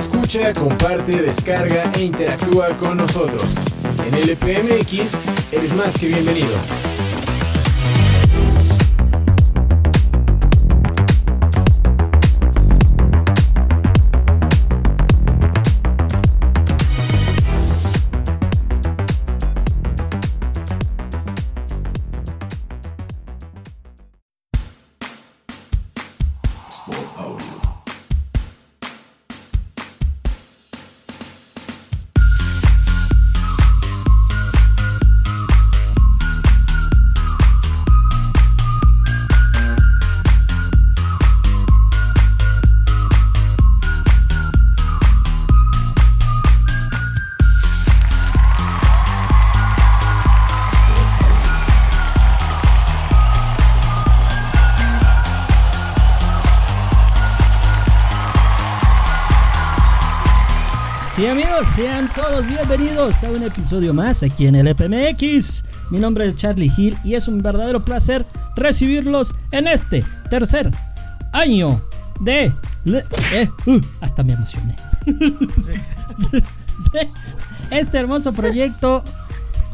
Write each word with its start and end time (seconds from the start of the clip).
Escucha, 0.00 0.54
comparte, 0.54 1.20
descarga 1.20 1.92
e 1.94 2.04
interactúa 2.04 2.70
con 2.78 2.96
nosotros. 2.96 3.56
En 4.06 4.14
LPMX 4.14 5.20
eres 5.52 5.74
más 5.74 5.98
que 5.98 6.06
bienvenido. 6.06 6.56
Todos 62.14 62.46
bienvenidos 62.46 63.22
a 63.22 63.30
un 63.30 63.42
episodio 63.42 63.94
más 63.94 64.22
aquí 64.22 64.46
en 64.46 64.56
el 64.56 64.66
EPMX. 64.68 65.64
Mi 65.90 65.98
nombre 65.98 66.26
es 66.26 66.36
Charlie 66.36 66.70
Hill 66.76 66.96
y 67.04 67.14
es 67.14 67.28
un 67.28 67.38
verdadero 67.38 67.84
placer 67.84 68.24
recibirlos 68.56 69.34
en 69.52 69.68
este 69.68 70.02
tercer 70.28 70.70
año 71.32 71.80
de... 72.20 72.52
Eh, 72.86 73.48
uh, 73.66 73.80
hasta 74.00 74.22
me 74.22 74.32
emocioné. 74.32 74.74
este 77.70 77.98
hermoso 77.98 78.32
proyecto 78.32 79.04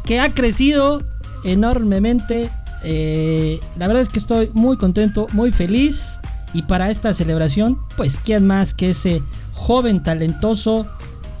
que 0.03 0.19
ha 0.19 0.29
crecido 0.29 1.01
enormemente. 1.43 2.49
Eh, 2.83 3.59
la 3.77 3.87
verdad 3.87 4.03
es 4.03 4.09
que 4.09 4.19
estoy 4.19 4.51
muy 4.53 4.77
contento, 4.77 5.27
muy 5.33 5.51
feliz. 5.51 6.19
Y 6.53 6.61
para 6.63 6.91
esta 6.91 7.13
celebración, 7.13 7.77
pues, 7.95 8.19
¿quién 8.23 8.45
más 8.45 8.73
que 8.73 8.91
ese 8.91 9.21
joven 9.53 10.03
talentoso 10.03 10.87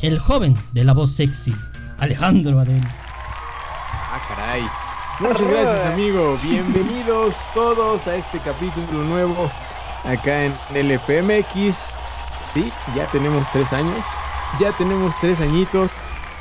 el 0.01 0.19
joven 0.19 0.55
de 0.73 0.83
la 0.83 0.93
voz 0.93 1.15
sexy, 1.15 1.53
Alejandro 1.99 2.59
Adel. 2.59 2.83
Ah, 2.83 4.21
caray. 4.27 4.63
Muchas 5.19 5.47
gracias, 5.49 5.93
amigo. 5.93 6.37
Bienvenidos 6.43 7.35
todos 7.53 8.07
a 8.07 8.15
este 8.15 8.39
capítulo 8.39 9.03
nuevo 9.03 9.49
acá 10.03 10.45
en 10.45 10.53
LPMX. 10.73 11.97
Sí, 12.43 12.71
ya 12.95 13.07
tenemos 13.11 13.49
tres 13.51 13.73
años. 13.73 14.05
Ya 14.59 14.71
tenemos 14.73 15.15
tres 15.19 15.39
añitos. 15.39 15.93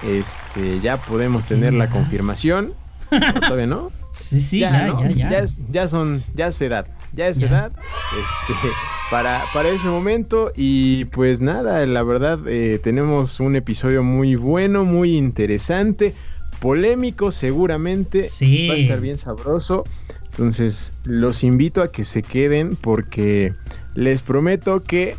Este, 0.03 0.81
ya 0.81 0.99
podemos 0.99 1.47
tener 1.47 1.73
la 1.73 1.89
confirmación. 1.89 2.75
¿Todavía 3.41 3.67
no? 3.67 3.91
Sí, 4.12 4.41
sí, 4.41 4.59
ya, 4.61 4.89
ya, 4.89 5.09
ya, 5.11 5.45
ya. 5.45 5.45
Ya, 5.71 5.89
son, 5.89 6.23
ya 6.34 6.49
es 6.49 6.61
edad. 6.61 6.87
Ya 7.12 7.29
es 7.29 7.41
edad. 7.41 7.73
Este, 7.73 8.69
para, 9.11 9.45
para 9.53 9.69
ese 9.69 9.89
momento. 9.89 10.53
Y 10.55 11.06
pues 11.06 11.41
nada, 11.41 11.84
la 11.87 12.03
verdad, 12.03 12.41
eh, 12.47 12.78
tenemos 12.83 13.41
un 13.41 13.56
episodio 13.56 14.03
muy 14.03 14.34
bueno, 14.34 14.84
muy 14.84 15.16
interesante, 15.16 16.15
polémico 16.61 17.31
seguramente. 17.31 18.28
Va 18.69 18.75
a 18.75 18.77
estar 18.77 19.00
bien 19.00 19.19
sabroso. 19.19 19.84
Entonces, 20.31 20.93
los 21.05 21.45
invito 21.45 21.83
a 21.83 21.91
que 21.91 22.05
se 22.05 22.22
queden 22.22 22.77
porque 22.77 23.55
les 23.95 24.21
prometo 24.21 24.83
que 24.83 25.16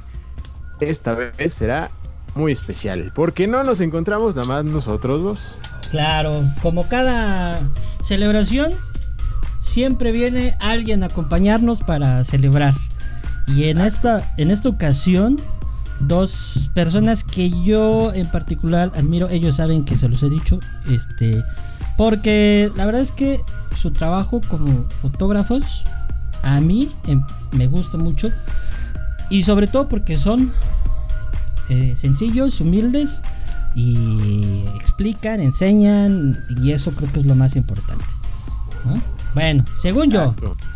esta 0.80 1.16
vez 1.16 1.53
será 1.53 1.90
muy 2.36 2.52
especial. 2.52 3.12
Porque 3.16 3.47
no 3.47 3.64
nos 3.64 3.81
encontramos 3.81 4.36
nada 4.36 4.47
más 4.47 4.66
nosotros 4.66 5.24
dos. 5.24 5.58
Claro, 5.90 6.44
como 6.62 6.88
cada 6.88 7.62
celebración, 8.03 8.72
siempre 9.67 10.11
viene 10.11 10.55
alguien 10.59 11.03
a 11.03 11.07
acompañarnos 11.07 11.81
para 11.81 12.23
celebrar. 12.23 12.73
Y 13.47 13.66
en 13.66 13.79
esta, 13.79 14.33
en 14.38 14.51
esta 14.51 14.69
ocasión, 14.69 15.38
dos 16.00 16.69
personas 16.73 17.23
que 17.23 17.51
yo 17.63 18.13
en 18.13 18.29
particular 18.31 18.91
admiro, 18.95 19.29
ellos 19.29 19.55
saben 19.55 19.85
que 19.85 19.97
se 19.97 20.07
los 20.07 20.22
he 20.23 20.29
dicho, 20.29 20.59
este, 20.89 21.44
porque 21.97 22.72
la 22.75 22.85
verdad 22.85 23.01
es 23.01 23.11
que 23.11 23.41
su 23.75 23.91
trabajo 23.91 24.41
como 24.47 24.83
fotógrafos 25.01 25.84
a 26.44 26.59
mí 26.59 26.91
em, 27.05 27.23
me 27.51 27.67
gusta 27.67 27.97
mucho 27.97 28.29
y 29.29 29.44
sobre 29.44 29.67
todo 29.67 29.88
porque 29.88 30.16
son 30.16 30.51
eh, 31.69 31.95
sencillos, 31.95 32.61
humildes 32.61 33.22
y 33.75 34.66
explican, 34.75 35.39
enseñan 35.39 36.44
y 36.49 36.72
eso 36.72 36.91
creo 36.91 37.11
que 37.11 37.19
es 37.19 37.25
lo 37.25 37.35
más 37.35 37.55
importante. 37.55 38.05
Bueno, 39.34 39.64
según 39.82 40.10
yo, 40.12 40.34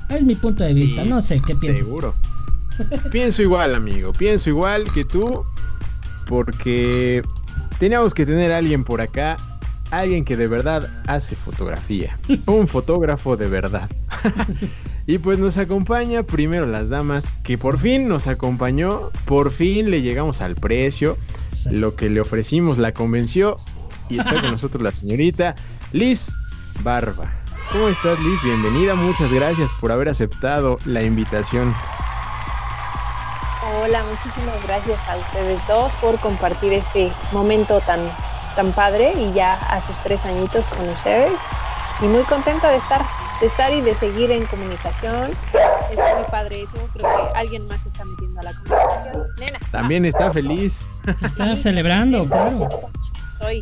es 0.09 0.23
mi 0.23 0.35
punto 0.35 0.63
de 0.63 0.73
vista, 0.73 1.03
no 1.05 1.21
sé 1.21 1.39
qué 1.39 1.55
piensas. 1.55 1.85
Seguro. 1.85 2.15
Pienso 3.11 3.41
igual, 3.41 3.75
amigo. 3.75 4.11
Pienso 4.13 4.49
igual 4.49 4.91
que 4.91 5.03
tú. 5.03 5.43
Porque 6.27 7.21
teníamos 7.79 8.13
que 8.13 8.25
tener 8.25 8.51
a 8.51 8.57
alguien 8.57 8.83
por 8.83 9.01
acá. 9.01 9.37
Alguien 9.91 10.23
que 10.23 10.37
de 10.37 10.47
verdad 10.47 10.89
hace 11.07 11.35
fotografía. 11.35 12.17
Un 12.45 12.67
fotógrafo 12.67 13.35
de 13.35 13.49
verdad. 13.49 13.89
y 15.05 15.17
pues 15.17 15.39
nos 15.39 15.57
acompaña 15.57 16.23
primero 16.23 16.65
las 16.65 16.89
damas. 16.89 17.35
Que 17.43 17.57
por 17.57 17.79
fin 17.79 18.07
nos 18.07 18.27
acompañó. 18.27 19.11
Por 19.25 19.51
fin 19.51 19.91
le 19.91 20.01
llegamos 20.01 20.41
al 20.41 20.55
precio. 20.55 21.17
Lo 21.69 21.95
que 21.95 22.09
le 22.09 22.21
ofrecimos 22.21 22.77
la 22.77 22.93
convenció. 22.93 23.57
Y 24.09 24.19
está 24.19 24.41
con 24.41 24.51
nosotros 24.51 24.81
la 24.81 24.91
señorita 24.91 25.55
Liz 25.93 26.33
Barba. 26.83 27.40
¿Cómo 27.71 27.87
estás, 27.87 28.19
Liz? 28.19 28.37
Bienvenida. 28.43 28.95
Muchas 28.95 29.31
gracias 29.31 29.71
por 29.79 29.93
haber 29.93 30.09
aceptado 30.09 30.77
la 30.85 31.03
invitación. 31.03 31.73
Hola, 33.79 34.03
muchísimas 34.03 34.61
gracias 34.67 34.99
a 35.07 35.15
ustedes 35.15 35.65
dos 35.69 35.95
por 35.95 36.19
compartir 36.19 36.73
este 36.73 37.09
momento 37.31 37.79
tan, 37.79 38.01
tan 38.57 38.73
padre 38.73 39.13
y 39.13 39.31
ya 39.31 39.53
a 39.53 39.79
sus 39.79 39.97
tres 40.01 40.25
añitos 40.25 40.67
con 40.67 40.89
ustedes. 40.89 41.39
Y 42.01 42.05
muy 42.07 42.23
contenta 42.23 42.69
de 42.69 42.75
estar, 42.75 43.05
de 43.39 43.47
estar 43.47 43.71
y 43.71 43.79
de 43.79 43.95
seguir 43.95 44.31
en 44.31 44.45
comunicación. 44.47 45.31
Es 45.89 45.97
muy 45.97 46.25
padre 46.29 46.63
eso. 46.63 46.75
Creo 46.93 47.31
que 47.31 47.37
alguien 47.37 47.65
más 47.69 47.85
está 47.85 48.03
metiendo 48.03 48.41
a 48.41 48.43
la 48.43 48.53
comunicación. 48.53 49.27
Nena. 49.39 49.59
También 49.71 50.03
está 50.03 50.33
feliz. 50.33 50.81
Está 51.21 51.55
celebrando, 51.55 52.21
claro. 52.23 52.67
Estoy. 53.39 53.61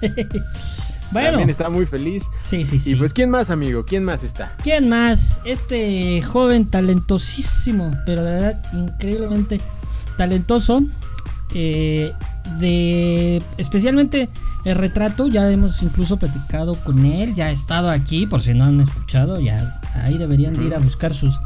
Bueno. 1.12 1.30
También 1.30 1.50
está 1.50 1.68
muy 1.70 1.86
feliz. 1.86 2.28
Sí, 2.42 2.64
sí, 2.64 2.78
sí. 2.78 2.92
Y 2.92 2.94
pues, 2.96 3.12
¿quién 3.12 3.30
más, 3.30 3.50
amigo? 3.50 3.84
¿Quién 3.84 4.04
más 4.04 4.24
está? 4.24 4.52
¿Quién 4.62 4.88
más? 4.88 5.40
Este 5.44 6.22
joven 6.22 6.66
talentosísimo, 6.66 7.92
pero 8.04 8.22
de 8.24 8.30
verdad 8.32 8.62
increíblemente 8.72 9.60
talentoso. 10.16 10.82
Eh, 11.54 12.12
de 12.58 13.42
especialmente 13.56 14.28
el 14.64 14.76
retrato, 14.76 15.26
ya 15.26 15.50
hemos 15.50 15.82
incluso 15.82 16.16
platicado 16.16 16.74
con 16.84 17.04
él, 17.04 17.34
ya 17.34 17.46
ha 17.46 17.50
estado 17.50 17.90
aquí, 17.90 18.26
por 18.26 18.40
si 18.42 18.54
no 18.54 18.64
han 18.64 18.80
escuchado, 18.80 19.40
ya 19.40 19.80
ahí 19.94 20.18
deberían 20.18 20.52
de 20.54 20.64
ir 20.64 20.74
a 20.74 20.78
buscar 20.78 21.14
sus, 21.14 21.38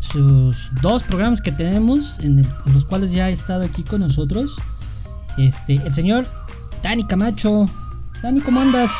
sus 0.00 0.70
dos 0.80 1.02
programas 1.04 1.40
que 1.40 1.52
tenemos, 1.52 2.18
en, 2.20 2.40
en 2.40 2.72
los 2.72 2.84
cuales 2.84 3.10
ya 3.10 3.26
ha 3.26 3.30
estado 3.30 3.64
aquí 3.64 3.82
con 3.82 4.00
nosotros. 4.00 4.56
Este, 5.38 5.74
el 5.74 5.92
señor 5.92 6.26
Dani 6.82 7.04
Camacho, 7.04 7.66
Dani, 8.24 8.40
¿cómo 8.40 8.58
andas? 8.58 8.90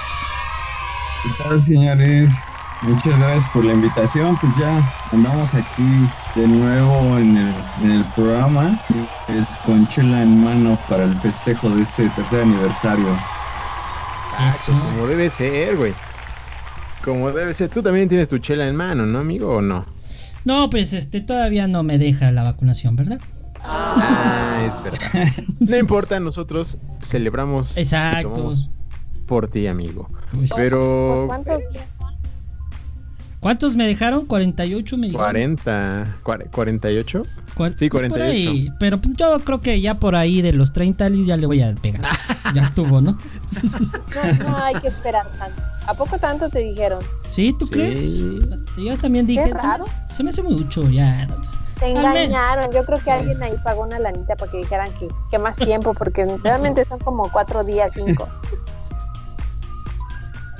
¿Qué 1.22 1.42
tal, 1.42 1.62
señores? 1.62 2.34
Muchas 2.82 3.18
gracias 3.18 3.50
por 3.52 3.64
la 3.64 3.72
invitación. 3.72 4.36
Pues 4.38 4.52
ya 4.60 4.86
andamos 5.12 5.54
aquí 5.54 6.10
de 6.34 6.46
nuevo 6.46 7.16
en 7.16 7.38
el, 7.38 8.04
programa. 8.14 8.78
Es 9.28 9.48
con 9.64 9.88
chela 9.88 10.20
en 10.20 10.44
mano 10.44 10.78
para 10.90 11.04
el 11.04 11.14
festejo 11.14 11.70
de 11.70 11.84
este 11.84 12.10
tercer 12.10 12.42
aniversario. 12.42 13.06
como 14.66 15.06
debe 15.06 15.30
ser, 15.30 15.78
güey. 15.78 15.94
Como 17.02 17.32
debe 17.32 17.54
ser. 17.54 17.70
Tú 17.70 17.82
también 17.82 18.10
tienes 18.10 18.28
tu 18.28 18.36
chela 18.36 18.68
en 18.68 18.76
mano, 18.76 19.06
¿no, 19.06 19.20
amigo? 19.20 19.54
¿O 19.54 19.62
no? 19.62 19.86
No, 20.44 20.68
pues 20.68 20.92
este 20.92 21.22
todavía 21.22 21.66
no 21.66 21.82
me 21.82 21.96
deja 21.96 22.30
la 22.30 22.42
vacunación, 22.42 22.94
¿verdad? 22.94 23.20
Ah, 23.62 24.66
es 24.66 24.82
verdad. 24.82 25.32
No 25.60 25.78
importa, 25.78 26.20
nosotros 26.20 26.76
celebramos. 27.00 27.74
Exacto 27.74 28.54
por 29.26 29.48
ti, 29.48 29.66
amigo. 29.66 30.08
Pero. 30.56 31.24
¿Cuántos 31.26 31.58
días 31.70 31.84
¿Cuántos 33.40 33.76
me 33.76 33.86
dejaron? 33.86 34.24
48 34.24 34.96
me 34.96 35.08
dijeron. 35.08 35.22
40, 35.26 36.16
cuare- 36.22 36.48
48. 36.50 37.24
Cuar- 37.54 37.74
Sí, 37.76 37.90
pues 37.90 38.08
por 38.08 38.08
48. 38.18 38.50
ahí, 38.50 38.70
pero 38.80 38.96
pues 38.98 39.14
yo 39.18 39.38
creo 39.40 39.60
que 39.60 39.82
ya 39.82 39.94
por 40.00 40.16
ahí 40.16 40.40
de 40.40 40.54
los 40.54 40.72
30 40.72 41.10
Liz, 41.10 41.26
ya 41.26 41.36
le 41.36 41.46
voy 41.46 41.60
a 41.60 41.74
pegar. 41.74 42.00
ya 42.54 42.62
estuvo, 42.62 43.02
¿no? 43.02 43.18
No, 44.40 44.48
no 44.48 44.56
hay 44.56 44.74
que 44.76 44.88
esperar 44.88 45.26
tanto. 45.38 45.60
¿A 45.86 45.92
poco 45.92 46.16
tanto 46.18 46.48
te 46.48 46.60
dijeron? 46.60 47.00
¿Sí? 47.30 47.54
¿Tú 47.58 47.66
Sí. 47.66 47.72
crees? 47.72 48.18
Yo 48.78 48.96
también 48.96 49.26
dije. 49.26 49.44
Qué 49.44 49.50
raro. 49.52 49.84
Se 50.08 50.24
me 50.24 50.30
hace 50.30 50.42
mucho 50.42 50.88
ya. 50.88 51.26
no, 51.26 51.36
Te 51.78 51.90
engañaron. 51.90 52.72
Yo 52.72 52.82
creo 52.86 52.98
que 52.98 53.10
alguien 53.10 53.42
ahí 53.42 53.52
pagó 53.62 53.82
una 53.82 53.98
lanita 53.98 54.36
para 54.36 54.50
que 54.50 54.56
dijeran 54.56 54.88
que, 54.98 55.06
que 55.30 55.38
más 55.38 55.58
tiempo, 55.58 55.92
porque 55.92 56.24
realmente 56.42 56.86
son 56.86 56.98
como 56.98 57.30
cuatro 57.30 57.62
días, 57.62 57.92
cinco. 57.92 58.26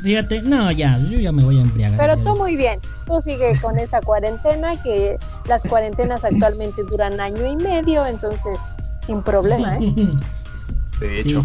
Fíjate, 0.05 0.43
no, 0.43 0.71
ya, 0.71 0.97
yo 1.11 1.19
ya 1.19 1.33
me 1.33 1.43
voy 1.43 1.59
a 1.59 1.63
embriagar. 1.63 1.99
Pero 1.99 2.17
tú 2.23 2.37
muy 2.37 2.55
bien. 2.57 2.79
Tú 3.07 3.21
sigue 3.21 3.59
con 3.61 3.79
esa 3.79 4.01
cuarentena, 4.03 4.81
que 4.83 5.17
las 5.49 5.63
cuarentenas 5.65 6.25
actualmente 6.31 6.83
duran 6.85 7.19
año 7.21 7.45
y 7.47 7.57
medio, 7.57 8.07
entonces 8.07 8.59
sin 9.07 9.23
problema, 9.23 9.77
¿eh? 9.79 9.95
De 11.01 11.23
Sí, 11.23 11.31
hecho. 11.31 11.41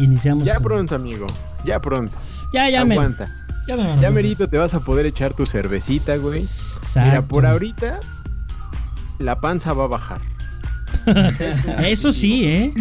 iniciamos. 0.00 0.42
Ya 0.44 0.54
con- 0.54 0.62
pronto, 0.64 0.94
amigo. 0.96 1.26
Ya 1.64 1.80
pronto. 1.80 2.16
Ya, 2.52 2.68
ya 2.70 2.84
me. 2.84 2.94
Aguanta. 2.94 3.28
Ya 3.68 3.76
me. 3.76 4.00
Ya 4.00 4.10
merito 4.10 4.48
te 4.48 4.56
vas 4.58 4.72
a 4.74 4.80
poder 4.80 5.04
echar 5.06 5.34
tu 5.34 5.44
cervecita, 5.46 6.16
güey. 6.16 6.40
Mira, 6.40 7.04
Exacto. 7.04 7.28
por 7.28 7.44
ahorita 7.46 8.00
la 9.18 9.38
panza 9.40 9.72
va 9.74 9.84
a 9.84 9.88
bajar. 9.88 10.20
Eso 11.84 12.10
sí, 12.12 12.44
¿eh? 12.46 12.74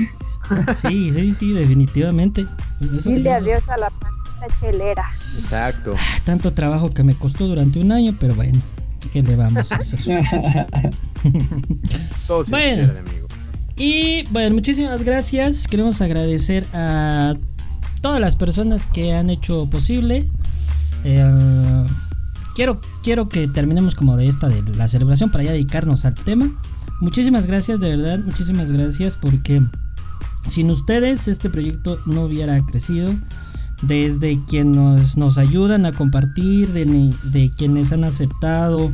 Sí, 0.82 1.12
sí, 1.14 1.34
sí, 1.34 1.54
definitivamente. 1.54 2.48
Eso- 2.80 3.10
Dile 3.10 3.34
adiós 3.34 3.68
a 3.70 3.78
la 3.78 3.90
pancita 3.90 4.48
chelera. 4.60 5.12
Exacto. 5.38 5.94
Tanto 6.26 6.54
trabajo 6.54 6.92
que 6.92 7.04
me 7.04 7.14
costó 7.14 7.48
durante 7.48 7.80
un 7.80 7.92
año, 7.92 8.16
pero 8.20 8.36
bueno, 8.36 8.60
¿qué 9.14 9.22
le 9.24 9.36
vamos 9.36 9.72
a 9.72 9.76
hacer? 9.76 10.00
Todo 12.28 12.44
se 12.46 12.52
Bueno. 12.52 12.84
pierde, 12.84 13.00
amigo. 13.00 13.28
Y 13.78 14.24
bueno, 14.32 14.56
muchísimas 14.56 15.04
gracias. 15.04 15.68
Queremos 15.68 16.02
agradecer 16.02 16.66
a 16.74 17.36
todas 18.02 18.20
las 18.20 18.36
personas 18.36 18.86
que 18.88 19.14
han 19.14 19.30
hecho 19.30 19.70
posible. 19.70 20.28
Eh, 21.04 21.84
quiero, 22.56 22.82
quiero 23.04 23.30
que 23.30 23.48
terminemos 23.48 23.94
como 23.96 24.18
de 24.18 24.26
esta 24.26 24.48
de 24.48 24.64
la 24.76 24.88
celebración 24.88 25.32
para 25.32 25.44
ya 25.44 25.52
dedicarnos 25.52 26.06
al 26.06 26.16
tema. 26.16 26.50
Muchísimas 27.02 27.46
gracias, 27.46 27.80
de 27.80 27.90
verdad, 27.96 28.18
muchísimas 28.26 28.72
gracias 28.72 29.16
porque 29.16 29.62
sin 30.50 30.72
ustedes 30.72 31.28
este 31.28 31.48
proyecto 31.52 32.00
no 32.08 32.22
hubiera 32.24 32.60
crecido. 32.66 33.14
Desde 33.84 34.40
quienes 34.46 35.18
nos 35.18 35.38
ayudan 35.38 35.86
a 35.86 35.92
compartir, 35.92 36.70
de, 36.70 37.52
quienes 37.58 37.92
han 37.92 38.04
aceptado 38.04 38.92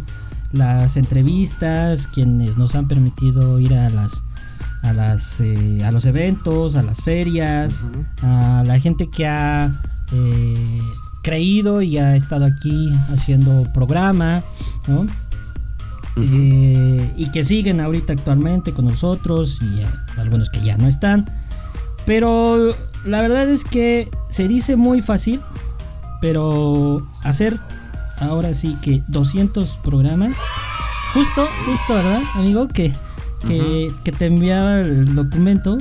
las 0.51 0.97
entrevistas, 0.97 2.07
quienes 2.07 2.57
nos 2.57 2.75
han 2.75 2.87
permitido 2.87 3.59
ir 3.59 3.73
a 3.73 3.89
las 3.89 4.23
a 4.83 4.91
las 4.91 5.39
eh, 5.39 5.79
a 5.85 5.91
los 5.91 6.05
eventos, 6.05 6.75
a 6.75 6.83
las 6.83 7.01
ferias, 7.01 7.85
a 8.21 8.63
la 8.67 8.77
gente 8.79 9.09
que 9.09 9.25
ha 9.25 9.71
eh, 10.11 10.81
creído 11.23 11.81
y 11.81 11.97
ha 11.97 12.15
estado 12.17 12.45
aquí 12.45 12.91
haciendo 13.09 13.65
programa, 13.73 14.43
¿no? 14.87 15.07
Eh, 16.17 17.13
y 17.17 17.31
que 17.31 17.43
siguen 17.43 17.79
ahorita 17.79 18.13
actualmente 18.13 18.71
con 18.73 18.85
nosotros 18.85 19.59
y 19.61 19.81
algunos 20.19 20.49
que 20.49 20.61
ya 20.61 20.77
no 20.77 20.87
están. 20.87 21.25
Pero 22.05 22.75
la 23.05 23.21
verdad 23.21 23.49
es 23.49 23.63
que 23.63 24.09
se 24.29 24.47
dice 24.47 24.75
muy 24.75 25.01
fácil, 25.01 25.41
pero 26.21 27.05
hacer 27.23 27.59
ahora 28.19 28.53
sí 28.53 28.77
que 28.81 29.03
200 29.07 29.77
programas, 29.83 30.35
justo, 31.13 31.47
justo, 31.65 31.93
¿verdad, 31.93 32.21
amigo? 32.35 32.67
Que, 32.67 32.91
que, 33.47 33.87
que 34.03 34.11
te 34.11 34.27
enviaba 34.27 34.81
el 34.81 35.15
documento 35.15 35.77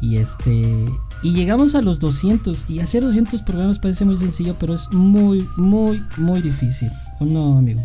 y 0.00 0.18
este 0.18 0.86
y 1.24 1.32
llegamos 1.32 1.74
a 1.74 1.80
los 1.80 1.98
200 2.00 2.68
y 2.68 2.80
hacer 2.80 3.02
200 3.02 3.42
programas 3.42 3.78
parece 3.78 4.04
muy 4.04 4.16
sencillo, 4.16 4.54
pero 4.60 4.74
es 4.74 4.92
muy, 4.92 5.42
muy, 5.56 6.02
muy 6.18 6.42
difícil. 6.42 6.90
¿O 7.18 7.24
no, 7.24 7.56
amigo? 7.56 7.80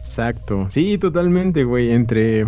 Exacto. 0.00 0.66
Sí, 0.68 0.98
totalmente, 0.98 1.62
güey. 1.62 1.92
Entre, 1.92 2.44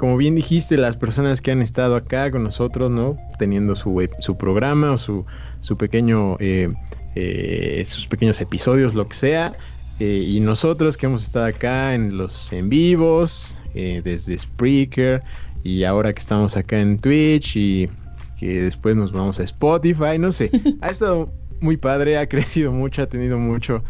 como 0.00 0.16
bien 0.16 0.34
dijiste, 0.34 0.78
las 0.78 0.96
personas 0.96 1.42
que 1.42 1.50
han 1.50 1.60
estado 1.60 1.94
acá 1.94 2.30
con 2.30 2.42
nosotros, 2.42 2.90
¿no? 2.90 3.18
Teniendo 3.38 3.76
su, 3.76 4.08
su 4.20 4.38
programa 4.38 4.92
o 4.92 4.96
su, 4.96 5.26
su 5.60 5.76
pequeño, 5.76 6.38
eh, 6.40 6.72
eh, 7.16 7.82
sus 7.84 8.06
pequeños 8.06 8.40
episodios, 8.40 8.94
lo 8.94 9.06
que 9.06 9.14
sea. 9.14 9.52
eh, 9.98 10.24
y 10.26 10.40
nosotros 10.40 10.96
que 10.96 11.04
hemos 11.04 11.22
estado 11.24 11.44
acá 11.44 11.94
en 11.94 12.16
los 12.16 12.50
en 12.50 12.70
vivos, 12.70 13.60
desde 13.74 14.38
Spreaker, 14.38 15.22
y 15.64 15.84
ahora 15.84 16.14
que 16.14 16.20
estamos 16.20 16.56
acá 16.56 16.80
en 16.80 16.98
Twitch 16.98 17.56
y 17.56 17.90
que 18.38 18.62
después 18.62 18.96
nos 18.96 19.12
vamos 19.12 19.38
a 19.38 19.42
Spotify, 19.42 20.18
no 20.18 20.32
sé. 20.32 20.50
Ha 20.80 20.88
estado 20.88 21.30
muy 21.60 21.76
padre, 21.76 22.16
ha 22.16 22.26
crecido 22.26 22.72
mucho, 22.72 23.02
ha 23.02 23.06
tenido 23.06 23.36
mucho, 23.36 23.84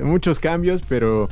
muchos 0.00 0.38
cambios, 0.38 0.80
pero, 0.88 1.28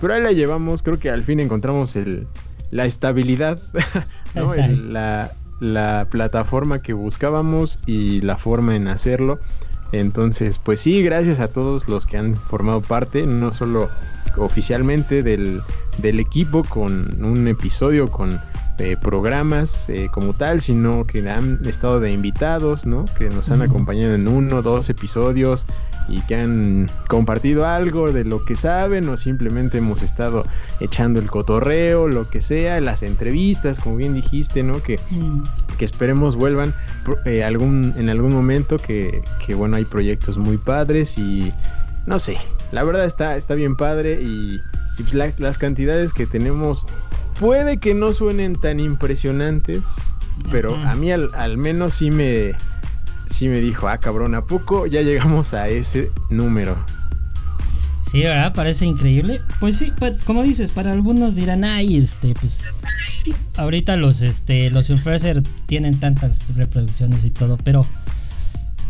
pero 0.00 0.14
ahí 0.14 0.22
la 0.22 0.32
llevamos. 0.32 0.82
Creo 0.82 0.98
que 0.98 1.08
al 1.08 1.22
fin 1.22 1.38
encontramos 1.38 1.94
el, 1.94 2.26
la 2.70 2.86
estabilidad, 2.86 3.60
¿no? 4.34 4.54
La, 4.54 5.32
la 5.60 6.08
plataforma 6.10 6.82
que 6.82 6.92
buscábamos 6.92 7.78
y 7.86 8.20
la 8.22 8.36
forma 8.36 8.76
en 8.76 8.88
hacerlo. 8.88 9.38
Entonces, 9.92 10.58
pues 10.58 10.80
sí, 10.80 11.02
gracias 11.02 11.40
a 11.40 11.48
todos 11.48 11.88
los 11.88 12.06
que 12.06 12.16
han 12.16 12.36
formado 12.36 12.80
parte, 12.80 13.26
no 13.26 13.52
solo 13.52 13.88
oficialmente 14.36 15.22
del, 15.22 15.60
del 15.98 16.20
equipo 16.20 16.62
con 16.64 17.24
un 17.24 17.48
episodio 17.48 18.10
con 18.10 18.30
eh, 18.80 18.96
programas 19.00 19.88
eh, 19.88 20.08
como 20.12 20.32
tal, 20.32 20.60
sino 20.60 21.06
que 21.06 21.28
han 21.30 21.60
estado 21.66 22.00
de 22.00 22.10
invitados, 22.10 22.86
¿no? 22.86 23.04
Que 23.18 23.28
nos 23.30 23.50
han 23.50 23.62
acompañado 23.62 24.14
en 24.14 24.26
uno, 24.26 24.62
dos 24.62 24.88
episodios 24.90 25.66
y 26.08 26.20
que 26.22 26.34
han 26.36 26.86
compartido 27.08 27.66
algo 27.66 28.10
de 28.10 28.24
lo 28.24 28.44
que 28.44 28.56
saben 28.56 29.08
o 29.08 29.16
simplemente 29.16 29.78
hemos 29.78 30.02
estado 30.02 30.44
echando 30.80 31.20
el 31.20 31.28
cotorreo, 31.30 32.08
lo 32.08 32.28
que 32.28 32.40
sea, 32.40 32.80
las 32.80 33.02
entrevistas, 33.04 33.78
como 33.78 33.96
bien 33.96 34.14
dijiste, 34.14 34.62
¿no? 34.62 34.82
Que, 34.82 34.98
Mm, 35.10 35.42
que 35.78 35.84
esperemos 35.84 36.34
vuelvan 36.36 36.74
eh, 37.26 37.44
algún, 37.44 37.92
en 37.96 38.08
algún 38.08 38.32
momento, 38.34 38.76
que, 38.78 39.22
que, 39.46 39.54
bueno, 39.54 39.76
hay 39.76 39.84
proyectos 39.84 40.36
muy 40.38 40.56
padres 40.56 41.16
y 41.18 41.52
no 42.06 42.18
sé, 42.18 42.38
la 42.72 42.82
verdad 42.82 43.04
está, 43.04 43.36
está 43.36 43.54
bien 43.54 43.76
padre 43.76 44.20
y, 44.22 44.60
y 44.98 45.02
pues 45.02 45.14
la- 45.14 45.32
las 45.38 45.58
cantidades 45.58 46.12
que 46.12 46.26
tenemos 46.26 46.86
puede 47.40 47.78
que 47.78 47.94
no 47.94 48.12
suenen 48.12 48.54
tan 48.54 48.78
impresionantes, 48.78 49.82
pero 50.50 50.76
a 50.76 50.94
mí 50.94 51.10
al, 51.10 51.30
al 51.34 51.56
menos 51.56 51.94
sí 51.94 52.10
me, 52.10 52.52
sí 53.28 53.48
me 53.48 53.58
dijo, 53.58 53.88
ah 53.88 53.98
cabrón, 53.98 54.34
¿a 54.34 54.44
poco 54.44 54.86
ya 54.86 55.00
llegamos 55.00 55.54
a 55.54 55.68
ese 55.68 56.10
número? 56.28 56.76
Sí, 58.12 58.22
¿verdad? 58.22 58.52
Parece 58.52 58.86
increíble. 58.86 59.40
Pues 59.58 59.76
sí, 59.76 59.92
como 60.26 60.42
dices, 60.42 60.70
para 60.70 60.92
algunos 60.92 61.34
dirán, 61.34 61.64
ay, 61.64 61.96
este, 61.96 62.34
pues. 62.34 62.64
Ahorita 63.56 63.96
los, 63.96 64.20
este, 64.20 64.68
los 64.70 64.90
influencers 64.90 65.48
tienen 65.66 65.98
tantas 65.98 66.54
reproducciones 66.56 67.24
y 67.24 67.30
todo, 67.30 67.56
pero. 67.64 67.82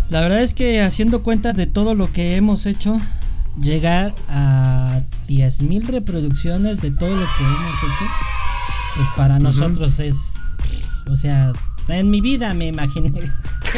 La 0.09 0.23
verdad 0.23 0.43
es 0.43 0.55
que 0.55 0.81
haciendo 0.81 1.23
cuentas 1.23 1.55
de 1.57 1.69
todo 1.69 1.95
lo 1.95 2.11
que 2.11 2.35
hemos 2.35 2.67
hecho, 2.67 2.97
llegar 3.61 4.15
a 4.29 5.03
10.000 5.29 5.87
reproducciones 5.87 6.81
de 6.81 6.91
todo 6.91 7.11
lo 7.11 7.27
que 7.39 7.45
hemos 7.45 7.75
hecho, 7.77 8.05
pues 9.01 9.09
para 9.17 9.39
nosotros 9.39 9.99
es. 9.99 10.35
O 11.11 11.17
sea, 11.17 11.53
en 11.89 12.11
mi 12.11 12.21
vida 12.21 12.53
me 12.53 12.67
imaginé. 12.67 13.11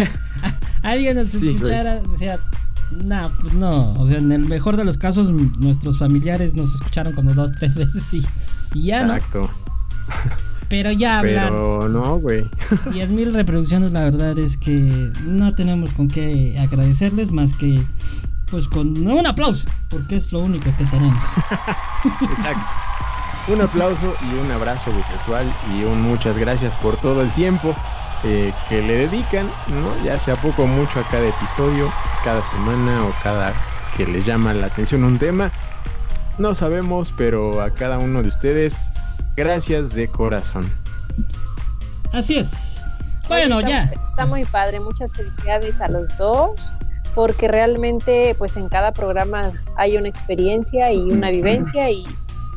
Alguien 0.82 1.16
nos 1.16 1.28
Sí, 1.28 1.50
escuchara, 1.50 2.02
o 2.12 2.18
sea, 2.18 2.38
no, 3.04 3.30
pues 3.40 3.54
no. 3.54 3.94
O 3.94 4.06
sea, 4.06 4.18
en 4.18 4.32
el 4.32 4.46
mejor 4.46 4.76
de 4.76 4.84
los 4.84 4.98
casos, 4.98 5.30
nuestros 5.30 5.98
familiares 5.98 6.54
nos 6.54 6.74
escucharon 6.74 7.12
como 7.14 7.32
dos, 7.34 7.52
tres 7.52 7.76
veces 7.76 8.12
y, 8.14 8.26
y 8.74 8.86
ya, 8.86 9.04
¿no? 9.04 9.14
Exacto. 9.14 9.48
Pero 10.68 10.90
ya 10.90 11.20
hablar 11.20 11.50
Pero 11.50 11.88
no, 11.88 12.18
güey. 12.18 12.42
10.000 12.86 13.32
reproducciones, 13.32 13.92
la 13.92 14.04
verdad 14.04 14.36
es 14.38 14.56
que 14.56 15.12
no 15.24 15.54
tenemos 15.54 15.92
con 15.92 16.08
qué 16.08 16.56
agradecerles 16.58 17.30
más 17.30 17.54
que, 17.54 17.80
pues, 18.50 18.66
con 18.66 19.06
un 19.06 19.26
aplauso, 19.26 19.64
porque 19.88 20.16
es 20.16 20.32
lo 20.32 20.42
único 20.42 20.64
que 20.76 20.84
tenemos. 20.84 21.22
Exacto. 22.22 22.91
Un 23.48 23.60
aplauso 23.60 24.14
y 24.20 24.34
un 24.38 24.50
abrazo 24.52 24.92
virtual 24.92 25.52
y 25.74 25.84
un 25.84 26.00
muchas 26.00 26.38
gracias 26.38 26.74
por 26.76 26.96
todo 26.96 27.22
el 27.22 27.30
tiempo 27.32 27.74
eh, 28.24 28.52
que 28.68 28.82
le 28.82 28.98
dedican, 28.98 29.46
¿no? 29.68 30.04
Ya 30.04 30.18
sea 30.18 30.36
poco 30.36 30.62
o 30.62 30.66
mucho 30.66 31.00
a 31.00 31.02
cada 31.04 31.26
episodio, 31.26 31.92
cada 32.24 32.40
semana 32.50 33.04
o 33.04 33.12
cada 33.22 33.52
que 33.96 34.06
les 34.06 34.24
llama 34.24 34.54
la 34.54 34.66
atención 34.66 35.02
un 35.02 35.18
tema. 35.18 35.50
No 36.38 36.54
sabemos, 36.54 37.12
pero 37.16 37.60
a 37.60 37.70
cada 37.70 37.98
uno 37.98 38.22
de 38.22 38.28
ustedes, 38.28 38.92
gracias 39.36 39.92
de 39.92 40.08
corazón. 40.08 40.72
Así 42.12 42.38
es. 42.38 42.80
Bueno, 43.28 43.60
ya. 43.60 43.84
Está 44.10 44.26
muy 44.26 44.44
padre. 44.44 44.78
Muchas 44.78 45.12
felicidades 45.14 45.80
a 45.80 45.88
los 45.88 46.16
dos 46.16 46.72
porque 47.14 47.48
realmente 47.48 48.34
pues 48.38 48.56
en 48.56 48.68
cada 48.68 48.92
programa 48.92 49.42
hay 49.76 49.96
una 49.96 50.08
experiencia 50.08 50.92
y 50.92 51.10
una 51.10 51.30
vivencia 51.30 51.90
y 51.90 52.06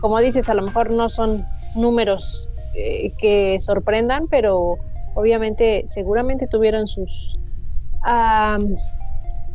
como 0.05 0.19
dices, 0.19 0.49
a 0.49 0.53
lo 0.53 0.61
mejor 0.61 0.91
no 0.91 1.09
son 1.09 1.43
números 1.73 2.47
eh, 2.75 3.11
que 3.17 3.57
sorprendan, 3.59 4.27
pero 4.27 4.77
obviamente 5.15 5.83
seguramente 5.87 6.45
tuvieron 6.45 6.87
sus 6.87 7.39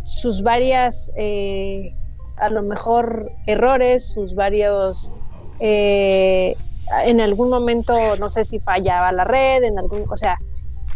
sus 0.02 0.42
varias 0.42 1.12
eh, 1.16 1.94
a 2.36 2.50
lo 2.50 2.62
mejor 2.62 3.30
errores, 3.46 4.08
sus 4.08 4.34
varios 4.34 5.12
eh, 5.60 6.56
en 7.04 7.20
algún 7.20 7.48
momento 7.48 7.94
no 8.18 8.28
sé 8.28 8.42
si 8.42 8.58
fallaba 8.58 9.12
la 9.12 9.22
red, 9.22 9.62
en 9.62 9.78
algún, 9.78 10.02
o 10.10 10.16
sea, 10.16 10.36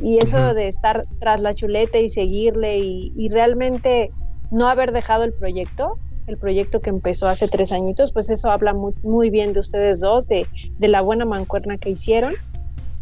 y 0.00 0.18
eso 0.18 0.52
de 0.52 0.66
estar 0.66 1.04
tras 1.20 1.40
la 1.40 1.54
chuleta 1.54 1.98
y 1.98 2.10
seguirle 2.10 2.78
y, 2.78 3.28
realmente 3.28 4.10
no 4.50 4.66
haber 4.66 4.90
dejado 4.90 5.22
el 5.22 5.32
proyecto, 5.32 5.96
el 6.26 6.38
proyecto 6.38 6.80
que 6.80 6.90
empezó 6.90 7.28
hace 7.28 7.48
tres 7.48 7.72
añitos, 7.72 8.12
pues 8.12 8.30
eso 8.30 8.50
habla 8.50 8.72
muy, 8.72 8.94
muy 9.02 9.30
bien 9.30 9.52
de 9.52 9.60
ustedes 9.60 10.00
dos, 10.00 10.26
de, 10.28 10.46
de, 10.78 10.88
la 10.88 11.00
buena 11.00 11.24
mancuerna 11.24 11.76
que 11.76 11.90
hicieron 11.90 12.32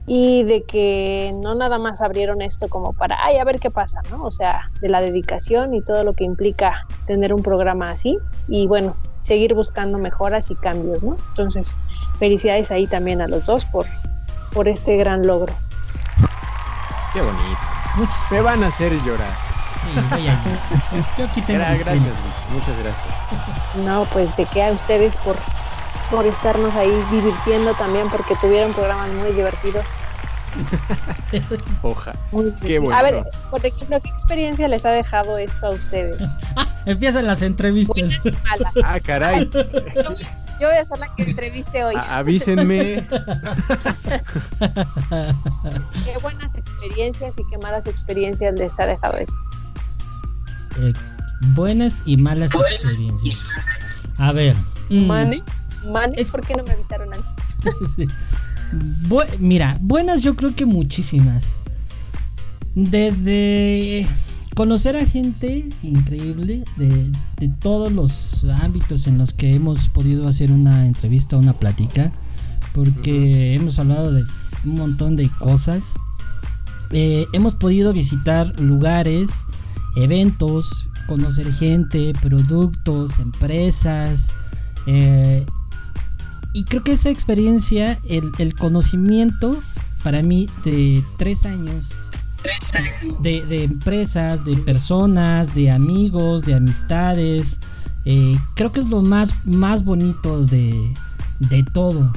y 0.06 0.42
de 0.42 0.64
que 0.64 1.32
no 1.42 1.54
nada 1.54 1.78
más 1.78 2.02
abrieron 2.02 2.42
esto 2.42 2.68
como 2.68 2.92
para, 2.92 3.16
ay, 3.24 3.38
a 3.38 3.44
ver 3.44 3.60
qué 3.60 3.70
pasa, 3.70 4.00
¿no? 4.10 4.24
O 4.24 4.30
sea, 4.30 4.70
de 4.80 4.88
la 4.88 5.00
dedicación 5.00 5.74
y 5.74 5.82
todo 5.82 6.02
lo 6.02 6.14
que 6.14 6.24
implica 6.24 6.86
tener 7.06 7.32
un 7.32 7.42
programa 7.42 7.90
así 7.90 8.18
y 8.48 8.66
bueno, 8.66 8.96
seguir 9.22 9.54
buscando 9.54 9.98
mejoras 9.98 10.50
y 10.50 10.56
cambios, 10.56 11.04
¿no? 11.04 11.16
Entonces, 11.30 11.76
felicidades 12.18 12.70
ahí 12.70 12.86
también 12.86 13.20
a 13.20 13.28
los 13.28 13.46
dos 13.46 13.64
por, 13.64 13.86
por 14.52 14.68
este 14.68 14.96
gran 14.96 15.26
logro. 15.26 15.52
Qué 17.12 17.20
bonito. 17.20 18.10
Se 18.28 18.40
van 18.40 18.64
a 18.64 18.68
hacer 18.68 18.92
llorar. 19.02 19.51
Sí, 19.82 20.28
Yo 21.18 21.24
aquí 21.24 21.42
tengo 21.42 21.60
gracias, 21.60 22.14
muchas 22.50 22.76
gracias. 22.78 23.84
No, 23.84 24.04
pues 24.12 24.36
de 24.36 24.46
que 24.46 24.62
a 24.62 24.70
ustedes 24.70 25.16
por, 25.18 25.36
por 26.10 26.26
estarnos 26.26 26.74
ahí 26.74 26.92
divirtiendo 27.10 27.72
también, 27.74 28.08
porque 28.10 28.36
tuvieron 28.36 28.72
programas 28.72 29.08
muy 29.10 29.32
divertidos. 29.32 29.86
Oja. 31.82 32.14
Qué 32.60 32.78
bueno. 32.78 32.96
A 32.96 33.02
ver, 33.02 33.24
por 33.50 33.64
ejemplo, 33.64 34.00
¿qué 34.00 34.10
experiencia 34.10 34.68
les 34.68 34.84
ha 34.84 34.90
dejado 34.90 35.38
esto 35.38 35.66
a 35.66 35.70
ustedes? 35.70 36.22
Empiezan 36.86 37.26
las 37.26 37.42
entrevistas. 37.42 38.20
Ah, 38.84 38.98
caray. 39.00 39.48
Yo 40.60 40.68
voy 40.68 40.76
a 40.76 40.84
ser 40.84 40.98
la 40.98 41.08
que 41.14 41.22
entreviste 41.24 41.84
hoy. 41.84 41.94
avísenme. 41.96 43.06
qué 46.04 46.18
buenas 46.22 46.54
experiencias 46.54 47.34
y 47.38 47.42
qué 47.50 47.58
malas 47.58 47.86
experiencias 47.86 48.58
les 48.58 48.78
ha 48.78 48.86
dejado 48.86 49.16
esto. 49.18 49.36
Eh, 50.78 50.92
buenas 51.54 52.02
y 52.06 52.16
malas 52.16 52.50
experiencias. 52.54 53.38
A 54.18 54.32
ver. 54.32 54.56
Mm. 54.90 55.06
¿Mane? 55.06 55.42
¿Mane? 55.90 56.24
¿Por 56.30 56.46
qué 56.46 56.54
no 56.54 56.64
me 56.64 56.72
avisaron 56.72 57.10
antes? 57.12 58.08
mira, 59.38 59.76
buenas 59.80 60.22
yo 60.22 60.34
creo 60.34 60.54
que 60.54 60.66
muchísimas. 60.66 61.44
Desde 62.74 64.06
conocer 64.54 64.96
a 64.96 65.06
gente 65.06 65.68
increíble 65.82 66.64
de, 66.76 67.10
todos 67.60 67.92
los 67.92 68.44
ámbitos 68.62 69.06
en 69.06 69.18
los 69.18 69.32
que 69.32 69.50
hemos 69.50 69.88
podido 69.88 70.28
hacer 70.28 70.50
una 70.50 70.86
entrevista, 70.86 71.36
una 71.36 71.52
plática, 71.52 72.12
porque 72.74 73.54
hemos 73.54 73.78
hablado 73.78 74.12
de 74.12 74.22
un 74.64 74.74
montón 74.74 75.16
de 75.16 75.28
cosas. 75.38 75.92
Eh, 76.90 77.26
hemos 77.32 77.54
podido 77.54 77.92
visitar 77.92 78.58
lugares, 78.60 79.30
eventos, 79.96 80.88
conocer 81.06 81.52
gente, 81.52 82.12
productos, 82.20 83.18
empresas. 83.18 84.28
Eh, 84.86 85.44
y 86.54 86.64
creo 86.64 86.82
que 86.82 86.92
esa 86.92 87.10
experiencia, 87.10 87.98
el, 88.08 88.30
el 88.38 88.54
conocimiento 88.54 89.56
para 90.02 90.22
mí 90.22 90.48
de 90.64 91.02
tres 91.16 91.46
años 91.46 92.02
de, 93.20 93.64
empresas, 93.64 94.44
de 94.44 94.56
personas, 94.56 95.54
de 95.54 95.70
amigos, 95.70 96.42
de 96.42 96.54
amistades. 96.54 97.58
Eh, 98.04 98.36
creo 98.54 98.72
que 98.72 98.80
es 98.80 98.88
lo 98.88 99.02
más, 99.02 99.32
más 99.44 99.84
bonito 99.84 100.44
de, 100.44 100.92
de 101.38 101.64
todo. 101.72 102.12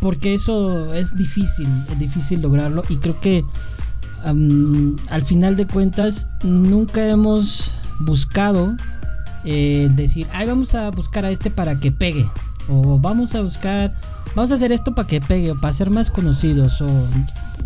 Porque 0.00 0.34
eso 0.34 0.94
es 0.94 1.14
difícil, 1.14 1.68
es 1.90 1.98
difícil 1.98 2.40
lograrlo. 2.40 2.82
Y 2.88 2.96
creo 2.96 3.20
que 3.20 3.44
al 4.24 5.22
final 5.24 5.56
de 5.56 5.66
cuentas 5.66 6.26
nunca 6.42 7.06
hemos 7.06 7.70
buscado 8.00 8.76
eh, 9.44 9.88
decir, 9.92 10.26
ay, 10.32 10.46
vamos 10.46 10.74
a 10.74 10.90
buscar 10.90 11.24
a 11.24 11.30
este 11.30 11.50
para 11.50 11.78
que 11.78 11.90
pegue. 11.90 12.26
O 12.68 12.98
vamos 12.98 13.34
a 13.34 13.40
buscar, 13.40 13.92
vamos 14.34 14.52
a 14.52 14.54
hacer 14.54 14.72
esto 14.72 14.94
para 14.94 15.08
que 15.08 15.20
pegue, 15.20 15.50
o 15.50 15.60
para 15.60 15.72
ser 15.72 15.90
más 15.90 16.10
conocidos. 16.10 16.80
O 16.80 16.88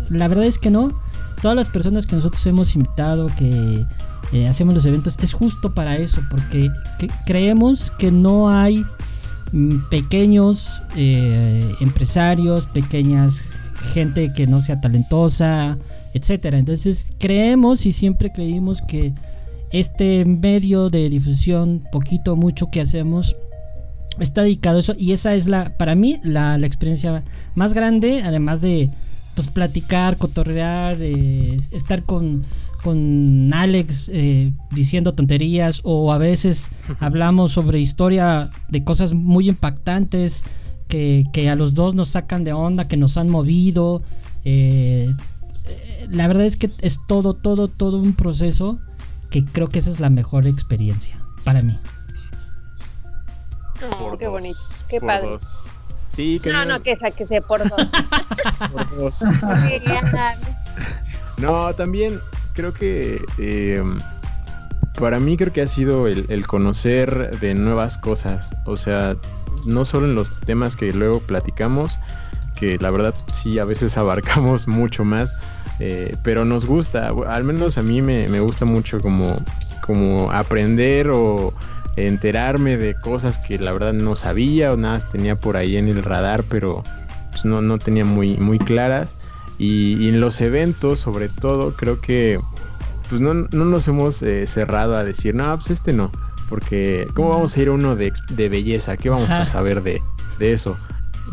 la 0.09 0.27
verdad 0.27 0.45
es 0.45 0.57
que 0.57 0.71
no 0.71 0.97
todas 1.41 1.55
las 1.55 1.67
personas 1.67 2.05
que 2.05 2.15
nosotros 2.15 2.45
hemos 2.47 2.75
invitado, 2.75 3.27
que 3.37 3.85
eh, 4.31 4.47
hacemos 4.47 4.73
los 4.73 4.85
eventos, 4.85 5.17
es 5.21 5.33
justo 5.33 5.73
para 5.73 5.97
eso, 5.97 6.21
porque 6.29 6.71
creemos 7.25 7.91
que 7.91 8.11
no 8.11 8.49
hay 8.49 8.83
mm, 9.51 9.89
pequeños 9.89 10.81
eh, 10.95 11.75
empresarios, 11.81 12.65
pequeñas 12.67 13.41
gente 13.93 14.33
que 14.33 14.47
no 14.47 14.61
sea 14.61 14.81
talentosa, 14.81 15.77
etcétera. 16.15 16.57
Entonces 16.57 17.11
creemos 17.19 17.85
y 17.85 17.91
siempre 17.91 18.31
creímos 18.31 18.81
que 18.81 19.13
este 19.71 20.25
medio 20.25 20.89
de 20.89 21.09
difusión, 21.09 21.83
poquito 21.91 22.35
mucho 22.35 22.67
que 22.67 22.81
hacemos, 22.81 23.35
está 24.19 24.41
dedicado 24.41 24.77
a 24.77 24.79
eso 24.79 24.95
y 24.97 25.11
esa 25.11 25.35
es 25.35 25.47
la, 25.47 25.77
para 25.77 25.93
mí, 25.93 26.19
la 26.23 26.57
experiencia 26.57 27.23
más 27.53 27.73
grande, 27.73 28.23
además 28.23 28.61
de 28.61 28.89
pues 29.35 29.47
platicar, 29.47 30.17
cotorrear, 30.17 30.97
eh, 31.01 31.59
estar 31.71 32.03
con, 32.03 32.43
con 32.81 33.51
Alex 33.53 34.09
eh, 34.11 34.53
diciendo 34.71 35.13
tonterías 35.13 35.81
o 35.83 36.11
a 36.13 36.17
veces 36.17 36.71
hablamos 36.99 37.51
sobre 37.51 37.79
historia 37.79 38.49
de 38.69 38.83
cosas 38.83 39.13
muy 39.13 39.49
impactantes 39.49 40.41
que, 40.87 41.49
a 41.51 41.55
los 41.55 41.73
dos 41.73 41.93
nos 41.93 42.09
sacan 42.09 42.45
de 42.45 42.53
onda, 42.53 42.87
que 42.87 42.95
nos 42.95 43.17
han 43.17 43.29
movido. 43.29 44.01
Eh, 44.45 45.09
la 46.09 46.27
verdad 46.27 46.45
es 46.45 46.57
que 46.57 46.71
es 46.81 46.99
todo, 47.07 47.33
todo, 47.33 47.67
todo 47.67 47.97
un 47.97 48.13
proceso 48.13 48.79
que 49.29 49.43
creo 49.45 49.67
que 49.67 49.79
esa 49.79 49.89
es 49.89 49.99
la 49.99 50.09
mejor 50.09 50.47
experiencia 50.47 51.17
para 51.43 51.61
mí. 51.61 51.79
qué 54.19 54.27
bonito, 54.27 54.59
qué 54.89 55.01
padre. 55.01 55.37
No, 56.45 56.65
no, 56.65 56.81
que 56.81 56.95
saquese 56.95 57.41
por 57.41 57.67
dos. 57.67 57.71
por 58.71 58.95
dos. 58.95 59.19
no, 61.37 61.73
también 61.73 62.19
creo 62.53 62.73
que 62.73 63.21
eh, 63.37 63.83
para 64.99 65.19
mí 65.19 65.35
creo 65.35 65.51
que 65.51 65.61
ha 65.61 65.67
sido 65.67 66.07
el, 66.07 66.47
conocer 66.47 67.37
de 67.39 67.53
nuevas 67.53 67.97
cosas. 67.97 68.55
O 68.65 68.77
sea, 68.77 69.17
no 69.65 69.85
solo 69.85 70.07
en 70.07 70.15
los 70.15 70.39
temas 70.41 70.75
que 70.75 70.91
luego 70.91 71.19
platicamos, 71.19 71.99
que 72.55 72.77
la 72.79 72.91
verdad 72.91 73.13
sí 73.33 73.59
a 73.59 73.65
veces 73.65 73.97
abarcamos 73.97 74.67
mucho 74.67 75.03
más. 75.03 75.35
Eh, 75.79 76.15
pero 76.23 76.45
nos 76.45 76.65
gusta, 76.65 77.11
al 77.27 77.43
menos 77.43 77.77
a 77.77 77.81
mí 77.81 78.01
me, 78.01 78.29
me 78.29 78.39
gusta 78.39 78.63
mucho 78.63 79.01
como, 79.01 79.37
como 79.85 80.31
aprender 80.31 81.11
o 81.13 81.53
enterarme 81.97 82.77
de 82.77 82.95
cosas 82.95 83.37
que 83.37 83.57
la 83.57 83.71
verdad 83.71 83.93
no 83.93 84.15
sabía 84.15 84.73
o 84.73 84.77
nada 84.77 84.99
tenía 85.11 85.39
por 85.39 85.57
ahí 85.57 85.77
en 85.77 85.87
el 85.87 86.03
radar, 86.03 86.43
pero 86.49 86.83
pues, 87.31 87.45
no, 87.45 87.61
no 87.61 87.77
tenía 87.77 88.05
muy, 88.05 88.37
muy 88.37 88.59
claras. 88.59 89.15
Y, 89.57 90.09
en 90.09 90.19
los 90.19 90.41
eventos, 90.41 90.99
sobre 90.99 91.29
todo, 91.29 91.73
creo 91.73 92.01
que 92.01 92.39
pues 93.09 93.21
no, 93.21 93.33
nos 93.33 93.87
hemos 93.87 94.21
eh, 94.21 94.47
cerrado 94.47 94.95
a 94.95 95.03
decir, 95.03 95.35
no, 95.35 95.55
pues 95.55 95.69
este 95.69 95.93
no, 95.93 96.11
porque 96.49 97.07
¿cómo 97.13 97.29
vamos 97.29 97.55
a 97.55 97.61
ir 97.61 97.67
a 97.69 97.71
uno 97.71 97.95
de, 97.95 98.11
belleza? 98.49 98.97
¿Qué 98.97 99.09
vamos 99.09 99.29
a 99.29 99.45
saber 99.45 99.83
de, 99.83 100.01
eso? 100.39 100.77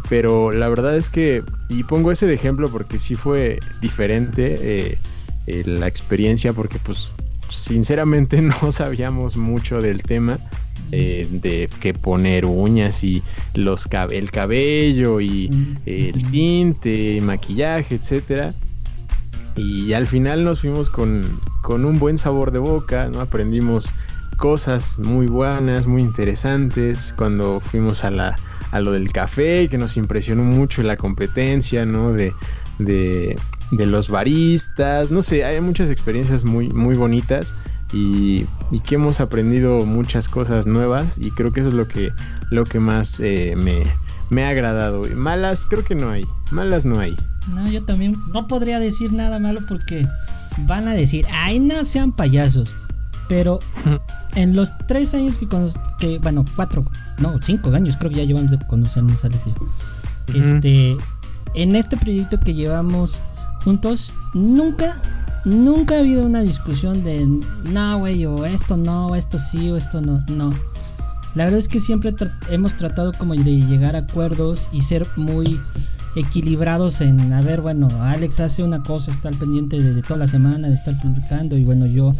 Pero 0.09 0.53
la 0.53 0.69
verdad 0.69 0.97
es 0.97 1.09
que, 1.09 1.43
y 1.69 1.85
pongo 1.85 2.13
ese 2.13 2.27
de 2.27 2.35
ejemplo 2.35 2.69
porque 2.69 2.99
sí 2.99 3.15
fue 3.15 3.59
diferente 3.81 4.57
eh, 4.61 4.99
eh, 5.47 5.63
la 5.67 5.87
experiencia, 5.87 6.53
porque 6.53 6.79
pues 6.79 7.09
sinceramente 7.49 8.41
no 8.63 8.73
sabíamos 8.73 9.37
mucho 9.37 9.79
del 9.81 10.03
tema 10.03 10.39
eh, 10.91 11.27
de 11.31 11.69
que 11.81 11.95
poner 11.95 12.45
uñas 12.47 13.05
y 13.05 13.23
los 13.55 13.89
el 14.11 14.31
cabello 14.31 15.21
y 15.21 15.51
el 15.87 16.31
tinte, 16.31 17.21
maquillaje, 17.23 17.95
etcétera. 17.95 18.55
Y 19.57 19.93
al 19.93 20.07
final 20.07 20.45
nos 20.45 20.61
fuimos 20.61 20.89
con, 20.89 21.23
con 21.63 21.85
un 21.85 21.99
buen 21.99 22.19
sabor 22.19 22.53
de 22.53 22.59
boca, 22.59 23.09
¿no? 23.13 23.21
Aprendimos 23.21 23.87
cosas 24.37 24.99
muy 24.99 25.27
buenas, 25.27 25.87
muy 25.87 26.03
interesantes 26.03 27.15
cuando 27.17 27.61
fuimos 27.61 28.03
a 28.03 28.11
la 28.11 28.35
a 28.73 28.81
lo 28.81 28.93
del 28.93 29.13
café, 29.13 29.69
que 29.69 29.79
nos 29.79 29.97
impresionó 29.97 30.43
mucho 30.43 30.83
la 30.83 30.97
competencia, 30.97 31.85
¿no? 31.85 32.13
De, 32.13 32.33
de, 32.79 33.39
de 33.71 33.87
los 33.87 34.09
baristas, 34.09 35.11
no 35.11 35.23
sé, 35.23 35.45
hay 35.45 35.61
muchas 35.61 35.91
experiencias 35.91 36.45
muy, 36.45 36.69
muy 36.71 36.97
bonitas 36.97 37.55
y, 37.93 38.47
y 38.71 38.81
que 38.81 38.97
hemos 38.97 39.21
aprendido 39.21 39.85
muchas 39.85 40.29
cosas 40.29 40.67
nuevas 40.67 41.19
y 41.19 41.31
creo 41.31 41.53
que 41.53 41.61
eso 41.61 41.69
es 41.69 41.75
lo 41.75 41.87
que, 41.87 42.11
lo 42.51 42.65
que 42.65 42.81
más 42.81 43.21
eh, 43.21 43.55
me, 43.57 43.83
me 44.31 44.45
ha 44.45 44.49
agradado. 44.49 45.03
Malas 45.15 45.67
creo 45.67 45.85
que 45.85 45.95
no 45.95 46.11
hay, 46.11 46.27
malas 46.51 46.85
no 46.85 46.99
hay. 46.99 47.17
No, 47.55 47.71
yo 47.71 47.83
también 47.85 48.17
no 48.33 48.47
podría 48.47 48.79
decir 48.79 49.13
nada 49.13 49.39
malo 49.39 49.61
porque 49.69 50.07
van 50.67 50.89
a 50.89 50.95
decir, 50.95 51.27
ay, 51.33 51.59
no 51.59 51.85
sean 51.85 52.13
payasos. 52.13 52.75
Pero 53.33 53.61
en 54.35 54.55
los 54.55 54.69
tres 54.89 55.15
años 55.15 55.39
que, 55.39 55.49
cono- 55.49 55.73
que 55.99 56.19
bueno, 56.19 56.45
cuatro, 56.55 56.85
no, 57.19 57.41
cinco 57.41 57.71
años 57.73 57.97
creo 57.97 58.11
que 58.11 58.19
ya 58.19 58.25
llevamos 58.25 58.51
de 58.51 58.59
conocernos, 58.67 59.25
Alex 59.25 59.41
y 59.47 59.51
yo. 60.35 60.45
Este, 60.55 60.97
en 61.55 61.75
este 61.75 61.97
proyecto 61.97 62.39
que 62.39 62.53
llevamos 62.53 63.15
juntos, 63.65 64.13
nunca, 64.35 65.01
nunca 65.47 65.95
ha 65.95 66.01
habido 66.01 66.27
una 66.27 66.43
discusión 66.43 67.03
de, 67.05 67.27
no, 67.73 67.99
güey, 68.01 68.27
o 68.27 68.45
esto 68.45 68.77
no, 68.77 69.07
o 69.07 69.15
esto 69.15 69.39
sí, 69.51 69.71
o 69.71 69.79
esto 69.79 70.03
no, 70.03 70.23
no. 70.29 70.53
La 71.35 71.45
verdad 71.45 71.61
es 71.61 71.69
que 71.69 71.81
siempre 71.81 72.15
tra- 72.15 72.33
hemos 72.51 72.77
tratado 72.77 73.13
como 73.19 73.33
de 73.33 73.63
llegar 73.63 73.97
a 73.97 74.01
acuerdos 74.01 74.69
y 74.73 74.83
ser 74.83 75.07
muy 75.17 75.59
equilibrados 76.17 77.01
en, 77.01 77.33
a 77.33 77.41
ver, 77.41 77.63
bueno, 77.63 77.89
Alex 78.03 78.41
hace 78.41 78.63
una 78.63 78.83
cosa, 78.83 79.11
está 79.11 79.31
al 79.31 79.37
pendiente 79.37 79.79
de, 79.79 79.95
de 79.95 80.03
toda 80.03 80.19
la 80.19 80.27
semana, 80.27 80.69
de 80.69 80.75
estar 80.75 80.95
publicando, 81.01 81.57
y 81.57 81.65
bueno, 81.65 81.87
yo 81.87 82.15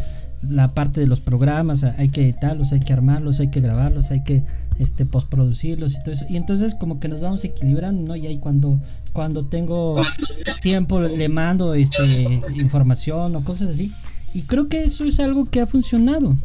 la 0.47 0.73
parte 0.73 0.99
de 0.99 1.07
los 1.07 1.19
programas, 1.19 1.83
hay 1.83 2.09
que 2.09 2.23
editarlos, 2.23 2.71
hay 2.73 2.79
que 2.79 2.93
armarlos, 2.93 3.39
hay 3.39 3.49
que 3.49 3.61
grabarlos, 3.61 4.11
hay 4.11 4.23
que 4.23 4.43
este 4.79 5.05
postproducirlos 5.05 5.93
y 5.93 5.99
todo 5.99 6.11
eso. 6.11 6.25
Y 6.29 6.37
entonces 6.37 6.75
como 6.75 6.99
que 6.99 7.07
nos 7.07 7.21
vamos 7.21 7.43
equilibrando, 7.43 8.01
¿no? 8.07 8.15
Y 8.15 8.27
ahí 8.27 8.39
cuando, 8.39 8.79
cuando 9.13 9.45
tengo 9.45 10.01
tiempo 10.61 10.99
le 10.99 11.29
mando 11.29 11.73
este 11.73 12.41
información 12.55 13.35
o 13.35 13.43
cosas 13.43 13.69
así. 13.69 13.91
Y 14.33 14.43
creo 14.43 14.67
que 14.67 14.83
eso 14.83 15.05
es 15.05 15.19
algo 15.19 15.45
que 15.45 15.61
ha 15.61 15.67
funcionado. 15.67 16.35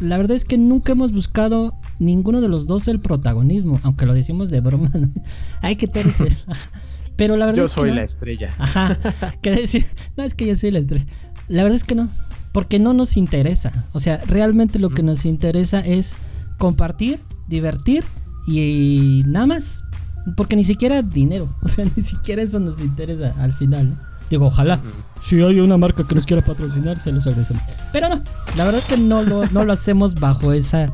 La 0.00 0.16
verdad 0.18 0.36
es 0.36 0.44
que 0.44 0.58
nunca 0.58 0.92
hemos 0.92 1.12
buscado 1.12 1.74
ninguno 1.98 2.40
de 2.40 2.48
los 2.48 2.66
dos 2.66 2.86
el 2.88 3.00
protagonismo, 3.00 3.80
aunque 3.82 4.06
lo 4.06 4.14
decimos 4.14 4.50
de 4.50 4.60
broma. 4.60 4.90
¿no? 4.92 5.08
Hay 5.62 5.76
que 5.76 5.86
tener 5.86 6.12
Pero 7.16 7.36
la 7.36 7.46
verdad 7.46 7.58
Yo 7.58 7.64
es 7.64 7.70
que 7.70 7.80
soy 7.80 7.90
no. 7.90 7.96
la 7.96 8.02
estrella. 8.02 8.50
Ajá. 8.58 8.98
Que 9.42 9.50
decir, 9.50 9.86
no 10.16 10.24
es 10.24 10.34
que 10.34 10.46
yo 10.46 10.54
soy 10.56 10.70
la 10.70 10.80
estrella. 10.80 11.06
La 11.48 11.62
verdad 11.62 11.76
es 11.76 11.84
que 11.84 11.94
no, 11.94 12.10
porque 12.56 12.78
no 12.78 12.94
nos 12.94 13.18
interesa. 13.18 13.70
O 13.92 14.00
sea, 14.00 14.16
realmente 14.28 14.78
lo 14.78 14.88
que 14.88 15.02
nos 15.02 15.26
interesa 15.26 15.80
es 15.80 16.16
compartir, 16.56 17.20
divertir 17.48 18.02
y 18.46 19.24
nada 19.26 19.44
más. 19.44 19.84
Porque 20.38 20.56
ni 20.56 20.64
siquiera 20.64 21.02
dinero, 21.02 21.54
o 21.62 21.68
sea, 21.68 21.84
ni 21.94 22.02
siquiera 22.02 22.42
eso 22.42 22.58
nos 22.58 22.80
interesa 22.80 23.34
al 23.38 23.52
final. 23.52 23.90
¿no? 23.90 23.96
Digo, 24.30 24.46
ojalá. 24.46 24.80
Si 25.20 25.38
hay 25.42 25.60
una 25.60 25.76
marca 25.76 26.02
que 26.08 26.14
nos 26.14 26.24
quiera 26.24 26.42
patrocinar, 26.42 26.98
se 26.98 27.12
los 27.12 27.26
agradecemos. 27.26 27.62
Pero 27.92 28.08
no, 28.08 28.22
la 28.56 28.64
verdad 28.64 28.80
es 28.80 28.86
que 28.86 28.96
no 28.96 29.20
lo, 29.20 29.44
no 29.48 29.62
lo 29.62 29.74
hacemos 29.74 30.14
bajo 30.14 30.54
esa 30.54 30.90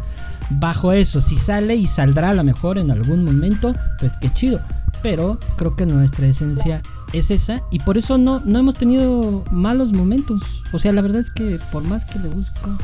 bajo 0.50 0.90
eso. 0.92 1.20
Si 1.20 1.36
sale 1.36 1.76
y 1.76 1.86
saldrá 1.86 2.30
a 2.30 2.34
lo 2.34 2.42
mejor 2.42 2.76
en 2.76 2.90
algún 2.90 3.24
momento, 3.24 3.72
pues 4.00 4.16
qué 4.20 4.32
chido. 4.34 4.58
Pero 5.00 5.38
creo 5.58 5.76
que 5.76 5.86
nuestra 5.86 6.26
esencia 6.26 6.82
es 7.12 7.30
esa 7.30 7.62
y 7.70 7.78
por 7.80 7.98
eso 7.98 8.18
no, 8.18 8.40
no 8.44 8.58
hemos 8.58 8.74
tenido 8.74 9.44
malos 9.50 9.92
momentos. 9.92 10.42
O 10.72 10.78
sea, 10.78 10.92
la 10.92 11.02
verdad 11.02 11.20
es 11.20 11.30
que 11.30 11.58
por 11.70 11.84
más 11.84 12.04
que 12.04 12.18
le 12.18 12.28
busco... 12.28 12.78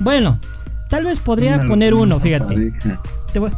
Bueno, 0.00 0.38
tal 0.88 1.04
vez 1.04 1.20
podría 1.20 1.56
Una 1.56 1.66
poner 1.66 1.94
uno, 1.94 2.20
fíjate. 2.20 2.72
Te 3.32 3.38
voy, 3.38 3.50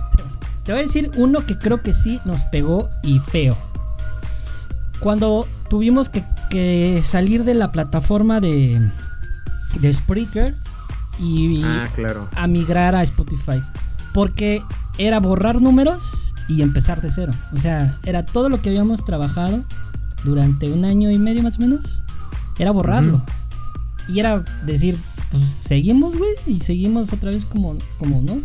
te 0.64 0.72
voy 0.72 0.80
a 0.80 0.84
decir 0.84 1.10
uno 1.16 1.44
que 1.44 1.58
creo 1.58 1.82
que 1.82 1.92
sí 1.92 2.20
nos 2.24 2.44
pegó 2.44 2.88
y 3.02 3.18
feo. 3.18 3.56
Cuando 5.00 5.46
tuvimos 5.70 6.08
que, 6.08 6.24
que 6.50 7.02
salir 7.04 7.44
de 7.44 7.54
la 7.54 7.70
plataforma 7.72 8.40
de, 8.40 8.90
de 9.80 9.92
Spreaker 9.94 10.54
y 11.20 11.60
Ah, 11.64 11.88
claro. 11.94 12.28
a 12.34 12.46
migrar 12.46 12.94
a 12.94 13.02
Spotify. 13.02 13.62
Porque 14.14 14.62
era 14.98 15.20
borrar 15.20 15.60
números 15.60 16.34
y 16.48 16.62
empezar 16.62 17.00
de 17.00 17.10
cero. 17.10 17.32
O 17.52 17.58
sea, 17.60 17.96
era 18.04 18.24
todo 18.24 18.48
lo 18.48 18.60
que 18.60 18.70
habíamos 18.70 19.04
trabajado 19.04 19.62
durante 20.24 20.70
un 20.72 20.84
año 20.84 21.10
y 21.10 21.18
medio 21.18 21.42
más 21.42 21.58
o 21.58 21.60
menos. 21.62 21.84
Era 22.58 22.70
borrarlo. 22.70 23.22
Y 24.08 24.18
era 24.20 24.42
decir, 24.66 24.96
pues 25.30 25.44
seguimos, 25.64 26.16
güey, 26.16 26.30
y 26.46 26.60
seguimos 26.60 27.12
otra 27.12 27.30
vez 27.30 27.44
como, 27.44 27.76
como 27.98 28.22
no. 28.22 28.38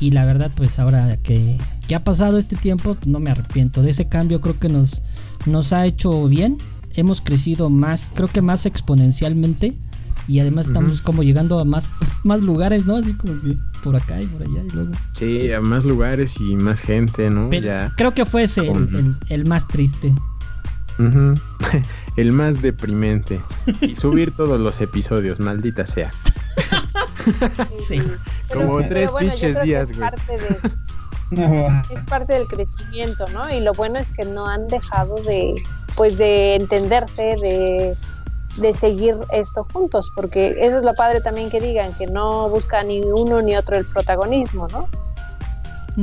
Y 0.00 0.12
la 0.12 0.24
verdad, 0.24 0.50
pues 0.56 0.78
ahora 0.78 1.16
que, 1.18 1.58
que 1.88 1.94
ha 1.96 2.04
pasado 2.04 2.38
este 2.38 2.54
tiempo, 2.56 2.96
no 3.04 3.18
me 3.18 3.30
arrepiento. 3.30 3.82
De 3.82 3.90
ese 3.90 4.08
cambio 4.08 4.40
creo 4.40 4.58
que 4.58 4.68
nos, 4.68 5.02
nos 5.46 5.72
ha 5.72 5.84
hecho 5.86 6.28
bien. 6.28 6.56
Hemos 6.94 7.20
crecido 7.20 7.68
más, 7.70 8.08
creo 8.14 8.28
que 8.28 8.40
más 8.40 8.64
exponencialmente. 8.66 9.76
Y 10.28 10.40
además 10.40 10.66
estamos 10.68 11.00
como 11.00 11.22
llegando 11.22 11.58
a 11.58 11.64
más, 11.64 11.90
más 12.24 12.40
lugares, 12.42 12.86
¿no? 12.86 12.96
Así 12.96 13.12
como 13.14 13.40
que 13.40 13.56
por 13.82 13.96
acá 13.96 14.20
y 14.20 14.26
por 14.26 14.42
allá 14.42 14.62
y 14.64 14.74
luego. 14.74 14.92
Sí, 15.12 15.50
a 15.52 15.60
más 15.60 15.84
lugares 15.84 16.34
y 16.38 16.54
más 16.54 16.80
gente, 16.80 17.30
¿no? 17.30 17.48
Pero 17.50 17.66
Ya. 17.66 17.92
creo 17.96 18.12
que 18.14 18.24
fue 18.26 18.44
ese 18.44 18.60
el, 18.68 18.70
Ujú. 18.84 18.96
el- 18.96 19.16
el 19.30 19.46
más 19.46 19.66
triste. 19.66 20.14
Ujú. 20.98 21.34
El 22.16 22.32
más 22.32 22.60
deprimente. 22.60 23.40
Y 23.80 23.96
subir 23.96 24.34
todos 24.36 24.58
los 24.58 24.80
episodios, 24.80 25.38
maldita 25.40 25.86
sea. 25.86 26.10
Sí. 27.86 28.00
Como 28.52 28.78
pero 28.78 28.88
tres 28.88 29.10
bueno, 29.10 29.30
pinches 29.32 29.62
días, 29.62 29.90
güey. 29.92 30.10
No, 31.30 31.82
es 31.94 32.04
parte 32.06 32.32
del 32.32 32.46
crecimiento, 32.46 33.26
¿no? 33.34 33.52
Y 33.52 33.60
lo 33.60 33.74
bueno 33.74 33.98
es 33.98 34.10
que 34.12 34.24
no 34.24 34.46
han 34.46 34.66
dejado 34.68 35.14
de, 35.24 35.54
pues, 35.94 36.16
de 36.16 36.54
entenderse, 36.54 37.36
de, 37.42 37.94
de 38.56 38.72
seguir 38.72 39.14
esto 39.30 39.66
juntos, 39.70 40.10
porque 40.16 40.56
eso 40.58 40.78
es 40.78 40.84
lo 40.84 40.94
padre 40.94 41.20
también 41.20 41.50
que 41.50 41.60
digan, 41.60 41.92
que 41.98 42.06
no 42.06 42.48
busca 42.48 42.82
ni 42.82 43.02
uno 43.02 43.42
ni 43.42 43.56
otro 43.56 43.76
el 43.76 43.84
protagonismo, 43.84 44.68
¿no? 44.68 44.88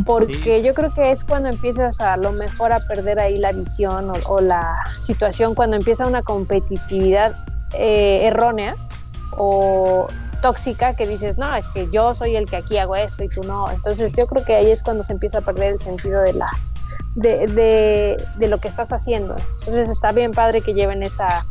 Porque 0.03 0.62
yo 0.62 0.73
creo 0.73 0.93
que 0.93 1.12
es 1.12 1.23
cuando 1.23 1.49
empiezas 1.49 2.01
a 2.01 2.17
lo 2.17 2.31
mejor 2.31 2.73
a 2.73 2.79
perder 2.79 3.19
ahí 3.19 3.38
la 3.38 3.51
visión 3.53 4.10
o, 4.10 4.13
o 4.27 4.41
la 4.41 4.75
situación, 4.99 5.55
cuando 5.55 5.77
empieza 5.77 6.05
una 6.05 6.21
competitividad 6.21 7.36
eh, 7.73 8.21
errónea 8.23 8.75
o 9.38 10.08
tóxica 10.41 10.93
que 10.95 11.08
dices, 11.08 11.38
no, 11.38 11.53
es 11.55 11.67
que 11.69 11.89
yo 11.91 12.13
soy 12.13 12.36
el 12.36 12.45
que 12.45 12.58
aquí 12.58 12.77
hago 12.77 12.95
esto 12.95 13.23
y 13.23 13.29
tú 13.29 13.41
no. 13.43 13.69
Entonces 13.71 14.13
yo 14.13 14.27
creo 14.27 14.45
que 14.45 14.55
ahí 14.55 14.71
es 14.71 14.84
cuando 14.84 15.03
se 15.03 15.13
empieza 15.13 15.39
a 15.39 15.41
perder 15.41 15.73
el 15.73 15.81
sentido 15.81 16.21
de 16.21 16.34
la 16.34 16.51
de, 17.15 17.47
de, 17.47 18.17
de 18.38 18.47
lo 18.47 18.58
que 18.58 18.67
estás 18.67 18.91
haciendo. 18.91 19.36
Entonces 19.60 19.89
está 19.89 20.12
bien 20.12 20.31
padre 20.31 20.62
que 20.62 20.73
lleven 20.73 21.03
esa, 21.03 21.45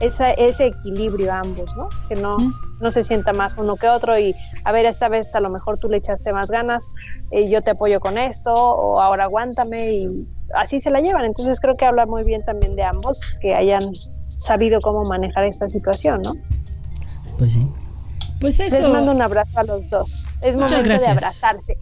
esa 0.00 0.30
ese 0.32 0.66
equilibrio 0.66 1.32
ambos, 1.32 1.74
¿no? 1.76 1.88
Que 2.08 2.16
no, 2.16 2.36
Mm. 2.38 2.52
No 2.80 2.90
se 2.92 3.02
sienta 3.02 3.32
más 3.32 3.56
uno 3.58 3.76
que 3.76 3.88
otro 3.88 4.18
y 4.18 4.34
a 4.64 4.72
ver, 4.72 4.86
esta 4.86 5.08
vez 5.08 5.34
a 5.34 5.40
lo 5.40 5.50
mejor 5.50 5.78
tú 5.78 5.88
le 5.88 5.96
echaste 5.96 6.32
más 6.32 6.50
ganas, 6.50 6.86
eh, 7.30 7.48
yo 7.48 7.62
te 7.62 7.70
apoyo 7.70 8.00
con 8.00 8.18
esto 8.18 8.52
o 8.52 9.00
ahora 9.00 9.24
aguántame 9.24 9.92
y 9.92 10.28
así 10.54 10.80
se 10.80 10.90
la 10.90 11.00
llevan. 11.00 11.24
Entonces 11.24 11.60
creo 11.60 11.76
que 11.76 11.84
habla 11.84 12.06
muy 12.06 12.24
bien 12.24 12.42
también 12.44 12.76
de 12.76 12.84
ambos 12.84 13.38
que 13.40 13.54
hayan 13.54 13.82
sabido 14.28 14.80
cómo 14.80 15.04
manejar 15.04 15.44
esta 15.44 15.68
situación, 15.68 16.22
¿no? 16.22 16.34
Pues 17.38 17.52
sí. 17.54 17.66
Pues 18.40 18.58
Les 18.58 18.72
eso. 18.72 18.92
mando 18.92 19.12
un 19.12 19.22
abrazo 19.22 19.58
a 19.58 19.64
los 19.64 19.88
dos. 19.88 20.38
Es 20.42 20.56
Muchas 20.56 20.72
momento 20.72 20.88
gracias. 20.90 21.02
de 21.02 21.08
abrazarse. 21.10 21.76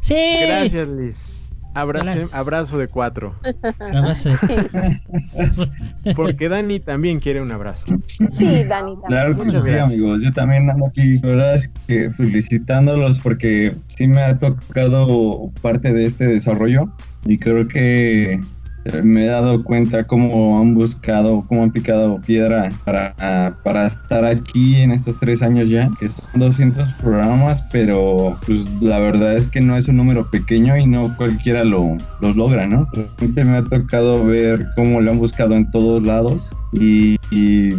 Sí. 0.00 0.36
Gracias, 0.46 0.88
Liz. 0.88 1.45
Abrazo, 1.76 2.28
abrazo 2.32 2.78
de 2.78 2.88
cuatro. 2.88 3.34
Abrazo. 3.78 4.30
Porque 6.16 6.48
Dani 6.48 6.80
también 6.80 7.20
quiere 7.20 7.40
un 7.42 7.52
abrazo. 7.52 7.84
Sí, 8.32 8.64
Dani. 8.64 8.66
también. 8.66 9.00
Claro 9.06 9.36
que 9.36 9.44
Muchas 9.44 9.62
sí, 9.62 9.70
gracias. 9.70 9.88
amigos. 9.88 10.22
Yo 10.22 10.32
también 10.32 10.70
ando 10.70 10.86
aquí, 10.86 11.18
la 11.18 11.28
verdad 11.28 11.54
es 11.54 11.68
que 11.86 12.10
felicitándolos 12.10 13.20
porque 13.20 13.74
sí 13.88 14.06
me 14.06 14.22
ha 14.22 14.38
tocado 14.38 15.50
parte 15.60 15.92
de 15.92 16.06
este 16.06 16.26
desarrollo 16.26 16.88
y 17.24 17.38
creo 17.38 17.68
que 17.68 18.40
me 19.02 19.24
he 19.24 19.28
dado 19.28 19.62
cuenta 19.64 20.04
cómo 20.04 20.60
han 20.60 20.74
buscado, 20.74 21.44
cómo 21.48 21.62
han 21.64 21.70
picado 21.70 22.20
piedra 22.20 22.70
para, 22.84 23.56
para 23.62 23.86
estar 23.86 24.24
aquí 24.24 24.76
en 24.76 24.92
estos 24.92 25.18
tres 25.18 25.42
años 25.42 25.68
ya, 25.68 25.88
que 25.98 26.08
son 26.08 26.40
200 26.40 26.88
programas, 26.94 27.62
pero 27.72 28.38
pues 28.46 28.80
la 28.82 28.98
verdad 28.98 29.34
es 29.34 29.48
que 29.48 29.60
no 29.60 29.76
es 29.76 29.88
un 29.88 29.96
número 29.96 30.30
pequeño 30.30 30.76
y 30.76 30.86
no 30.86 31.02
cualquiera 31.16 31.64
lo, 31.64 31.96
los 32.20 32.36
logra, 32.36 32.66
¿no? 32.66 32.88
Realmente 32.92 33.44
me 33.44 33.56
ha 33.58 33.64
tocado 33.64 34.24
ver 34.24 34.66
cómo 34.76 35.00
lo 35.00 35.10
han 35.12 35.18
buscado 35.18 35.54
en 35.54 35.70
todos 35.70 36.02
lados 36.02 36.50
y- 36.72 37.16
y 37.30 37.70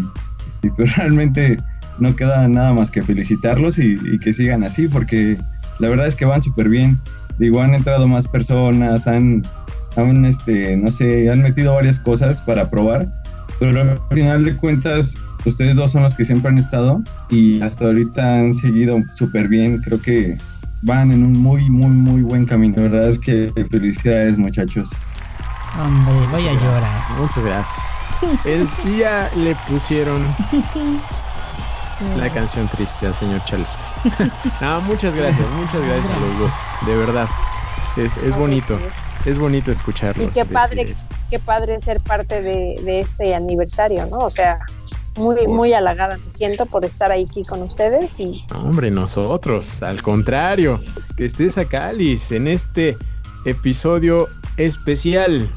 pues 0.76 0.96
realmente 0.98 1.58
no 2.00 2.16
queda 2.16 2.48
nada 2.48 2.74
más 2.74 2.92
que 2.92 3.02
felicitarlos 3.02 3.80
y, 3.80 3.98
y 4.12 4.20
que 4.20 4.34
sigan 4.34 4.64
así, 4.64 4.88
porque 4.88 5.38
la 5.80 5.90
verdad 5.90 6.08
es 6.08 6.16
que 6.16 6.26
van 6.26 6.42
súper 6.42 6.70
bien. 6.70 7.00
Digo, 7.40 7.62
han 7.62 7.76
entrado 7.76 8.08
más 8.08 8.28
personas, 8.28 9.06
han, 9.08 9.44
han, 9.98 10.26
este, 10.26 10.78
no 10.78 10.90
sé, 10.92 11.30
han 11.30 11.42
metido 11.42 11.74
varias 11.74 12.00
cosas 12.00 12.42
para 12.42 12.70
probar, 12.70 13.08
pero 13.60 13.82
al 13.82 14.00
final 14.10 14.44
de 14.44 14.56
cuentas, 14.56 15.16
ustedes 15.46 15.76
dos 15.76 15.92
son 15.92 16.04
los 16.04 16.14
que 16.14 16.26
siempre 16.26 16.50
han 16.50 16.58
estado 16.58 17.02
y 17.30 17.62
hasta 17.62 17.86
ahorita 17.86 18.40
han 18.40 18.54
seguido 18.54 18.98
súper 19.16 19.48
bien. 19.48 19.82
Creo 19.82 20.02
que 20.02 20.38
van 20.84 21.12
en 21.12 21.24
un 21.24 21.34
muy, 21.34 21.70
muy, 21.70 21.90
muy 21.90 22.22
buen 22.22 22.46
camino. 22.46 22.76
La 22.78 22.84
verdad 22.84 23.10
es 23.10 23.20
que 23.20 23.52
felicidades, 23.72 24.38
muchachos. 24.38 24.90
Hombre, 25.80 26.14
voy 26.32 26.48
a 26.48 26.54
llorar. 26.54 27.20
Muchas 27.20 27.44
gracias. 27.44 27.86
Es, 28.46 28.72
ya 28.98 29.30
le 29.36 29.56
pusieron 29.68 30.26
la 32.18 32.30
canción 32.30 32.68
triste 32.68 33.06
al 33.06 33.16
señor 33.16 33.44
Charlie. 33.46 33.68
no, 34.62 34.82
muchas 34.82 35.14
gracias, 35.14 35.48
muchas 35.52 35.82
gracias 35.82 36.16
a 36.16 36.20
los 36.20 36.40
dos, 36.40 36.54
de 36.88 36.96
verdad. 36.96 37.28
Es, 37.96 38.18
es 38.18 38.36
bonito, 38.36 38.80
es 39.26 39.38
bonito 39.38 39.72
escucharlos. 39.72 40.28
Y 40.28 40.32
qué 40.32 40.46
padre, 40.46 40.84
eso. 40.84 41.04
qué 41.30 41.40
padre 41.40 41.82
ser 41.82 42.00
parte 42.00 42.42
de, 42.42 42.76
de 42.84 43.00
este 43.00 43.36
aniversario, 43.36 44.06
¿no? 44.08 44.20
O 44.20 44.30
sea, 44.30 44.60
muy, 45.18 45.48
muy 45.48 45.74
halagada 45.74 46.18
me 46.18 46.32
siento 46.32 46.66
por 46.68 46.86
estar 46.86 47.12
aquí 47.12 47.42
con 47.44 47.64
ustedes 47.64 48.20
y 48.20 48.44
Hombre, 48.54 48.92
nosotros, 48.92 49.82
al 49.82 50.02
contrario, 50.04 50.80
que 51.16 51.26
estés 51.26 51.58
acá, 51.58 51.88
Alice, 51.90 52.36
en 52.36 52.48
este 52.48 52.96
episodio 53.46 54.28
especial 54.58 55.50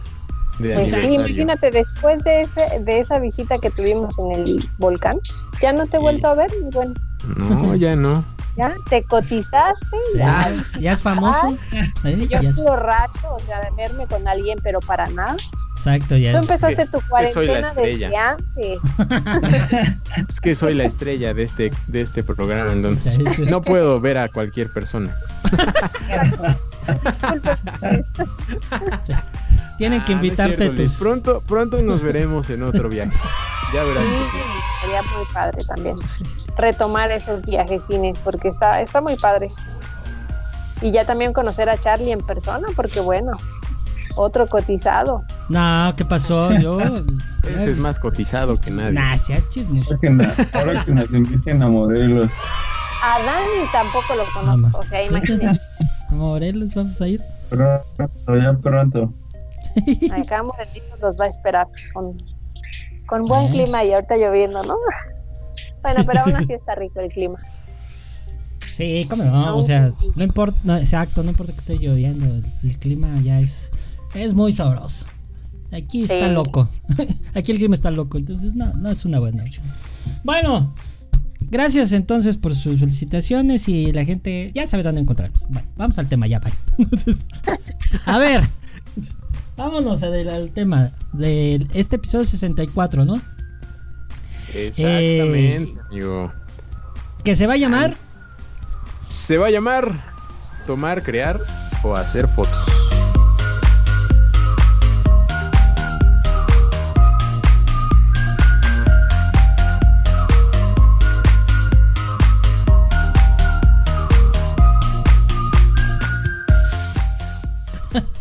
de 0.60 0.74
pues 0.74 0.90
sí, 0.90 1.14
imagínate, 1.14 1.70
después 1.70 2.22
de, 2.24 2.42
ese, 2.42 2.80
de 2.80 3.00
esa 3.00 3.18
visita 3.18 3.58
que 3.58 3.70
tuvimos 3.70 4.18
en 4.18 4.32
el 4.34 4.68
volcán, 4.78 5.18
ya 5.62 5.72
no 5.72 5.86
te 5.86 5.96
he 5.96 6.00
Sí. 6.00 6.02
vuelto 6.02 6.28
a 6.28 6.34
ver, 6.34 6.50
bueno, 6.72 6.94
No, 7.36 7.74
ya 7.76 7.96
no. 7.96 8.24
Ya 8.56 8.74
te 8.88 9.02
cotizaste, 9.04 9.96
ya. 10.16 10.50
Ya, 10.52 10.64
ya 10.80 10.92
es 10.92 11.02
famoso. 11.02 11.56
¿eh? 12.04 12.26
Yo 12.30 12.40
Ya 12.40 12.76
rato, 12.76 13.34
o 13.34 13.38
sea, 13.40 13.60
de 13.60 13.70
verme 13.76 14.06
con 14.06 14.26
alguien, 14.28 14.58
pero 14.62 14.80
para 14.80 15.06
nada. 15.08 15.36
exacto, 15.76 16.16
ya. 16.16 16.32
Tú 16.32 16.38
es- 16.38 16.42
empezaste 16.42 16.86
tu 16.86 16.98
que 17.00 17.06
cuarentena 17.08 17.72
desde 17.74 18.16
antes. 18.16 18.78
Es 20.28 20.40
que 20.40 20.54
soy 20.54 20.74
la 20.74 20.84
estrella 20.84 21.32
de 21.34 21.44
este, 21.44 21.72
de 21.86 22.00
este 22.02 22.22
programa, 22.24 22.72
entonces 22.72 23.16
no 23.48 23.62
puedo 23.62 24.00
ver 24.00 24.18
a 24.18 24.28
cualquier 24.28 24.72
persona. 24.72 25.14
Tienen 29.78 30.04
que 30.04 30.12
Ah, 30.12 30.16
no 30.16 30.22
es 30.22 30.24
invitarte 30.24 30.68
Liz. 30.72 30.76
tus. 30.92 30.98
Pronto, 30.98 31.42
pronto 31.46 31.80
nos 31.82 32.02
veremos 32.02 32.50
en 32.50 32.62
otro 32.62 32.88
viaje. 32.88 33.16
Ya 33.72 33.84
verás. 33.84 34.04
Sí, 34.04 34.10
que 34.32 34.38
sí. 34.38 34.44
sería 34.82 35.02
muy 35.02 35.24
padre 35.32 35.58
también 35.64 35.96
retomar 36.56 37.10
esos 37.10 37.44
viajecines 37.46 38.20
porque 38.20 38.48
está, 38.48 38.80
está 38.80 39.00
muy 39.00 39.16
padre. 39.16 39.48
Y 40.82 40.90
ya 40.92 41.04
también 41.04 41.32
conocer 41.32 41.68
a 41.68 41.78
Charlie 41.78 42.12
en 42.12 42.20
persona 42.22 42.68
porque 42.74 43.00
bueno, 43.00 43.32
otro 44.16 44.46
cotizado. 44.48 45.24
No, 45.48 45.92
¿qué 45.96 46.04
pasó? 46.04 46.52
Yo. 46.58 46.70
Ese 47.44 47.70
es 47.72 47.78
más 47.78 47.98
cotizado 47.98 48.58
que 48.60 48.70
nadie. 48.70 48.92
Nah, 48.92 49.16
seas. 49.16 49.42
Ahora 49.56 49.98
que, 50.00 50.10
na- 50.10 50.34
ahora 50.54 50.84
que 50.84 50.92
nos 50.92 51.12
inviten 51.12 51.62
a 51.62 51.68
Morelos. 51.68 52.30
A 53.02 53.18
Dani 53.22 53.66
tampoco 53.72 54.14
lo 54.14 54.24
conozco, 54.32 54.66
Ama. 54.68 54.78
o 54.78 54.82
sea, 54.82 55.02
imagínense, 55.02 55.58
A 56.10 56.12
Morelos 56.14 56.74
vamos 56.74 57.00
a 57.00 57.08
ir. 57.08 57.22
Pronto, 57.48 58.36
ya 58.36 58.52
pronto. 58.62 59.12
acá 60.22 60.42
Morelitos 60.42 61.00
los 61.00 61.18
va 61.20 61.24
a 61.24 61.28
esperar 61.28 61.66
con, 61.94 62.16
con 63.06 63.24
buen 63.24 63.46
Ah. 63.46 63.50
clima 63.50 63.84
y 63.84 63.92
ahorita 63.94 64.16
lloviendo, 64.16 64.62
¿no? 64.64 64.74
Bueno, 65.82 66.04
pero 66.06 66.20
aún 66.20 66.36
así 66.36 66.52
está 66.54 66.74
rico 66.74 67.00
el 67.00 67.10
clima. 67.10 67.38
Sí, 68.60 69.06
cómo 69.10 69.24
no, 69.24 69.58
o 69.58 69.62
sea, 69.62 69.92
no 70.14 70.24
importa, 70.24 70.58
no, 70.64 70.76
exacto, 70.76 71.22
no 71.22 71.30
importa 71.30 71.52
que 71.52 71.58
esté 71.58 71.78
lloviendo, 71.78 72.24
el, 72.26 72.44
el 72.62 72.78
clima 72.78 73.08
ya 73.22 73.38
es, 73.38 73.70
es 74.14 74.32
muy 74.32 74.52
sabroso. 74.52 75.04
Aquí 75.72 76.02
está 76.02 76.28
loco, 76.28 76.68
aquí 77.34 77.52
el 77.52 77.58
clima 77.58 77.74
está 77.74 77.90
loco, 77.90 78.18
entonces 78.18 78.54
no, 78.54 78.72
no 78.74 78.90
es 78.90 79.04
una 79.04 79.18
buena 79.18 79.42
opción. 79.42 79.64
Bueno, 80.24 80.74
gracias 81.50 81.92
entonces 81.92 82.36
por 82.36 82.56
sus 82.56 82.80
felicitaciones 82.80 83.68
y 83.68 83.92
la 83.92 84.04
gente 84.04 84.50
ya 84.54 84.66
sabe 84.66 84.82
dónde 84.82 85.00
encontrarnos. 85.00 85.46
Bueno, 85.48 85.68
vamos 85.76 85.98
al 85.98 86.08
tema 86.08 86.26
ya, 86.26 86.40
bye. 86.40 86.52
a 88.06 88.18
ver, 88.18 88.48
vámonos 89.56 90.02
al 90.02 90.50
tema 90.52 90.90
de 91.12 91.66
este 91.74 91.96
episodio 91.96 92.24
64, 92.24 93.04
¿no? 93.04 93.20
Exactamente, 94.54 95.80
amigo. 95.88 96.32
Que 97.24 97.34
se 97.34 97.46
va 97.46 97.54
a 97.54 97.56
llamar 97.56 97.94
Se 99.08 99.36
va 99.38 99.46
a 99.48 99.50
llamar 99.50 99.92
tomar, 100.66 101.02
crear 101.02 101.38
o 101.82 101.94
hacer 101.94 102.28
fotos. 102.28 102.89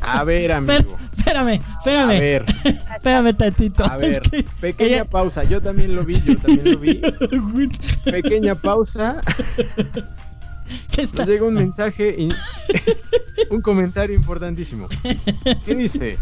A 0.02 0.24
ver, 0.24 0.52
amigo. 0.52 0.74
Espera- 0.74 0.98
espérame, 1.18 1.62
A 1.62 1.78
espérame. 1.80 2.20
ver, 2.20 2.46
Espérame 2.96 3.34
tantito. 3.38 3.86
a 3.86 3.98
ver. 3.98 4.22
Es 4.24 4.30
que 4.30 4.44
Pequeña 4.62 4.90
ella- 4.98 5.06
pausa. 5.06 5.44
Yo 5.44 5.62
también 5.62 5.96
lo 5.96 6.04
vi, 6.04 6.16
yo 6.22 6.36
también 6.38 6.72
lo 6.74 6.80
vi. 6.80 7.02
Pequeña 8.04 8.56
pausa. 8.56 9.22
¿Qué 10.92 11.02
está? 11.04 11.20
Nos 11.20 11.28
llega 11.28 11.46
un 11.46 11.56
mensaje, 11.56 12.16
y 12.18 12.30
un 13.50 13.62
comentario 13.62 14.16
importantísimo. 14.16 14.88
¿Qué 15.66 15.76
dice? 15.76 16.18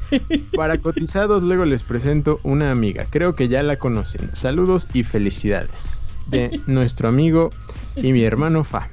Para 0.56 0.78
cotizados 0.78 1.42
luego 1.42 1.64
les 1.64 1.82
presento 1.82 2.38
una 2.44 2.70
amiga. 2.70 3.06
Creo 3.10 3.34
que 3.34 3.48
ya 3.48 3.62
la 3.62 3.76
conocen. 3.76 4.30
Saludos 4.34 4.86
y 4.92 5.02
felicidades. 5.02 6.00
De 6.28 6.60
nuestro 6.66 7.08
amigo 7.08 7.50
y 7.96 8.12
mi 8.12 8.22
hermano 8.22 8.62
Fa. 8.62 8.88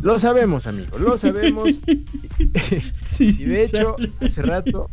Lo 0.00 0.18
sabemos, 0.18 0.66
amigo, 0.66 0.98
lo 0.98 1.16
sabemos. 1.16 1.80
Sí, 3.06 3.36
Y 3.40 3.44
de 3.44 3.64
hecho, 3.64 3.96
hace 4.20 4.42
rato, 4.42 4.88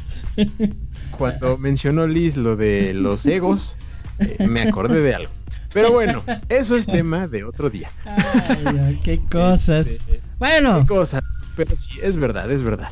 cuando 1.18 1.58
mencionó 1.58 2.06
Liz 2.08 2.36
lo 2.38 2.56
de 2.56 2.94
los 2.94 3.26
egos, 3.26 3.78
eh, 4.20 4.48
me 4.48 4.64
acordé 4.64 5.02
de 5.02 5.16
algo. 5.16 5.32
Pero 5.74 5.92
bueno, 5.92 6.22
eso 6.50 6.76
es 6.76 6.86
tema 6.86 7.28
de 7.28 7.44
otro 7.44 7.70
día. 7.70 7.90
Ay, 8.06 9.00
qué 9.04 9.20
cosas. 9.32 9.88
Este, 9.88 10.20
Bueno, 10.38 10.82
qué 10.82 10.88
cosas. 10.88 11.24
Pero 11.56 11.76
sí, 11.78 12.00
es 12.02 12.18
verdad, 12.18 12.50
es 12.52 12.64
verdad. 12.64 12.90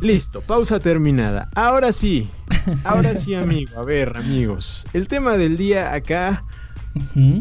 Listo, 0.00 0.40
pausa 0.40 0.80
terminada. 0.80 1.48
Ahora 1.54 1.92
sí, 1.92 2.28
ahora 2.84 3.14
sí, 3.14 3.34
amigo. 3.34 3.78
A 3.78 3.84
ver, 3.84 4.16
amigos. 4.16 4.84
El 4.92 5.06
tema 5.08 5.36
del 5.36 5.56
día 5.56 5.92
acá 5.94 6.44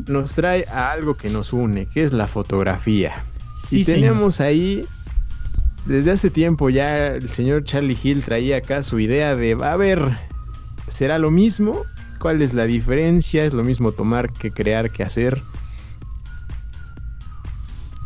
nos 0.07 0.33
trae 0.33 0.65
a 0.69 0.91
algo 0.91 1.15
que 1.15 1.29
nos 1.29 1.53
une, 1.53 1.85
que 1.87 2.03
es 2.03 2.13
la 2.13 2.27
fotografía. 2.27 3.23
sí, 3.67 3.79
y 3.79 3.83
señor. 3.83 4.01
tenemos 4.01 4.39
ahí, 4.41 4.83
desde 5.85 6.11
hace 6.11 6.29
tiempo 6.29 6.69
ya 6.69 7.07
el 7.07 7.29
señor 7.29 7.63
Charlie 7.63 7.97
Hill 8.01 8.23
traía 8.23 8.57
acá 8.57 8.83
su 8.83 8.99
idea 8.99 9.35
de, 9.35 9.55
va 9.55 9.73
a 9.73 9.77
ver, 9.77 10.17
¿será 10.87 11.19
lo 11.19 11.31
mismo? 11.31 11.83
¿Cuál 12.19 12.41
es 12.41 12.53
la 12.53 12.65
diferencia? 12.65 13.45
¿Es 13.45 13.53
lo 13.53 13.63
mismo 13.63 13.91
tomar 13.91 14.31
que 14.31 14.51
crear 14.51 14.89
que 14.89 15.03
hacer? 15.03 15.41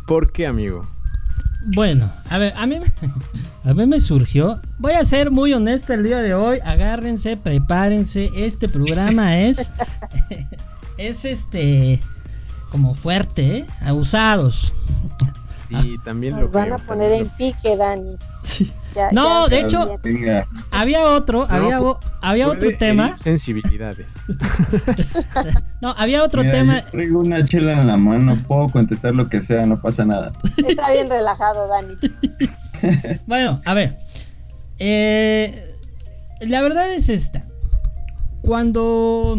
¿Por 0.06 0.32
qué, 0.32 0.46
amigo? 0.46 0.86
Bueno, 1.66 2.10
a 2.28 2.38
ver, 2.38 2.52
a 2.56 2.66
mí, 2.66 2.80
a 3.64 3.74
mí 3.74 3.86
me 3.86 4.00
surgió. 4.00 4.60
Voy 4.78 4.92
a 4.92 5.04
ser 5.04 5.30
muy 5.30 5.52
honesto 5.52 5.92
el 5.92 6.02
día 6.02 6.18
de 6.18 6.34
hoy. 6.34 6.58
Agárrense, 6.64 7.36
prepárense. 7.36 8.30
Este 8.34 8.68
programa 8.68 9.40
es. 9.40 9.70
es 11.08 11.24
este. 11.24 12.00
Como 12.70 12.94
fuerte, 12.94 13.58
¿eh? 13.58 13.66
Abusados. 13.80 14.72
Y 15.70 15.98
también 15.98 16.34
lo 16.34 16.42
Nos 16.42 16.52
van 16.52 16.64
creo, 16.64 16.74
a 16.74 16.78
poner 16.78 17.10
también 17.10 17.22
en 17.22 17.28
pique, 17.36 17.76
Dani. 17.76 18.16
Ya- 18.94 19.10
No, 19.12 19.48
ya 19.48 19.56
de 19.56 19.60
hecho-. 19.62 19.98
Venga, 20.02 20.46
Había 20.72 21.04
otro, 21.06 21.46
No, 21.46 21.54
había, 21.54 21.78
pu- 21.80 21.84
o- 21.84 22.00
había 22.22 22.48
otro 22.48 22.70
tema. 22.76 23.16
sensibilidades. 23.18 24.12
No, 25.80 25.94
había 25.96 26.22
otro 26.22 26.42
mira, 26.42 26.52
tema. 26.52 26.80
yo 26.80 26.86
traigo 26.90 27.20
una 27.20 27.44
chela 27.44 27.72
en 27.80 27.86
la 27.86 27.96
mano, 27.96 28.36
puedo 28.46 28.66
contestar 28.68 29.14
lo 29.14 29.28
que 29.28 29.40
sea, 29.42 29.64
no 29.64 29.80
pasa 29.80 30.04
nada. 30.04 30.32
Está 30.58 30.92
bien 30.92 31.08
relajado, 31.08 31.66
Dani. 31.68 31.94
Bueno, 33.26 33.60
a 33.64 33.74
ver. 33.74 33.96
Eh, 34.78 35.74
la 36.40 36.60
verdad 36.62 36.92
es 36.92 37.08
esta. 37.08 37.44
Cuando. 38.42 39.38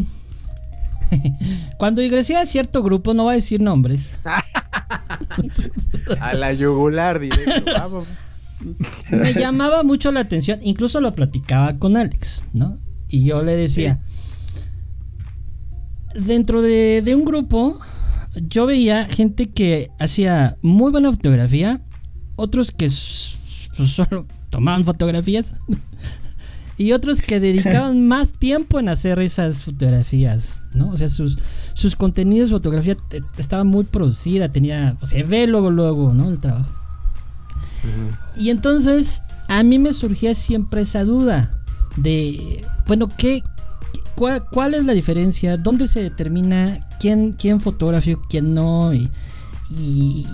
Cuando 1.78 2.02
ingresé 2.02 2.36
a 2.38 2.46
cierto 2.46 2.84
grupo, 2.84 3.14
no 3.14 3.24
voy 3.24 3.34
a 3.34 3.36
decir 3.36 3.62
nombres. 3.62 4.20
A 6.20 6.34
la 6.34 6.54
yugular 6.54 7.20
directo. 7.20 7.72
Vamos. 7.78 8.08
Me 9.10 9.34
llamaba 9.34 9.84
mucho 9.84 10.12
la 10.12 10.22
atención. 10.22 10.60
Incluso 10.64 11.02
lo 11.02 11.14
platicaba 11.14 11.78
con 11.78 11.98
Alex, 11.98 12.44
¿no? 12.54 12.78
Y 13.08 13.26
yo 13.26 13.42
le 13.44 13.56
decía. 13.56 14.00
Dentro 16.14 16.62
de, 16.62 17.02
de 17.04 17.16
un 17.16 17.24
grupo, 17.24 17.80
yo 18.36 18.66
veía 18.66 19.06
gente 19.06 19.50
que 19.50 19.90
hacía 20.00 20.58
muy 20.62 20.92
buena 20.92 21.12
fotografía. 21.12 21.82
Otros 22.36 22.72
que 22.72 22.90
pues, 23.78 23.90
solo 23.90 24.26
tomaban 24.50 24.84
fotografías. 24.84 25.54
Y 26.82 26.94
otros 26.94 27.22
que 27.22 27.40
dedicaban 27.40 28.08
más 28.08 28.30
tiempo 28.30 28.80
en 28.80 28.90
hacer 28.90 29.20
esas 29.20 29.64
fotografías, 29.64 30.62
¿no? 30.74 30.90
O 30.90 30.98
sea, 30.98 31.08
sus, 31.08 31.38
sus 31.74 31.96
contenidos 31.96 32.50
de 32.50 32.56
fotografía 32.56 32.98
estaba 33.38 33.64
muy 33.64 33.84
producida, 33.84 34.50
tenía, 34.50 34.98
se 35.04 35.24
ve 35.24 35.46
luego, 35.46 35.70
luego, 35.70 36.12
¿no? 36.14 36.30
El 36.30 36.40
trabajo. 36.40 36.70
Y 38.36 38.50
entonces 38.50 39.22
a 39.48 39.64
mí 39.64 39.80
me 39.80 39.94
surgía 39.94 40.34
siempre 40.34 40.82
esa 40.82 41.04
duda 41.04 41.52
de, 41.98 42.66
bueno, 42.88 43.08
¿qué, 43.18 43.44
¿cuál, 44.16 44.74
es 44.74 44.86
la 44.86 44.94
diferencia? 44.94 45.58
¿Dónde 45.58 45.88
se 45.88 46.02
determina 46.02 46.88
quién, 47.00 47.34
quién 47.34 47.60
fotógrafo, 47.60 48.22
quién 48.30 48.54
no? 48.54 48.94
Y, 48.94 49.10
y, 49.70 50.26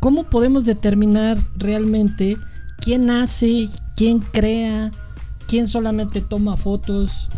cómo 0.00 0.24
podemos 0.24 0.64
determinar 0.64 1.38
realmente 1.56 2.36
quién 2.80 3.10
hace, 3.10 3.68
quién 3.96 4.20
crea, 4.20 4.90
quién 5.48 5.66
solamente 5.66 6.20
toma 6.20 6.56
fotos? 6.56 7.28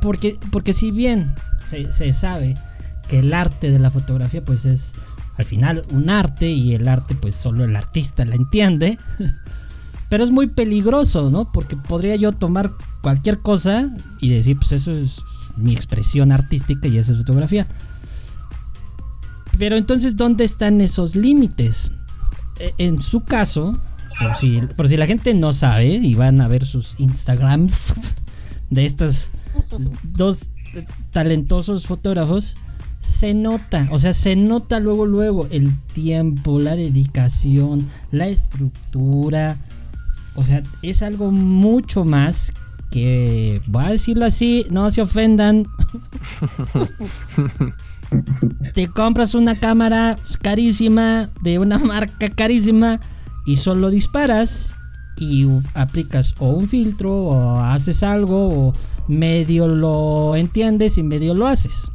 Porque, 0.00 0.38
porque 0.52 0.72
si 0.72 0.90
bien 0.90 1.34
se, 1.66 1.92
se 1.92 2.12
sabe 2.12 2.54
que 3.08 3.20
el 3.20 3.34
arte 3.34 3.70
de 3.70 3.78
la 3.78 3.90
fotografía 3.90 4.44
pues 4.44 4.66
es 4.66 4.94
al 5.36 5.44
final 5.44 5.82
un 5.90 6.10
arte 6.10 6.50
y 6.50 6.74
el 6.74 6.86
arte 6.86 7.14
pues 7.14 7.34
solo 7.34 7.64
el 7.64 7.74
artista 7.74 8.24
la 8.24 8.36
entiende. 8.36 8.98
Pero 10.08 10.24
es 10.24 10.30
muy 10.30 10.46
peligroso, 10.46 11.30
¿no? 11.30 11.50
Porque 11.50 11.74
podría 11.74 12.16
yo 12.16 12.32
tomar 12.32 12.70
cualquier 13.00 13.40
cosa 13.40 13.88
y 14.20 14.28
decir, 14.28 14.58
pues 14.58 14.72
eso 14.72 14.92
es 14.92 15.22
mi 15.56 15.72
expresión 15.72 16.32
artística 16.32 16.86
y 16.86 16.98
esa 16.98 17.12
es 17.12 17.18
fotografía. 17.18 17.66
Pero 19.58 19.76
entonces, 19.76 20.16
¿dónde 20.16 20.44
están 20.44 20.82
esos 20.82 21.16
límites? 21.16 21.90
E, 22.58 22.74
en 22.76 23.02
su 23.02 23.24
caso, 23.24 23.78
por 24.18 24.34
si, 24.36 24.60
por 24.76 24.88
si 24.88 24.96
la 24.96 25.06
gente 25.06 25.34
no 25.34 25.52
sabe 25.52 25.86
y 25.86 26.14
van 26.14 26.40
a 26.40 26.48
ver 26.48 26.64
sus 26.64 26.98
Instagrams 26.98 28.14
de 28.70 28.86
estos 28.86 29.30
dos 30.02 30.46
talentosos 31.10 31.86
fotógrafos, 31.86 32.54
se 33.00 33.34
nota, 33.34 33.88
o 33.90 33.98
sea, 33.98 34.12
se 34.12 34.36
nota 34.36 34.80
luego, 34.80 35.06
luego 35.06 35.46
el 35.50 35.76
tiempo, 35.94 36.58
la 36.58 36.76
dedicación, 36.76 37.86
la 38.10 38.26
estructura. 38.26 39.58
O 40.34 40.44
sea, 40.44 40.62
es 40.82 41.02
algo 41.02 41.30
mucho 41.30 42.04
más 42.04 42.52
que, 42.90 43.60
voy 43.66 43.84
a 43.84 43.90
decirlo 43.90 44.24
así, 44.24 44.66
no 44.70 44.90
se 44.90 45.02
ofendan. 45.02 45.66
Te 48.74 48.88
compras 48.88 49.34
una 49.34 49.58
cámara 49.58 50.16
carísima, 50.42 51.30
de 51.42 51.58
una 51.58 51.78
marca 51.78 52.28
carísima, 52.28 53.00
y 53.44 53.56
solo 53.56 53.90
disparas 53.90 54.74
y 55.16 55.46
aplicas 55.74 56.34
o 56.38 56.48
un 56.48 56.68
filtro 56.68 57.14
o 57.14 57.58
haces 57.60 58.02
algo 58.02 58.48
o 58.48 58.72
medio 59.08 59.68
lo 59.68 60.36
entiendes 60.36 60.98
y 60.98 61.02
medio 61.02 61.34
lo 61.34 61.46
haces. 61.46 61.90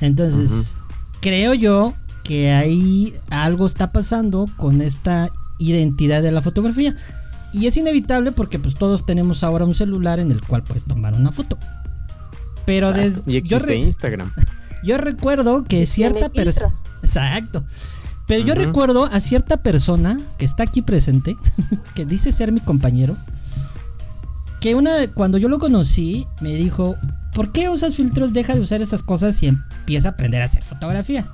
Entonces, 0.00 0.74
creo 1.20 1.54
yo 1.54 1.94
que 2.24 2.52
ahí 2.52 3.12
algo 3.30 3.66
está 3.66 3.92
pasando 3.92 4.46
con 4.56 4.80
esta 4.80 5.30
identidad 5.58 6.22
de 6.22 6.32
la 6.32 6.42
fotografía. 6.42 6.94
Y 7.52 7.66
es 7.66 7.76
inevitable 7.76 8.32
porque 8.32 8.58
pues 8.58 8.74
todos 8.74 9.04
tenemos 9.04 9.42
ahora 9.42 9.64
un 9.64 9.74
celular 9.74 10.20
en 10.20 10.30
el 10.30 10.40
cual 10.40 10.62
puedes 10.62 10.84
tomar 10.84 11.14
una 11.14 11.32
foto. 11.32 11.58
Pero 12.64 12.92
desde, 12.92 13.20
y 13.26 13.36
existe 13.36 13.74
Instagram. 13.74 14.32
Yo 14.84 14.96
recuerdo 14.96 15.64
que 15.64 15.86
cierta 15.86 16.28
persona... 16.30 16.72
Exacto. 17.02 17.64
Pero 18.30 18.46
yo 18.46 18.54
recuerdo 18.54 19.06
a 19.06 19.18
cierta 19.18 19.56
persona 19.56 20.16
que 20.38 20.44
está 20.44 20.62
aquí 20.62 20.82
presente, 20.82 21.36
que 21.96 22.06
dice 22.06 22.30
ser 22.30 22.52
mi 22.52 22.60
compañero, 22.60 23.16
que 24.60 24.76
una 24.76 25.08
cuando 25.12 25.36
yo 25.36 25.48
lo 25.48 25.58
conocí 25.58 26.28
me 26.40 26.54
dijo, 26.54 26.94
¿por 27.34 27.50
qué 27.50 27.68
usas 27.68 27.96
filtros? 27.96 28.32
Deja 28.32 28.54
de 28.54 28.60
usar 28.60 28.80
estas 28.82 29.02
cosas 29.02 29.42
y 29.42 29.48
empieza 29.48 30.06
a 30.06 30.10
aprender 30.12 30.42
a 30.42 30.44
hacer 30.44 30.62
fotografía. 30.62 31.26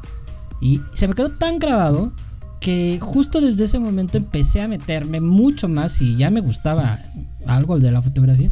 Y 0.62 0.80
se 0.94 1.06
me 1.06 1.12
quedó 1.12 1.28
tan 1.32 1.58
grabado 1.58 2.12
que 2.60 2.98
justo 3.02 3.42
desde 3.42 3.64
ese 3.64 3.78
momento 3.78 4.16
empecé 4.16 4.62
a 4.62 4.68
meterme 4.68 5.20
mucho 5.20 5.68
más 5.68 6.00
y 6.00 6.16
ya 6.16 6.30
me 6.30 6.40
gustaba 6.40 6.98
algo 7.46 7.78
de 7.78 7.92
la 7.92 8.00
fotografía. 8.00 8.50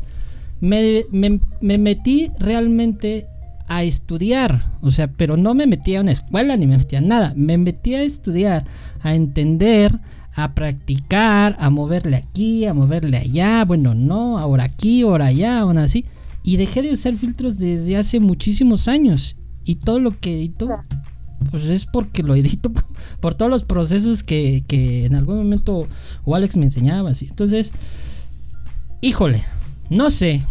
Me, 0.61 1.07
me, 1.13 1.79
metí 1.79 2.31
realmente 2.39 3.27
a 3.67 3.83
estudiar, 3.83 4.73
o 4.83 4.91
sea, 4.91 5.09
pero 5.09 5.37
no 5.37 5.55
me 5.55 5.67
metí 5.67 5.97
a 5.97 6.01
una 6.03 6.13
escuela 6.13 6.57
ni 6.57 6.67
me 6.67 6.79
metí 6.79 6.97
a 6.97 7.01
nada, 7.01 7.33
me 7.37 7.57
metí 7.57 7.95
a 7.95 8.03
estudiar, 8.03 8.65
a 9.01 9.15
entender, 9.15 9.99
a 10.35 10.55
practicar, 10.55 11.57
a 11.59 11.71
moverle 11.71 12.17
aquí, 12.17 12.67
a 12.67 12.75
moverle 12.75 13.17
allá, 13.17 13.65
bueno, 13.65 13.95
no, 13.95 14.39
ahora 14.39 14.65
aquí, 14.65 15.03
ahora 15.03 15.27
allá, 15.27 15.61
ahora 15.61 15.85
así. 15.85 16.05
Y 16.43 16.57
dejé 16.57 16.83
de 16.83 16.93
usar 16.93 17.17
filtros 17.17 17.59
desde 17.59 17.97
hace 17.97 18.21
muchísimos 18.21 18.89
años. 18.89 19.37
Y 19.65 19.77
todo 19.77 19.99
lo 19.99 20.19
que 20.19 20.35
edito, 20.35 20.69
pues 21.51 21.65
es 21.65 21.87
porque 21.87 22.23
lo 22.23 22.35
edito 22.35 22.71
por 23.21 23.35
todos 23.35 23.51
los 23.51 23.65
procesos 23.65 24.23
que, 24.23 24.65
que 24.67 25.07
en 25.07 25.15
algún 25.15 25.39
momento 25.39 25.89
o 26.25 26.35
Alex 26.35 26.57
me 26.57 26.65
enseñaba. 26.65 27.11
Así. 27.11 27.27
Entonces, 27.31 27.73
híjole, 29.01 29.45
no 29.89 30.11
sé. 30.11 30.43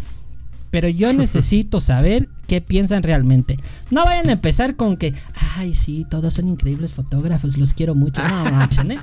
Pero 0.71 0.87
yo 0.87 1.11
necesito 1.13 1.79
saber 1.79 2.29
qué 2.47 2.61
piensan 2.61 3.03
realmente. 3.03 3.59
No 3.91 4.05
vayan 4.05 4.29
a 4.29 4.33
empezar 4.33 4.75
con 4.75 4.97
que, 4.97 5.13
ay, 5.55 5.73
sí, 5.73 6.05
todos 6.09 6.33
son 6.35 6.47
increíbles 6.47 6.93
fotógrafos, 6.93 7.57
los 7.57 7.73
quiero 7.73 7.95
mucho. 7.95 8.21
No, 8.27 8.51
manchen, 8.51 8.91
¿eh? 8.91 8.99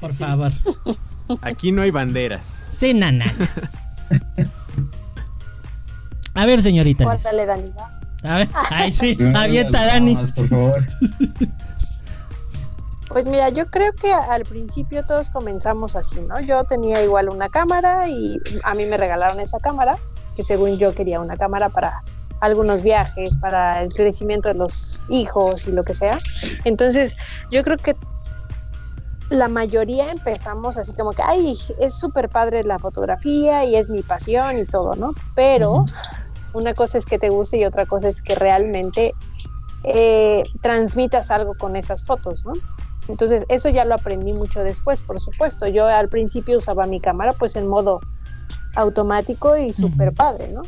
Por 0.00 0.14
favor. 0.14 0.52
Aquí 1.42 1.72
no 1.72 1.82
hay 1.82 1.90
banderas. 1.90 2.68
Sí, 2.70 2.94
nana. 2.94 3.32
A 6.34 6.46
ver, 6.46 6.62
señorita. 6.62 7.04
Cuéntale, 7.04 7.46
Dani. 7.46 7.70
A 8.22 8.36
ver, 8.36 8.48
ay, 8.70 8.92
sí, 8.92 9.16
avienta, 9.34 9.84
Dani. 9.84 10.16
por 10.16 10.48
favor. 10.48 10.86
Pues 13.08 13.24
mira, 13.24 13.48
yo 13.48 13.66
creo 13.70 13.92
que 13.94 14.12
al 14.12 14.44
principio 14.44 15.04
todos 15.04 15.30
comenzamos 15.30 15.96
así, 15.96 16.20
¿no? 16.20 16.40
Yo 16.40 16.62
tenía 16.64 17.02
igual 17.02 17.30
una 17.30 17.48
cámara 17.48 18.08
y 18.08 18.38
a 18.64 18.74
mí 18.74 18.84
me 18.84 18.96
regalaron 18.96 19.40
esa 19.40 19.58
cámara, 19.58 19.96
que 20.36 20.42
según 20.42 20.78
yo 20.78 20.94
quería 20.94 21.20
una 21.20 21.36
cámara 21.36 21.70
para 21.70 22.02
algunos 22.40 22.82
viajes, 22.82 23.36
para 23.38 23.82
el 23.82 23.92
crecimiento 23.92 24.48
de 24.48 24.54
los 24.54 25.00
hijos 25.08 25.66
y 25.66 25.72
lo 25.72 25.84
que 25.84 25.94
sea. 25.94 26.18
Entonces, 26.64 27.16
yo 27.50 27.62
creo 27.62 27.76
que 27.76 27.96
la 29.30 29.48
mayoría 29.48 30.10
empezamos 30.10 30.78
así 30.78 30.92
como 30.94 31.12
que, 31.12 31.22
ay, 31.22 31.56
es 31.78 31.94
súper 31.94 32.28
padre 32.28 32.64
la 32.64 32.78
fotografía 32.78 33.64
y 33.64 33.76
es 33.76 33.90
mi 33.90 34.02
pasión 34.02 34.58
y 34.58 34.64
todo, 34.64 34.94
¿no? 34.94 35.14
Pero 35.34 35.84
una 36.54 36.74
cosa 36.74 36.98
es 36.98 37.04
que 37.04 37.18
te 37.18 37.28
guste 37.28 37.58
y 37.58 37.64
otra 37.64 37.84
cosa 37.86 38.08
es 38.08 38.22
que 38.22 38.34
realmente 38.34 39.14
eh, 39.84 40.42
transmitas 40.62 41.30
algo 41.30 41.54
con 41.54 41.76
esas 41.76 42.04
fotos, 42.04 42.44
¿no? 42.44 42.52
Entonces, 43.08 43.44
eso 43.48 43.68
ya 43.68 43.84
lo 43.84 43.94
aprendí 43.94 44.32
mucho 44.32 44.62
después, 44.62 45.02
por 45.02 45.18
supuesto. 45.20 45.66
Yo 45.66 45.86
al 45.86 46.08
principio 46.08 46.58
usaba 46.58 46.86
mi 46.86 47.00
cámara 47.00 47.32
pues 47.38 47.56
en 47.56 47.66
modo 47.66 48.00
automático 48.76 49.56
y 49.56 49.72
súper 49.72 50.12
padre, 50.12 50.48
¿no? 50.48 50.62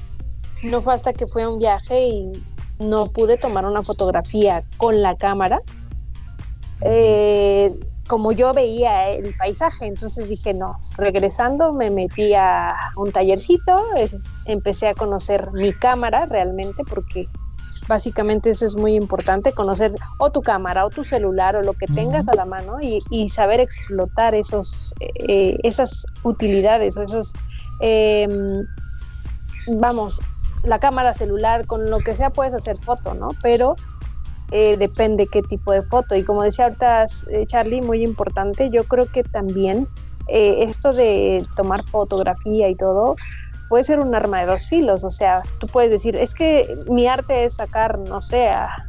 No 0.63 0.81
fue 0.81 0.95
hasta 0.95 1.13
que 1.13 1.27
fui 1.27 1.43
a 1.43 1.49
un 1.49 1.59
viaje 1.59 2.07
y 2.09 2.33
no 2.79 3.07
pude 3.07 3.37
tomar 3.37 3.65
una 3.67 3.83
fotografía 3.83 4.65
con 4.77 5.03
la 5.03 5.17
cámara. 5.17 5.63
Eh, 6.83 7.79
como 8.09 8.33
yo 8.33 8.53
veía 8.53 9.11
el 9.11 9.35
paisaje, 9.37 9.87
entonces 9.87 10.29
dije, 10.29 10.53
no, 10.53 10.81
regresando 10.97 11.73
me 11.73 11.91
metí 11.91 12.35
a 12.35 12.75
un 12.97 13.13
tallercito, 13.13 13.81
empecé 14.47 14.89
a 14.89 14.95
conocer 14.95 15.53
mi 15.53 15.73
cámara 15.73 16.27
realmente, 16.27 16.83
porque 16.83 17.29
básicamente 17.87 18.51
eso 18.51 18.67
es 18.67 18.75
muy 18.75 18.97
importante, 18.97 19.53
conocer 19.53 19.93
o 20.19 20.31
tu 20.31 20.43
cámara 20.43 20.87
o 20.87 20.91
tu 20.91 21.05
celular 21.05 21.55
o 21.55 21.63
lo 21.63 21.75
que 21.75 21.87
tengas 21.87 22.27
a 22.29 22.35
la 22.35 22.47
mano 22.47 22.79
y, 22.81 23.31
saber 23.31 23.61
explotar 23.61 24.35
esos, 24.35 24.93
eh, 25.01 25.57
esas 25.63 26.05
utilidades 26.25 26.97
o 26.97 27.03
esos, 27.03 27.33
em, 27.81 28.65
vamos, 29.79 30.21
la 30.63 30.79
cámara 30.79 31.15
celular, 31.15 31.67
con 31.67 31.91
lo 31.91 31.99
que 31.99 32.15
sea 32.15 32.31
puedes 32.31 32.55
hacer 32.55 32.77
foto, 32.77 33.15
¿no? 33.15 33.29
Pero 33.43 33.77
eh, 34.51 34.77
depende 34.77 35.27
qué 35.27 35.43
tipo 35.43 35.73
de 35.73 35.83
foto. 35.83 36.15
Y 36.17 36.25
como 36.25 36.43
decía 36.43 36.67
ahorita 36.67 37.05
eh, 37.31 37.47
Charlie, 37.47 37.83
muy 37.83 38.03
importante, 38.03 38.71
yo 38.71 38.85
creo 38.85 39.07
que 39.07 39.23
también 39.23 39.89
eh, 40.29 40.65
esto 40.65 40.93
de 40.93 41.45
tomar 41.57 41.83
fotografía 41.85 42.69
y 42.69 42.75
todo 42.75 43.17
puede 43.69 43.85
ser 43.85 44.01
un 44.01 44.15
arma 44.15 44.41
de 44.41 44.47
dos 44.47 44.69
filos. 44.69 45.05
O 45.05 45.11
sea, 45.11 45.43
tú 45.59 45.67
puedes 45.67 45.91
decir, 45.91 46.17
es 46.17 46.35
que 46.35 46.67
mi 46.89 47.07
arte 47.07 47.45
es 47.45 47.55
sacar, 47.55 47.99
no 47.99 48.21
sé, 48.21 48.49
a, 48.49 48.87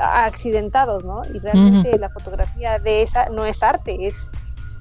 accidentados, 0.00 1.04
¿no? 1.04 1.22
Y 1.32 1.38
realmente 1.38 1.98
la 1.98 2.08
fotografía 2.10 2.78
de 2.78 3.02
esa 3.02 3.28
no 3.28 3.44
es 3.44 3.62
arte, 3.62 4.06
es 4.06 4.30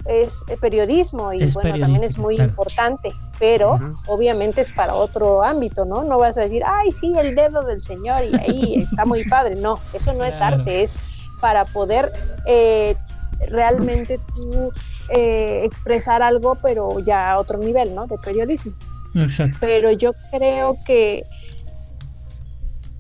es 0.05 0.43
periodismo 0.59 1.33
y 1.33 1.51
bueno, 1.51 1.77
también 1.79 2.03
es 2.03 2.17
muy 2.17 2.35
importante, 2.35 3.11
pero 3.39 3.79
obviamente 4.07 4.61
es 4.61 4.71
para 4.71 4.95
otro 4.95 5.43
ámbito, 5.43 5.85
¿no? 5.85 6.03
No 6.03 6.17
vas 6.17 6.37
a 6.37 6.41
decir, 6.41 6.63
ay, 6.65 6.91
sí, 6.91 7.13
el 7.17 7.35
dedo 7.35 7.61
del 7.63 7.83
Señor 7.83 8.21
y 8.23 8.35
ahí 8.37 8.75
está 8.77 9.05
muy 9.05 9.23
padre. 9.25 9.55
No, 9.55 9.79
eso 9.93 10.13
no 10.13 10.23
es 10.23 10.39
arte, 10.41 10.83
es 10.83 10.99
para 11.39 11.65
poder 11.65 12.11
eh, 12.45 12.95
realmente 13.49 14.19
tú 14.35 14.69
eh, 15.09 15.61
expresar 15.63 16.21
algo, 16.21 16.55
pero 16.55 16.99
ya 16.99 17.31
a 17.31 17.39
otro 17.39 17.57
nivel, 17.57 17.93
¿no? 17.95 18.07
De 18.07 18.17
periodismo. 18.23 18.71
Pero 19.59 19.91
yo 19.91 20.13
creo 20.31 20.77
que 20.85 21.25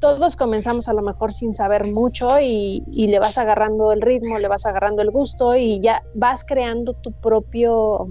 todos 0.01 0.35
comenzamos 0.35 0.89
a 0.89 0.93
lo 0.93 1.03
mejor 1.03 1.31
sin 1.31 1.55
saber 1.55 1.85
mucho 1.87 2.27
y, 2.41 2.83
le 2.91 3.19
vas 3.19 3.37
agarrando 3.37 3.93
el 3.93 4.01
ritmo, 4.01 4.39
le 4.39 4.47
vas 4.47 4.65
agarrando 4.65 5.03
el 5.03 5.11
gusto 5.11 5.55
y 5.55 5.79
ya 5.79 6.01
vas 6.15 6.43
creando 6.43 6.93
tu 6.93 7.13
propio 7.13 8.07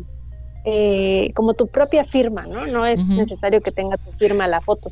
eh, 0.64 1.32
como 1.34 1.54
tu 1.54 1.66
propia 1.66 2.04
firma, 2.04 2.46
¿no? 2.46 2.66
No 2.66 2.86
es 2.86 3.08
necesario 3.08 3.60
que 3.60 3.72
tenga 3.72 3.96
tu 3.96 4.12
firma 4.12 4.46
la 4.46 4.60
foto. 4.60 4.90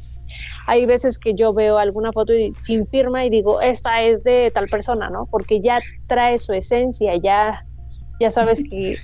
Hay 0.67 0.87
veces 0.87 1.19
que 1.19 1.35
yo 1.35 1.53
veo 1.55 1.79
alguna 1.79 2.11
foto 2.11 2.33
sin 2.59 2.87
firma 2.89 3.25
y 3.25 3.31
digo, 3.31 3.61
esta 3.61 4.03
es 4.03 4.25
de 4.25 4.51
tal 4.53 4.67
persona, 4.67 5.09
¿no? 5.09 5.29
Porque 5.31 5.61
ya 5.61 5.81
trae 6.09 6.39
su 6.41 6.53
esencia, 6.53 7.15
ya, 7.17 7.65
ya 8.19 8.31
sabes 8.31 8.61
que 8.69 8.97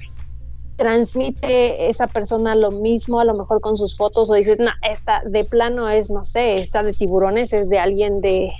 transmite 0.76 1.88
esa 1.88 2.06
persona 2.06 2.54
lo 2.54 2.70
mismo, 2.70 3.20
a 3.20 3.24
lo 3.24 3.34
mejor 3.34 3.60
con 3.60 3.76
sus 3.76 3.96
fotos, 3.96 4.30
o 4.30 4.34
dices, 4.34 4.58
no, 4.58 4.70
esta 4.82 5.22
de 5.24 5.44
plano 5.44 5.88
es, 5.88 6.10
no 6.10 6.24
sé, 6.24 6.56
esta 6.56 6.82
de 6.82 6.92
tiburones 6.92 7.52
es 7.52 7.68
de 7.68 7.78
alguien 7.78 8.20
de 8.20 8.52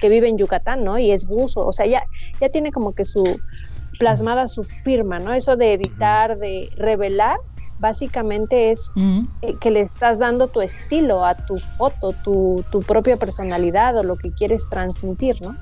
que 0.00 0.08
vive 0.08 0.28
en 0.28 0.38
Yucatán, 0.38 0.84
¿no? 0.84 0.98
Y 0.98 1.10
es 1.10 1.26
buzo, 1.26 1.66
o 1.66 1.72
sea, 1.72 1.86
ya, 1.86 2.04
ya 2.40 2.48
tiene 2.48 2.72
como 2.72 2.94
que 2.94 3.04
su 3.04 3.24
plasmada 3.98 4.48
su 4.48 4.64
firma, 4.64 5.18
¿no? 5.18 5.32
Eso 5.32 5.56
de 5.56 5.74
editar, 5.74 6.38
de 6.38 6.70
revelar, 6.76 7.38
básicamente 7.78 8.70
es 8.70 8.90
eh, 9.42 9.54
que 9.60 9.70
le 9.70 9.80
estás 9.80 10.18
dando 10.18 10.48
tu 10.48 10.60
estilo 10.60 11.24
a 11.24 11.34
tu 11.34 11.58
foto, 11.58 12.12
tu, 12.24 12.64
tu 12.70 12.82
propia 12.82 13.16
personalidad 13.16 13.96
o 13.96 14.02
lo 14.02 14.16
que 14.16 14.32
quieres 14.32 14.68
transmitir, 14.68 15.40
¿no? 15.42 15.56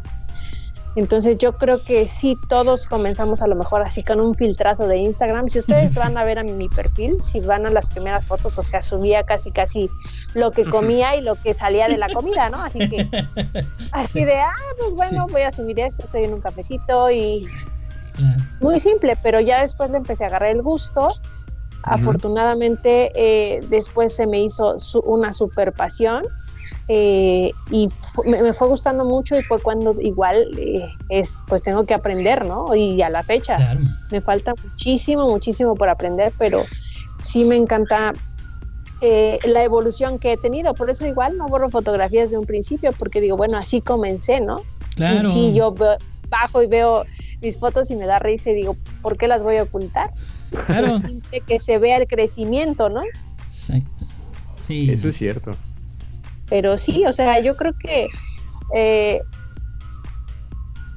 Entonces 0.96 1.37
yo 1.37 1.59
creo 1.59 1.85
que 1.85 2.09
sí, 2.09 2.38
todos 2.48 2.87
comenzamos 2.87 3.42
a 3.42 3.46
lo 3.46 3.54
mejor 3.54 3.82
así 3.82 4.02
con 4.02 4.18
un 4.18 4.35
filtrazo 4.35 4.88
de 4.88 4.96
Instagram. 4.96 5.48
Si 5.48 5.59
ustedes 5.59 5.94
van 5.94 6.16
a 6.16 6.24
ver 6.24 6.38
a 6.38 6.42
mi 6.42 6.70
perfil, 6.70 7.20
si 7.20 7.40
van 7.40 7.66
a 7.66 7.70
las 7.70 7.90
primeras 7.90 8.26
fotos, 8.26 8.59
o 8.59 8.62
sea, 8.62 8.80
subía 8.80 9.22
casi 9.24 9.50
casi 9.50 9.90
lo 10.35 10.52
que 10.52 10.64
comía 10.64 11.14
y 11.14 11.20
lo 11.20 11.35
que 11.35 11.52
salía 11.52 11.87
de 11.88 11.98
la 11.98 12.09
comida, 12.09 12.48
¿no? 12.48 12.62
Así 12.62 12.88
que, 12.88 13.09
así 13.92 14.24
de, 14.24 14.37
ah, 14.37 14.54
pues 14.78 14.94
bueno, 14.94 15.26
voy 15.30 15.42
a 15.42 15.52
subir 15.52 15.78
esto, 15.80 16.02
estoy 16.02 16.24
en 16.24 16.32
un 16.32 16.40
cafecito 16.40 17.11
y 17.11 17.46
muy 18.61 18.80
simple, 18.80 19.18
pero 19.22 19.40
ya 19.40 19.61
después 19.61 19.90
le 19.90 19.98
empecé 19.98 20.24
a 20.24 20.28
agarrar 20.28 20.50
el 20.50 20.62
gusto. 20.62 21.09
Afortunadamente, 21.82 23.12
eh, 23.14 23.61
después 23.68 24.16
se 24.16 24.26
me 24.26 24.40
hizo 24.40 24.76
una 25.04 25.35
super 25.35 25.72
pasión 25.74 26.24
eh, 26.88 27.51
y 27.70 27.88
me, 28.27 28.53
fue 28.53 28.68
gustando 28.68 29.05
mucho 29.05 29.37
y 29.37 29.42
fue 29.42 29.61
cuando 29.61 30.01
igual 30.01 30.46
eh, 30.57 30.88
es 31.09 31.38
pues 31.49 31.62
tengo 31.62 31.85
que 31.85 31.94
aprender, 31.94 32.44
¿no? 32.44 32.75
Y 32.77 33.03
a 33.03 33.11
la 33.11 33.25
fecha 33.25 33.77
me 34.12 34.20
falta 34.20 34.55
muchísimo, 34.62 35.29
muchísimo 35.29 35.75
por 35.75 35.88
aprender, 35.88 36.33
pero 36.38 36.62
sí 37.20 37.44
me 37.44 37.57
encanta 37.57 38.12
eh, 39.01 39.38
la 39.46 39.64
evolución 39.64 40.20
que 40.20 40.33
he 40.33 40.37
tenido, 40.37 40.75
por 40.75 40.88
eso 40.88 41.07
igual 41.07 41.37
no 41.37 41.49
borro 41.49 41.70
fotografías 41.70 42.31
de 42.31 42.38
un 42.38 42.46
principio, 42.46 42.92
porque 42.92 43.20
digo, 43.20 43.37
bueno, 43.37 43.59
así 43.59 43.81
comencé, 43.81 44.40
¿no? 44.40 44.57
Claro. 44.94 45.29
Y 45.29 45.33
si 45.33 45.53
yo 45.53 45.75
bajo 46.29 46.62
y 46.62 46.66
veo 46.66 47.05
mis 47.42 47.59
fotos 47.59 47.90
y 47.90 47.96
me 47.96 48.07
da 48.07 48.20
risa 48.20 48.51
y 48.51 48.55
digo, 48.55 48.77
¿por 49.03 49.18
qué 49.18 49.27
las 49.27 49.42
voy 49.42 49.57
a 49.57 49.64
ocultar? 49.64 50.11
Claro. 50.66 50.99
que 51.46 51.59
se 51.59 51.79
vea 51.79 51.96
el 51.96 52.07
crecimiento, 52.07 52.88
¿no? 52.88 53.03
Exacto. 53.49 54.05
Sí. 54.66 54.88
Eso 54.90 55.09
es 55.09 55.16
cierto. 55.16 55.51
Pero 56.48 56.78
sí, 56.78 57.04
o 57.06 57.12
sea, 57.12 57.40
yo 57.40 57.56
creo 57.56 57.72
que 57.78 58.09
eh, 58.74 59.22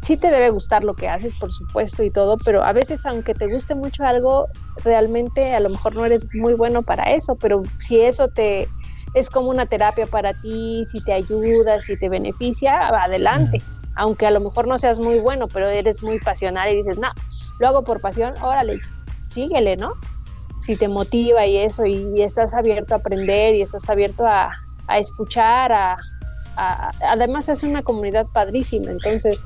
sí 0.01 0.17
te 0.17 0.31
debe 0.31 0.49
gustar 0.49 0.83
lo 0.83 0.95
que 0.95 1.07
haces, 1.07 1.35
por 1.35 1.51
supuesto, 1.51 2.03
y 2.03 2.09
todo, 2.09 2.37
pero 2.43 2.63
a 2.63 2.73
veces 2.73 3.05
aunque 3.05 3.33
te 3.33 3.47
guste 3.47 3.75
mucho 3.75 4.03
algo, 4.03 4.47
realmente 4.83 5.53
a 5.53 5.59
lo 5.59 5.69
mejor 5.69 5.95
no 5.95 6.05
eres 6.05 6.27
muy 6.33 6.53
bueno 6.53 6.81
para 6.81 7.13
eso, 7.13 7.35
pero 7.35 7.63
si 7.79 7.99
eso 8.01 8.27
te 8.27 8.67
es 9.13 9.29
como 9.29 9.49
una 9.49 9.65
terapia 9.65 10.05
para 10.05 10.33
ti, 10.33 10.83
si 10.91 11.03
te 11.03 11.13
ayuda, 11.13 11.81
si 11.81 11.97
te 11.97 12.09
beneficia, 12.09 12.87
adelante. 12.87 13.59
Aunque 13.95 14.27
a 14.27 14.31
lo 14.31 14.39
mejor 14.39 14.67
no 14.67 14.77
seas 14.77 14.99
muy 14.99 15.19
bueno, 15.19 15.47
pero 15.51 15.67
eres 15.67 16.03
muy 16.03 16.19
pasional 16.19 16.71
y 16.71 16.77
dices, 16.77 16.99
no, 16.99 17.09
lo 17.59 17.67
hago 17.67 17.83
por 17.83 18.01
pasión, 18.01 18.33
órale, 18.41 18.79
síguele, 19.29 19.77
¿no? 19.77 19.93
Si 20.61 20.75
te 20.75 20.87
motiva 20.87 21.45
y 21.45 21.57
eso, 21.57 21.85
y 21.85 22.21
estás 22.21 22.53
abierto 22.53 22.93
a 22.93 22.97
aprender 22.97 23.55
y 23.55 23.61
estás 23.61 23.89
abierto 23.89 24.25
a, 24.25 24.51
a 24.89 24.97
escuchar, 24.97 25.71
a, 25.71 25.97
además 27.07 27.47
es 27.47 27.63
una 27.63 27.83
comunidad 27.83 28.25
padrísima, 28.33 28.91
entonces 28.91 29.45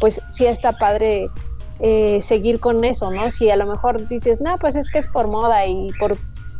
pues 0.00 0.20
sí 0.32 0.46
está 0.46 0.72
padre 0.72 1.30
eh, 1.78 2.20
seguir 2.22 2.58
con 2.60 2.84
eso, 2.84 3.10
¿no? 3.10 3.30
Si 3.30 3.50
a 3.50 3.56
lo 3.56 3.66
mejor 3.66 4.08
dices, 4.08 4.40
no, 4.40 4.58
pues 4.58 4.76
es 4.76 4.90
que 4.90 4.98
es 4.98 5.08
por 5.08 5.28
moda 5.28 5.66
y 5.66 5.88
por 5.98 6.16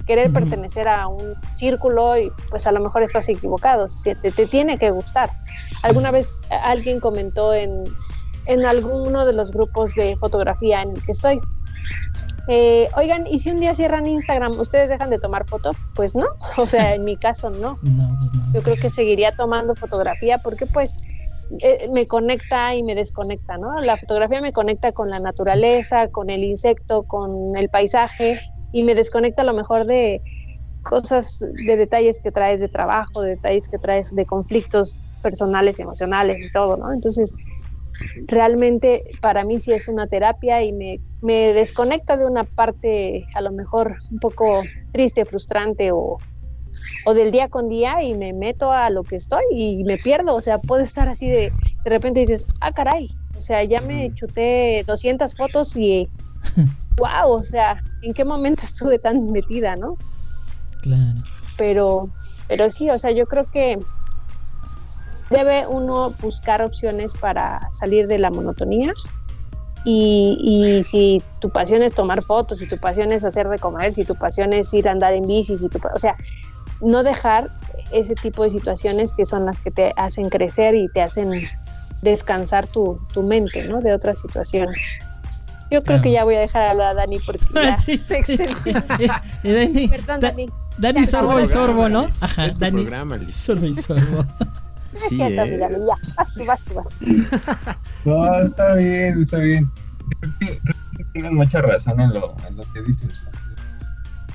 querer 0.06 0.32
pertenecer 0.32 0.88
a 0.88 1.08
un 1.08 1.34
círculo 1.54 2.18
y 2.18 2.32
pues 2.50 2.66
a 2.66 2.72
lo 2.72 2.80
mejor 2.80 3.02
estás 3.02 3.28
equivocado, 3.28 3.86
te, 4.02 4.14
te, 4.14 4.46
tiene 4.46 4.76
que 4.78 4.90
gustar. 4.90 5.30
Alguna 5.82 6.10
vez 6.10 6.40
alguien 6.64 7.00
comentó 7.00 7.54
en, 7.54 7.84
en 8.46 8.64
alguno 8.64 9.24
de 9.24 9.32
los 9.32 9.52
grupos 9.52 9.94
de 9.94 10.16
fotografía 10.16 10.82
en 10.82 10.90
el 10.90 11.02
que 11.04 11.12
estoy, 11.12 11.40
eh, 12.52 12.88
oigan, 12.96 13.28
¿y 13.28 13.38
si 13.38 13.50
un 13.50 13.58
día 13.58 13.76
cierran 13.76 14.06
Instagram, 14.06 14.58
ustedes 14.58 14.88
dejan 14.88 15.08
de 15.08 15.20
tomar 15.20 15.46
fotos? 15.46 15.76
Pues 15.94 16.16
no, 16.16 16.26
o 16.56 16.66
sea, 16.66 16.96
en 16.96 17.04
mi 17.04 17.16
caso 17.16 17.50
no. 17.50 17.78
Pues 18.52 18.52
Yo 18.52 18.62
creo 18.62 18.76
que 18.82 18.90
seguiría 18.90 19.30
tomando 19.30 19.76
fotografía 19.76 20.38
porque 20.38 20.66
pues 20.66 20.96
eh, 21.60 21.88
me 21.92 22.08
conecta 22.08 22.74
y 22.74 22.82
me 22.82 22.96
desconecta, 22.96 23.56
¿no? 23.56 23.80
La 23.80 23.96
fotografía 23.96 24.40
me 24.40 24.52
conecta 24.52 24.90
con 24.90 25.08
la 25.08 25.20
naturaleza, 25.20 26.08
con 26.08 26.30
el 26.30 26.42
insecto, 26.42 27.04
con 27.04 27.56
el 27.56 27.68
paisaje 27.68 28.40
y 28.72 28.82
me 28.82 28.96
desconecta 28.96 29.42
a 29.42 29.44
lo 29.44 29.54
mejor 29.54 29.86
de 29.86 30.20
cosas, 30.82 31.38
de 31.38 31.76
detalles 31.76 32.18
que 32.20 32.32
traes 32.32 32.58
de 32.58 32.68
trabajo, 32.68 33.22
de 33.22 33.30
detalles 33.30 33.68
que 33.68 33.78
traes 33.78 34.12
de 34.12 34.26
conflictos 34.26 34.98
personales, 35.22 35.78
emocionales 35.78 36.38
y 36.40 36.50
todo, 36.50 36.76
¿no? 36.76 36.92
Entonces, 36.92 37.32
realmente 38.26 39.02
para 39.20 39.44
mí 39.44 39.60
sí 39.60 39.72
es 39.72 39.88
una 39.88 40.06
terapia 40.06 40.62
y 40.62 40.72
me, 40.72 41.00
me 41.22 41.52
desconecta 41.52 42.16
de 42.16 42.26
una 42.26 42.44
parte 42.44 43.26
a 43.34 43.40
lo 43.40 43.52
mejor 43.52 43.98
un 44.10 44.18
poco 44.18 44.62
triste, 44.92 45.24
frustrante 45.24 45.92
o, 45.92 46.18
o 47.04 47.14
del 47.14 47.30
día 47.30 47.48
con 47.48 47.68
día 47.68 48.02
y 48.02 48.14
me 48.14 48.32
meto 48.32 48.72
a 48.72 48.90
lo 48.90 49.02
que 49.02 49.16
estoy 49.16 49.44
y 49.52 49.84
me 49.84 49.98
pierdo, 49.98 50.34
o 50.34 50.42
sea, 50.42 50.58
puedo 50.58 50.82
estar 50.82 51.08
así 51.08 51.28
de, 51.28 51.52
de 51.84 51.90
repente 51.90 52.20
dices, 52.20 52.46
ah, 52.60 52.72
caray, 52.72 53.08
o 53.38 53.42
sea, 53.42 53.64
ya 53.64 53.80
me 53.80 54.12
chuté 54.14 54.84
200 54.86 55.34
fotos 55.34 55.76
y, 55.76 56.08
wow, 56.96 57.32
o 57.32 57.42
sea, 57.42 57.82
¿en 58.02 58.14
qué 58.14 58.24
momento 58.24 58.62
estuve 58.64 58.98
tan 58.98 59.30
metida, 59.30 59.76
no? 59.76 59.96
Claro. 60.82 61.20
Pero, 61.56 62.10
pero 62.48 62.70
sí, 62.70 62.90
o 62.90 62.98
sea, 62.98 63.10
yo 63.10 63.26
creo 63.26 63.50
que 63.50 63.78
debe 65.30 65.66
uno 65.66 66.10
buscar 66.20 66.60
opciones 66.60 67.14
para 67.14 67.70
salir 67.72 68.06
de 68.06 68.18
la 68.18 68.30
monotonía. 68.30 68.92
Y, 69.84 70.82
si 70.84 71.22
tu 71.38 71.48
pasión 71.48 71.82
es 71.82 71.94
tomar 71.94 72.22
fotos, 72.22 72.58
si 72.58 72.68
tu 72.68 72.76
pasión 72.76 73.12
es 73.12 73.24
hacer 73.24 73.48
de 73.48 73.58
comer, 73.58 73.94
si 73.94 74.04
tu 74.04 74.14
pasión 74.14 74.52
es 74.52 74.74
ir 74.74 74.88
a 74.88 74.92
andar 74.92 75.14
en 75.14 75.24
bici, 75.24 75.56
si 75.56 75.68
tu, 75.70 75.80
o 75.94 75.98
sea, 75.98 76.16
no 76.82 77.02
dejar 77.02 77.48
ese 77.90 78.14
tipo 78.14 78.42
de 78.42 78.50
situaciones 78.50 79.12
que 79.14 79.24
son 79.24 79.46
las 79.46 79.58
que 79.60 79.70
te 79.70 79.94
hacen 79.96 80.28
crecer 80.28 80.74
y 80.74 80.88
te 80.88 81.00
hacen 81.00 81.48
descansar 82.02 82.66
tu, 82.66 83.00
tu 83.14 83.22
mente, 83.22 83.66
¿no? 83.68 83.80
De 83.80 83.94
otras 83.94 84.20
situaciones. 84.20 84.98
Yo 85.70 85.82
creo 85.82 86.02
que 86.02 86.10
ya 86.10 86.24
voy 86.24 86.34
a 86.34 86.40
dejar 86.40 86.64
hablar 86.64 86.90
a 86.90 86.94
Dani 86.94 87.18
porque 87.20 87.46
ya 87.54 87.76
se 87.76 87.98
Dani, 89.44 89.88
Perdón, 89.88 90.20
Dani. 90.20 90.50
Dani 90.78 91.06
sorbo 91.06 91.40
y 91.40 91.46
sorbo, 91.46 91.88
¿no? 91.88 92.08
Ajá, 92.20 92.48
Dani 92.58 92.86
sorbo 93.30 93.66
y 93.66 93.74
sorbo. 93.74 94.26
Sí, 94.92 95.16
ya, 95.16 95.30
No, 98.04 98.34
está 98.40 98.74
bien, 98.74 99.20
está 99.20 99.38
bien. 99.38 99.70
Creo 100.20 100.34
que, 100.38 100.60
tienes 101.12 101.32
mucha 101.32 101.62
razón 101.62 102.00
en 102.00 102.10
lo, 102.10 102.34
en 102.48 102.56
lo 102.56 102.62
que 102.74 102.82
dices. 102.82 103.20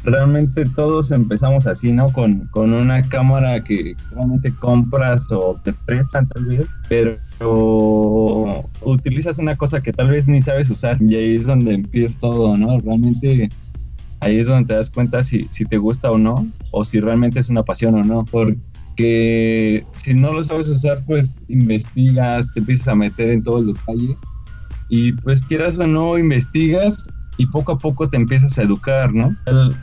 Realmente 0.03 0.65
todos 0.65 1.11
empezamos 1.11 1.65
así, 1.65 1.91
¿no? 1.91 2.05
Con, 2.07 2.47
con 2.51 2.73
una 2.73 3.01
cámara 3.01 3.63
que 3.63 3.95
realmente 4.11 4.53
compras 4.55 5.25
o 5.31 5.59
te 5.63 5.73
prestan 5.73 6.29
tal 6.29 6.45
vez, 6.45 6.69
pero 6.87 7.17
utilizas 8.81 9.39
una 9.39 9.57
cosa 9.57 9.81
que 9.81 9.91
tal 9.91 10.09
vez 10.09 10.27
ni 10.27 10.41
sabes 10.41 10.69
usar 10.69 11.01
y 11.01 11.15
ahí 11.15 11.35
es 11.35 11.47
donde 11.47 11.73
empieza 11.73 12.19
todo, 12.19 12.55
¿no? 12.55 12.79
Realmente 12.79 13.49
ahí 14.19 14.39
es 14.39 14.45
donde 14.45 14.67
te 14.67 14.75
das 14.75 14.91
cuenta 14.91 15.23
si, 15.23 15.41
si 15.43 15.65
te 15.65 15.77
gusta 15.77 16.12
o 16.12 16.19
no, 16.19 16.47
o 16.71 16.85
si 16.85 16.99
realmente 16.99 17.39
es 17.39 17.49
una 17.49 17.63
pasión 17.63 17.95
o 17.95 18.03
no, 18.03 18.25
porque 18.25 18.58
que 18.96 19.83
si 19.93 20.13
no 20.13 20.33
lo 20.33 20.43
sabes 20.43 20.67
usar, 20.69 21.04
pues 21.06 21.37
investigas, 21.48 22.54
te 22.54 22.60
empiezas 22.60 22.87
a 22.87 22.96
meter 22.96 23.29
en 23.29 23.43
todo 23.43 23.60
el 23.60 23.67
detalle 23.67 24.15
y 24.89 25.13
pues 25.13 25.41
quieras 25.41 25.77
o 25.77 25.87
no, 25.87 26.17
investigas 26.17 27.04
y 27.37 27.48
poco 27.48 27.73
a 27.73 27.77
poco 27.77 28.08
te 28.10 28.17
empiezas 28.17 28.58
a 28.58 28.62
educar, 28.62 29.13
¿no? 29.13 29.35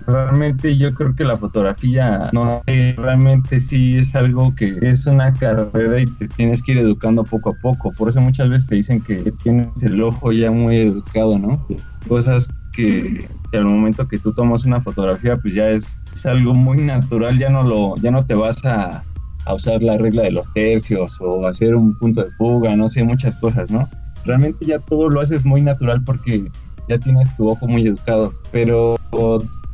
Realmente 0.06 0.76
yo 0.76 0.94
creo 0.94 1.14
que 1.14 1.24
la 1.24 1.36
fotografía 1.36 2.30
no 2.32 2.62
realmente 2.66 3.60
sí 3.60 3.98
es 3.98 4.14
algo 4.14 4.54
que 4.54 4.78
es 4.80 5.06
una 5.06 5.34
carrera 5.34 6.00
y 6.00 6.06
te 6.06 6.28
tienes 6.28 6.62
que 6.62 6.72
ir 6.72 6.78
educando 6.78 7.24
poco 7.24 7.50
a 7.50 7.54
poco. 7.54 7.92
Por 7.92 8.08
eso 8.08 8.20
muchas 8.20 8.48
veces 8.48 8.68
te 8.68 8.76
dicen 8.76 9.02
que 9.02 9.32
tienes 9.42 9.68
el 9.82 10.02
ojo 10.02 10.32
ya 10.32 10.50
muy 10.50 10.78
educado, 10.78 11.38
¿no? 11.38 11.66
Cosas 12.08 12.48
que, 12.72 13.26
al 13.52 13.64
momento 13.64 14.08
que 14.08 14.18
tú 14.18 14.32
tomas 14.32 14.64
una 14.64 14.80
fotografía, 14.80 15.36
pues 15.36 15.54
ya 15.54 15.70
es, 15.70 16.00
algo 16.24 16.54
muy 16.54 16.78
natural, 16.78 17.38
ya 17.38 17.48
no 17.48 17.62
lo, 17.62 17.96
ya 17.96 18.10
no 18.10 18.24
te 18.24 18.34
vas 18.34 18.64
a, 18.64 19.02
a, 19.46 19.54
usar 19.54 19.82
la 19.82 19.98
regla 19.98 20.22
de 20.22 20.30
los 20.30 20.52
tercios 20.52 21.18
o 21.20 21.46
hacer 21.46 21.74
un 21.74 21.98
punto 21.98 22.22
de 22.22 22.30
fuga, 22.32 22.76
no 22.76 22.88
sé, 22.88 23.02
muchas 23.02 23.34
cosas, 23.36 23.70
¿no? 23.70 23.88
Realmente 24.24 24.64
ya 24.64 24.78
todo 24.78 25.08
lo 25.08 25.20
haces 25.20 25.44
muy 25.44 25.62
natural 25.62 26.02
porque 26.04 26.44
ya 26.88 26.98
tienes 26.98 27.34
tu 27.36 27.48
ojo 27.48 27.66
muy 27.66 27.86
educado, 27.86 28.32
pero 28.52 28.96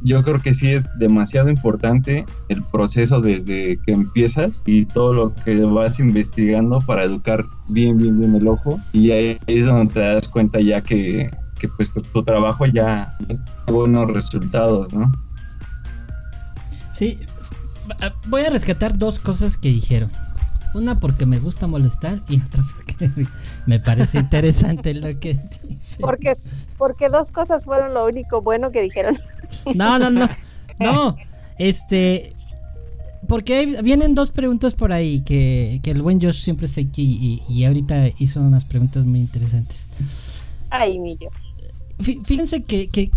yo 0.03 0.22
creo 0.22 0.40
que 0.40 0.55
sí 0.55 0.72
es 0.72 0.86
demasiado 0.99 1.49
importante 1.49 2.24
el 2.49 2.62
proceso 2.64 3.20
desde 3.20 3.78
que 3.84 3.92
empiezas 3.92 4.62
y 4.64 4.86
todo 4.86 5.12
lo 5.12 5.34
que 5.44 5.57
vas 5.64 5.99
investigando 6.01 6.78
para 6.80 7.05
educar 7.05 7.44
bien, 7.68 7.99
bien, 7.99 8.18
bien 8.20 8.34
el 8.34 8.46
ojo. 8.49 8.78
Y 8.92 9.11
ahí 9.11 9.38
es 9.46 9.66
donde 9.66 9.92
te 9.92 10.01
das 10.01 10.28
cuenta 10.28 10.61
ya 10.61 10.80
que, 10.82 11.30
que 11.59 11.68
pues 11.68 11.92
tu, 11.92 12.00
tu 12.02 12.22
trabajo 12.22 12.64
ya 12.66 13.14
tiene 13.18 13.40
buenos 13.66 14.11
resultados, 14.12 14.92
¿no? 14.94 15.12
Sí, 16.94 17.18
voy 18.28 18.42
a 18.42 18.50
rescatar 18.50 18.96
dos 18.98 19.18
cosas 19.18 19.56
que 19.56 19.68
dijeron. 19.68 20.11
Una 20.74 21.00
porque 21.00 21.24
me 21.24 21.38
gusta 21.38 21.66
molestar 21.66 22.20
y 22.28 22.40
otra 22.42 22.62
porque 22.76 23.11
me 23.66 23.80
parece 23.80 24.18
interesante 24.18 24.92
lo 24.94 25.18
que 25.18 25.38
dice. 25.64 25.96
Porque, 26.00 26.32
porque 26.76 27.09
dos 27.09 27.32
cosas 27.32 27.64
fueron 27.64 27.94
lo 27.94 28.04
único 28.06 28.42
bueno 28.42 28.70
que 28.70 28.82
dijeron. 28.82 29.16
No, 29.74 29.98
no, 29.98 30.11
no. 30.11 30.28
No, 30.78 31.16
este. 31.59 32.32
Porque 33.26 33.56
hay- 33.56 33.82
vienen 33.82 34.14
dos 34.14 34.30
preguntas 34.30 34.74
por 34.74 34.92
ahí 34.92 35.22
que, 35.22 35.80
que 35.82 35.90
el 35.90 36.02
buen 36.02 36.20
Josh 36.20 36.40
siempre 36.44 36.66
está 36.66 36.80
aquí 36.80 37.42
y, 37.48 37.52
y 37.52 37.64
ahorita 37.64 38.09
hizo 38.18 38.40
unas 38.40 38.64
preguntas 38.64 39.04
muy 39.04 39.18
interesantes. 39.18 39.84
Ay, 40.70 41.00
mi. 41.00 41.18
Fí- 42.01 42.20
Fíjense 42.24 42.62
que, 42.62 42.88
que 42.88 43.11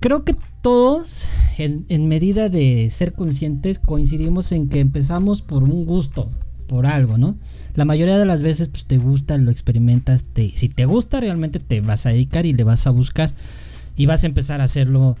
creo 0.00 0.24
que 0.24 0.34
todos, 0.62 1.26
en, 1.58 1.86
en 1.88 2.08
medida 2.08 2.48
de 2.48 2.88
ser 2.90 3.12
conscientes, 3.12 3.78
coincidimos 3.78 4.52
en 4.52 4.68
que 4.68 4.80
empezamos 4.80 5.42
por 5.42 5.62
un 5.62 5.84
gusto, 5.86 6.30
por 6.68 6.86
algo, 6.86 7.18
¿no? 7.18 7.36
La 7.74 7.84
mayoría 7.84 8.18
de 8.18 8.24
las 8.26 8.42
veces 8.42 8.68
pues, 8.68 8.84
te 8.84 8.98
gusta, 8.98 9.36
lo 9.38 9.50
experimentas, 9.50 10.24
te, 10.32 10.50
si 10.50 10.68
te 10.68 10.84
gusta 10.86 11.20
realmente 11.20 11.58
te 11.60 11.80
vas 11.80 12.04
a 12.06 12.10
dedicar 12.10 12.44
y 12.46 12.52
le 12.52 12.64
vas 12.64 12.86
a 12.86 12.90
buscar 12.90 13.30
y 13.96 14.06
vas 14.06 14.22
a 14.24 14.26
empezar 14.26 14.60
a 14.60 14.64
hacerlo 14.64 15.16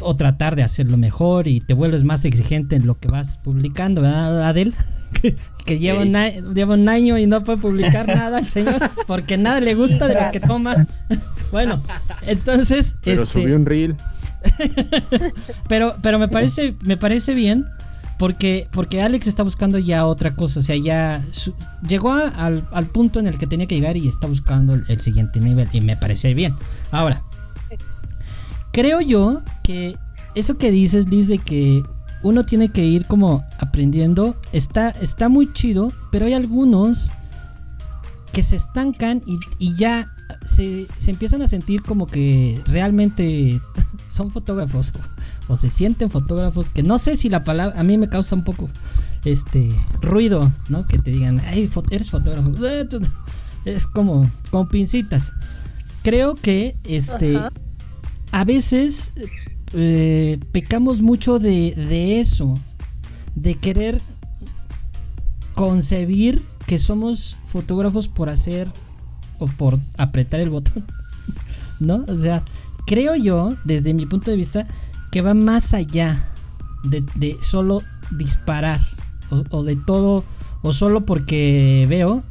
o 0.00 0.14
tratar 0.16 0.56
de 0.56 0.62
hacerlo 0.62 0.96
mejor 0.98 1.48
y 1.48 1.60
te 1.60 1.72
vuelves 1.74 2.04
más 2.04 2.24
exigente 2.26 2.76
en 2.76 2.86
lo 2.86 2.98
que 2.98 3.08
vas 3.08 3.38
publicando, 3.38 4.02
¿verdad, 4.02 4.48
Adel? 4.48 4.74
Que, 5.20 5.34
que 5.66 5.78
lleva, 5.80 6.02
Sí. 6.04 6.08
un, 6.08 6.14
a- 6.16 6.30
lleva 6.54 6.74
un 6.74 6.88
año 6.88 7.18
y 7.18 7.26
no 7.26 7.42
puede 7.42 7.58
publicar 7.58 8.06
nada 8.14 8.38
el 8.38 8.48
señor 8.48 8.78
porque 9.08 9.36
nada 9.36 9.60
le 9.60 9.74
gusta 9.74 10.06
de 10.06 10.14
lo 10.14 10.30
que 10.30 10.38
toma. 10.40 10.86
Bueno, 11.52 11.80
entonces... 12.22 12.94
Pero 13.02 13.22
este, 13.24 13.40
subí 13.40 13.52
un 13.52 13.66
reel. 13.66 13.96
pero, 15.68 15.94
pero 16.02 16.18
me 16.18 16.28
parece, 16.28 16.76
me 16.82 16.96
parece 16.96 17.34
bien 17.34 17.66
porque, 18.18 18.68
porque 18.72 19.00
Alex 19.02 19.26
está 19.26 19.42
buscando 19.42 19.78
ya 19.78 20.06
otra 20.06 20.34
cosa. 20.34 20.60
O 20.60 20.62
sea, 20.62 20.76
ya 20.76 21.24
su- 21.32 21.54
llegó 21.86 22.12
a- 22.12 22.28
al, 22.28 22.62
al 22.72 22.86
punto 22.86 23.18
en 23.18 23.26
el 23.26 23.38
que 23.38 23.46
tenía 23.46 23.66
que 23.66 23.74
llegar 23.76 23.96
y 23.96 24.08
está 24.08 24.26
buscando 24.26 24.74
el, 24.74 24.84
el 24.88 25.00
siguiente 25.00 25.40
nivel. 25.40 25.68
Y 25.72 25.80
me 25.80 25.96
parece 25.96 26.34
bien. 26.34 26.54
Ahora, 26.90 27.22
creo 28.72 29.00
yo 29.00 29.42
que 29.62 29.96
eso 30.34 30.56
que 30.58 30.70
dices, 30.70 31.08
Liz, 31.08 31.26
de 31.28 31.38
que 31.38 31.82
uno 32.22 32.44
tiene 32.44 32.68
que 32.68 32.84
ir 32.84 33.06
como 33.06 33.42
aprendiendo, 33.58 34.36
está, 34.52 34.90
está 34.90 35.28
muy 35.28 35.50
chido, 35.52 35.88
pero 36.12 36.26
hay 36.26 36.34
algunos 36.34 37.10
que 38.32 38.42
se 38.42 38.56
estancan 38.56 39.22
y, 39.26 39.38
y 39.58 39.74
ya 39.76 40.08
se, 40.54 40.86
se 40.98 41.10
empiezan 41.10 41.42
a 41.42 41.48
sentir 41.48 41.82
como 41.82 42.06
que 42.06 42.58
realmente 42.66 43.60
son 44.12 44.30
fotógrafos 44.30 44.92
o, 45.48 45.52
o 45.52 45.56
se 45.56 45.70
sienten 45.70 46.10
fotógrafos 46.10 46.68
que 46.70 46.82
no 46.82 46.98
sé 46.98 47.16
si 47.16 47.28
la 47.28 47.44
palabra 47.44 47.78
a 47.80 47.84
mí 47.84 47.96
me 47.98 48.08
causa 48.08 48.34
un 48.36 48.44
poco 48.44 48.68
este 49.24 49.68
ruido, 50.00 50.50
¿no? 50.68 50.86
Que 50.86 50.98
te 50.98 51.10
digan, 51.10 51.40
"Ay, 51.40 51.70
eres 51.90 52.10
fotógrafo." 52.10 52.50
Tú- 52.88 53.00
Es 53.66 53.86
como 53.86 54.30
como 54.50 54.68
pincitas. 54.68 55.32
Creo 56.02 56.34
que 56.34 56.74
este 56.84 57.36
Ajá. 57.36 57.50
a 58.32 58.44
veces 58.44 59.10
eh, 59.74 60.38
pecamos 60.50 61.02
mucho 61.02 61.38
de, 61.38 61.74
de 61.76 62.20
eso, 62.20 62.54
de 63.34 63.54
querer 63.54 64.00
concebir 65.54 66.40
que 66.66 66.78
somos 66.78 67.36
fotógrafos 67.48 68.08
por 68.08 68.28
hacer 68.30 68.72
o 69.40 69.46
por 69.46 69.78
apretar 69.96 70.38
el 70.40 70.50
botón, 70.50 70.84
¿no? 71.80 72.04
O 72.06 72.16
sea, 72.16 72.44
creo 72.86 73.16
yo, 73.16 73.50
desde 73.64 73.94
mi 73.94 74.06
punto 74.06 74.30
de 74.30 74.36
vista, 74.36 74.66
que 75.10 75.22
va 75.22 75.34
más 75.34 75.74
allá 75.74 76.30
de, 76.84 77.36
solo 77.42 77.80
disparar 78.12 78.80
o, 79.30 79.42
o 79.50 79.64
de 79.64 79.76
todo, 79.76 80.24
o 80.62 80.72
solo 80.72 81.04
porque 81.04 81.86
veo 81.88 82.22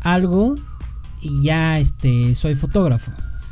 algo 0.00 0.54
y 1.20 1.42
ya 1.42 1.78
este 1.78 2.34
soy 2.34 2.54
fotógrafo, 2.54 3.10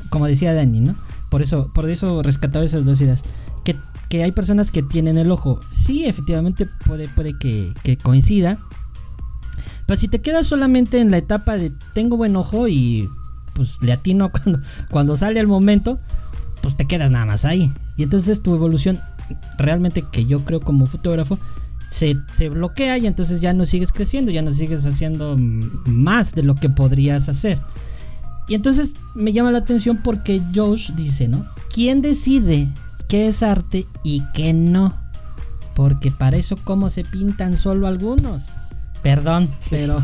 como 0.08 0.26
decía 0.26 0.54
Dani, 0.54 0.80
¿no? 0.80 0.94
Por 1.34 1.42
eso, 1.42 1.72
por 1.74 1.90
eso 1.90 2.22
rescataba 2.22 2.64
esas 2.64 2.84
dos 2.84 3.00
ideas. 3.00 3.22
Que, 3.64 3.74
que 4.08 4.22
hay 4.22 4.30
personas 4.30 4.70
que 4.70 4.84
tienen 4.84 5.16
el 5.16 5.32
ojo. 5.32 5.58
Sí, 5.72 6.04
efectivamente 6.04 6.68
puede, 6.86 7.08
puede 7.08 7.36
que, 7.36 7.72
que 7.82 7.96
coincida. 7.96 8.58
Pero 9.86 9.98
si 9.98 10.08
te 10.08 10.20
quedas 10.20 10.46
solamente 10.46 11.00
en 11.00 11.10
la 11.10 11.18
etapa 11.18 11.56
de 11.56 11.72
tengo 11.92 12.16
buen 12.16 12.36
ojo 12.36 12.68
y 12.68 13.08
pues 13.54 13.70
le 13.80 13.92
atino 13.92 14.30
cuando, 14.32 14.60
cuando 14.90 15.16
sale 15.16 15.40
el 15.40 15.46
momento, 15.46 15.98
pues 16.62 16.76
te 16.76 16.86
quedas 16.86 17.10
nada 17.10 17.26
más 17.26 17.44
ahí. 17.44 17.72
Y 17.96 18.02
entonces 18.04 18.42
tu 18.42 18.54
evolución, 18.54 18.98
realmente 19.58 20.02
que 20.10 20.26
yo 20.26 20.38
creo 20.44 20.60
como 20.60 20.86
fotógrafo, 20.86 21.38
se, 21.90 22.16
se 22.34 22.48
bloquea 22.48 22.98
y 22.98 23.06
entonces 23.06 23.40
ya 23.40 23.52
no 23.52 23.66
sigues 23.66 23.92
creciendo, 23.92 24.32
ya 24.32 24.42
no 24.42 24.52
sigues 24.52 24.84
haciendo 24.84 25.36
más 25.86 26.32
de 26.32 26.42
lo 26.42 26.54
que 26.56 26.68
podrías 26.68 27.28
hacer. 27.28 27.58
Y 28.48 28.54
entonces 28.54 28.92
me 29.14 29.32
llama 29.32 29.52
la 29.52 29.58
atención 29.58 30.00
porque 30.02 30.40
Josh 30.54 30.90
dice, 30.92 31.28
¿no? 31.28 31.44
¿Quién 31.72 32.02
decide 32.02 32.68
qué 33.08 33.28
es 33.28 33.42
arte 33.42 33.86
y 34.02 34.22
qué 34.34 34.52
no? 34.52 34.94
Porque 35.74 36.10
para 36.10 36.36
eso 36.36 36.56
como 36.64 36.90
se 36.90 37.04
pintan 37.04 37.56
solo 37.56 37.86
algunos. 37.86 38.44
Perdón, 39.04 39.48
pero 39.70 40.02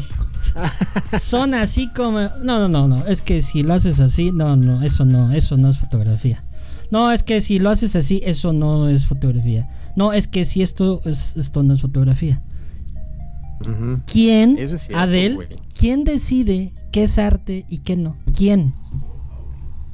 son 1.19 1.55
así 1.55 1.89
como 1.89 2.21
no, 2.21 2.59
no, 2.59 2.69
no, 2.69 2.87
no, 2.87 3.07
es 3.07 3.23
que 3.23 3.41
si 3.41 3.63
lo 3.63 3.73
haces 3.75 3.99
así, 3.99 4.31
no, 4.31 4.57
no, 4.57 4.83
eso 4.83 5.05
no, 5.05 5.33
eso 5.33 5.57
no 5.57 5.71
es 5.71 5.79
fotografía. 5.79 6.45
No, 6.91 7.11
es 7.11 7.23
que 7.23 7.41
si 7.41 7.59
lo 7.59 7.71
haces 7.71 7.97
así, 7.97 8.21
eso 8.25 8.53
no 8.53 8.89
es 8.89 9.07
fotografía. 9.07 9.69
No, 9.97 10.13
es 10.13 10.29
que 10.29 10.45
si 10.45 10.61
esto 10.61 11.01
es 11.05 11.35
esto 11.37 11.63
no 11.63 11.75
es 11.75 11.81
fotografía. 11.81 12.43
¿Quién, 14.11 14.59
Eso 14.59 14.77
es 14.77 14.83
cierto, 14.83 15.03
Adel, 15.03 15.57
quién 15.79 16.05
decide 16.05 16.73
qué 16.93 17.05
es 17.05 17.19
arte 17.19 17.65
y 17.69 17.79
qué 17.79 17.97
no? 17.97 18.17
¿Quién? 18.37 18.75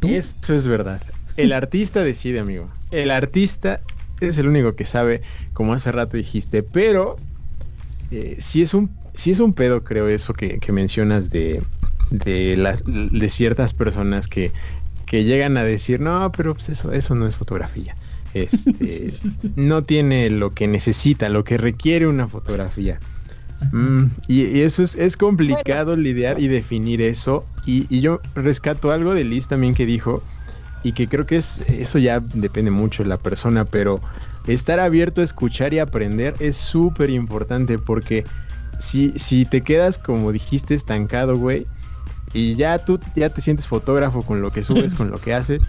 ¿Tú? 0.01 0.09
Eso 0.09 0.55
es 0.55 0.67
verdad. 0.67 1.01
El 1.37 1.53
artista 1.53 2.03
decide, 2.03 2.41
amigo. 2.41 2.69
El 2.91 3.11
artista 3.11 3.81
es 4.21 4.39
el 4.39 4.49
único 4.49 4.75
que 4.75 4.85
sabe, 4.85 5.23
como 5.53 5.75
hace 5.75 5.93
rato 5.93 6.17
dijiste, 6.17 6.63
pero 6.63 7.17
eh, 8.11 8.37
sí 8.41 8.63
es 8.63 8.75
un 8.75 8.91
sí 9.15 9.31
es 9.31 9.41
un 9.41 9.53
pedo, 9.53 9.83
creo, 9.83 10.09
eso 10.09 10.35
que, 10.35 10.59
que 10.59 10.73
mencionas 10.73 11.31
de, 11.31 11.63
de 12.11 12.57
las 12.57 12.83
de 12.85 13.29
ciertas 13.29 13.73
personas 13.73 14.29
que, 14.29 14.53
que 15.07 15.25
llegan 15.25 15.57
a 15.57 15.65
decir, 15.65 16.01
no, 16.01 16.31
pero 16.33 16.55
pues 16.55 16.69
eso, 16.69 16.93
eso 16.93 17.15
no 17.15 17.27
es 17.27 17.37
fotografía. 17.37 17.97
Este, 18.35 19.11
no 19.57 19.83
tiene 19.85 20.29
lo 20.31 20.51
que 20.51 20.67
necesita, 20.67 21.29
lo 21.29 21.45
que 21.45 21.57
requiere 21.57 22.07
una 22.07 22.29
fotografía. 22.29 23.01
Mm, 23.73 24.05
y, 24.29 24.43
y 24.43 24.61
eso 24.61 24.83
es, 24.83 24.97
es 24.97 25.17
complicado 25.17 25.97
lidiar 25.97 26.39
y 26.41 26.49
definir 26.49 27.01
eso. 27.01 27.47
Y, 27.65 27.87
y 27.89 28.03
yo 28.03 28.21
rescato 28.35 28.91
algo 28.91 29.15
de 29.15 29.25
Liz 29.25 29.49
también 29.49 29.75
que 29.75 29.87
dijo, 29.87 30.23
y 30.83 30.93
que 30.93 31.09
creo 31.09 31.27
que 31.27 31.37
es 31.37 31.63
eso 31.69 31.99
ya 31.99 32.21
depende 32.21 32.71
mucho 32.71 33.03
de 33.03 33.09
la 33.09 33.17
persona, 33.17 33.65
pero 33.65 34.01
estar 34.47 34.81
abierto 34.81 35.21
a 35.21 35.25
escuchar 35.25 35.73
y 35.75 35.79
aprender 35.79 36.35
es 36.41 36.57
súper 36.57 37.11
importante 37.11 37.79
porque 37.79 38.25
si, 38.79 39.13
si 39.17 39.45
te 39.47 39.63
quedas, 39.63 39.99
como 39.99 40.33
dijiste, 40.33 40.75
estancado, 40.75 41.37
güey, 41.37 41.67
y 42.33 42.55
ya 42.55 42.79
tú 42.79 43.01
ya 43.15 43.31
te 43.31 43.41
sientes 43.41 43.67
fotógrafo 43.67 44.23
con 44.23 44.43
lo 44.43 44.51
que 44.51 44.63
subes, 44.63 44.95
con 44.95 45.11
lo 45.11 45.19
que 45.19 45.35
haces, 45.35 45.63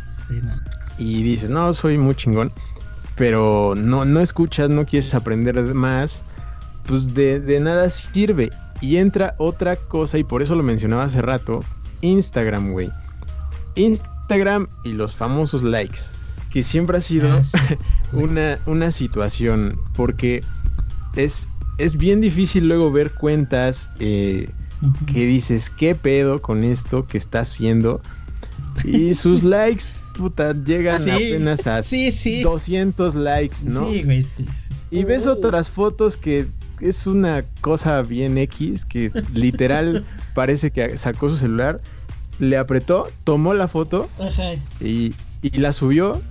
y 0.97 1.23
dices, 1.23 1.49
no, 1.49 1.73
soy 1.73 1.97
muy 1.97 2.15
chingón, 2.15 2.51
pero 3.15 3.73
no, 3.77 4.05
no 4.05 4.19
escuchas, 4.19 4.69
no 4.69 4.85
quieres 4.85 5.13
aprender 5.13 5.73
más, 5.73 6.23
pues 6.85 7.13
de, 7.13 7.39
de 7.39 7.59
nada 7.59 7.89
sirve. 7.89 8.49
Y 8.79 8.97
entra 8.97 9.33
otra 9.37 9.75
cosa, 9.75 10.17
y 10.17 10.23
por 10.23 10.41
eso 10.41 10.55
lo 10.55 10.63
mencionaba 10.63 11.03
hace 11.03 11.21
rato, 11.21 11.61
Instagram, 12.01 12.71
güey. 12.73 12.91
Instagram 13.75 14.67
y 14.83 14.93
los 14.93 15.15
famosos 15.15 15.63
likes, 15.63 16.01
que 16.51 16.63
siempre 16.63 16.97
ha 16.97 17.01
sido 17.01 17.31
Ah, 17.31 17.41
una, 18.13 18.57
una 18.65 18.91
situación, 18.91 19.79
porque 19.95 20.41
es, 21.15 21.47
es 21.77 21.97
bien 21.97 22.21
difícil 22.21 22.67
luego 22.67 22.91
ver 22.91 23.11
cuentas 23.11 23.91
eh, 23.99 24.49
que 25.11 25.25
dices, 25.25 25.69
¿qué 25.69 25.95
pedo 25.95 26.41
con 26.41 26.63
esto 26.63 27.05
que 27.07 27.17
está 27.17 27.41
haciendo? 27.41 28.01
Y 28.83 29.13
sus 29.15 29.43
likes, 29.43 29.83
puta, 30.15 30.53
llegan 30.53 31.01
Sí, 31.01 31.09
apenas 31.11 31.67
a 31.67 31.83
sí, 31.83 32.11
sí. 32.11 32.41
200 32.41 33.15
likes, 33.15 33.57
¿no? 33.65 33.89
Sí, 33.89 34.03
güey, 34.03 34.23
sí. 34.23 34.45
Y 34.89 35.03
ves 35.03 35.27
otras 35.27 35.69
fotos 35.69 36.15
que 36.15 36.47
es 36.79 37.07
una 37.07 37.43
cosa 37.61 38.01
bien 38.03 38.37
X, 38.37 38.85
que 38.85 39.11
literal 39.33 40.05
parece 40.33 40.71
que 40.71 40.97
sacó 40.97 41.27
su 41.29 41.37
celular, 41.37 41.81
le 42.39 42.55
apretó, 42.57 43.09
tomó 43.23 43.53
la 43.55 43.67
foto 43.67 44.07
Ajá. 44.19 44.53
y, 44.79 45.13
y 45.41 45.57
la 45.57 45.73
subió 45.73 46.21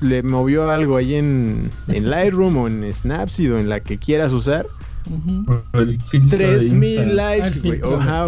le 0.00 0.22
movió 0.22 0.70
algo 0.70 0.96
ahí 0.96 1.14
en, 1.14 1.70
en 1.88 2.10
Lightroom 2.10 2.56
o 2.56 2.68
en 2.68 2.92
Snapseed 2.92 3.52
o 3.52 3.58
en 3.58 3.68
la 3.68 3.80
que 3.80 3.98
quieras 3.98 4.32
usar. 4.32 4.66
3000 5.72 5.98
Instagram. 6.12 7.08
likes, 7.14 7.60
güey. 7.60 7.80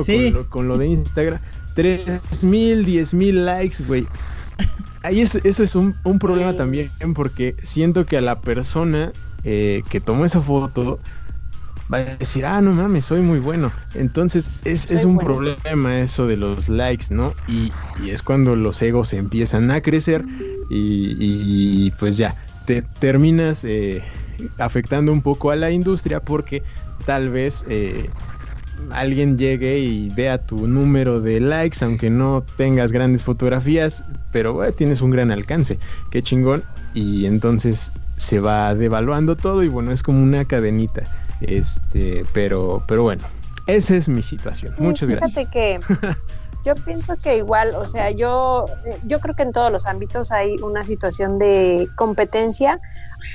sí. 0.05 0.35
con 0.49 0.69
lo 0.69 0.79
de 0.79 0.87
Instagram. 0.89 1.41
3000, 1.75 2.85
10000 2.85 3.45
likes, 3.45 3.85
güey. 3.85 4.07
Ahí 5.03 5.21
es, 5.21 5.37
eso 5.37 5.63
es 5.63 5.75
un, 5.75 5.95
un 6.05 6.19
problema 6.19 6.55
también, 6.55 6.91
porque 7.15 7.55
siento 7.63 8.05
que 8.05 8.17
a 8.17 8.21
la 8.21 8.41
persona 8.41 9.13
eh, 9.45 9.83
que 9.89 10.01
tomó 10.01 10.25
esa 10.25 10.41
foto 10.41 10.99
va 11.93 11.99
a 11.99 12.05
decir, 12.05 12.45
ah, 12.47 12.61
no 12.61 12.73
mames, 12.73 13.05
soy 13.05 13.21
muy 13.21 13.39
bueno. 13.39 13.73
Entonces 13.95 14.61
es, 14.65 14.91
es 14.91 15.05
un 15.05 15.17
bueno. 15.17 15.33
problema 15.33 16.01
eso 16.01 16.27
de 16.27 16.37
los 16.37 16.69
likes, 16.69 17.07
¿no? 17.11 17.35
Y, 17.47 17.73
y 18.05 18.11
es 18.11 18.23
cuando 18.23 18.57
los 18.57 18.81
egos 18.83 19.13
empiezan 19.13 19.71
a 19.71 19.81
crecer 19.81 20.25
y, 20.71 21.17
y, 21.19 21.91
pues 21.93 22.17
ya, 22.17 22.37
te 22.67 22.83
terminas 22.83 23.65
eh, 23.65 24.03
afectando 24.59 25.13
un 25.13 25.23
poco 25.23 25.51
a 25.51 25.57
la 25.57 25.71
industria 25.71 26.21
porque 26.21 26.63
tal 27.07 27.31
vez 27.31 27.65
eh, 27.69 28.11
alguien 28.91 29.39
llegue 29.39 29.79
y 29.79 30.11
vea 30.11 30.39
tu 30.39 30.67
número 30.67 31.21
de 31.21 31.41
likes, 31.41 31.85
aunque 31.85 32.11
no 32.11 32.45
tengas 32.57 32.93
grandes 32.93 33.25
fotografías, 33.25 34.05
pero 34.33 34.53
bueno, 34.53 34.73
tienes 34.73 35.01
un 35.01 35.11
gran 35.11 35.31
alcance, 35.31 35.79
qué 36.11 36.23
chingón, 36.23 36.63
y 36.95 37.27
entonces 37.27 37.93
se 38.17 38.41
va 38.41 38.75
devaluando 38.75 39.37
todo 39.37 39.63
y 39.63 39.69
bueno, 39.69 39.93
es 39.93 40.03
como 40.03 40.23
una 40.23 40.45
cadenita, 40.45 41.03
este, 41.41 42.25
pero, 42.33 42.83
pero 42.87 43.03
bueno, 43.03 43.25
esa 43.67 43.97
es 43.97 44.09
mi 44.09 44.23
situación. 44.23 44.75
Muchas 44.79 45.09
Fíjate 45.09 45.45
gracias. 45.45 45.51
que 45.51 45.79
yo 46.65 46.75
pienso 46.75 47.17
que 47.17 47.37
igual, 47.37 47.75
o 47.75 47.87
sea, 47.87 48.11
yo, 48.11 48.67
yo 49.05 49.21
creo 49.21 49.35
que 49.35 49.43
en 49.43 49.53
todos 49.53 49.71
los 49.71 49.87
ámbitos 49.87 50.33
hay 50.33 50.57
una 50.63 50.83
situación 50.83 51.39
de 51.39 51.89
competencia. 51.97 52.81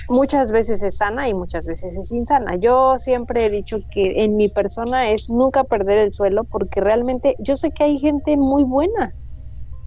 Muchas 0.09 0.51
veces 0.51 0.83
es 0.83 0.97
sana 0.97 1.29
y 1.29 1.33
muchas 1.33 1.65
veces 1.65 1.97
es 1.97 2.11
insana. 2.11 2.55
Yo 2.57 2.99
siempre 2.99 3.45
he 3.45 3.49
dicho 3.49 3.77
que 3.91 4.23
en 4.23 4.35
mi 4.35 4.49
persona 4.49 5.09
es 5.09 5.29
nunca 5.29 5.63
perder 5.63 5.99
el 5.99 6.13
suelo 6.13 6.43
porque 6.43 6.81
realmente 6.81 7.35
yo 7.39 7.55
sé 7.55 7.71
que 7.71 7.83
hay 7.83 7.97
gente 7.97 8.35
muy 8.37 8.63
buena, 8.63 9.13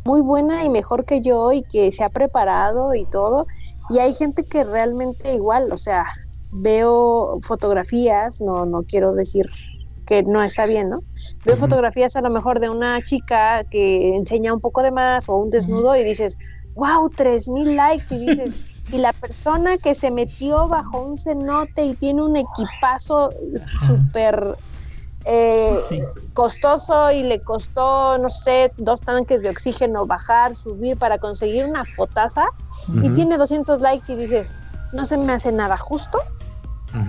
muy 0.04 0.20
buena 0.20 0.64
y 0.64 0.70
mejor 0.70 1.04
que 1.04 1.20
yo 1.20 1.52
y 1.52 1.62
que 1.62 1.92
se 1.92 2.04
ha 2.04 2.08
preparado 2.08 2.94
y 2.94 3.04
todo. 3.04 3.46
Y 3.90 3.98
hay 3.98 4.12
gente 4.12 4.44
que 4.44 4.64
realmente 4.64 5.34
igual, 5.34 5.72
o 5.72 5.78
sea, 5.78 6.06
veo 6.56 7.38
fotografías, 7.42 8.40
no, 8.40 8.66
no 8.66 8.84
quiero 8.84 9.14
decir 9.14 9.46
que 10.04 10.22
no 10.22 10.42
está 10.42 10.66
bien, 10.66 10.90
¿no? 10.90 10.96
Veo 11.44 11.56
fotografías 11.56 12.16
a 12.16 12.20
lo 12.20 12.30
mejor 12.30 12.60
de 12.60 12.70
una 12.70 13.02
chica 13.02 13.64
que 13.70 14.16
enseña 14.16 14.54
un 14.54 14.60
poco 14.60 14.82
de 14.82 14.92
más 14.92 15.28
o 15.28 15.36
un 15.36 15.50
desnudo 15.50 15.96
y 15.96 16.04
dices, 16.04 16.36
wow, 16.74 17.10
tres 17.14 17.48
mil 17.48 17.74
likes 17.76 18.06
y 18.14 18.18
dices, 18.18 18.84
y 18.90 18.98
la 18.98 19.12
persona 19.12 19.78
que 19.78 19.94
se 19.94 20.10
metió 20.10 20.68
bajo 20.68 21.00
un 21.02 21.18
cenote 21.18 21.84
y 21.84 21.96
tiene 21.96 22.22
un 22.22 22.36
equipazo 22.36 23.32
súper 23.78 24.58
eh, 25.24 25.84
Sí. 25.88 26.02
costoso 26.32 27.10
y 27.12 27.22
le 27.22 27.42
costó, 27.42 28.18
no 28.18 28.28
sé, 28.30 28.72
dos 28.76 29.02
tanques 29.02 29.42
de 29.42 29.50
oxígeno 29.50 30.06
bajar, 30.06 30.54
subir 30.54 30.98
para 30.98 31.18
conseguir 31.18 31.64
una 31.64 31.84
fotaza 31.84 32.46
y 33.02 33.10
tiene 33.10 33.38
200 33.38 33.80
likes 33.80 34.12
y 34.12 34.16
dices, 34.16 34.58
no 34.92 35.06
se 35.06 35.16
me 35.16 35.32
hace 35.32 35.52
nada 35.52 35.76
justo 35.76 36.18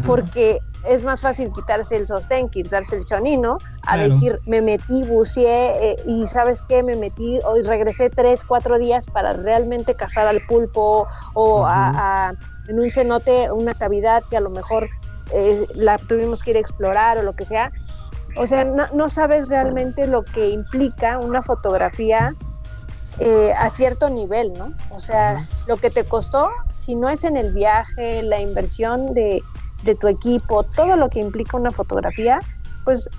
porque 0.06 0.60
es 0.90 1.04
más 1.04 1.22
fácil 1.22 1.52
quitarse 1.54 1.96
el 1.96 2.08
sostén, 2.08 2.50
quitarse 2.50 2.98
el 2.98 3.06
chonino, 3.06 3.58
a 3.84 3.94
Claro. 3.94 4.04
decir, 4.10 4.38
me 4.46 4.62
metí, 4.62 5.04
buceé 5.04 5.92
eh, 5.92 5.96
y 6.06 6.28
sabes 6.28 6.62
qué, 6.62 6.84
me 6.84 6.96
metí, 6.96 7.40
hoy 7.46 7.62
regresé 7.62 8.10
tres, 8.10 8.44
cuatro 8.46 8.78
días 8.78 9.06
para 9.10 9.32
realmente 9.32 9.96
cazar 9.96 10.28
al 10.28 10.42
pulpo 10.42 11.08
o 11.36 11.66
a- 11.66 12.28
a- 12.30 12.34
en 12.68 12.80
un 12.80 12.92
cenote, 12.92 13.50
una 13.52 13.74
cavidad 13.76 14.24
que 14.30 14.36
a 14.36 14.42
lo 14.42 14.50
mejor 14.50 14.90
eh, 15.32 15.66
la 15.76 15.98
tuvimos 15.98 16.44
que 16.44 16.52
ir 16.52 16.58
a 16.58 16.60
explorar 16.60 17.18
o 17.18 17.24
lo 17.24 17.34
que 17.34 17.46
sea. 17.46 17.72
O 18.38 18.46
sea, 18.48 18.64
no, 18.66 18.86
no 18.94 19.10
sabes 19.10 19.48
realmente 19.50 20.06
lo 20.08 20.24
que 20.24 20.50
implica 20.50 21.18
una 21.18 21.42
fotografía 21.42 22.34
eh, 23.20 23.54
a 23.58 23.70
cierto 23.70 24.10
nivel, 24.10 24.54
¿no? 24.54 24.74
O 24.92 25.00
sea, 25.00 25.48
lo 25.68 25.78
que 25.78 25.90
te 25.90 26.04
costó, 26.04 26.50
si 26.74 26.96
no 26.96 27.10
es 27.10 27.24
en 27.24 27.36
el 27.36 27.54
viaje, 27.54 28.22
la 28.22 28.40
inversión 28.40 29.14
de, 29.14 29.42
de 29.84 29.96
tu 29.96 30.08
equipo, 30.08 30.64
todo 30.64 30.98
lo 30.98 31.10
que 31.10 31.20
implica 31.20 31.58
una 31.58 31.72
fotografía, 31.72 32.40
pues 32.86 33.10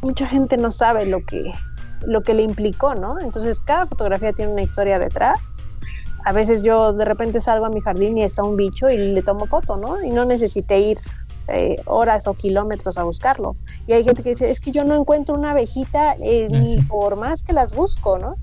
mucha 0.00 0.26
gente 0.26 0.56
no 0.56 0.70
sabe 0.70 1.06
lo 1.06 1.24
que, 1.24 1.52
lo 2.06 2.22
que 2.22 2.34
le 2.34 2.42
implicó, 2.42 2.94
¿no? 2.94 3.18
Entonces, 3.20 3.60
cada 3.60 3.86
fotografía 3.86 4.32
tiene 4.32 4.52
una 4.52 4.62
historia 4.62 4.98
detrás. 4.98 5.38
A 6.24 6.32
veces 6.32 6.62
yo 6.62 6.94
de 6.94 7.04
repente 7.04 7.40
salgo 7.40 7.66
a 7.66 7.70
mi 7.70 7.80
jardín 7.80 8.16
y 8.16 8.22
está 8.22 8.42
un 8.42 8.56
bicho 8.56 8.88
y 8.88 8.96
le 8.96 9.22
tomo 9.22 9.46
foto, 9.46 9.76
¿no? 9.76 10.02
Y 10.02 10.10
no 10.10 10.24
necesité 10.24 10.78
ir 10.78 10.98
eh, 11.48 11.76
horas 11.84 12.26
o 12.26 12.32
kilómetros 12.34 12.96
a 12.96 13.02
buscarlo. 13.02 13.56
Y 13.86 13.92
hay 13.92 14.04
gente 14.04 14.22
que 14.22 14.30
dice, 14.30 14.50
es 14.50 14.60
que 14.60 14.72
yo 14.72 14.84
no 14.84 14.94
encuentro 14.94 15.34
una 15.34 15.50
abejita 15.50 16.14
eh, 16.20 16.48
ni 16.50 16.78
por 16.82 17.16
más 17.16 17.44
que 17.44 17.52
las 17.52 17.74
busco, 17.74 18.18
¿no? 18.18 18.36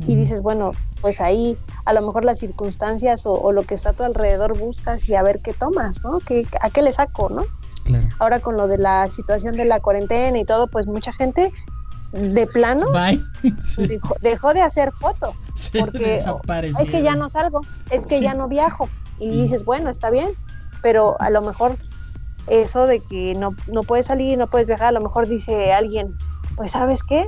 Y 0.00 0.16
dices, 0.16 0.42
bueno, 0.42 0.72
pues 1.00 1.20
ahí 1.20 1.56
a 1.84 1.92
lo 1.92 2.02
mejor 2.02 2.24
las 2.24 2.38
circunstancias 2.38 3.26
o, 3.26 3.32
o 3.32 3.52
lo 3.52 3.62
que 3.62 3.74
está 3.74 3.90
a 3.90 3.92
tu 3.92 4.02
alrededor 4.02 4.58
buscas 4.58 5.08
y 5.08 5.14
a 5.14 5.22
ver 5.22 5.40
qué 5.40 5.52
tomas, 5.52 6.02
¿no? 6.02 6.18
¿Qué, 6.18 6.46
¿A 6.60 6.70
qué 6.70 6.82
le 6.82 6.92
saco, 6.92 7.28
no? 7.28 7.44
Claro. 7.84 8.08
Ahora 8.18 8.40
con 8.40 8.56
lo 8.56 8.66
de 8.66 8.78
la 8.78 9.06
situación 9.06 9.54
de 9.56 9.66
la 9.66 9.80
cuarentena 9.80 10.38
y 10.38 10.44
todo, 10.44 10.66
pues 10.66 10.86
mucha 10.86 11.12
gente 11.12 11.52
de 12.12 12.46
plano. 12.46 12.86
Sí, 13.66 13.86
dejó, 13.86 14.14
dejó 14.22 14.54
de 14.54 14.62
hacer 14.62 14.90
fotos. 14.92 15.34
se 15.54 15.78
porque. 15.78 16.22
Es 16.80 16.90
que 16.90 17.02
ya 17.02 17.14
no 17.14 17.28
salgo, 17.28 17.60
es 17.90 18.06
que 18.06 18.20
ya 18.20 18.34
no 18.34 18.48
viajo. 18.48 18.88
Y 19.18 19.30
dices, 19.30 19.64
bueno, 19.64 19.90
está 19.90 20.10
bien, 20.10 20.30
pero 20.82 21.20
a 21.20 21.30
lo 21.30 21.42
mejor 21.42 21.76
eso 22.46 22.86
de 22.86 23.00
que 23.00 23.34
no, 23.34 23.54
no 23.70 23.82
puedes 23.82 24.06
salir, 24.06 24.38
no 24.38 24.48
puedes 24.48 24.66
viajar, 24.66 24.88
a 24.88 24.92
lo 24.92 25.00
mejor 25.00 25.28
dice 25.28 25.72
alguien, 25.72 26.14
pues 26.56 26.72
sabes 26.72 27.02
qué, 27.02 27.24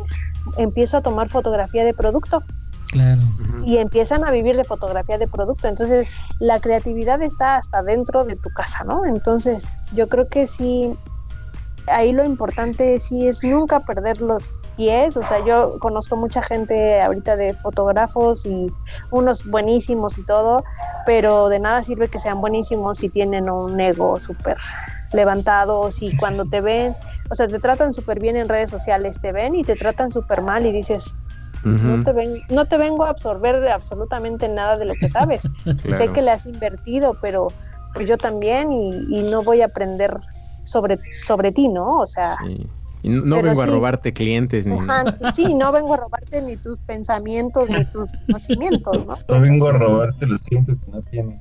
empiezo 0.57 0.97
a 0.97 1.03
tomar 1.03 1.28
fotografía 1.28 1.84
de 1.84 1.94
producto 1.94 2.42
Claro. 2.88 3.20
Y 3.64 3.78
empiezan 3.78 4.24
a 4.24 4.30
vivir 4.30 4.57
de 4.57 4.64
fotografía 4.64 5.18
de 5.18 5.26
producto. 5.26 5.68
Entonces, 5.68 6.09
la 6.38 6.61
creatividad 6.61 7.20
está 7.22 7.57
hasta 7.57 7.82
dentro 7.82 8.24
de 8.24 8.36
tu 8.36 8.51
casa, 8.51 8.84
¿no? 8.84 9.05
Entonces, 9.05 9.68
yo 9.94 10.09
creo 10.09 10.28
que 10.28 10.47
sí, 10.47 10.94
ahí 11.88 12.12
lo 12.12 12.24
importante 12.24 12.99
sí 13.01 13.26
es 13.26 13.42
nunca 13.42 13.80
perder 13.80 14.20
los 14.22 14.55
pies. 14.76 15.16
O 15.16 15.24
sea, 15.24 15.44
yo 15.44 15.78
conozco 15.80 16.16
mucha 16.16 16.42
gente 16.42 17.01
ahorita 17.03 17.36
de 17.36 17.55
fotógrafos 17.55 18.47
y 18.47 18.72
unos 19.11 19.44
buenísimos 19.44 20.16
y 20.16 20.24
todo, 20.24 20.62
pero 21.07 21.49
de 21.49 21.59
nada 21.59 21.82
sirve 21.82 22.09
que 22.09 22.20
sean 22.20 22.40
buenísimos 22.40 22.99
si 22.99 23.09
tienen 23.09 23.51
un 23.51 23.78
ego 23.80 24.18
súper 24.20 24.57
levantado, 25.16 25.80
o 25.80 25.90
si 25.90 26.14
cuando 26.16 26.44
te 26.44 26.60
ven, 26.60 26.94
o 27.30 27.34
sea, 27.34 27.48
te 27.48 27.58
tratan 27.58 27.92
súper 27.92 28.20
bien 28.20 28.36
en 28.36 28.48
redes 28.48 28.70
sociales, 28.70 29.18
te 29.20 29.32
ven 29.32 29.54
y 29.56 29.64
te 29.64 29.74
tratan 29.74 30.10
súper 30.12 30.42
mal 30.42 30.64
y 30.66 30.72
dices, 30.72 31.16
no 31.64 32.04
te, 32.04 32.12
ven- 32.12 32.42
no 32.50 32.66
te 32.66 32.78
vengo 32.78 33.04
a 33.04 33.10
absorber 33.10 33.66
absolutamente 33.68 34.48
nada 34.48 34.76
de 34.76 34.84
lo 34.84 34.94
que 34.94 35.08
sabes. 35.08 35.42
Sé 35.90 36.12
que 36.12 36.22
le 36.22 36.30
has 36.30 36.46
invertido, 36.46 37.16
pero 37.20 37.48
pues 37.92 38.06
yo 38.06 38.16
también 38.18 38.70
y, 38.70 39.06
y 39.10 39.30
no 39.30 39.42
voy 39.42 39.62
a 39.62 39.66
aprender 39.66 40.16
sobre, 40.62 40.98
sobre 41.22 41.50
ti, 41.50 41.68
¿no? 41.68 41.98
O 42.00 42.06
sea, 42.06 42.36
Sí. 42.44 42.68
Y 43.02 43.08
no 43.10 43.40
vengo 43.40 43.62
a 43.62 43.66
robarte 43.66 44.12
clientes 44.12 44.66
ni 44.66 44.74
ajá, 44.74 45.04
sí, 45.32 45.54
no 45.54 45.70
vengo 45.70 45.94
a 45.94 45.96
robarte 45.98 46.42
ni 46.42 46.56
tus 46.56 46.80
pensamientos 46.80 47.70
ni 47.70 47.84
tus 47.84 48.12
conocimientos, 48.26 49.06
¿no? 49.06 49.16
No 49.28 49.40
vengo 49.40 49.68
a 49.68 49.72
robarte 49.72 50.26
los 50.26 50.42
clientes 50.42 50.76
que 50.84 50.90
no 50.90 51.02
tienen. 51.02 51.40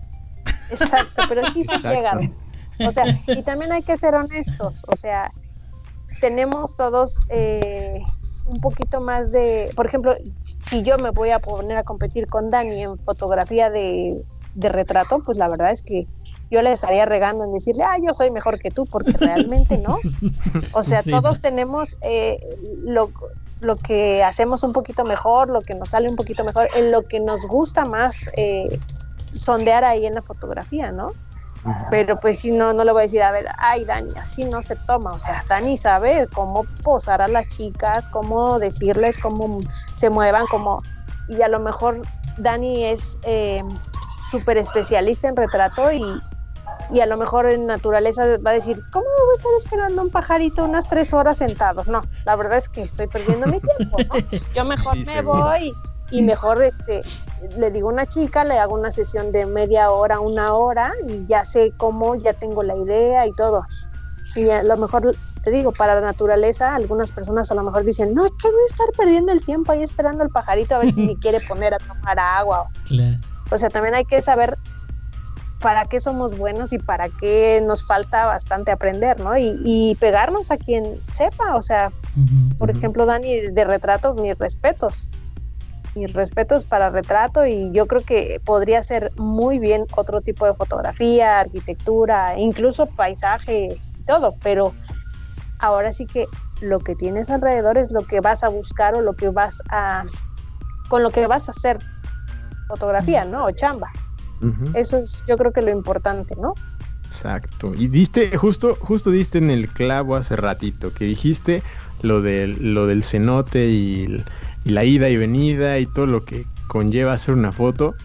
Exacto, 0.69 1.23
pero 1.27 1.41
sí 1.51 1.63
se 1.63 1.75
Exacto. 1.75 1.95
llegan. 1.95 2.35
O 2.79 2.91
sea, 2.91 3.05
y 3.27 3.41
también 3.43 3.71
hay 3.71 3.83
que 3.83 3.97
ser 3.97 4.15
honestos, 4.15 4.83
o 4.87 4.95
sea, 4.97 5.31
tenemos 6.21 6.75
todos 6.75 7.19
eh, 7.29 8.01
un 8.45 8.61
poquito 8.61 9.01
más 9.01 9.31
de, 9.31 9.69
por 9.75 9.85
ejemplo, 9.85 10.15
si 10.43 10.83
yo 10.83 10.97
me 10.97 11.09
voy 11.11 11.31
a 11.31 11.39
poner 11.39 11.77
a 11.77 11.83
competir 11.83 12.27
con 12.27 12.49
Dani 12.49 12.83
en 12.83 12.97
fotografía 12.99 13.69
de, 13.69 14.23
de 14.55 14.69
retrato, 14.69 15.19
pues 15.19 15.37
la 15.37 15.47
verdad 15.47 15.71
es 15.71 15.81
que 15.83 16.07
yo 16.51 16.61
le 16.61 16.71
estaría 16.71 17.05
regando 17.05 17.43
en 17.43 17.53
decirle, 17.53 17.83
ah, 17.83 17.97
yo 18.01 18.13
soy 18.13 18.31
mejor 18.31 18.59
que 18.59 18.71
tú, 18.71 18.85
porque 18.85 19.13
realmente 19.17 19.77
no. 19.77 19.97
O 20.73 20.83
sea, 20.83 21.01
Sí. 21.01 21.11
todos 21.11 21.41
tenemos 21.41 21.97
eh, 22.01 22.39
lo, 22.83 23.11
lo 23.61 23.77
que 23.77 24.23
hacemos 24.23 24.63
un 24.63 24.71
poquito 24.73 25.03
mejor, 25.05 25.49
lo 25.49 25.61
que 25.61 25.73
nos 25.75 25.89
sale 25.89 26.07
un 26.07 26.15
poquito 26.15 26.43
mejor, 26.43 26.69
en 26.75 26.91
lo 26.91 27.01
que 27.07 27.19
nos 27.19 27.41
gusta 27.47 27.85
más 27.85 28.29
eh, 28.37 28.79
sondear 29.31 29.83
ahí 29.83 30.05
en 30.05 30.13
la 30.13 30.21
fotografía, 30.21 30.91
¿no? 30.91 31.11
Pero 31.89 32.19
pues 32.19 32.39
si 32.39 32.51
no, 32.51 32.73
no 32.73 32.83
le 32.83 32.91
voy 32.91 33.01
a 33.01 33.03
decir, 33.03 33.23
a 33.23 33.31
ver, 33.31 33.47
ay 33.57 33.85
Dani, 33.85 34.11
así 34.17 34.43
no 34.45 34.61
se 34.61 34.75
toma. 34.75 35.11
O 35.11 35.19
sea, 35.19 35.43
Dani 35.47 35.77
sabe 35.77 36.27
cómo 36.33 36.63
posar 36.83 37.21
a 37.21 37.27
las 37.27 37.47
chicas, 37.47 38.07
cómo 38.09 38.59
decirles 38.59 39.17
cómo 39.19 39.59
se 39.95 40.09
muevan, 40.09 40.45
cómo... 40.47 40.81
Y 41.27 41.41
a 41.41 41.47
lo 41.47 41.59
mejor 41.59 42.01
Dani 42.37 42.83
es 42.85 43.17
eh, 43.23 43.63
súper 44.29 44.57
especialista 44.57 45.27
en 45.27 45.35
retrato 45.35 45.91
y, 45.91 46.05
y 46.93 46.99
a 46.99 47.07
lo 47.07 47.17
mejor 47.17 47.49
en 47.51 47.65
naturaleza 47.65 48.23
va 48.45 48.51
a 48.51 48.53
decir, 48.53 48.77
¿cómo 48.91 49.05
me 49.05 49.25
voy 49.25 49.33
a 49.33 49.37
estar 49.37 49.51
esperando 49.57 50.01
un 50.03 50.11
pajarito 50.11 50.63
unas 50.65 50.87
tres 50.87 51.13
horas 51.15 51.37
sentados? 51.37 51.87
No, 51.87 52.03
la 52.25 52.35
verdad 52.35 52.59
es 52.59 52.69
que 52.69 52.83
estoy 52.83 53.07
perdiendo 53.07 53.47
mi 53.47 53.59
tiempo, 53.59 53.97
¿no? 54.07 54.39
Yo 54.55 54.65
mejor 54.65 54.93
Sí, 54.93 54.99
me 55.05 55.13
seguro. 55.15 55.45
voy 55.45 55.73
y 56.17 56.21
mejor 56.21 56.63
este 56.63 57.01
le 57.57 57.71
digo 57.71 57.89
a 57.89 57.93
una 57.93 58.05
chica, 58.05 58.43
le 58.43 58.57
hago 58.57 58.73
una 58.73 58.91
sesión 58.91 59.31
de 59.31 59.45
media 59.45 59.91
hora, 59.91 60.19
una 60.19 60.53
hora 60.53 60.93
y 61.07 61.25
ya 61.25 61.43
sé 61.43 61.73
cómo, 61.77 62.15
ya 62.15 62.33
tengo 62.33 62.63
la 62.63 62.75
idea 62.75 63.27
y 63.27 63.33
todo. 63.33 63.63
Y 64.35 64.49
a 64.49 64.63
lo 64.63 64.77
mejor 64.77 65.15
te 65.43 65.51
digo, 65.51 65.71
para 65.71 65.95
la 65.95 66.01
naturaleza, 66.01 66.75
algunas 66.75 67.11
personas 67.11 67.51
a 67.51 67.55
lo 67.55 67.63
mejor 67.63 67.85
dicen, 67.85 68.13
no, 68.13 68.25
es 68.25 68.31
que 68.41 68.49
voy 68.49 68.61
a 68.63 68.65
estar 68.65 68.87
perdiendo 68.97 69.31
el 69.31 69.45
tiempo 69.45 69.71
ahí 69.71 69.83
esperando 69.83 70.23
al 70.23 70.29
pajarito 70.29 70.75
a 70.75 70.79
ver 70.79 70.91
si 70.91 71.15
quiere 71.21 71.39
poner 71.39 71.73
a 71.73 71.77
tomar 71.77 72.19
agua. 72.19 72.67
O 73.51 73.57
sea, 73.57 73.69
también 73.69 73.93
hay 73.95 74.05
que 74.05 74.21
saber 74.21 74.57
para 75.61 75.85
qué 75.85 75.99
somos 75.99 76.37
buenos 76.37 76.73
y 76.73 76.79
para 76.79 77.09
qué 77.09 77.63
nos 77.65 77.85
falta 77.85 78.25
bastante 78.25 78.71
aprender, 78.71 79.19
¿no? 79.19 79.37
Y, 79.37 79.95
pegarnos 79.99 80.51
a 80.51 80.57
quien 80.57 80.83
sepa, 81.13 81.55
o 81.55 81.61
sea, 81.61 81.91
por 82.57 82.69
ejemplo, 82.69 83.05
Dani, 83.05 83.49
de 83.51 83.63
retrato, 83.63 84.13
mis 84.15 84.37
respetos, 84.37 85.09
mis 85.95 86.13
respetos 86.13 86.65
para 86.65 86.89
retrato 86.89 87.45
y 87.45 87.71
yo 87.71 87.87
creo 87.87 88.01
que 88.01 88.41
podría 88.43 88.83
ser 88.83 89.11
muy 89.17 89.59
bien 89.59 89.85
otro 89.95 90.21
tipo 90.21 90.45
de 90.45 90.53
fotografía, 90.53 91.39
arquitectura, 91.39 92.37
incluso 92.37 92.85
paisaje 92.85 93.69
y 93.71 94.03
todo, 94.05 94.35
pero 94.43 94.73
ahora 95.59 95.93
sí 95.93 96.05
que 96.05 96.27
lo 96.61 96.79
que 96.79 96.95
tienes 96.95 97.29
alrededor 97.29 97.77
es 97.77 97.91
lo 97.91 98.01
que 98.01 98.19
vas 98.19 98.43
a 98.43 98.49
buscar 98.49 98.95
o 98.95 99.01
lo 99.01 99.13
que 99.13 99.29
vas 99.29 99.61
a, 99.69 100.05
con 100.89 101.03
lo 101.03 101.11
que 101.11 101.27
vas 101.27 101.47
a 101.47 101.51
hacer 101.51 101.79
fotografía, 102.67 103.23
¿no? 103.23 103.45
O 103.45 103.51
chamba. 103.51 103.91
Eso 104.75 104.97
es 104.97 105.23
yo 105.27 105.37
creo 105.37 105.51
que 105.51 105.61
lo 105.61 105.71
importante, 105.71 106.35
¿no? 106.35 106.53
Exacto. 107.05 107.73
Y 107.73 107.87
diste, 107.87 108.35
justo, 108.37 108.75
justo 108.79 109.09
diste 109.09 109.37
en 109.37 109.49
el 109.49 109.69
clavo 109.69 110.15
hace 110.15 110.35
ratito, 110.35 110.93
que 110.93 111.05
dijiste 111.05 111.63
lo 112.01 112.21
del, 112.21 112.73
lo 112.73 112.85
del 112.85 113.03
cenote 113.03 113.67
y, 113.67 114.17
la 114.65 114.83
ida 114.83 115.09
y 115.09 115.17
venida 115.17 115.79
y 115.79 115.85
todo 115.85 116.07
lo 116.07 116.25
que 116.25 116.45
conlleva 116.67 117.13
hacer 117.13 117.35
una 117.35 117.51
foto. 117.51 117.95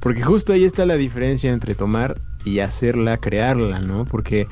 Porque 0.00 0.22
justo 0.22 0.52
ahí 0.52 0.64
está 0.64 0.86
la 0.86 0.96
diferencia 0.96 1.52
entre 1.52 1.74
tomar 1.74 2.20
y 2.44 2.60
hacerla, 2.60 3.18
crearla, 3.18 3.80
¿no? 3.80 4.04
Porque 4.06 4.46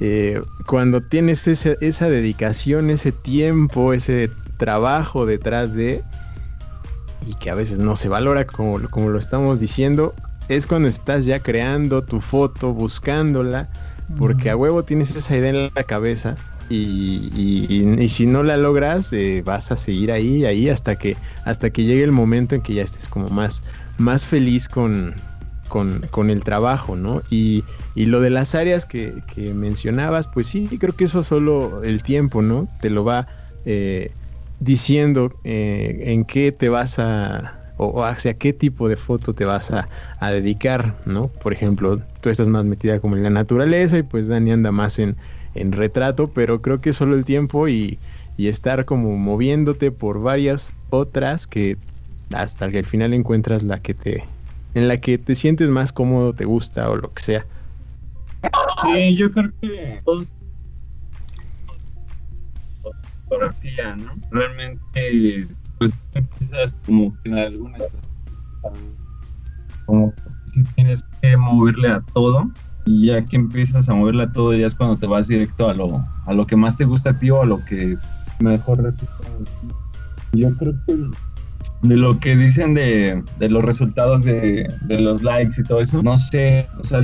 eh, 0.00 0.42
cuando 0.66 1.00
tienes 1.00 1.46
esa, 1.48 1.72
esa 1.80 2.08
dedicación, 2.08 2.90
ese 2.90 3.12
tiempo, 3.12 3.92
ese 3.92 4.30
trabajo 4.58 5.24
detrás 5.24 5.74
de, 5.74 6.02
y 7.26 7.34
que 7.34 7.50
a 7.50 7.54
veces 7.54 7.78
no 7.78 7.96
se 7.96 8.08
valora 8.08 8.44
como, 8.46 8.80
como 8.90 9.08
lo 9.08 9.18
estamos 9.18 9.58
diciendo, 9.58 10.14
es 10.48 10.66
cuando 10.66 10.88
estás 10.88 11.24
ya 11.24 11.38
creando 11.38 12.02
tu 12.02 12.20
foto, 12.20 12.74
buscándola, 12.74 13.68
porque 14.18 14.50
a 14.50 14.56
huevo 14.56 14.82
tienes 14.82 15.14
esa 15.16 15.36
idea 15.36 15.50
en 15.50 15.70
la 15.74 15.84
cabeza 15.84 16.36
y, 16.70 18.08
si 18.08 18.26
no 18.26 18.42
la 18.42 18.56
logras 18.56 19.12
eh, 19.12 19.42
vas 19.44 19.70
a 19.72 19.76
seguir 19.76 20.12
ahí, 20.12 20.44
ahí 20.44 20.68
hasta 20.68 20.96
que 20.96 21.16
hasta 21.44 21.70
que 21.70 21.84
llegue 21.84 22.04
el 22.04 22.12
momento 22.12 22.54
en 22.54 22.60
que 22.62 22.74
ya 22.74 22.82
estés 22.82 23.08
como 23.08 23.28
más, 23.28 23.62
más 23.96 24.26
feliz 24.26 24.68
con, 24.68 25.14
con, 25.68 26.30
el 26.30 26.42
trabajo, 26.44 26.96
¿no? 26.96 27.22
Y, 27.30 27.64
lo 27.96 28.20
de 28.20 28.30
las 28.30 28.54
áreas 28.54 28.86
que, 28.86 29.12
mencionabas, 29.54 30.28
pues 30.28 30.46
sí, 30.46 30.68
creo 30.78 30.94
que 30.94 31.04
eso 31.04 31.22
solo 31.22 31.82
el 31.82 32.02
tiempo, 32.02 32.42
¿no? 32.42 32.68
Te 32.80 32.90
lo 32.90 33.04
va 33.04 33.26
eh, 33.64 34.12
diciendo 34.60 35.32
eh, 35.42 36.04
en 36.06 36.24
qué 36.24 36.52
te 36.52 36.68
vas 36.68 36.98
a, 37.00 37.72
o, 37.76 38.04
hacia 38.04 38.34
qué 38.34 38.52
tipo 38.52 38.88
de 38.88 38.96
foto 38.96 39.32
te 39.32 39.44
vas 39.44 39.72
a, 39.72 39.88
dedicar, 40.20 40.96
¿no? 41.06 41.28
Por 41.28 41.52
ejemplo, 41.52 42.00
tú 42.20 42.28
estás 42.28 42.48
más 42.48 42.64
metida 42.64 43.00
como 43.00 43.16
en 43.16 43.22
la 43.22 43.30
naturaleza 43.30 43.98
y 43.98 44.02
pues 44.02 44.28
Dani 44.28 44.52
anda 44.52 44.70
más 44.70 44.98
en, 44.98 45.16
retrato, 45.72 46.28
pero 46.28 46.62
creo 46.62 46.80
que 46.80 46.92
solo 46.92 47.16
el 47.16 47.24
tiempo 47.24 47.68
y, 47.68 47.98
estar 48.38 48.84
como 48.84 49.16
moviéndote 49.16 49.90
por 49.90 50.22
varias 50.22 50.72
otras 50.90 51.48
que 51.48 51.76
hasta 52.32 52.70
que 52.70 52.78
al 52.78 52.86
final 52.86 53.12
encuentras 53.12 53.64
la 53.64 53.82
que 53.82 53.94
te 53.94 54.22
en 54.74 54.86
la 54.86 55.00
que 55.00 55.18
te 55.18 55.34
sientes 55.34 55.68
más 55.70 55.92
cómodo, 55.92 56.32
te 56.34 56.44
gusta 56.44 56.88
o 56.88 56.94
lo 56.94 57.12
que 57.12 57.22
sea. 57.22 57.46
Sí, 58.82 59.16
yo 59.16 59.32
creo 59.32 59.50
que 59.60 59.98
fotografía, 63.24 63.96
¿no? 63.96 64.14
Realmente 64.30 65.48
pues 65.78 65.92
empiezas 66.14 66.76
como 66.86 67.12
que 67.22 67.30
en 67.30 67.38
alguna 67.38 67.78
como 69.86 70.12
si 70.44 70.62
tienes 70.74 71.02
que 71.20 71.36
moverle 71.36 71.88
a 71.88 72.00
todo 72.12 72.48
y 72.88 73.06
ya 73.06 73.22
que 73.26 73.36
empiezas 73.36 73.86
a 73.90 73.94
moverle 73.94 74.22
a 74.22 74.32
todo 74.32 74.54
ya 74.54 74.66
es 74.66 74.74
cuando 74.74 74.96
te 74.96 75.06
vas 75.06 75.28
directo 75.28 75.68
a 75.68 75.74
lo 75.74 76.02
a 76.24 76.32
lo 76.32 76.46
que 76.46 76.56
más 76.56 76.76
te 76.76 76.84
gusta 76.84 77.10
a 77.10 77.18
ti 77.18 77.30
o 77.30 77.42
a 77.42 77.46
lo 77.46 77.62
que 77.64 77.96
mejor 78.40 78.82
resulta 78.82 79.28
yo 80.32 80.56
creo 80.56 80.74
que 80.86 80.96
de 81.82 81.96
lo 81.96 82.18
que 82.18 82.34
dicen 82.34 82.72
de, 82.72 83.22
de 83.38 83.50
los 83.50 83.62
resultados 83.62 84.24
de, 84.24 84.66
de, 84.86 85.00
los 85.00 85.22
likes 85.22 85.60
y 85.60 85.64
todo 85.64 85.80
eso 85.82 86.02
no 86.02 86.16
sé 86.16 86.66
o 86.80 86.84
sea 86.84 87.00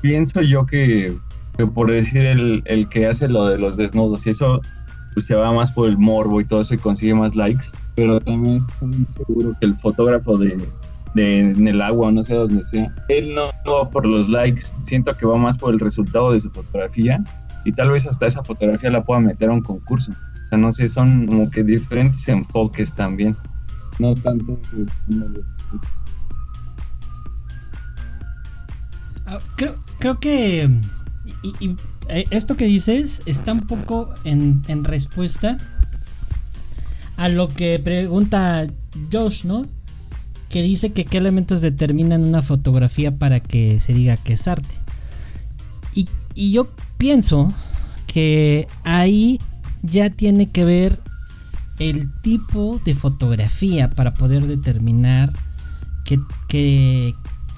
pienso 0.00 0.40
yo 0.40 0.64
que, 0.64 1.14
que 1.58 1.66
por 1.66 1.90
decir 1.90 2.24
el, 2.24 2.62
el 2.64 2.88
que 2.88 3.06
hace 3.06 3.28
lo 3.28 3.46
de 3.46 3.58
los 3.58 3.76
desnudos 3.76 4.26
y 4.26 4.30
eso 4.30 4.60
pues 5.12 5.26
se 5.26 5.34
va 5.34 5.52
más 5.52 5.70
por 5.70 5.88
el 5.88 5.98
morbo 5.98 6.40
y 6.40 6.46
todo 6.46 6.62
eso 6.62 6.72
y 6.72 6.78
consigue 6.78 7.14
más 7.14 7.36
likes 7.36 7.66
pero 7.94 8.20
también 8.20 8.56
estoy 8.56 9.06
seguro 9.16 9.54
que 9.60 9.66
el 9.66 9.74
fotógrafo 9.74 10.38
de, 10.38 10.56
en 11.16 11.66
el 11.66 11.80
agua, 11.80 12.12
no 12.12 12.22
sé 12.22 12.34
dónde 12.34 12.64
sea, 12.64 12.94
él 13.08 13.34
no 13.34 13.50
va 13.66 13.90
por 13.90 14.06
los 14.06 14.28
likes, 14.28 14.62
siento 14.84 15.12
que 15.12 15.26
va 15.26 15.36
más 15.36 15.58
por 15.58 15.74
el 15.74 15.80
resultado 15.80 16.32
de 16.32 16.40
su 16.40 16.50
fotografía 16.50 17.22
y 17.64 17.72
tal 17.72 17.90
vez 17.90 18.06
hasta 18.06 18.26
esa 18.26 18.44
fotografía 18.44 18.90
la 18.90 19.04
pueda 19.04 19.20
meter 19.20 19.50
a 19.50 19.52
un 19.52 19.62
concurso. 19.62 20.12
O 20.12 20.48
sea, 20.48 20.58
no 20.58 20.72
sé, 20.72 20.88
son 20.88 21.26
como 21.26 21.50
que 21.50 21.62
diferentes 21.62 22.26
enfoques 22.28 22.94
también. 22.94 23.36
No 23.98 24.14
tanto 24.14 24.58
pues, 24.72 24.88
ah, 29.26 29.38
creo, 29.56 29.76
creo 29.98 30.18
que 30.18 30.70
y, 31.42 31.76
eh, 32.08 32.24
esto 32.30 32.56
que 32.56 32.64
dices 32.64 33.20
está 33.26 33.52
un 33.52 33.66
poco 33.66 34.14
en, 34.24 34.62
en 34.68 34.84
respuesta 34.84 35.58
a 37.16 37.28
lo 37.28 37.48
que 37.48 37.78
pregunta 37.78 38.66
Josh, 39.12 39.44
¿no? 39.44 39.66
Que 40.50 40.62
dice 40.62 40.92
que 40.92 41.06
qué 41.06 41.18
elementos 41.18 41.62
determinan 41.62 42.28
una 42.28 42.42
fotografía 42.42 43.16
para 43.16 43.40
que 43.40 43.80
se 43.80 43.94
diga 43.94 44.18
que 44.18 44.34
es 44.34 44.46
arte. 44.46 44.74
Y, 45.94 46.52
yo 46.52 46.68
pienso 46.98 47.52
que 48.06 48.66
ahí 48.84 49.40
ya 49.82 50.10
tiene 50.10 50.50
que 50.50 50.64
ver 50.64 50.98
el 51.78 52.10
tipo 52.22 52.80
de 52.84 52.94
fotografía 52.94 53.90
para 53.90 54.14
poder 54.14 54.46
determinar 54.46 55.32
que, 56.48 57.14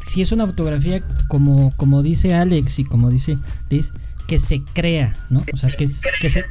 si 0.08 0.20
es 0.20 0.32
una 0.32 0.46
fotografía 0.46 1.02
como, 1.28 1.74
como 1.76 2.02
dice 2.02 2.34
Alex 2.34 2.78
y 2.78 2.84
como 2.84 3.10
dice 3.10 3.38
Liz, 3.70 3.92
que 4.28 4.38
se 4.38 4.62
crea, 4.62 5.14
¿no? 5.30 5.44
O 5.52 5.56
sea, 5.56 5.70
que, 5.70 5.88
que, 6.20 6.28
se, 6.28 6.44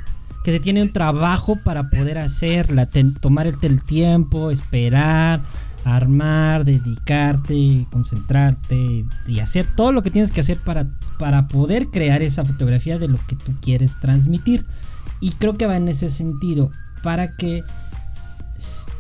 que 0.44 0.52
se 0.52 0.60
tiene 0.60 0.82
un 0.82 0.92
trabajo 0.92 1.58
para 1.64 1.90
poder 1.90 2.18
hacerla, 2.18 2.88
tomar 3.20 3.48
el, 3.48 3.84
tiempo, 3.84 4.52
esperar, 4.52 5.42
armar, 5.86 6.66
dedicarte, 6.66 7.88
concentrarte 7.92 9.06
y 9.28 9.40
hacer 9.40 9.66
todo 9.76 9.92
lo 9.92 10.04
que 10.04 10.12
tienes 10.12 10.32
que 10.32 10.42
hacer 10.42 10.58
para, 10.58 10.88
para 11.18 11.48
poder 11.48 11.88
crear 11.88 12.22
esa 12.22 12.46
fotografía 12.46 12.98
de 12.98 13.08
lo 13.08 13.18
que 13.28 13.36
tú 13.36 13.54
quieres 13.62 14.00
transmitir. 14.00 14.66
Y 15.20 15.32
creo 15.32 15.58
que 15.58 15.68
va 15.68 15.78
en 15.78 15.88
ese 15.88 16.10
sentido, 16.10 16.72
para 17.04 17.36
que... 17.36 17.64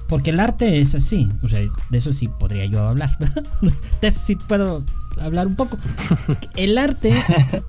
Porque 0.08 0.32
el 0.32 0.42
arte 0.42 0.82
es 0.82 0.94
así, 0.94 1.30
o 1.42 1.48
sea, 1.48 1.60
de 1.60 1.98
eso 1.98 2.12
sí 2.12 2.28
podría 2.28 2.66
yo 2.66 2.86
hablar, 2.86 3.18
de 4.02 4.08
eso 4.08 4.20
sí 4.20 4.36
puedo 4.36 4.84
hablar 5.18 5.48
un 5.48 5.56
poco. 5.56 5.78
El 6.58 6.78
arte, 6.78 7.24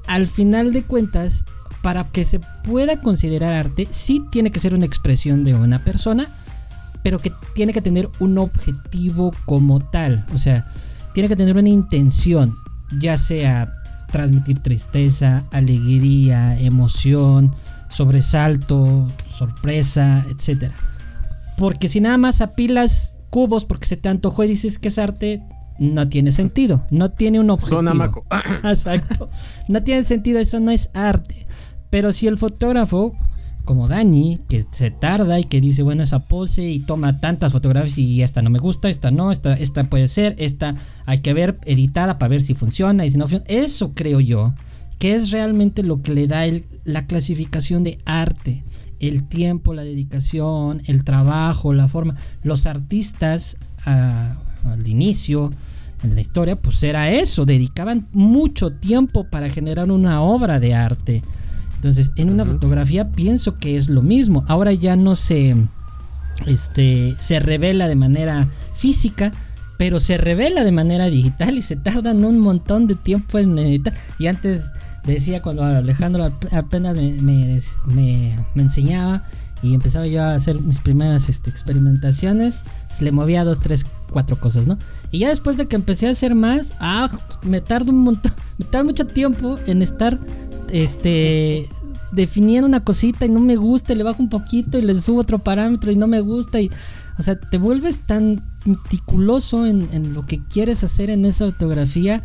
al 0.09 0.27
final 0.27 0.73
de 0.73 0.83
cuentas, 0.83 1.45
para 1.83 2.03
que 2.05 2.25
se 2.25 2.41
pueda 2.65 3.01
considerar 3.01 3.53
arte, 3.53 3.87
sí 3.91 4.25
tiene 4.33 4.51
que 4.51 4.59
ser 4.59 4.75
una 4.75 4.87
expresión 4.87 5.45
de 5.45 5.55
una 5.55 5.79
persona, 5.79 6.27
pero 7.03 7.19
que 7.19 7.33
tiene 7.55 7.73
que 7.73 7.83
tener 7.83 8.09
un 8.21 8.39
objetivo 8.39 9.33
como 9.47 9.81
tal. 9.81 10.25
O 10.35 10.39
sea, 10.39 10.67
tiene 11.15 11.29
que 11.29 11.37
tener 11.37 11.57
una 11.57 11.69
intención, 11.69 12.55
ya 13.01 13.17
sea 13.17 13.73
transmitir 14.11 14.61
tristeza, 14.61 15.43
alegría, 15.51 16.59
emoción, 16.61 17.55
sobresalto, 17.91 19.07
sorpresa, 19.37 20.25
etc. 20.29 20.71
Porque 21.57 21.89
si 21.89 22.01
nada 22.01 22.19
más 22.19 22.41
apilas 22.41 23.13
cubos 23.31 23.65
porque 23.65 23.87
se 23.87 23.97
te 23.97 24.09
antojó 24.09 24.45
y 24.45 24.49
dices 24.49 24.79
que 24.79 24.89
es 24.89 24.99
arte, 24.99 25.43
no 25.79 26.09
tiene 26.09 26.33
sentido, 26.33 26.85
no 26.91 27.11
tiene 27.11 27.41
un 27.41 27.51
objetivo. 27.51 28.25
Exacto. 28.65 29.31
No 29.69 29.83
tiene 29.83 30.05
sentido, 30.05 30.39
eso 30.39 30.61
no 30.61 30.71
es 30.71 30.91
arte. 30.93 31.47
Pero 31.91 32.13
si 32.13 32.27
el 32.27 32.39
fotógrafo, 32.39 33.15
como 33.65 33.89
Dani, 33.89 34.41
que 34.49 34.67
se 34.73 34.91
tarda 34.91 35.39
y 35.39 35.45
que 35.45 35.61
dice, 35.61 35.83
bueno, 35.83 36.03
esa 36.03 36.21
pose 36.21 36.69
y 36.69 36.81
toma 36.81 37.21
tantas 37.21 37.53
fotografías 37.53 37.99
y 37.99 38.23
esta 38.23 38.43
no 38.43 38.51
me 38.51 38.59
gusta, 38.59 38.89
esta 38.89 39.11
no, 39.11 39.31
esta, 39.31 39.55
esta 39.55 39.85
puede 39.85 40.09
ser, 40.09 40.35
esta 40.39 40.75
hay 41.07 41.21
que 41.21 41.33
ver 41.33 41.59
editada 41.65 42.19
para 42.19 42.31
ver 42.31 42.43
si 42.43 42.55
funciona 42.55 43.07
y 43.07 43.11
si 43.11 43.19
no 43.19 43.25
funciona. 43.25 43.45
Eso 43.47 43.93
creo 43.95 44.21
yo 44.21 44.53
que 44.99 45.15
es 45.15 45.33
realmente 45.33 45.83
lo 45.83 46.01
que 46.01 46.15
le 46.15 46.29
da 46.29 46.45
la 46.85 47.07
clasificación 47.07 47.83
de 47.83 47.99
arte. 48.05 48.63
el 49.01 49.25
tiempo, 49.25 49.75
la 49.75 49.83
dedicación, 49.83 50.83
el 50.87 51.03
trabajo, 51.03 51.73
la 51.73 51.89
forma. 51.89 52.15
Los 52.45 52.67
artistas 52.67 53.57
al 53.85 54.87
inicio, 54.87 55.51
en 56.05 56.15
la 56.15 56.21
historia, 56.21 56.55
pues 56.55 56.83
era 56.85 57.11
eso, 57.11 57.45
dedicaban 57.45 58.07
mucho 58.13 58.73
tiempo 58.73 59.25
para 59.25 59.51
generar 59.51 59.91
una 59.91 60.23
obra 60.23 60.61
de 60.61 60.75
arte. 60.75 61.23
Entonces, 61.83 62.13
en 62.15 62.31
una 62.31 62.45
fotografía 62.45 63.11
pienso 63.11 63.59
que 63.59 63.77
es 63.77 63.89
lo 63.89 64.03
mismo. 64.03 64.45
Ahora 64.47 64.73
ya 64.73 64.95
no 64.95 65.17
se, 65.17 65.57
este, 66.47 67.17
se 67.19 67.41
revela 67.41 67.89
de 67.89 67.97
manera 67.97 68.47
física, 68.77 69.33
pero 69.79 69.99
se 69.99 70.17
revela 70.17 70.63
de 70.63 70.71
manera 70.71 71.07
digital 71.07 71.59
y 71.59 71.63
se 71.63 71.75
tardan 71.75 72.25
un 72.25 72.39
montón 72.39 72.87
de 72.87 72.95
tiempo 72.95 73.41
en 73.41 73.59
editar. 73.59 73.95
Y 74.21 74.29
antes 74.29 74.63
decía 75.05 75.43
cuando 75.43 75.65
Alejandro 75.65 76.33
apenas 76.53 76.97
me, 76.97 77.59
enseñaba 78.55 79.25
y 79.63 79.75
empezaba 79.75 80.07
yo 80.07 80.23
a 80.23 80.35
hacer 80.35 80.61
mis 80.61 80.81
primeras 80.81 81.29
este, 81.29 81.51
experimentaciones, 81.51 82.55
le 83.01 83.13
movía 83.13 83.45
dos, 83.45 83.61
tres, 83.61 83.87
cuatro 84.11 84.37
cosas, 84.37 84.67
¿no? 84.67 84.77
Y 85.11 85.21
ya 85.21 85.29
después 85.29 85.57
de 85.57 85.67
que 85.67 85.77
empecé 85.77 86.09
a 86.09 86.11
hacer 86.11 86.35
más, 86.35 86.73
ah, 86.81 87.11
me 87.43 87.61
tardo 87.61 87.91
un 87.91 88.03
montón, 88.03 88.33
me 88.59 88.65
tarda 88.65 88.85
mucho 88.85 89.07
tiempo 89.07 89.57
en 89.67 89.83
estar, 89.83 90.19
este, 90.69 91.69
definiendo 92.13 92.67
una 92.67 92.85
cosita 92.85 93.25
y 93.25 93.29
no 93.29 93.41
me 93.41 93.57
gusta, 93.57 93.93
y 93.93 93.97
le 93.97 94.03
bajo 94.05 94.23
un 94.23 94.29
poquito 94.29 94.79
y 94.79 94.83
le 94.83 95.01
subo 95.01 95.21
otro 95.21 95.39
parámetro 95.39 95.93
y 95.93 95.97
no 95.97 96.07
me 96.07 96.21
gusta 96.21 96.61
y, 96.61 96.71
o 97.19 97.23
sea, 97.23 97.39
te 97.39 97.59
vuelves 97.59 97.99
tan 98.07 98.43
meticuloso 98.65 99.67
en, 99.67 100.15
lo 100.15 100.27
que 100.27 100.41
quieres 100.47 100.83
hacer 100.85 101.11
en 101.11 101.25
esa 101.25 101.47
fotografía 101.47 102.23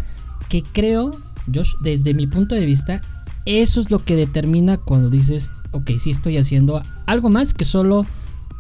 que 0.49 0.63
creo, 0.63 1.11
Josh, 1.53 1.71
desde 1.81 2.13
mi 2.13 2.27
punto 2.27 2.55
de 2.55 2.65
vista, 2.65 3.01
eso 3.45 3.79
es 3.79 3.91
lo 3.91 3.99
que 3.99 4.15
determina 4.15 4.77
cuando 4.77 5.09
dices, 5.09 5.51
ok, 5.71 5.91
sí 5.99 6.09
estoy 6.09 6.37
haciendo 6.37 6.81
algo 7.05 7.29
más 7.29 7.53
que 7.53 7.65
solo 7.65 8.05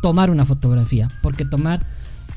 tomar 0.01 0.29
una 0.29 0.45
fotografía. 0.45 1.07
Porque 1.21 1.45
tomar 1.45 1.85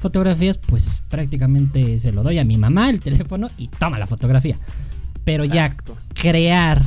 fotografías, 0.00 0.58
pues 0.58 1.02
prácticamente 1.08 1.98
se 1.98 2.12
lo 2.12 2.22
doy 2.22 2.38
a 2.38 2.44
mi 2.44 2.56
mamá 2.56 2.90
el 2.90 3.00
teléfono 3.00 3.48
y 3.58 3.68
toma 3.68 3.98
la 3.98 4.06
fotografía. 4.06 4.58
Pero 5.24 5.44
ya 5.44 5.76
crear 6.14 6.82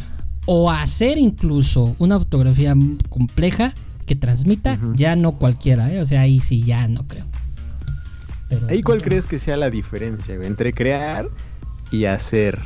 o 0.45 0.71
hacer 0.71 1.17
incluso 1.17 1.95
una 1.99 2.19
fotografía 2.19 2.75
compleja 3.09 3.73
que 4.05 4.15
transmita, 4.15 4.77
ya 4.95 5.15
no 5.15 5.33
cualquiera, 5.33 5.91
¿eh? 5.93 6.01
o 6.01 6.05
sea, 6.05 6.21
ahí 6.21 6.41
sí 6.41 6.61
ya 6.61 6.87
no 6.87 7.07
creo. 7.07 7.25
¿Ahí 8.69 8.83
cuál 8.83 9.01
crees 9.01 9.25
que 9.25 9.39
sea 9.39 9.57
la 9.57 9.69
diferencia 9.69 10.35
entre 10.35 10.73
crear 10.73 11.27
y 11.91 12.05
hacer? 12.05 12.59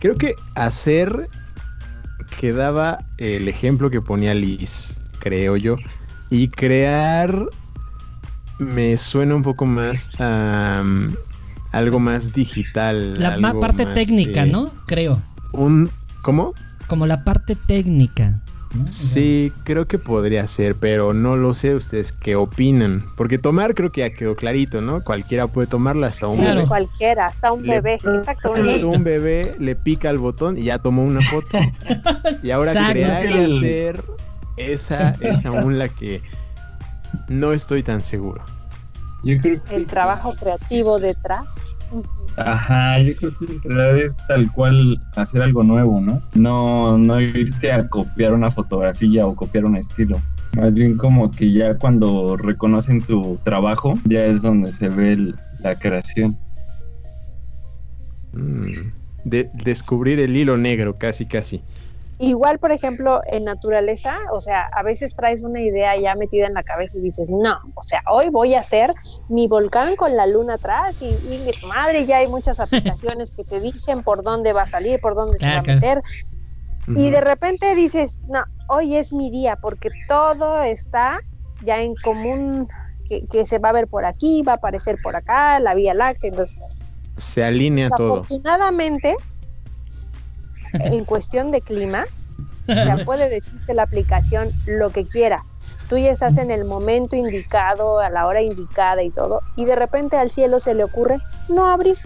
Creo 0.00 0.16
que 0.16 0.34
hacer 0.54 1.28
quedaba 2.44 2.98
el 3.16 3.48
ejemplo 3.48 3.88
que 3.88 4.02
ponía 4.02 4.34
Liz, 4.34 5.00
creo 5.20 5.56
yo. 5.56 5.76
Y 6.28 6.48
crear 6.48 7.48
me 8.58 8.98
suena 8.98 9.34
un 9.34 9.42
poco 9.42 9.64
más 9.64 10.10
a 10.18 10.84
algo 11.72 12.00
más 12.00 12.34
digital. 12.34 13.14
La 13.18 13.54
parte 13.58 13.86
técnica, 13.86 14.44
¿no? 14.44 14.66
Creo. 14.84 15.18
Un, 15.52 15.90
¿Cómo? 16.20 16.52
Como 16.86 17.06
la 17.06 17.24
parte 17.24 17.56
técnica. 17.66 18.42
Sí, 18.90 19.52
creo 19.64 19.86
que 19.86 19.98
podría 19.98 20.46
ser, 20.46 20.74
pero 20.74 21.12
no 21.14 21.36
lo 21.36 21.54
sé 21.54 21.74
ustedes 21.74 22.12
qué 22.12 22.36
opinan. 22.36 23.04
Porque 23.16 23.38
tomar 23.38 23.74
creo 23.74 23.90
que 23.90 24.00
ya 24.00 24.10
quedó 24.10 24.34
clarito, 24.34 24.80
¿no? 24.80 25.02
Cualquiera 25.02 25.46
puede 25.46 25.68
tomarla, 25.68 26.08
hasta 26.08 26.26
un 26.28 26.38
bebé. 26.38 26.66
cualquiera, 26.66 27.26
hasta 27.26 27.52
un 27.52 27.62
bebé. 27.62 27.94
Exacto. 27.94 28.52
Un 28.52 29.04
bebé 29.04 29.54
le 29.58 29.76
pica 29.76 30.10
el 30.10 30.18
botón 30.18 30.58
y 30.58 30.64
ya 30.64 30.78
tomó 30.78 31.04
una 31.04 31.20
foto. 31.22 31.58
y 32.42 32.50
ahora 32.50 32.72
crear 32.72 33.26
y 33.26 33.56
hacer, 33.56 34.04
esa 34.56 35.10
es 35.20 35.44
aún 35.46 35.78
la 35.78 35.88
que 35.88 36.20
no 37.28 37.52
estoy 37.52 37.82
tan 37.82 38.00
seguro. 38.00 38.42
Yo 39.22 39.38
creo 39.40 39.62
que... 39.64 39.76
El 39.76 39.86
trabajo 39.86 40.34
creativo 40.34 40.98
detrás 40.98 41.73
Ajá, 42.36 42.98
yo 42.98 43.14
creo 43.16 43.32
que 43.38 43.68
realidad 43.68 43.98
es 43.98 44.16
tal 44.26 44.50
cual 44.50 45.00
hacer 45.16 45.42
algo 45.42 45.62
nuevo, 45.62 46.00
¿no? 46.00 46.20
No, 46.34 46.98
no 46.98 47.20
irte 47.20 47.70
a 47.70 47.88
copiar 47.88 48.34
una 48.34 48.48
fotografía 48.48 49.26
o 49.26 49.36
copiar 49.36 49.64
un 49.64 49.76
estilo. 49.76 50.20
Más 50.56 50.74
bien 50.74 50.96
como 50.96 51.30
que 51.30 51.52
ya 51.52 51.76
cuando 51.76 52.36
reconocen 52.36 53.00
tu 53.00 53.38
trabajo, 53.44 53.94
ya 54.04 54.24
es 54.26 54.42
donde 54.42 54.72
se 54.72 54.88
ve 54.88 55.34
la 55.60 55.74
creación. 55.76 56.36
Mm, 58.32 58.90
de, 59.24 59.50
descubrir 59.64 60.18
el 60.20 60.36
hilo 60.36 60.56
negro, 60.56 60.98
casi, 60.98 61.26
casi. 61.26 61.62
Igual, 62.18 62.60
por 62.60 62.70
ejemplo, 62.70 63.22
en 63.26 63.44
naturaleza, 63.44 64.16
o 64.32 64.40
sea, 64.40 64.68
a 64.72 64.82
veces 64.84 65.16
traes 65.16 65.42
una 65.42 65.60
idea 65.60 65.98
ya 65.98 66.14
metida 66.14 66.46
en 66.46 66.54
la 66.54 66.62
cabeza 66.62 66.96
y 66.98 67.00
dices, 67.00 67.28
no, 67.28 67.58
o 67.74 67.82
sea, 67.82 68.02
hoy 68.08 68.28
voy 68.28 68.54
a 68.54 68.60
hacer 68.60 68.90
mi 69.28 69.48
volcán 69.48 69.96
con 69.96 70.16
la 70.16 70.26
luna 70.26 70.54
atrás 70.54 70.94
y, 71.00 71.06
y 71.06 71.50
madre, 71.66 72.06
ya 72.06 72.18
hay 72.18 72.28
muchas 72.28 72.60
aplicaciones 72.60 73.32
que 73.32 73.42
te 73.42 73.60
dicen 73.60 74.04
por 74.04 74.22
dónde 74.22 74.52
va 74.52 74.62
a 74.62 74.66
salir, 74.66 75.00
por 75.00 75.16
dónde 75.16 75.38
se 75.38 75.46
va 75.46 75.58
a 75.58 75.62
meter. 75.62 76.02
Y 76.86 77.10
de 77.10 77.20
repente 77.20 77.74
dices, 77.74 78.20
no, 78.28 78.44
hoy 78.68 78.96
es 78.96 79.12
mi 79.12 79.30
día 79.30 79.56
porque 79.56 79.90
todo 80.06 80.62
está 80.62 81.18
ya 81.62 81.80
en 81.80 81.94
común, 81.96 82.68
que, 83.08 83.26
que 83.26 83.46
se 83.46 83.58
va 83.58 83.70
a 83.70 83.72
ver 83.72 83.88
por 83.88 84.04
aquí, 84.04 84.42
va 84.42 84.52
a 84.52 84.56
aparecer 84.56 84.98
por 85.02 85.16
acá, 85.16 85.58
la 85.60 85.74
Vía 85.74 85.94
Láctea, 85.94 86.30
entonces... 86.30 86.84
Se 87.16 87.44
alinea 87.44 87.90
todo. 87.90 88.14
Afortunadamente, 88.14 89.16
en 90.74 91.04
cuestión 91.04 91.50
de 91.50 91.60
clima, 91.60 92.04
o 92.68 92.72
sea, 92.72 92.96
puede 93.04 93.28
decirte 93.28 93.74
la 93.74 93.82
aplicación 93.82 94.50
lo 94.66 94.90
que 94.90 95.06
quiera. 95.06 95.44
Tú 95.88 95.98
ya 95.98 96.10
estás 96.10 96.38
en 96.38 96.50
el 96.50 96.64
momento 96.64 97.14
indicado, 97.14 97.98
a 97.98 98.08
la 98.08 98.26
hora 98.26 98.40
indicada 98.40 99.02
y 99.02 99.10
todo, 99.10 99.42
y 99.56 99.66
de 99.66 99.76
repente 99.76 100.16
al 100.16 100.30
cielo 100.30 100.60
se 100.60 100.74
le 100.74 100.84
ocurre 100.84 101.18
no 101.48 101.66
abrir. 101.66 101.98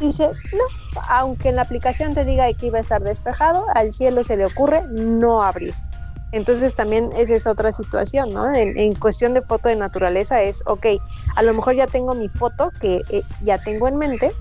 Dice, 0.00 0.30
no, 0.52 0.64
aunque 1.08 1.50
en 1.50 1.56
la 1.56 1.62
aplicación 1.62 2.14
te 2.14 2.24
diga 2.24 2.52
que 2.52 2.66
iba 2.66 2.78
a 2.78 2.80
estar 2.80 3.02
despejado, 3.02 3.66
al 3.74 3.92
cielo 3.92 4.24
se 4.24 4.36
le 4.36 4.46
ocurre 4.46 4.82
no 4.88 5.42
abrir. 5.42 5.74
Entonces 6.32 6.74
también 6.74 7.10
esa 7.16 7.34
es 7.34 7.46
otra 7.46 7.70
situación, 7.70 8.32
¿no? 8.32 8.52
En, 8.52 8.94
cuestión 8.96 9.34
de 9.34 9.40
foto 9.40 9.68
de 9.68 9.76
naturaleza 9.76 10.42
es, 10.42 10.64
ok, 10.66 10.86
a 11.36 11.42
lo 11.44 11.54
mejor 11.54 11.76
ya 11.76 11.86
tengo 11.86 12.16
mi 12.16 12.28
foto 12.28 12.72
que 12.80 13.02
eh, 13.10 13.22
ya 13.44 13.58
tengo 13.58 13.86
en 13.86 13.98
mente 13.98 14.32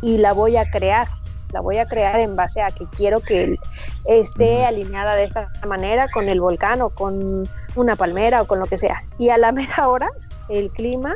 y 0.00 0.16
la 0.16 0.32
voy 0.32 0.56
a 0.56 0.70
crear 0.70 1.08
la 1.52 1.60
voy 1.60 1.78
a 1.78 1.86
crear 1.86 2.20
en 2.20 2.36
base 2.36 2.62
a 2.62 2.68
que 2.68 2.86
quiero 2.86 3.20
que 3.20 3.58
esté 4.06 4.64
alineada 4.64 5.14
de 5.14 5.24
esta 5.24 5.48
manera 5.66 6.08
con 6.12 6.28
el 6.28 6.40
volcán 6.40 6.80
o 6.82 6.90
con 6.90 7.48
una 7.76 7.96
palmera 7.96 8.42
o 8.42 8.46
con 8.46 8.58
lo 8.58 8.66
que 8.66 8.78
sea. 8.78 9.02
Y 9.18 9.30
a 9.30 9.38
la 9.38 9.52
mera 9.52 9.88
hora, 9.88 10.10
el 10.48 10.70
clima, 10.70 11.14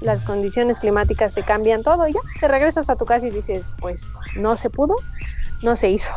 las 0.00 0.20
condiciones 0.20 0.80
climáticas 0.80 1.34
te 1.34 1.42
cambian 1.42 1.82
todo 1.82 2.08
y 2.08 2.12
ya 2.12 2.20
te 2.40 2.48
regresas 2.48 2.88
a 2.88 2.96
tu 2.96 3.04
casa 3.04 3.26
y 3.26 3.30
dices, 3.30 3.64
pues 3.78 4.06
no 4.36 4.56
se 4.56 4.70
pudo, 4.70 4.96
no 5.62 5.76
se 5.76 5.90
hizo. 5.90 6.12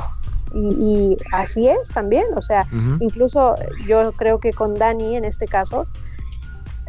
Y, 0.53 1.17
así 1.31 1.67
es 1.67 1.89
también, 1.89 2.25
o 2.35 2.41
sea, 2.43 2.63
incluso 2.99 3.55
yo 3.87 4.11
creo 4.11 4.39
que 4.39 4.51
con 4.53 4.77
Dani 4.77 5.15
en 5.15 5.25
este 5.25 5.47
caso, 5.47 5.87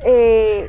eh, 0.05 0.69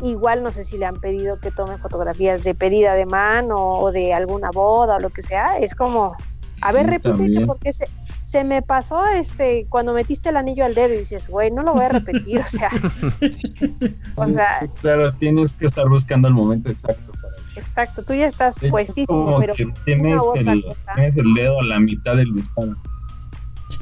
Igual 0.00 0.42
no 0.42 0.52
sé 0.52 0.64
si 0.64 0.76
le 0.76 0.86
han 0.86 0.96
pedido 0.96 1.38
que 1.38 1.50
tome 1.50 1.78
fotografías 1.78 2.42
de 2.44 2.54
pedida 2.54 2.94
de 2.94 3.06
mano 3.06 3.56
o 3.56 3.92
de 3.92 4.12
alguna 4.12 4.50
boda 4.50 4.96
o 4.96 5.00
lo 5.00 5.10
que 5.10 5.22
sea. 5.22 5.58
Es 5.58 5.74
como, 5.74 6.16
a 6.60 6.72
ver, 6.72 6.86
repítete 6.86 7.46
porque 7.46 7.72
se, 7.72 7.86
se 8.24 8.42
me 8.42 8.62
pasó 8.62 9.06
este 9.06 9.66
cuando 9.68 9.92
metiste 9.92 10.30
el 10.30 10.36
anillo 10.36 10.64
al 10.64 10.74
dedo 10.74 10.92
y 10.94 10.98
dices, 10.98 11.28
güey, 11.28 11.50
no 11.50 11.62
lo 11.62 11.74
voy 11.74 11.84
a 11.84 11.88
repetir, 11.88 12.40
o 12.40 12.44
sea. 12.44 12.70
o 14.16 14.26
sea. 14.26 14.66
Claro, 14.80 15.12
tienes 15.12 15.52
que 15.52 15.66
estar 15.66 15.88
buscando 15.88 16.26
el 16.26 16.34
momento 16.34 16.68
exacto. 16.68 17.12
Para 17.12 17.34
exacto, 17.54 18.02
tú 18.02 18.14
ya 18.14 18.26
estás 18.26 18.56
puestísimo, 18.70 19.38
pero. 19.38 19.54
tienes, 19.54 20.22
el, 20.34 20.64
tienes 20.94 21.16
el 21.16 21.34
dedo 21.34 21.60
a 21.60 21.64
la 21.64 21.78
mitad 21.78 22.16
del 22.16 22.34
disparo. 22.34 22.74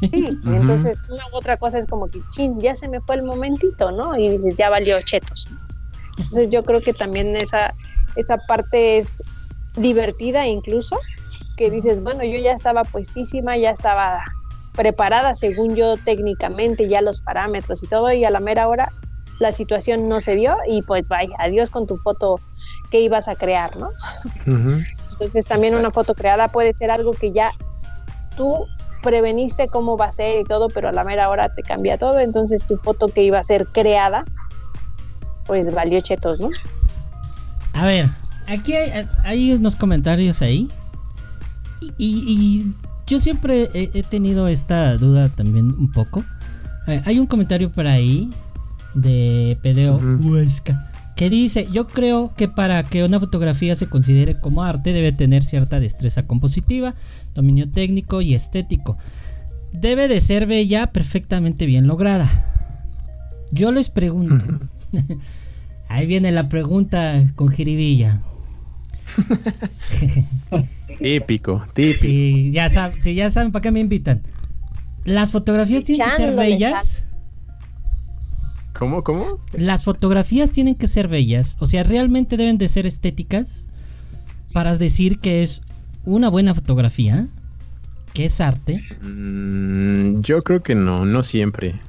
Sí, 0.00 0.38
entonces 0.46 0.98
una 1.08 1.24
u 1.32 1.36
otra 1.36 1.56
cosa 1.56 1.78
es 1.78 1.86
como 1.86 2.08
que, 2.08 2.20
chin, 2.30 2.60
ya 2.60 2.76
se 2.76 2.88
me 2.88 3.00
fue 3.00 3.16
el 3.16 3.22
momentito, 3.22 3.90
¿no? 3.90 4.16
Y 4.16 4.28
dices, 4.28 4.56
ya 4.56 4.68
valió 4.68 5.00
chetos. 5.00 5.48
Entonces 6.18 6.50
yo 6.50 6.62
creo 6.62 6.80
que 6.80 6.92
también 6.92 7.36
esa, 7.36 7.72
esa 8.16 8.38
parte 8.38 8.98
es 8.98 9.22
divertida 9.76 10.46
incluso, 10.46 10.98
que 11.56 11.70
dices, 11.70 12.02
bueno, 12.02 12.22
yo 12.24 12.38
ya 12.38 12.52
estaba 12.52 12.84
puestísima, 12.84 13.56
ya 13.56 13.70
estaba 13.70 14.22
preparada 14.74 15.34
según 15.34 15.74
yo 15.74 15.96
técnicamente, 15.96 16.88
ya 16.88 17.02
los 17.02 17.20
parámetros 17.20 17.82
y 17.82 17.88
todo, 17.88 18.12
y 18.12 18.24
a 18.24 18.30
la 18.30 18.40
mera 18.40 18.68
hora 18.68 18.90
la 19.38 19.52
situación 19.52 20.08
no 20.08 20.20
se 20.20 20.34
dio 20.34 20.56
y 20.68 20.82
pues 20.82 21.08
vaya, 21.08 21.34
adiós 21.38 21.70
con 21.70 21.86
tu 21.86 21.96
foto 21.98 22.40
que 22.90 23.00
ibas 23.00 23.28
a 23.28 23.34
crear, 23.34 23.76
¿no? 23.76 23.88
Entonces 25.12 25.46
también 25.46 25.74
una 25.74 25.90
foto 25.90 26.14
creada 26.14 26.48
puede 26.48 26.74
ser 26.74 26.90
algo 26.90 27.12
que 27.12 27.32
ya 27.32 27.50
tú 28.36 28.66
preveniste 29.02 29.68
cómo 29.68 29.96
va 29.96 30.06
a 30.06 30.12
ser 30.12 30.40
y 30.40 30.44
todo, 30.44 30.68
pero 30.68 30.88
a 30.88 30.92
la 30.92 31.04
mera 31.04 31.28
hora 31.28 31.52
te 31.54 31.62
cambia 31.62 31.98
todo, 31.98 32.20
entonces 32.20 32.64
tu 32.66 32.76
foto 32.76 33.08
que 33.08 33.22
iba 33.22 33.38
a 33.38 33.42
ser 33.42 33.66
creada 33.66 34.24
pues 35.46 35.72
valió 35.74 36.00
chetos, 36.00 36.40
¿no? 36.40 36.48
A 37.72 37.86
ver, 37.86 38.10
aquí 38.46 38.74
hay, 38.74 39.52
unos 39.52 39.76
comentarios 39.76 40.42
ahí. 40.42 40.68
Y, 41.98 42.72
yo 43.06 43.18
siempre 43.18 43.68
he, 43.74 44.02
tenido 44.04 44.46
esta 44.46 44.96
duda 44.96 45.28
también 45.28 45.66
un 45.66 45.90
poco. 45.90 46.24
Eh, 46.86 47.02
hay 47.04 47.18
un 47.18 47.26
comentario 47.26 47.70
por 47.70 47.86
ahí 47.86 48.30
de 48.94 49.58
Pedeo 49.62 49.96
Ujú. 49.96 50.32
Huesca 50.32 50.92
que 51.16 51.30
dice, 51.30 51.66
yo 51.70 51.86
creo 51.86 52.32
que 52.36 52.48
para 52.48 52.82
que 52.82 53.04
una 53.04 53.20
fotografía 53.20 53.76
se 53.76 53.86
considere 53.86 54.40
como 54.40 54.62
arte 54.62 54.92
debe 54.92 55.12
tener 55.12 55.44
cierta 55.44 55.78
destreza 55.78 56.26
compositiva, 56.26 56.94
dominio 57.34 57.68
técnico 57.70 58.22
y 58.22 58.34
estético. 58.34 58.96
Debe 59.72 60.08
de 60.08 60.20
ser 60.20 60.46
bella, 60.46 60.88
perfectamente 60.88 61.66
bien 61.66 61.86
lograda. 61.86 62.28
Yo 63.52 63.72
les 63.72 63.90
pregunto. 63.90 64.44
Ahí 65.88 66.06
viene 66.06 66.32
la 66.32 66.48
pregunta 66.48 67.24
con 67.36 67.48
jiribilla. 67.48 68.20
Típico, 70.98 71.64
típico. 71.74 72.00
Si 72.00 72.50
ya, 72.52 72.68
sab- 72.68 73.00
si 73.00 73.14
ya 73.14 73.30
saben 73.30 73.52
para 73.52 73.62
qué 73.62 73.70
me 73.70 73.80
invitan. 73.80 74.22
¿Las 75.04 75.30
fotografías 75.30 75.84
tienen 75.84 76.08
que 76.08 76.16
ser 76.16 76.36
bellas? 76.36 77.04
¿Cómo, 78.78 79.02
cómo? 79.02 79.38
Las 79.52 79.84
fotografías 79.84 80.50
tienen 80.50 80.74
que 80.74 80.88
ser 80.88 81.08
bellas, 81.08 81.56
o 81.60 81.66
sea, 81.66 81.82
realmente 81.82 82.36
deben 82.36 82.58
de 82.58 82.68
ser 82.68 82.86
estéticas 82.86 83.66
para 84.52 84.76
decir 84.76 85.18
que 85.18 85.42
es 85.42 85.62
una 86.04 86.28
buena 86.30 86.54
fotografía, 86.54 87.28
que 88.12 88.24
es 88.24 88.40
arte. 88.40 88.82
Mm, 89.02 90.20
yo 90.22 90.42
creo 90.42 90.62
que 90.62 90.74
no, 90.74 91.04
no 91.04 91.22
siempre. 91.22 91.80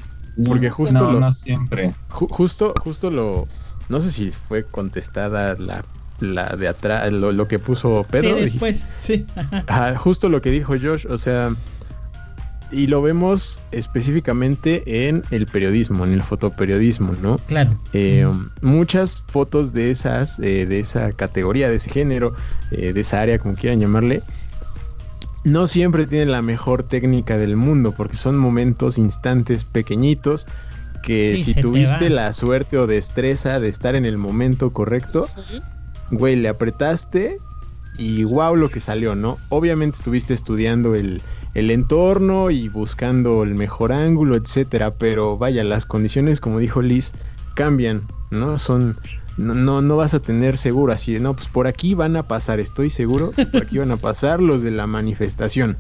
Porque 0.46 0.70
justo 0.70 1.00
no, 1.04 1.12
lo- 1.12 1.20
no 1.20 1.32
siempre. 1.32 1.94
Ju- 2.10 2.28
justo, 2.30 2.74
justo 2.82 3.10
lo. 3.10 3.48
No 3.90 4.02
sé 4.02 4.12
si 4.12 4.32
fue 4.32 4.64
contestada 4.64 5.56
la, 5.60 5.84
la 6.20 6.56
de 6.56 6.68
atrás, 6.68 7.12
lo, 7.12 7.32
lo 7.32 7.48
que 7.48 7.60
puso 7.60 8.06
Pedro. 8.10 8.30
sí, 8.38 8.44
dijiste. 8.46 8.66
después, 8.66 8.90
sí. 8.98 9.26
Ajá, 9.68 9.98
justo 9.98 10.30
lo 10.30 10.42
que 10.42 10.52
dijo 10.52 10.74
Josh, 10.82 11.06
o 11.08 11.18
sea, 11.18 11.52
y 12.72 12.88
lo 12.88 13.02
vemos 13.04 13.60
específicamente 13.72 15.08
en 15.08 15.22
el 15.32 15.46
periodismo, 15.46 16.06
en 16.06 16.14
el 16.14 16.24
fotoperiodismo, 16.24 17.14
¿no? 17.22 17.36
claro. 17.48 17.78
Eh, 17.94 18.28
muchas 18.62 19.22
fotos 19.28 19.74
de 19.74 19.92
esas, 19.92 20.40
eh, 20.40 20.66
de 20.66 20.80
esa 20.80 21.12
categoría, 21.12 21.70
de 21.70 21.76
ese 21.76 21.90
género, 21.92 22.34
eh, 22.72 22.94
de 22.94 23.02
esa 23.02 23.22
área, 23.22 23.38
como 23.38 23.54
quieran 23.56 23.80
llamarle, 23.80 24.24
no 25.44 25.68
siempre 25.68 26.06
tienen 26.06 26.32
la 26.32 26.42
mejor 26.42 26.84
técnica 26.84 27.38
del 27.38 27.56
mundo, 27.56 27.94
porque 27.96 28.16
son 28.16 28.38
momentos, 28.38 28.98
instantes 28.98 29.66
pequeñitos, 29.66 30.48
que 31.02 31.38
Sí, 31.38 31.54
si 31.54 31.62
tuviste 31.62 32.10
la 32.10 32.32
suerte 32.34 32.78
o 32.78 32.88
destreza 32.88 33.60
de 33.60 33.70
estar 33.70 33.96
en 33.96 34.06
el 34.06 34.18
momento 34.18 34.72
correcto, 34.72 35.28
güey, 36.12 36.36
le 36.36 36.48
apretaste 36.48 37.38
y 37.98 38.24
wow 38.24 38.56
lo 38.56 38.70
que 38.70 38.80
salió, 38.80 39.16
¿no? 39.16 39.38
Obviamente 39.50 39.98
estuviste 39.98 40.34
estudiando 40.34 40.96
el, 40.96 41.22
el 41.54 41.70
entorno 41.72 42.50
y 42.50 42.70
buscando 42.70 43.44
el 43.44 43.54
mejor 43.54 43.92
ángulo, 43.92 44.36
etcétera, 44.36 44.96
pero 44.96 45.38
vaya, 45.38 45.64
las 45.64 45.86
condiciones, 45.86 46.40
como 46.40 46.60
dijo 46.60 46.82
Liz, 46.82 47.12
cambian, 47.56 48.08
¿no? 48.32 48.58
Son. 48.58 48.98
No, 49.38 49.54
no, 49.56 49.82
no 49.82 49.96
vas 49.98 50.14
a 50.14 50.20
tener 50.22 50.58
seguro 50.58 50.94
así 50.94 51.14
de, 51.14 51.20
no, 51.20 51.34
pues 51.34 51.48
por 51.48 51.68
aquí 51.68 51.94
van 51.96 52.16
a 52.16 52.24
pasar, 52.24 52.60
estoy 52.60 52.90
seguro 52.90 53.32
que 53.32 53.46
por 53.48 53.64
aquí 53.64 53.78
van 53.80 53.92
a 53.92 53.98
pasar 53.98 54.42
los 54.42 54.62
de 54.62 54.70
la 54.72 54.86
manifestación, 54.88 55.78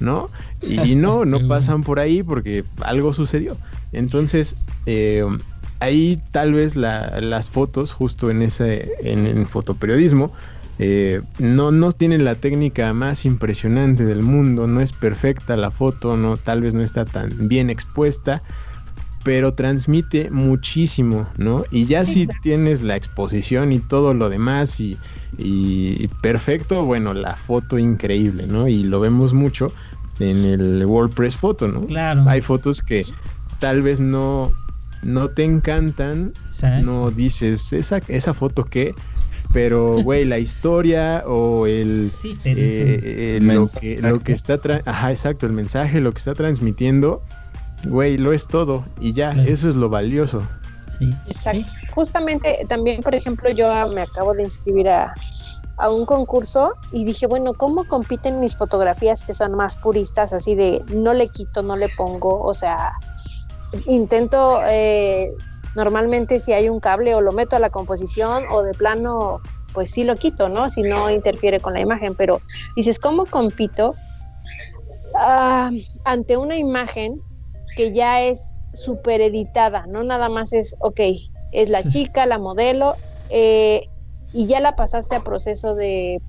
¿no? 0.00 0.28
Y 0.62 0.94
no, 0.96 1.24
no 1.24 1.38
pasan 1.48 1.82
por 1.82 2.00
ahí 2.00 2.22
porque 2.22 2.64
algo 2.82 3.12
sucedió. 3.12 3.56
Entonces, 3.92 4.56
eh, 4.86 5.24
ahí 5.78 6.20
tal 6.32 6.52
vez 6.54 6.74
la- 6.74 7.20
las 7.20 7.48
fotos, 7.50 7.92
justo 7.92 8.30
en 8.30 8.42
ese, 8.42 8.92
en 9.00 9.26
el 9.26 9.46
fotoperiodismo, 9.46 10.32
eh, 10.78 11.22
no, 11.38 11.70
no 11.70 11.92
tienen 11.92 12.24
la 12.24 12.34
técnica 12.34 12.92
más 12.92 13.24
impresionante 13.24 14.04
del 14.04 14.20
mundo, 14.22 14.66
no 14.66 14.80
es 14.80 14.92
perfecta 14.92 15.56
la 15.56 15.70
foto, 15.70 16.16
no, 16.16 16.36
tal 16.36 16.60
vez 16.60 16.74
no 16.74 16.82
está 16.82 17.04
tan 17.06 17.30
bien 17.48 17.70
expuesta, 17.70 18.42
pero 19.26 19.54
transmite 19.54 20.30
muchísimo, 20.30 21.26
¿no? 21.36 21.64
Y 21.72 21.86
ya 21.86 22.06
si 22.06 22.28
tienes 22.42 22.80
la 22.82 22.94
exposición 22.94 23.72
y 23.72 23.80
todo 23.80 24.14
lo 24.14 24.28
demás 24.28 24.78
y, 24.78 24.96
y 25.36 26.06
perfecto, 26.22 26.84
bueno, 26.84 27.12
la 27.12 27.34
foto 27.34 27.76
increíble, 27.76 28.46
¿no? 28.46 28.68
Y 28.68 28.84
lo 28.84 29.00
vemos 29.00 29.34
mucho 29.34 29.66
en 30.20 30.44
el 30.44 30.86
WordPress 30.86 31.34
Photo, 31.34 31.66
¿no? 31.66 31.80
Claro. 31.86 32.22
Hay 32.28 32.40
fotos 32.40 32.82
que 32.82 33.04
tal 33.58 33.82
vez 33.82 33.98
no, 33.98 34.48
no 35.02 35.28
te 35.30 35.42
encantan, 35.42 36.32
Exacto. 36.50 36.86
no 36.86 37.10
dices, 37.10 37.72
esa, 37.72 37.98
esa 38.06 38.32
foto 38.32 38.62
qué, 38.64 38.94
pero 39.52 40.02
güey, 40.02 40.24
la 40.24 40.38
historia 40.38 41.24
o 41.26 41.66
el... 41.66 42.12
Sí, 42.22 42.36
eh, 42.44 43.38
eh, 43.38 43.38
lo, 43.42 43.66
que, 43.68 44.00
lo 44.00 44.20
que 44.20 44.32
está 44.32 44.60
tra- 44.60 44.82
ajá 44.84 45.10
exacto 45.10 45.46
el 45.46 45.52
mensaje 45.52 46.00
lo 46.00 46.12
que 46.12 46.18
está 46.18 46.34
transmitiendo 46.34 47.22
güey 47.84 48.16
lo 48.16 48.32
es 48.32 48.46
todo 48.46 48.84
y 49.00 49.12
ya 49.12 49.32
Claro. 49.32 49.48
eso 49.48 49.68
es 49.68 49.76
lo 49.76 49.88
valioso 49.88 50.42
sí. 50.98 51.10
Exacto. 51.26 51.60
Sí. 51.60 51.86
Justamente 51.94 52.66
también, 52.68 53.00
por 53.00 53.14
ejemplo, 53.14 53.50
yo 53.50 53.70
ah, 53.72 53.86
me 53.88 54.02
acabo 54.02 54.34
de 54.34 54.42
inscribir 54.42 54.88
a, 54.88 55.14
a 55.78 55.90
un 55.90 56.04
concurso 56.06 56.72
y 56.92 57.04
dije, 57.04 57.26
bueno, 57.26 57.54
¿cómo 57.54 57.84
compiten 57.84 58.40
mis 58.40 58.56
fotografías 58.56 59.22
que 59.22 59.34
son 59.34 59.52
más 59.54 59.76
puristas, 59.76 60.32
así 60.32 60.54
de 60.54 60.82
no 60.92 61.12
le 61.14 61.28
quito, 61.28 61.62
no 61.62 61.76
le 61.76 61.88
pongo? 61.88 62.42
O 62.42 62.54
sea, 62.54 62.92
intento, 63.86 64.60
eh, 64.66 65.30
normalmente 65.74 66.40
si 66.40 66.52
hay 66.52 66.68
un 66.68 66.80
cable 66.80 67.14
o 67.14 67.20
lo 67.20 67.32
meto 67.32 67.56
a 67.56 67.58
la 67.58 67.70
composición 67.70 68.44
o 68.50 68.62
de 68.62 68.72
plano, 68.72 69.40
pues 69.72 69.90
sí 69.90 70.04
lo 70.04 70.14
quito, 70.16 70.48
¿no? 70.48 70.70
Si 70.70 70.82
no 70.82 71.10
interfiere 71.10 71.60
con 71.60 71.74
la 71.74 71.80
imagen, 71.80 72.14
pero 72.14 72.40
dices, 72.74 72.98
¿cómo 72.98 73.26
compito 73.26 73.94
ah, 75.14 75.70
ante 76.04 76.36
una 76.36 76.56
imagen 76.56 77.22
que 77.76 77.92
ya 77.92 78.22
es 78.22 78.48
súper 78.72 79.20
editada, 79.20 79.86
no 79.86 80.02
nada 80.02 80.28
más 80.28 80.52
es, 80.52 80.74
ok, 80.80 81.00
es 81.52 81.70
la 81.70 81.82
chica, 81.82 82.26
la 82.26 82.38
modelo, 82.38 82.96
eh, 83.30 83.88
y 84.32 84.46
ya 84.46 84.60
la 84.60 84.76
pasaste 84.76 85.16
a 85.16 85.22
proceso 85.22 85.74
de, 85.74 86.20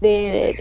de 0.00 0.58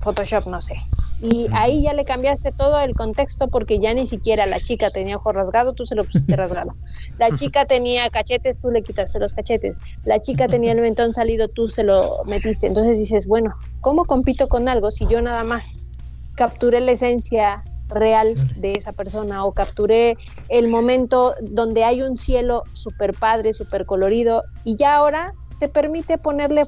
Photoshop, 0.00 0.46
no 0.46 0.60
sé. 0.60 0.76
Y 1.22 1.46
ahí 1.52 1.82
ya 1.82 1.94
le 1.94 2.04
cambiaste 2.04 2.52
todo 2.52 2.80
el 2.80 2.94
contexto 2.94 3.48
porque 3.48 3.78
ya 3.78 3.94
ni 3.94 4.06
siquiera 4.06 4.46
la 4.46 4.60
chica 4.60 4.90
tenía 4.90 5.16
ojo 5.16 5.32
rasgado, 5.32 5.72
tú 5.72 5.86
se 5.86 5.94
lo 5.94 6.04
pusiste 6.04 6.36
rasgado. 6.36 6.74
La 7.18 7.30
chica 7.30 7.64
tenía 7.64 8.10
cachetes, 8.10 8.58
tú 8.60 8.70
le 8.70 8.82
quitaste 8.82 9.18
los 9.20 9.32
cachetes. 9.32 9.78
La 10.04 10.20
chica 10.20 10.48
tenía 10.48 10.72
el 10.72 10.80
mentón 10.80 11.12
salido, 11.12 11.48
tú 11.48 11.68
se 11.68 11.84
lo 11.84 12.24
metiste. 12.26 12.66
Entonces 12.66 12.98
dices, 12.98 13.26
bueno, 13.26 13.54
¿cómo 13.80 14.04
compito 14.04 14.48
con 14.48 14.68
algo 14.68 14.90
si 14.90 15.06
yo 15.06 15.22
nada 15.22 15.44
más 15.44 15.90
capturé 16.34 16.80
la 16.80 16.92
esencia 16.92 17.64
real 17.88 18.34
de 18.56 18.74
esa 18.74 18.92
persona 18.92 19.44
o 19.44 19.52
capturé 19.52 20.16
el 20.48 20.68
momento 20.68 21.34
donde 21.40 21.84
hay 21.84 22.02
un 22.02 22.16
cielo 22.16 22.64
súper 22.72 23.14
padre, 23.14 23.52
súper 23.52 23.86
colorido 23.86 24.44
y 24.64 24.76
ya 24.76 24.96
ahora 24.96 25.32
te 25.60 25.68
permite 25.68 26.18
ponerle 26.18 26.66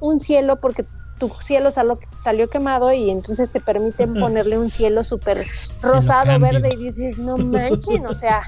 un 0.00 0.20
cielo 0.20 0.56
porque 0.56 0.84
tu 1.18 1.28
cielo 1.28 1.70
salo- 1.70 1.98
salió 2.20 2.48
quemado 2.50 2.92
y 2.92 3.10
entonces 3.10 3.50
te 3.50 3.60
permiten 3.60 4.14
ponerle 4.14 4.58
un 4.58 4.68
cielo 4.68 5.04
súper 5.04 5.38
rosado, 5.80 6.38
verde 6.40 6.70
y 6.74 6.76
dices, 6.76 7.18
no 7.18 7.36
manchen, 7.38 8.06
o 8.06 8.14
sea, 8.14 8.42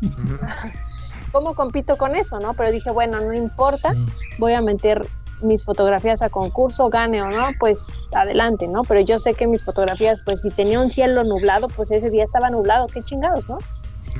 ¿cómo 1.32 1.54
compito 1.54 1.96
con 1.96 2.14
eso, 2.14 2.38
no? 2.38 2.54
Pero 2.54 2.70
dije, 2.70 2.90
bueno, 2.90 3.18
no 3.20 3.34
importa, 3.36 3.94
voy 4.38 4.52
a 4.52 4.60
meter 4.60 5.04
mis 5.44 5.64
fotografías 5.64 6.22
a 6.22 6.30
concurso, 6.30 6.88
gane 6.88 7.22
o 7.22 7.30
no, 7.30 7.48
pues 7.58 8.08
adelante, 8.12 8.66
¿no? 8.68 8.82
Pero 8.82 9.00
yo 9.00 9.18
sé 9.18 9.34
que 9.34 9.46
mis 9.46 9.64
fotografías, 9.64 10.22
pues 10.24 10.42
si 10.42 10.50
tenía 10.50 10.80
un 10.80 10.90
cielo 10.90 11.24
nublado, 11.24 11.68
pues 11.68 11.90
ese 11.90 12.10
día 12.10 12.24
estaba 12.24 12.50
nublado, 12.50 12.86
qué 12.86 13.02
chingados, 13.02 13.48
¿no? 13.48 13.58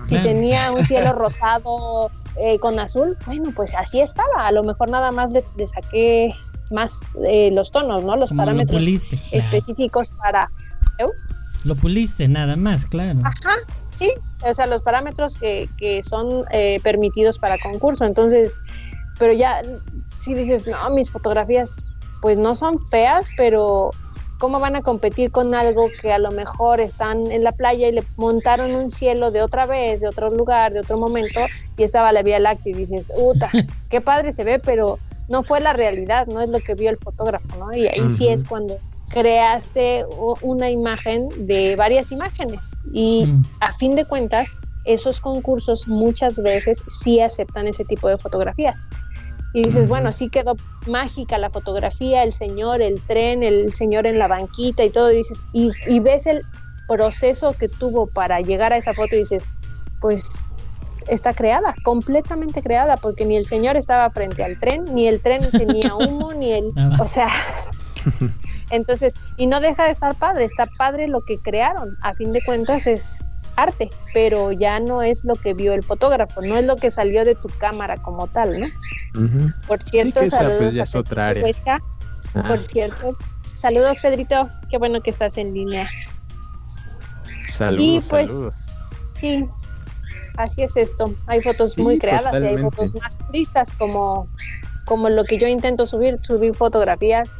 Si 0.06 0.18
tenía 0.18 0.72
un 0.72 0.84
cielo 0.84 1.12
rosado 1.14 2.10
eh, 2.36 2.58
con 2.58 2.78
azul, 2.78 3.16
bueno, 3.26 3.50
pues 3.54 3.74
así 3.74 4.00
estaba. 4.00 4.46
A 4.46 4.52
lo 4.52 4.62
mejor 4.62 4.90
nada 4.90 5.10
más 5.10 5.32
le, 5.32 5.42
le 5.56 5.66
saqué 5.66 6.30
más 6.70 7.00
eh, 7.26 7.50
los 7.52 7.70
tonos, 7.70 8.04
¿no? 8.04 8.16
Los 8.16 8.30
Como 8.30 8.42
parámetros 8.42 8.82
específicos 9.32 10.10
para... 10.22 10.50
Lo 11.64 11.74
puliste, 11.76 12.28
nada 12.28 12.56
más, 12.56 12.84
claro. 12.84 13.20
Ajá, 13.24 13.56
sí, 13.88 14.10
o 14.46 14.52
sea, 14.52 14.66
los 14.66 14.82
parámetros 14.82 15.36
que, 15.38 15.68
que 15.78 16.02
son 16.02 16.44
eh, 16.50 16.78
permitidos 16.82 17.38
para 17.38 17.56
concurso. 17.58 18.04
Entonces, 18.04 18.54
pero 19.18 19.32
ya, 19.32 19.62
si 20.24 20.34
dices, 20.34 20.66
no, 20.66 20.90
mis 20.90 21.10
fotografías, 21.10 21.70
pues 22.22 22.38
no 22.38 22.54
son 22.54 22.78
feas, 22.86 23.28
pero 23.36 23.90
¿cómo 24.38 24.58
van 24.58 24.76
a 24.76 24.82
competir 24.82 25.30
con 25.30 25.54
algo 25.54 25.88
que 26.00 26.12
a 26.12 26.18
lo 26.18 26.30
mejor 26.30 26.80
están 26.80 27.30
en 27.30 27.44
la 27.44 27.52
playa 27.52 27.88
y 27.88 27.92
le 27.92 28.04
montaron 28.16 28.74
un 28.74 28.90
cielo 28.90 29.30
de 29.30 29.42
otra 29.42 29.66
vez, 29.66 30.00
de 30.00 30.08
otro 30.08 30.30
lugar, 30.30 30.72
de 30.72 30.80
otro 30.80 30.98
momento, 30.98 31.40
y 31.76 31.82
estaba 31.82 32.12
la 32.12 32.22
Vía 32.22 32.38
Láctea 32.38 32.72
y 32.72 32.74
dices, 32.74 33.12
uta, 33.16 33.50
qué 33.90 34.00
padre 34.00 34.32
se 34.32 34.44
ve, 34.44 34.58
pero 34.58 34.98
no 35.28 35.42
fue 35.42 35.60
la 35.60 35.72
realidad, 35.72 36.26
no 36.26 36.40
es 36.40 36.48
lo 36.48 36.60
que 36.60 36.74
vio 36.74 36.90
el 36.90 36.98
fotógrafo, 36.98 37.56
¿no? 37.58 37.74
Y 37.76 37.86
ahí 37.86 38.08
sí 38.08 38.28
es 38.28 38.44
cuando 38.44 38.76
creaste 39.10 40.04
una 40.42 40.70
imagen 40.70 41.28
de 41.46 41.76
varias 41.76 42.10
imágenes 42.10 42.60
y 42.92 43.24
Mm. 43.26 43.42
a 43.60 43.72
fin 43.72 43.94
de 43.94 44.04
cuentas 44.04 44.60
esos 44.84 45.20
concursos 45.20 45.88
muchas 45.88 46.42
veces 46.42 46.82
sí 47.00 47.20
aceptan 47.20 47.66
ese 47.68 47.84
tipo 47.84 48.08
de 48.08 48.18
fotografía 48.18 48.74
y 49.54 49.62
dices 49.62 49.88
bueno 49.88 50.12
sí 50.12 50.28
quedó 50.28 50.56
mágica 50.86 51.38
la 51.38 51.48
fotografía 51.48 52.22
el 52.22 52.34
señor 52.34 52.82
el 52.82 53.00
tren 53.00 53.42
el 53.42 53.72
señor 53.72 54.06
en 54.06 54.18
la 54.18 54.28
banquita 54.28 54.84
y 54.84 54.90
todo 54.90 55.10
y 55.10 55.16
dices 55.16 55.40
y, 55.54 55.70
y 55.86 56.00
ves 56.00 56.26
el 56.26 56.42
proceso 56.86 57.54
que 57.54 57.68
tuvo 57.68 58.06
para 58.06 58.40
llegar 58.40 58.74
a 58.74 58.76
esa 58.76 58.92
foto 58.92 59.14
y 59.14 59.20
dices 59.20 59.44
pues 60.00 60.22
está 61.08 61.34
creada, 61.34 61.74
completamente 61.82 62.62
creada, 62.62 62.96
porque 62.96 63.24
ni 63.24 63.36
el 63.36 63.46
señor 63.46 63.76
estaba 63.76 64.10
frente 64.10 64.44
al 64.44 64.58
tren, 64.58 64.84
ni 64.92 65.08
el 65.08 65.20
tren 65.20 65.50
tenía 65.50 65.94
humo, 65.96 66.32
ni 66.34 66.52
el, 66.52 66.72
o 66.98 67.06
sea, 67.06 67.28
entonces, 68.70 69.14
y 69.36 69.46
no 69.46 69.60
deja 69.60 69.84
de 69.84 69.92
estar 69.92 70.14
padre, 70.14 70.44
está 70.44 70.66
padre 70.78 71.08
lo 71.08 71.22
que 71.22 71.38
crearon, 71.38 71.96
a 72.02 72.14
fin 72.14 72.32
de 72.32 72.42
cuentas 72.42 72.86
es 72.86 73.24
arte, 73.56 73.90
pero 74.12 74.52
ya 74.52 74.80
no 74.80 75.02
es 75.02 75.24
lo 75.24 75.34
que 75.34 75.54
vio 75.54 75.74
el 75.74 75.82
fotógrafo, 75.82 76.42
no 76.42 76.56
es 76.56 76.64
lo 76.64 76.76
que 76.76 76.90
salió 76.90 77.24
de 77.24 77.34
tu 77.34 77.48
cámara 77.58 77.96
como 77.96 78.26
tal, 78.26 78.60
¿no? 78.60 78.66
Por 79.66 79.82
cierto, 79.82 80.20
pues, 80.20 80.30
saludos 80.30 80.74
ya 80.74 80.82
a 80.82 80.84
es 80.84 80.94
otra 80.94 81.28
área. 81.28 81.44
Huesca. 81.44 81.78
Ah. 82.34 82.44
Por 82.48 82.58
cierto, 82.58 83.16
saludos 83.56 83.98
Pedrito, 84.02 84.48
qué 84.70 84.78
bueno 84.78 85.00
que 85.00 85.10
estás 85.10 85.38
en 85.38 85.54
línea. 85.54 85.88
Saludos, 87.46 87.80
Y, 87.80 88.00
pues, 88.08 88.26
saludos. 88.26 88.54
Sí, 89.20 89.48
así 90.36 90.62
es 90.62 90.76
esto. 90.76 91.14
Hay 91.26 91.42
fotos 91.42 91.74
Sí, 91.74 91.82
muy 91.82 91.98
creadas 91.98 92.34
y 92.42 92.44
hay 92.46 92.58
fotos 92.58 92.92
más 93.00 93.16
puristas 93.16 93.70
como, 93.78 94.28
como 94.84 95.08
lo 95.08 95.24
que 95.24 95.38
yo 95.38 95.46
intento 95.46 95.86
subir, 95.86 96.18
subir 96.20 96.54
fotografías. 96.54 97.30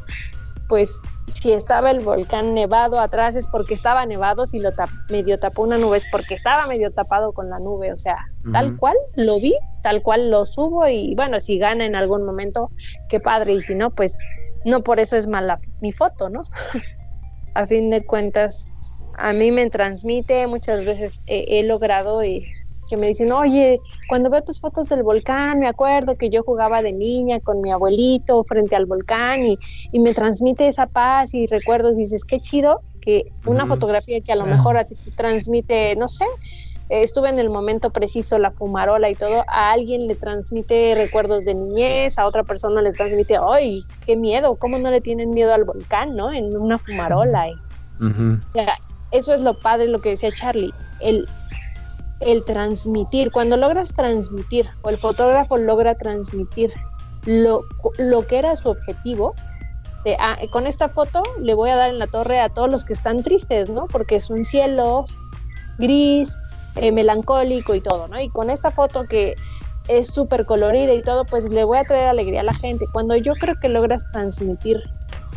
Pues 0.69 1.01
si 1.27 1.53
estaba 1.53 1.91
el 1.91 2.01
volcán 2.01 2.55
nevado 2.55 2.99
atrás 3.01 3.37
es 3.37 3.47
porque 3.47 3.75
estaba 3.75 4.05
nevado, 4.07 4.47
si 4.47 4.61
lo 4.61 4.73
tap- 4.73 4.91
medio 5.11 5.39
tapó 5.39 5.63
una 5.63 5.79
nube 5.79 5.97
es 5.99 6.07
porque 6.11 6.35
estaba 6.35 6.67
medio 6.67 6.91
tapado 6.91 7.33
con 7.33 7.49
la 7.51 7.59
nube, 7.59 7.93
o 7.93 7.99
sea, 7.99 8.17
tal 8.53 8.77
cual 8.77 8.97
lo 9.15 9.37
vi, 9.41 9.55
tal 9.83 10.03
cual 10.03 10.31
lo 10.31 10.45
subo 10.47 10.87
y 10.89 11.15
bueno, 11.17 11.41
si 11.41 11.59
gana 11.59 11.85
en 11.87 11.97
algún 11.97 12.25
momento, 12.25 12.71
qué 13.09 13.21
padre, 13.21 13.55
y 13.55 13.61
si 13.63 13.75
no, 13.75 13.91
pues 13.91 14.17
no 14.65 14.83
por 14.83 15.01
eso 15.01 15.17
es 15.17 15.27
mala 15.27 15.59
mi 15.81 15.93
foto, 15.93 16.29
¿no? 16.29 16.43
a 17.55 17.67
fin 17.67 17.91
de 17.91 18.05
cuentas, 18.05 18.67
a 19.17 19.33
mí 19.33 19.51
me 19.51 19.71
transmite, 19.71 20.47
muchas 20.47 20.85
veces 20.85 21.21
eh, 21.27 21.45
he 21.49 21.63
logrado 21.65 22.21
eh, 22.23 22.43
que 22.89 22.97
me 22.97 23.09
dicen, 23.09 23.33
oye, 23.33 23.81
cuando 24.09 24.31
veo 24.31 24.43
tus 24.43 24.61
fotos 24.61 24.89
del 24.89 25.03
volcán, 25.03 25.59
me 25.59 25.69
acuerdo 25.69 26.17
que 26.17 26.31
yo 26.31 26.43
jugaba 26.43 26.83
de 26.83 26.93
niña 26.93 27.41
con 27.41 27.61
mi 27.61 27.73
abuelito 27.73 28.45
frente 28.45 28.77
al 28.77 28.87
volcán 28.87 29.45
y, 29.45 29.59
y 29.93 29.99
me 30.01 30.15
transmite 30.15 30.69
esa 30.69 30.87
paz 30.87 31.35
y 31.35 31.47
recuerdos, 31.47 31.97
y 31.99 32.03
dices, 32.03 32.25
qué 32.25 32.41
chido 32.41 32.81
que 33.01 33.33
una 33.45 33.67
fotografía 33.67 34.21
que 34.23 34.33
a 34.33 34.37
lo 34.37 34.47
mejor 34.47 34.79
a 34.79 34.85
ti 34.85 34.95
te 34.95 35.11
transmite, 35.11 35.95
no 35.97 36.09
sé, 36.09 36.25
eh, 36.89 37.03
estuve 37.03 37.29
en 37.29 37.39
el 37.39 37.51
momento 37.51 37.91
preciso, 37.91 38.39
la 38.39 38.51
fumarola 38.51 39.11
y 39.11 39.15
todo, 39.15 39.45
a 39.49 39.73
alguien 39.73 40.07
le 40.07 40.15
transmite 40.15 40.95
recuerdos 40.95 41.45
de 41.45 41.55
niñez, 41.55 42.19
a 42.19 42.27
otra 42.27 42.45
persona 42.45 42.83
le 42.83 42.93
transmite, 42.93 43.37
ay, 43.37 43.83
qué 44.07 44.17
miedo, 44.17 44.57
cómo 44.57 44.79
no 44.79 44.91
le 44.91 45.01
tienen 45.01 45.31
miedo 45.31 45.53
al 45.53 45.65
volcán, 45.65 46.17
¿no? 46.17 46.33
En 46.33 46.57
una 46.57 46.79
fumarola. 46.79 47.47
Ujú. 48.01 48.39
o 48.51 48.53
sea, 48.53 48.75
eso 49.13 49.33
es 49.33 49.41
lo 49.41 49.55
padre, 49.55 49.87
lo 49.87 50.01
que 50.01 50.11
decía 50.11 50.33
Charlie, 50.33 50.73
el, 51.01 51.27
el 52.25 52.45
transmitir, 52.45 53.31
cuando 53.31 53.57
logras 53.57 53.95
transmitir, 53.95 54.67
o 54.83 54.91
el 54.91 54.97
fotógrafo 54.97 55.57
logra 55.57 55.95
transmitir 55.97 56.73
lo, 57.27 57.65
lo 57.99 58.27
que 58.27 58.39
era 58.39 58.57
su 58.57 58.69
objetivo, 58.69 59.35
ah, 60.19 60.37
con 60.51 60.67
esta 60.67 60.89
foto 60.89 61.23
le 61.41 61.55
voy 61.55 61.71
a 61.71 61.77
dar 61.77 61.91
en 61.91 61.99
la 61.99 62.07
torre 62.07 62.41
a 62.41 62.49
todos 62.49 62.71
los 62.71 62.85
que 62.85 62.93
están 62.93 63.23
tristes, 63.23 63.71
¿no? 63.71 63.87
Porque 63.87 64.17
es 64.17 64.29
un 64.31 64.45
cielo 64.45 65.07
gris, 65.79 66.37
eh, 66.77 66.93
melancólico 66.93 67.75
y 67.75 67.81
todo, 67.81 68.09
¿no? 68.09 68.21
Y 68.21 68.29
con 68.29 68.51
esta 68.51 68.71
foto 68.71 69.05
que 69.09 69.35
es 69.89 70.09
súper 70.09 70.45
colorida 70.45 70.93
y 70.93 71.03
todo, 71.03 71.25
pues 71.25 71.51
le 71.51 71.65
voy 71.65 71.79
a 71.79 71.85
traer 71.85 72.09
alegría 72.09 72.41
a 72.41 72.45
la 72.45 72.55
gente. 72.55 72.87
Cuando 72.93 73.17
yo 73.17 73.35
creo 73.35 73.55
que 73.61 73.69
logras 73.69 74.11
transmitir 74.13 74.83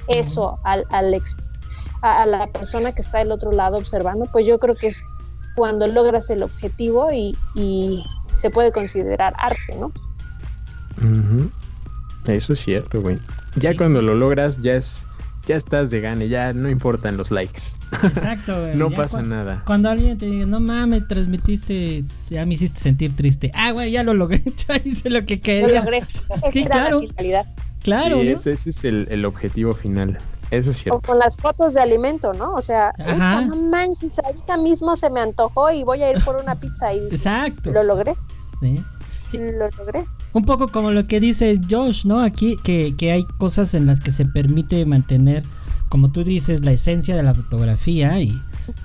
eso 0.08 0.58
al, 0.64 0.86
al 0.90 1.14
ex- 1.14 1.36
a, 2.02 2.24
a 2.24 2.26
la 2.26 2.48
persona 2.48 2.94
que 2.94 3.02
está 3.02 3.20
del 3.20 3.32
otro 3.32 3.52
lado 3.52 3.78
observando, 3.78 4.26
pues 4.32 4.46
yo 4.46 4.58
creo 4.60 4.76
que 4.76 4.88
es 4.88 5.04
cuando 5.58 5.88
logras 5.88 6.30
el 6.30 6.44
objetivo 6.44 7.12
y, 7.12 7.36
y 7.56 8.04
se 8.40 8.52
puede 8.52 8.72
considerar 8.72 9.34
arte, 9.40 9.76
¿no? 9.80 9.88
Ujú. 10.98 11.50
Eso 12.28 12.54
es 12.54 12.60
cierto, 12.60 13.02
güey. 13.02 13.18
Ya 13.56 13.76
cuando 13.76 14.02
lo 14.02 14.14
logras, 14.14 14.62
ya 14.62 14.76
es, 14.76 15.08
ya 15.48 15.56
estás 15.56 15.90
de 15.90 16.00
gane, 16.02 16.28
ya 16.30 16.54
no 16.54 16.70
importan 16.70 17.18
los 17.18 17.32
likes. 17.32 17.62
Exacto, 18.04 18.56
güey. 18.62 18.76
No 18.76 18.92
Ya 18.92 18.98
pasa 18.98 19.22
nada. 19.24 19.64
Cuando 19.66 19.90
alguien 19.90 20.18
te 20.18 20.28
diga, 20.28 20.46
no 20.46 20.60
mames, 20.60 21.08
transmitiste, 21.08 22.04
ya 22.30 22.46
me 22.46 22.54
hiciste 22.54 22.80
sentir 22.80 23.16
triste. 23.16 23.52
Ah, 23.56 23.72
güey, 23.72 23.92
ya 23.92 24.04
lo 24.04 24.14
logré, 24.14 24.44
ya 24.68 24.78
hice 24.84 25.10
lo 25.10 25.26
que 25.26 25.38
Lo 25.38 25.42
quería. 25.42 25.80
logré. 25.82 26.04
Esa 26.30 26.52
Sí, 26.52 26.66
claro. 26.66 27.02
la 27.02 27.08
finalidad. 27.08 27.46
Claro, 27.82 28.20
Sí, 28.22 28.26
¿no? 28.28 28.32
ese, 28.32 28.52
ese 28.52 28.70
es 28.70 28.84
el, 28.84 29.08
el 29.10 29.26
objetivo 29.26 29.74
final. 29.74 30.18
Eso 30.52 30.72
es 30.72 30.78
O 30.78 30.80
cierto. 30.80 31.02
con 31.02 31.20
las 31.20 31.36
fotos 31.38 31.74
de 31.74 31.82
alimento, 31.82 32.34
¿no? 32.34 32.54
O 32.54 32.62
sea, 32.62 32.94
Ajá. 33.00 33.42
"Uta, 33.42 33.42
no 33.48 33.56
manches, 33.70 34.18
ahorita 34.20 34.58
mismo 34.58 34.96
se 34.96 35.10
me 35.10 35.20
antojó 35.20 35.72
y 35.72 35.84
voy 35.84 36.02
a 36.04 36.12
ir 36.12 36.24
por 36.24 36.42
una 36.42 36.56
pizza 36.56 36.94
y 36.94 37.00
Exacto. 37.12 37.72
lo 37.72 37.84
logré, 37.84 38.16
Sí. 38.62 38.78
Sí. 39.32 39.38
lo 39.40 39.70
logré. 39.78 40.06
Un 40.34 40.46
poco 40.46 40.68
como 40.70 40.92
lo 40.92 41.06
que 41.06 41.20
dice 41.20 41.60
Josh, 41.70 42.06
¿no? 42.06 42.22
Aquí 42.22 42.56
que, 42.64 42.96
que 42.98 43.12
hay 43.12 43.26
cosas 43.40 43.74
en 43.74 43.86
las 43.88 44.00
que 44.00 44.12
se 44.12 44.26
permite 44.26 44.86
mantener, 44.86 45.44
como 45.90 46.12
tú 46.12 46.24
dices, 46.24 46.64
la 46.64 46.72
esencia 46.72 47.16
de 47.16 47.24
la 47.24 47.34
fotografía 47.34 48.20
y 48.22 48.32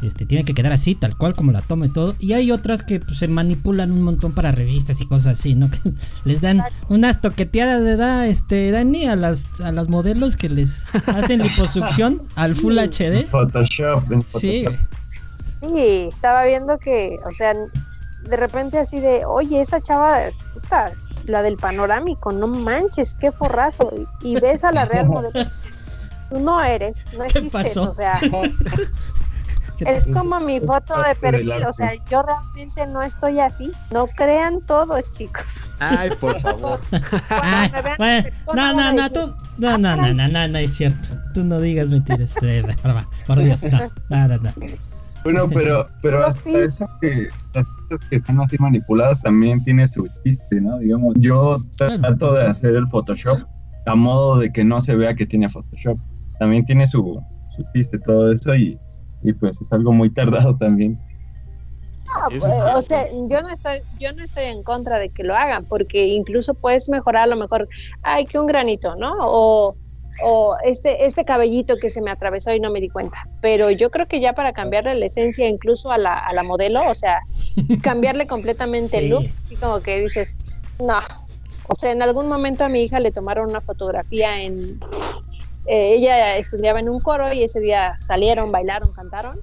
este 0.03 0.26
tiene 0.26 0.45
que 0.45 0.55
quedar 0.55 0.72
así, 0.72 0.95
tal 0.95 1.16
cual 1.16 1.35
como 1.35 1.53
la 1.53 1.61
toma 1.62 1.87
y 1.87 1.89
todo. 1.91 2.14
Y 2.18 2.33
hay 2.33 2.51
otras 2.51 2.83
que 2.83 3.01
pues, 3.01 3.18
se 3.18 3.28
manipulan 3.28 3.93
un 3.93 4.03
montón 4.03 4.33
para 4.33 4.53
revistas 4.53 5.01
y 5.01 5.07
cosas 5.07 5.39
así, 5.39 5.55
¿no? 5.55 5.70
Que 5.83 5.93
les 6.24 6.41
dan 6.41 6.62
unas 6.89 7.20
toqueteadas 7.20 7.83
de 7.83 7.97
da, 7.97 8.26
este, 8.26 8.70
Dani, 8.70 9.07
a 9.07 9.16
las, 9.16 9.61
a 9.61 9.72
las 9.72 9.89
modelos 9.89 10.37
que 10.37 10.49
les 10.49 10.85
hacen 11.07 11.43
liposucción 11.43 12.22
al 12.37 12.55
Full 12.55 12.78
HD. 12.78 13.26
Photoshop. 13.26 14.12
en 14.12 14.22
Sí, 14.22 14.64
Photoshop. 14.64 14.80
Sí, 15.62 16.09
estaba 16.09 16.45
viendo 16.45 16.78
que, 16.78 17.20
o 17.24 17.33
sea, 17.33 17.55
de 17.55 18.37
repente 18.37 18.78
así 18.78 19.01
de, 19.01 19.24
oye, 19.24 19.61
esa 19.61 19.80
chava, 19.80 20.18
puta, 20.55 20.91
la 21.26 21.43
del 21.43 21.57
panorámico, 21.57 22.33
no 22.33 22.49
manches, 22.49 23.14
qué 23.20 23.30
forrazo. 23.30 23.93
Y, 24.22 24.33
y 24.33 24.41
ves 24.41 24.64
a 24.64 24.72
la 24.72 24.85
real 24.87 25.07
modelo 25.07 25.49
tú 26.33 26.41
no 26.41 26.62
eres, 26.62 27.05
no 27.16 27.24
¿Qué 27.24 27.39
existes, 27.39 27.74
pasó? 27.74 27.91
o 27.91 27.95
sea, 27.95 28.20
es 29.81 30.07
como 30.07 30.41
mi 30.41 30.61
foto 30.61 30.95
de 31.03 31.14
perfil, 31.14 31.64
o 31.66 31.73
sea, 31.73 31.93
yo 32.11 32.23
realmente 32.23 32.87
no 32.87 33.03
estoy 33.03 33.41
así. 33.41 33.70
No 33.91 34.07
crean 34.07 34.61
todo, 34.66 35.01
chicos. 35.12 35.62
Ay, 35.81 36.11
por 36.20 36.41
favor. 36.43 36.81
Ay, 37.31 37.70
bueno, 37.99 38.29
no, 38.55 38.73
no, 38.75 38.93
no, 38.93 39.11
tú, 39.11 39.35
no, 39.59 39.79
no, 39.79 39.97
no, 39.97 40.14
no, 40.14 40.29
no, 40.29 40.49
no 40.49 40.59
es 40.59 40.75
cierto. 40.75 41.09
Tú 41.35 41.45
no 41.45 41.61
digas 41.61 41.89
mentiras. 41.89 42.35
eh, 42.43 42.64
por 43.27 43.43
Dios, 43.43 43.62
no, 43.64 43.79
no, 44.09 44.29
no, 44.29 44.39
no. 44.39 44.53
Bueno, 45.25 45.49
pero, 45.53 45.89
pero 46.01 46.27
hasta 46.27 46.51
eso 46.51 46.89
que 47.01 47.29
las 47.55 47.66
cosas 47.66 48.09
que 48.09 48.16
están 48.16 48.41
así 48.41 48.57
manipuladas 48.59 49.23
también 49.23 49.62
tiene 49.64 49.87
su 49.89 50.09
chiste, 50.25 50.61
¿no? 50.61 50.79
Digamos, 50.79 51.14
yo 51.18 51.59
trato 51.77 52.35
de 52.35 52.47
hacer 52.47 52.75
el 52.75 52.87
Photoshop 52.87 53.41
a 53.87 53.95
modo 53.95 54.39
de 54.39 54.53
que 54.53 54.64
no 54.64 54.81
se 54.81 54.95
vea 54.95 55.14
que 55.14 55.27
tiene 55.27 55.49
Photoshop. 55.49 55.99
También 56.39 56.64
tiene 56.64 56.87
su, 56.87 57.20
su 57.57 57.64
chiste 57.75 57.99
todo 57.99 58.31
eso 58.31 58.55
y, 58.55 58.79
y 59.23 59.33
pues 59.33 59.61
es 59.61 59.73
algo 59.73 59.93
muy 59.93 60.11
tardado 60.11 60.57
también. 60.57 60.99
Eso 62.31 62.47
pues, 62.47 62.57
es 62.57 62.75
o 62.75 62.83
sea, 62.83 63.07
yo 63.29 63.41
no 63.43 63.49
estoy, 63.49 63.81
yo 63.99 64.12
no 64.12 64.23
estoy 64.23 64.45
en 64.45 64.62
contra 64.62 64.99
de 64.99 65.09
que 65.09 65.25
lo 65.25 65.35
hagan, 65.35 65.66
porque 65.66 66.07
incluso 66.09 66.55
puedes 66.55 66.89
mejorar 66.89 67.25
a 67.25 67.27
lo 67.27 67.37
mejor, 67.37 67.68
ay, 68.03 68.27
que 68.27 68.39
un 68.39 68.47
granito, 68.47 68.97
¿no? 68.97 69.14
O, 69.20 69.75
o 70.23 70.57
este, 70.64 71.07
este 71.07 71.25
cabellito 71.25 71.77
que 71.77 71.89
se 71.89 72.03
me 72.03 72.11
atravesó 72.11 72.53
y 72.53 72.61
no 72.61 72.70
me 72.70 72.81
di 72.81 72.91
cuenta. 72.91 73.18
Pero 73.41 73.70
yo 73.70 73.91
creo 73.91 74.07
que 74.07 74.20
ya 74.20 74.35
para 74.35 74.53
cambiarle 74.53 74.95
la 74.95 75.07
esencia 75.07 75.49
incluso 75.49 75.91
a 75.91 75.99
la, 75.99 76.18
a 76.18 76.33
la 76.35 76.43
modelo, 76.43 76.89
o 76.89 76.95
sea, 76.95 77.20
cambiarle 77.83 78.27
completamente 78.27 78.99
el 78.99 79.09
look, 79.09 79.25
así 79.45 79.57
como 79.57 79.81
que 79.81 80.01
dices, 80.01 80.37
no. 80.79 80.99
O 81.68 81.75
sea, 81.77 81.93
en 81.93 82.03
algún 82.03 82.29
momento 82.29 82.64
a 82.64 82.68
mi 82.68 82.83
hija 82.83 83.01
le 83.01 83.12
tomaron 83.12 83.49
una 83.49 83.61
fotografía 83.61 84.43
en, 84.43 84.81
eh, 85.67 85.95
ella 85.95 86.37
estudiaba 86.37 86.81
en 86.81 86.89
un 86.89 87.01
coro 87.01 87.33
y 87.33 87.43
ese 87.45 87.61
día 87.61 87.97
salieron, 88.01 88.51
bailaron, 88.53 88.93
cantaron 88.93 89.41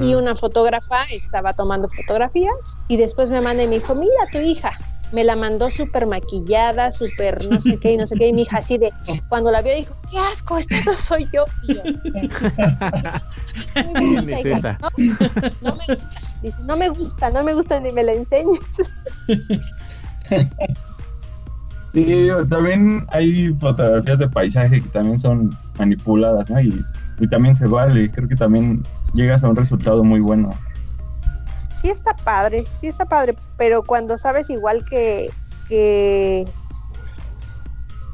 y 0.00 0.14
una 0.14 0.36
fotógrafa 0.36 1.04
estaba 1.10 1.52
tomando 1.54 1.88
fotografías 1.88 2.78
y 2.86 2.96
después 2.96 3.28
me 3.30 3.40
manda 3.40 3.62
y 3.62 3.68
me 3.68 3.76
dijo, 3.80 3.94
mira 3.94 4.26
tu 4.30 4.38
hija. 4.38 4.72
Me 5.12 5.24
la 5.24 5.34
mandó 5.34 5.70
súper 5.72 6.06
maquillada, 6.06 6.92
súper 6.92 7.44
no 7.46 7.60
sé 7.60 7.78
qué 7.80 7.94
y 7.94 7.96
no 7.96 8.06
sé 8.06 8.14
qué. 8.14 8.28
Y 8.28 8.32
mi 8.32 8.42
hija 8.42 8.58
así 8.58 8.78
de, 8.78 8.92
cuando 9.28 9.50
la 9.50 9.60
vio 9.60 9.74
dijo, 9.74 9.92
qué 10.08 10.18
asco, 10.18 10.56
esta 10.56 10.76
no 10.86 10.92
soy 10.94 11.26
yo. 11.32 11.44
Y 11.66 11.74
yo, 11.74 11.82
"No 13.74 13.90
me 13.92 13.92
¿Quién 13.92 14.14
gusta, 14.14 14.30
es 14.38 14.46
hija, 14.46 14.56
esa? 14.56 14.78
No, 14.80 14.88
no 15.62 15.76
me 15.76 15.94
gusta. 15.94 16.20
Dice, 16.42 16.56
no 16.62 16.76
me 16.76 16.88
gusta, 16.90 17.30
no 17.30 17.42
me 17.42 17.54
gusta 17.54 17.80
ni 17.80 17.90
me 17.90 18.04
la 18.04 18.12
enseñes. 18.12 18.60
Y 21.92 22.28
también 22.48 23.06
hay 23.08 23.52
fotografías 23.54 24.18
de 24.18 24.28
paisaje 24.28 24.80
que 24.80 24.88
también 24.88 25.18
son 25.18 25.50
manipuladas, 25.78 26.48
¿no? 26.50 26.60
Y, 26.60 26.84
y 27.18 27.28
también 27.28 27.56
se 27.56 27.66
vale, 27.66 28.10
creo 28.10 28.28
que 28.28 28.36
también 28.36 28.82
llegas 29.12 29.42
a 29.42 29.48
un 29.48 29.56
resultado 29.56 30.04
muy 30.04 30.20
bueno. 30.20 30.50
Sí 31.70 31.88
está 31.88 32.14
padre, 32.14 32.64
sí 32.80 32.86
está 32.86 33.06
padre, 33.06 33.34
pero 33.56 33.82
cuando 33.82 34.18
sabes 34.18 34.50
igual 34.50 34.84
que, 34.84 35.30
que 35.68 36.44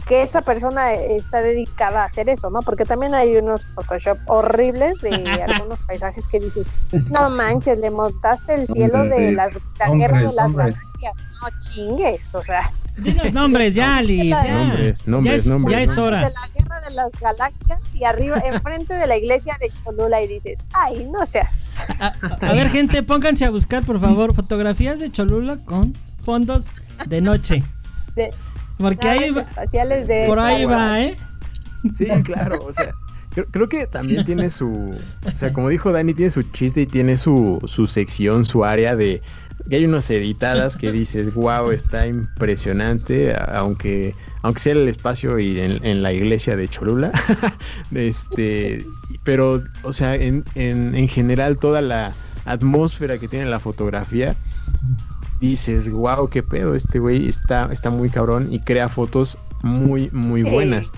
que 0.07 0.23
esa 0.23 0.41
persona 0.41 0.95
está 0.95 1.43
dedicada 1.43 2.03
a 2.03 2.05
hacer 2.05 2.29
eso, 2.29 2.49
¿no? 2.49 2.61
Porque 2.63 2.85
también 2.85 3.15
hay 3.15 3.37
unos 3.37 3.67
Photoshop 3.67 4.19
horribles 4.27 5.01
de 5.01 5.11
algunos 5.49 5.83
paisajes 5.83 6.27
que 6.29 6.39
dices, 6.39 6.71
no 7.11 7.29
manches, 7.37 7.79
le 7.79 7.91
montaste 7.91 8.55
el 8.55 8.67
cielo 8.69 9.05
de 9.05 9.33
las, 9.33 9.55
la 9.79 9.91
guerra 9.91 10.21
de 10.21 10.33
las 10.33 10.55
galaxias, 10.55 11.15
no 11.43 11.49
chingues, 11.61 12.35
o 12.35 12.43
sea. 12.43 12.63
Dinos 12.97 13.33
nombres, 13.33 13.75
ya, 13.75 14.03
ya. 14.03 14.43
Nombres, 14.45 15.07
nombres, 15.07 15.33
ya 15.33 15.37
es, 15.37 15.47
nombres. 15.47 15.77
Ya 15.77 15.83
es 15.83 15.99
hora. 15.99 16.25
De 16.25 16.31
la 16.31 16.49
guerra 16.59 16.81
de 16.81 16.91
las 16.95 17.11
galaxias 17.21 17.81
y 17.95 18.05
arriba, 18.05 18.43
enfrente 18.45 18.95
de 18.95 19.07
la 19.07 19.17
iglesia 19.17 19.55
de 19.61 19.69
Cholula 19.71 20.23
y 20.23 20.29
dices, 20.29 20.61
ay, 20.73 21.07
no 21.13 21.27
seas. 21.27 21.81
A, 21.99 22.07
a, 22.07 22.49
a 22.49 22.53
ver, 22.53 22.71
gente, 22.71 23.03
pónganse 23.03 23.45
a 23.45 23.51
buscar, 23.51 23.85
por 23.85 24.01
favor, 24.01 24.35
fotografías 24.35 24.99
de 24.99 25.13
Cholula 25.13 25.59
con 25.65 25.93
fondos 26.25 26.65
de 27.07 27.21
noche. 27.21 27.63
De, 28.15 28.31
Porque 28.79 29.09
ahí 29.09 29.31
va, 29.31 29.43
espaciales 29.43 30.09
de 30.09 30.25
por 30.27 30.39
ahí 30.39 30.65
va, 30.65 31.03
¿eh? 31.03 31.17
Sí, 31.95 32.07
claro, 32.25 32.59
o 32.61 32.73
sea, 32.73 32.93
creo, 33.31 33.47
creo, 33.47 33.69
que 33.69 33.87
también 33.87 34.25
tiene 34.25 34.51
su, 34.51 34.93
o 35.25 35.39
sea, 35.39 35.53
como 35.53 35.69
dijo 35.69 35.93
Dani, 35.93 36.15
tiene 36.15 36.31
su 36.31 36.43
chiste 36.43 36.81
y 36.81 36.87
tiene 36.87 37.17
su, 37.17 37.61
su 37.67 37.87
sección, 37.87 38.45
su 38.45 38.65
área 38.65 38.97
de, 38.97 39.23
y 39.69 39.75
hay 39.75 39.85
unas 39.85 40.09
editadas 40.11 40.77
que 40.77 40.93
dices, 40.93 41.35
wow, 41.35 41.71
está 41.71 42.07
impresionante, 42.07 43.35
aunque, 43.49 44.15
aunque 44.43 44.61
sea 44.61 44.73
el 44.75 44.89
espacio 44.89 45.39
y 45.39 45.59
en, 45.59 45.85
en 45.85 46.03
la 46.03 46.13
iglesia 46.13 46.57
de 46.57 46.69
Cholula, 46.69 47.13
este, 47.93 48.85
pero, 49.25 49.65
o 49.83 49.93
sea, 49.93 50.15
en, 50.15 50.45
en, 50.55 50.95
en 50.95 51.09
general 51.09 51.59
toda 51.59 51.81
la 51.81 52.13
atmósfera 52.45 53.19
que 53.19 53.29
tiene 53.29 53.47
la 53.47 53.59
fotografía, 53.59 54.37
dices, 55.41 55.91
wow, 55.91 56.29
qué 56.29 56.43
pedo, 56.43 56.75
este 56.75 56.99
güey 56.99 57.29
está, 57.29 57.69
está 57.73 57.91
muy 57.91 58.09
cabrón 58.09 58.53
y 58.53 58.61
crea 58.61 58.89
fotos 58.89 59.37
muy, 59.63 60.11
muy 60.13 60.43
buenas. 60.43 60.93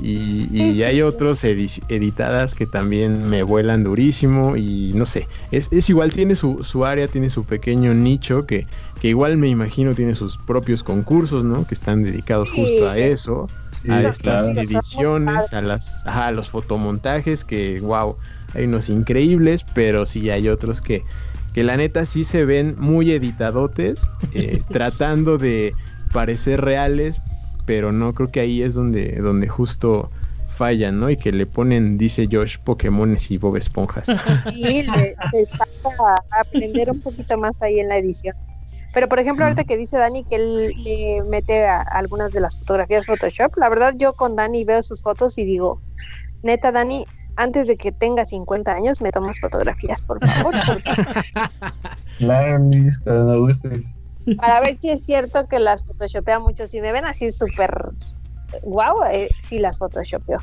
Y, 0.00 0.48
y 0.52 0.82
hay 0.82 1.00
otros 1.00 1.42
edi 1.42 1.68
editadas 1.88 2.54
que 2.54 2.66
también 2.66 3.28
me 3.28 3.42
vuelan 3.42 3.82
durísimo 3.82 4.56
y 4.56 4.92
no 4.92 5.06
sé, 5.06 5.26
es, 5.50 5.68
es 5.70 5.88
igual, 5.88 6.12
tiene 6.12 6.34
su, 6.34 6.62
su, 6.64 6.84
área, 6.84 7.08
tiene 7.08 7.30
su 7.30 7.44
pequeño 7.44 7.94
nicho 7.94 8.46
que, 8.46 8.66
que, 9.00 9.08
igual 9.08 9.38
me 9.38 9.48
imagino 9.48 9.94
tiene 9.94 10.14
sus 10.14 10.36
propios 10.36 10.82
concursos, 10.82 11.44
¿no? 11.44 11.66
Que 11.66 11.74
están 11.74 12.04
dedicados 12.04 12.50
justo 12.50 12.88
a 12.88 12.98
eso, 12.98 13.46
a 13.88 14.02
estas 14.02 14.42
claro. 14.42 14.60
ediciones, 14.60 15.52
a, 15.52 15.62
las, 15.62 16.06
ajá, 16.06 16.26
a 16.26 16.32
los 16.32 16.50
fotomontajes 16.50 17.44
que, 17.44 17.80
wow, 17.80 18.16
hay 18.54 18.64
unos 18.64 18.88
increíbles, 18.88 19.64
pero 19.74 20.04
sí 20.06 20.28
hay 20.30 20.48
otros 20.48 20.80
que, 20.80 21.04
que 21.54 21.64
la 21.64 21.76
neta 21.76 22.04
sí 22.04 22.24
se 22.24 22.44
ven 22.44 22.76
muy 22.78 23.12
editadotes, 23.12 24.10
eh, 24.34 24.62
tratando 24.70 25.38
de 25.38 25.74
parecer 26.12 26.60
reales, 26.60 27.20
pero 27.66 27.92
no 27.92 28.14
creo 28.14 28.30
que 28.30 28.40
ahí 28.40 28.62
es 28.62 28.74
donde, 28.74 29.16
donde 29.16 29.48
justo 29.48 30.10
fallan, 30.48 30.98
¿no? 30.98 31.10
Y 31.10 31.18
que 31.18 31.32
le 31.32 31.44
ponen, 31.44 31.98
dice 31.98 32.28
Josh, 32.30 32.56
Pokémones 32.64 33.30
y 33.30 33.36
Bob 33.36 33.56
Esponjas. 33.56 34.06
Sí, 34.50 34.82
le, 34.82 35.14
les 35.32 35.50
falta 35.50 36.24
aprender 36.30 36.90
un 36.90 37.00
poquito 37.00 37.36
más 37.36 37.60
ahí 37.60 37.80
en 37.80 37.88
la 37.88 37.98
edición. 37.98 38.34
Pero 38.94 39.08
por 39.08 39.18
ejemplo, 39.18 39.44
ahorita 39.44 39.64
que 39.64 39.76
dice 39.76 39.98
Dani 39.98 40.24
que 40.24 40.36
él 40.36 40.72
le 40.82 41.22
mete 41.28 41.66
a 41.66 41.82
algunas 41.82 42.32
de 42.32 42.40
las 42.40 42.56
fotografías 42.56 43.04
Photoshop, 43.04 43.56
la 43.56 43.68
verdad 43.68 43.92
yo 43.96 44.14
con 44.14 44.36
Dani 44.36 44.64
veo 44.64 44.82
sus 44.82 45.02
fotos 45.02 45.36
y 45.36 45.44
digo, 45.44 45.82
neta 46.42 46.72
Dani, 46.72 47.04
antes 47.36 47.66
de 47.66 47.76
que 47.76 47.92
tenga 47.92 48.24
50 48.24 48.72
años 48.72 49.02
me 49.02 49.12
tomas 49.12 49.38
fotografías, 49.38 50.00
por 50.00 50.18
favor. 50.24 50.54
claro, 52.18 52.58
Luis, 52.58 52.98
cuando 53.00 53.32
me 53.32 53.38
gustes 53.38 53.92
para 54.34 54.60
ver 54.60 54.78
si 54.80 54.90
es 54.90 55.04
cierto 55.04 55.46
que 55.46 55.58
las 55.58 55.84
photoshopea 55.84 56.38
mucho. 56.38 56.66
Si 56.66 56.80
me 56.80 56.92
ven 56.92 57.04
así 57.04 57.30
súper 57.32 57.90
guau, 58.62 58.96
eh, 59.10 59.28
sí 59.40 59.58
las 59.58 59.78
photoshopeo. 59.78 60.38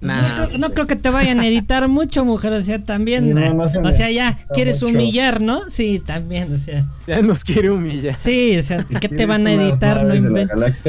Nah, 0.00 0.20
no, 0.20 0.46
creo, 0.46 0.58
no, 0.58 0.70
creo, 0.70 0.86
que 0.86 0.96
te 0.96 1.08
vayan 1.08 1.40
a 1.40 1.46
editar 1.46 1.88
mucho, 1.88 2.24
mujer. 2.24 2.52
O 2.52 2.62
sea, 2.62 2.84
también. 2.84 3.32
No, 3.32 3.54
no 3.54 3.64
o 3.64 3.92
sea, 3.92 4.10
ya 4.10 4.38
quieres 4.52 4.82
mucho. 4.82 4.94
humillar, 4.94 5.40
¿no? 5.40 5.70
Sí, 5.70 6.02
también, 6.04 6.52
o 6.52 6.58
sea. 6.58 6.84
Ya 7.06 7.22
nos 7.22 7.44
quiere 7.44 7.70
humillar. 7.70 8.16
Sí, 8.16 8.58
o 8.58 8.62
sea, 8.62 8.84
¿qué 9.00 9.08
te 9.08 9.26
van 9.26 9.46
a 9.46 9.52
editar? 9.52 10.04
No 10.04 10.14
inventes. 10.14 10.82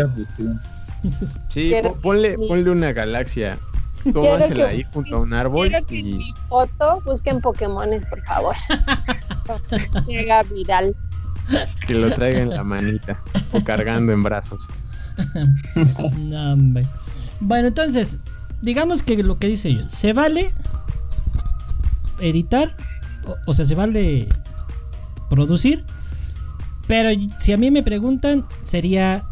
Sí, 1.50 1.72
ponle, 2.02 2.38
ponle 2.38 2.70
una 2.70 2.92
galaxia. 2.92 3.58
Tómasela 4.14 4.68
ahí 4.68 4.84
junto 4.94 5.16
a 5.16 5.22
un 5.22 5.34
árbol. 5.34 5.70
Quiero 5.70 5.86
que 5.86 5.96
y... 5.96 6.00
en 6.00 6.18
mi 6.18 6.32
foto 6.50 7.02
busquen 7.06 7.42
Pokémones, 7.42 8.06
por 8.06 8.22
favor. 8.24 8.56
Llega 10.08 10.44
viral. 10.44 10.96
Que 11.88 11.95
lo 11.95 12.10
traiga 12.12 12.39
en 12.39 12.50
la 12.50 12.64
manita 12.64 13.20
o 13.52 13.64
cargando 13.64 14.12
en 14.12 14.24
brazos. 14.24 14.60
no, 16.18 16.54
hombre. 16.54 16.86
Bueno, 17.39 17.70
entonces, 17.70 18.18
digamos 18.62 19.04
que 19.04 19.22
lo 19.24 19.38
que 19.38 19.48
dice 19.48 19.74
yo, 19.74 19.88
se 19.89 20.14
vale 20.14 20.54
editar, 22.20 22.76
o, 23.45 23.54
sea, 23.54 23.66
se 23.66 23.76
vale 23.76 24.28
producir, 25.30 25.84
pero 26.88 27.10
si 27.39 27.54
a 27.54 27.58
mí 27.58 27.70
me 27.70 27.84
preguntan, 27.84 28.45
sería, 28.64 29.24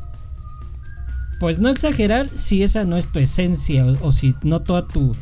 pues 1.39 1.59
no 1.59 1.69
exagerar 1.69 2.29
si 2.29 2.63
esa 2.63 2.83
no 2.83 2.97
es 2.97 3.11
tu 3.11 3.19
esencia 3.19 3.85
o, 4.01 4.11
si 4.11 4.35
no 4.43 4.61
toda 4.61 4.87
tu, 4.87 5.13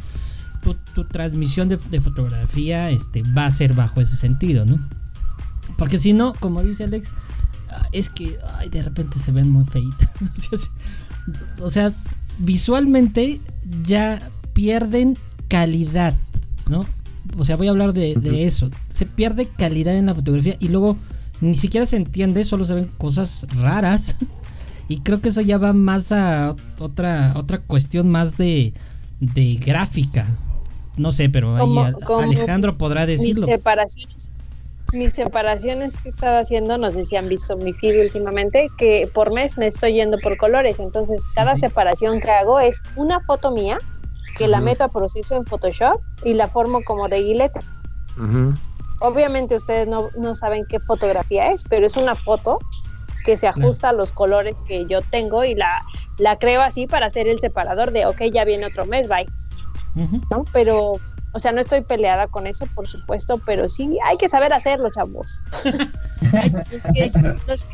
tu, 0.62 0.76
tu 0.94 1.06
transmisión 1.06 1.70
de, 1.70 1.78
de, 1.78 2.02
fotografía 2.02 2.90
este, 2.90 3.24
va 3.38 3.46
a 3.46 3.52
ser 3.52 3.74
bajo 3.74 4.02
ese 4.02 4.18
sentido, 4.18 4.66
¿no? 4.66 4.78
Porque 5.78 5.98
si 5.98 6.14
no, 6.14 6.34
como 6.34 6.64
dice 6.64 6.84
Alex, 6.84 7.10
es 7.92 8.10
que 8.10 8.38
ay, 8.58 8.70
de 8.70 8.84
repente 8.84 9.20
se 9.20 9.32
ven 9.32 9.50
muy 9.50 9.66
feitas. 9.66 10.10
o 11.60 11.70
sea, 11.70 11.92
visualmente 12.40 13.40
ya 13.86 14.20
pierden 14.54 15.18
calidad, 15.48 16.14
¿no? 16.70 16.86
O 17.38 17.46
sea, 17.46 17.56
voy 17.56 17.68
a 17.68 17.72
hablar 17.72 17.94
de, 17.94 18.16
de, 18.16 18.46
eso. 18.46 18.70
Se 18.90 19.06
pierde 19.06 19.48
calidad 19.48 19.96
en 19.96 20.08
la 20.08 20.14
fotografía 20.14 20.56
y 20.60 20.68
luego 20.68 20.98
ni 21.42 21.56
siquiera 21.56 21.86
se 21.86 21.98
entiende, 21.98 22.44
solo 22.44 22.66
se 22.66 22.74
ven 22.74 22.90
cosas 22.98 23.48
raras. 23.56 24.16
y 24.88 25.00
creo 25.00 25.22
que 25.22 25.30
eso 25.30 25.42
ya 25.42 25.58
va 25.58 25.74
más 25.74 26.12
a 26.12 26.56
otra, 26.80 27.34
otra 27.36 27.60
cuestión 27.60 28.10
más 28.10 28.38
de, 28.38 28.74
de 29.20 29.56
gráfica. 29.56 30.28
No 30.96 31.12
sé, 31.12 31.30
pero 31.30 31.56
ahí 31.56 31.94
como 32.06 32.22
Alejandro 32.22 32.78
podrá 32.78 33.06
decirlo. 33.08 33.46
separaciones 33.46 34.30
mis 34.94 35.14
separaciones 35.14 35.96
que 35.98 36.10
estaba 36.10 36.40
haciendo, 36.40 36.78
no 36.78 36.92
sé 36.92 37.04
si 37.06 37.16
han 37.16 37.28
visto 37.28 37.58
mi 37.58 37.74
feed 37.74 38.02
últimamente, 38.02 38.70
que 38.78 39.10
por 39.14 39.34
mes 39.34 39.58
me 39.58 39.68
estoy 39.68 39.94
yendo 39.94 40.18
por 40.20 40.38
colores. 40.38 40.80
Entonces, 40.80 41.24
cada 41.36 41.58
separación 41.58 42.20
que 42.20 42.32
hago 42.32 42.60
es 42.60 42.82
una 42.96 43.20
foto 43.22 43.52
mía 43.52 43.78
que 44.38 44.46
uh 44.46 44.48
-huh. 44.48 44.52
la 44.52 44.62
meto 44.62 44.84
a 44.84 44.88
proceso 44.88 45.36
en 45.36 45.46
Photoshop 45.46 46.02
y 46.24 46.34
la 46.34 46.48
formo 46.48 46.84
como 46.84 47.08
reguilete. 47.08 47.60
Uh 48.18 48.22
-huh. 48.22 48.60
Obviamente 49.00 49.58
ustedes 49.58 49.88
no, 49.88 50.10
no, 50.18 50.34
saben 50.36 50.64
qué 50.70 50.80
fotografía 50.80 51.52
es, 51.52 51.64
pero 51.64 51.86
es 51.86 51.98
una 51.98 52.16
foto 52.16 52.60
que 53.26 53.38
se 53.38 53.48
ajusta 53.48 53.90
a 53.90 53.94
los 53.94 54.12
colores 54.12 54.56
que 54.68 54.86
yo 54.86 55.02
tengo 55.02 55.44
y 55.44 55.56
la, 55.56 55.82
la 56.20 56.38
creo 56.38 56.62
así 56.62 56.88
para 56.88 57.08
hacer 57.08 57.28
el 57.28 57.40
separador 57.40 57.92
de, 57.92 58.06
ok, 58.06 58.22
ya 58.34 58.46
viene 58.46 58.66
otro 58.66 58.86
mes, 58.86 59.08
bye. 59.08 59.26
¿No? 60.30 60.44
Pero 60.52 60.94
o 61.34 61.40
sea, 61.40 61.52
no 61.52 61.62
estoy 61.62 61.82
peleada 61.82 62.28
con 62.28 62.48
eso, 62.48 62.66
por 62.76 62.88
supuesto, 62.88 63.40
pero 63.46 63.68
sí 63.68 63.98
hay 64.06 64.18
que 64.18 64.30
saber 64.30 64.54
hacerlo, 64.54 64.90
chavos. 64.92 65.44
los, 65.64 66.84
que, 66.94 67.12
los, 67.48 67.66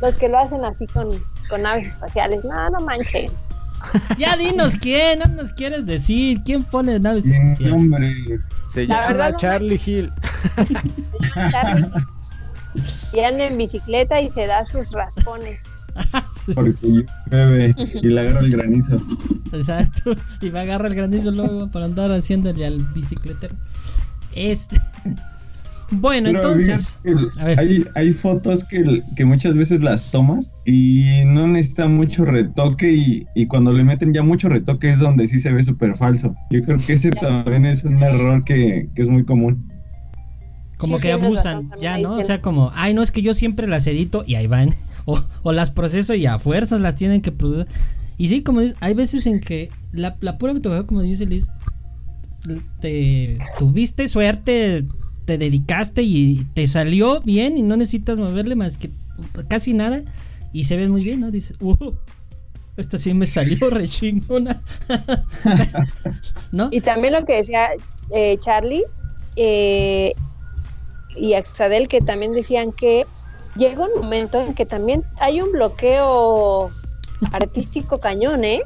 los, 0.00 0.16
que, 0.16 0.28
lo 0.28 0.38
hacen 0.38 0.64
así 0.64 0.86
con, 0.86 1.08
con 1.50 1.62
naves 1.62 1.88
espaciales, 1.88 2.44
no, 2.44 2.70
no 2.70 2.78
manchen. 2.80 3.30
Ya 4.18 4.36
dinos 4.36 4.76
quién, 4.80 5.18
no 5.20 5.26
nos 5.26 5.52
quieres 5.52 5.86
decir, 5.86 6.42
quién 6.44 6.62
pone 6.64 6.98
naves 6.98 7.26
espaciales. 7.26 7.72
Hombre. 7.74 8.40
Se 8.70 8.86
La 8.86 8.96
llama 8.96 9.08
verdad, 9.08 9.36
Charlie 9.36 9.76
no 9.76 9.82
Hill. 9.84 10.12
Charlie. 11.50 11.86
Y 13.12 13.20
anda 13.20 13.44
en 13.46 13.56
bicicleta 13.56 14.20
y 14.20 14.28
se 14.28 14.46
da 14.46 14.64
sus 14.64 14.92
raspones. 14.92 15.62
Porque 16.54 17.04
llueve 17.30 17.74
y 18.02 18.08
le 18.08 18.20
agarra 18.20 18.40
el 18.40 18.50
granizo. 18.50 18.96
Exacto. 19.52 20.14
Y 20.40 20.50
va 20.50 20.60
a 20.60 20.62
agarrar 20.62 20.90
el 20.90 20.96
granizo 20.96 21.30
luego 21.30 21.70
para 21.70 21.86
andar 21.86 22.10
haciéndole 22.12 22.64
al 22.66 22.78
bicicletero. 22.94 23.54
Este. 24.34 24.80
Bueno, 25.90 26.30
Pero 26.30 26.52
entonces. 26.52 26.98
Hay, 27.56 27.84
hay, 27.94 28.12
fotos 28.12 28.62
que, 28.64 29.02
que, 29.16 29.24
muchas 29.24 29.56
veces 29.56 29.80
las 29.80 30.10
tomas 30.10 30.52
y 30.66 31.22
no 31.24 31.46
necesita 31.46 31.88
mucho 31.88 32.24
retoque. 32.24 32.92
Y, 32.92 33.26
y, 33.34 33.46
cuando 33.46 33.72
le 33.72 33.84
meten 33.84 34.12
ya 34.12 34.22
mucho 34.22 34.48
retoque 34.48 34.90
es 34.90 34.98
donde 34.98 35.28
sí 35.28 35.40
se 35.40 35.50
ve 35.50 35.62
súper 35.62 35.96
falso. 35.96 36.34
Yo 36.50 36.62
creo 36.62 36.78
que 36.78 36.92
ese 36.92 37.10
también 37.10 37.64
es 37.64 37.84
un 37.84 38.02
error 38.02 38.44
que, 38.44 38.88
que 38.94 39.02
es 39.02 39.08
muy 39.08 39.24
común. 39.24 39.66
Como 40.76 40.96
sí, 40.96 41.02
que 41.02 41.12
abusan, 41.12 41.70
razón, 41.70 41.82
ya, 41.82 41.98
¿no? 41.98 42.14
O 42.14 42.22
sea, 42.22 42.40
como, 42.40 42.70
ay, 42.74 42.94
no, 42.94 43.02
es 43.02 43.10
que 43.10 43.22
yo 43.22 43.34
siempre 43.34 43.66
las 43.66 43.86
edito 43.86 44.24
y 44.26 44.36
ahí 44.36 44.46
van. 44.46 44.70
O, 45.10 45.18
o, 45.42 45.52
las 45.52 45.70
proceso 45.70 46.14
y 46.14 46.26
a 46.26 46.38
fuerzas 46.38 46.82
las 46.82 46.96
tienen 46.96 47.22
que 47.22 47.32
producir. 47.32 47.66
Y 48.18 48.28
sí, 48.28 48.42
como 48.42 48.60
dices, 48.60 48.76
hay 48.80 48.92
veces 48.92 49.26
en 49.26 49.40
que 49.40 49.70
la, 49.92 50.16
la 50.20 50.36
pura 50.36 50.52
fotografía, 50.52 50.86
como 50.86 51.00
dice 51.00 51.24
Liz, 51.24 51.46
te 52.80 53.38
tuviste 53.58 54.06
suerte, 54.08 54.84
te 55.24 55.38
dedicaste 55.38 56.02
y 56.02 56.46
te 56.54 56.66
salió 56.66 57.20
bien 57.22 57.56
y 57.56 57.62
no 57.62 57.76
necesitas 57.76 58.18
moverle 58.18 58.54
más 58.54 58.76
que 58.76 58.90
casi 59.48 59.72
nada 59.72 60.02
y 60.52 60.64
se 60.64 60.76
ve 60.76 60.88
muy 60.88 61.02
bien, 61.02 61.20
¿no? 61.20 61.30
Dices, 61.30 61.56
uh, 61.60 61.92
Esta 62.76 62.98
sí 62.98 63.12
me 63.14 63.26
salió 63.26 63.70
re 63.70 63.88
chingona. 63.88 64.60
¿No? 66.52 66.68
Y 66.72 66.80
también 66.80 67.14
lo 67.14 67.24
que 67.24 67.36
decía 67.36 67.68
eh, 68.14 68.36
Charlie 68.40 68.84
eh, 69.36 70.12
y 71.16 71.34
Axadel, 71.34 71.88
que 71.88 72.00
también 72.00 72.32
decían 72.32 72.72
que 72.72 73.06
llega 73.58 73.84
un 73.84 74.00
momento 74.00 74.40
en 74.40 74.54
que 74.54 74.64
también 74.64 75.04
hay 75.20 75.42
un 75.42 75.52
bloqueo 75.52 76.70
artístico 77.32 77.98
cañón, 77.98 78.44
¿eh? 78.44 78.62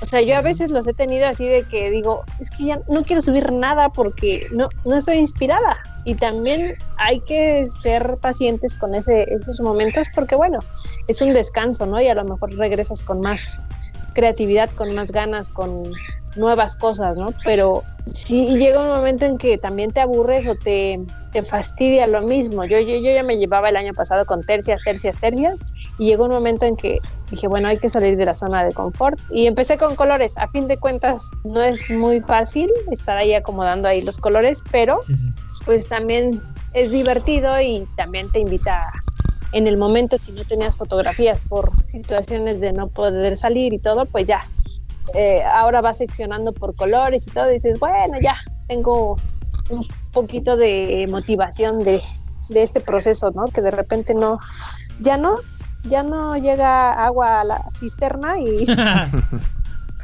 O 0.00 0.04
sea, 0.04 0.20
yo 0.20 0.36
a 0.36 0.42
veces 0.42 0.70
los 0.70 0.86
he 0.86 0.94
tenido 0.94 1.26
así 1.26 1.46
de 1.46 1.64
que 1.64 1.90
digo, 1.90 2.24
es 2.38 2.50
que 2.50 2.66
ya 2.66 2.80
no 2.88 3.02
quiero 3.02 3.20
subir 3.20 3.50
nada 3.50 3.88
porque 3.88 4.46
no, 4.52 4.68
no 4.84 4.96
estoy 4.96 5.16
inspirada. 5.16 5.78
Y 6.04 6.14
también 6.14 6.76
hay 6.98 7.20
que 7.20 7.66
ser 7.68 8.16
pacientes 8.20 8.76
con 8.76 8.94
ese, 8.94 9.24
esos 9.24 9.60
momentos 9.60 10.06
porque, 10.14 10.36
bueno, 10.36 10.60
es 11.08 11.20
un 11.20 11.34
descanso, 11.34 11.84
¿no? 11.86 12.00
Y 12.00 12.06
a 12.06 12.14
lo 12.14 12.24
mejor 12.24 12.54
regresas 12.56 13.02
con 13.02 13.20
más 13.20 13.60
creatividad, 14.14 14.70
con 14.70 14.94
más 14.94 15.10
ganas, 15.10 15.50
con 15.50 15.82
nuevas 16.38 16.76
cosas, 16.76 17.16
¿no? 17.16 17.28
Pero 17.44 17.82
sí 18.06 18.46
llega 18.56 18.80
un 18.80 18.88
momento 18.88 19.24
en 19.26 19.36
que 19.38 19.58
también 19.58 19.90
te 19.92 20.00
aburres 20.00 20.46
o 20.46 20.54
te, 20.54 21.00
te 21.32 21.42
fastidia 21.42 22.06
lo 22.06 22.22
mismo. 22.22 22.64
Yo, 22.64 22.78
yo, 22.80 22.96
yo 22.96 23.12
ya 23.12 23.22
me 23.22 23.36
llevaba 23.36 23.68
el 23.68 23.76
año 23.76 23.92
pasado 23.94 24.24
con 24.24 24.42
tercias, 24.42 24.82
tercias, 24.82 25.16
tercias 25.20 25.56
y 25.98 26.06
llegó 26.06 26.24
un 26.24 26.30
momento 26.30 26.64
en 26.64 26.76
que 26.76 27.00
dije, 27.30 27.48
bueno, 27.48 27.68
hay 27.68 27.76
que 27.76 27.90
salir 27.90 28.16
de 28.16 28.24
la 28.24 28.34
zona 28.34 28.64
de 28.64 28.72
confort 28.72 29.18
y 29.30 29.46
empecé 29.46 29.76
con 29.76 29.94
colores. 29.96 30.38
A 30.38 30.48
fin 30.48 30.68
de 30.68 30.76
cuentas, 30.78 31.22
no 31.44 31.60
es 31.60 31.90
muy 31.90 32.20
fácil 32.20 32.70
estar 32.90 33.18
ahí 33.18 33.34
acomodando 33.34 33.88
ahí 33.88 34.00
los 34.02 34.18
colores, 34.18 34.62
pero 34.70 35.00
Sí, 35.02 35.14
sí. 35.16 35.32
pues 35.66 35.88
también 35.88 36.40
es 36.72 36.90
divertido 36.92 37.60
y 37.60 37.86
también 37.96 38.30
te 38.30 38.38
invita 38.38 38.84
a- 38.88 38.92
en 39.52 39.66
el 39.66 39.76
momento 39.78 40.18
si 40.18 40.32
no 40.32 40.44
tenías 40.44 40.76
fotografías 40.76 41.40
por 41.48 41.70
situaciones 41.86 42.60
de 42.60 42.72
no 42.74 42.88
poder 42.88 43.36
salir 43.38 43.72
y 43.72 43.78
todo, 43.78 44.04
pues 44.06 44.26
ya. 44.26 44.40
Eh, 45.14 45.42
ahora 45.42 45.80
vas 45.80 45.98
seccionando 45.98 46.52
por 46.52 46.74
colores 46.76 47.26
y 47.26 47.30
todo, 47.30 47.50
y 47.50 47.54
dices, 47.54 47.80
bueno, 47.80 48.18
ya 48.20 48.36
tengo 48.68 49.16
un 49.70 49.86
poquito 50.12 50.56
de 50.56 51.06
motivación 51.10 51.84
de, 51.84 52.00
de 52.48 52.62
este 52.62 52.80
proceso, 52.80 53.30
¿no? 53.30 53.44
Que 53.46 53.60
de 53.60 53.70
repente 53.70 54.14
no, 54.14 54.38
ya 55.00 55.16
no, 55.16 55.36
ya 55.84 56.02
no 56.02 56.36
llega 56.36 57.04
agua 57.04 57.40
a 57.40 57.44
la 57.44 57.64
cisterna 57.70 58.38
y 58.38 58.66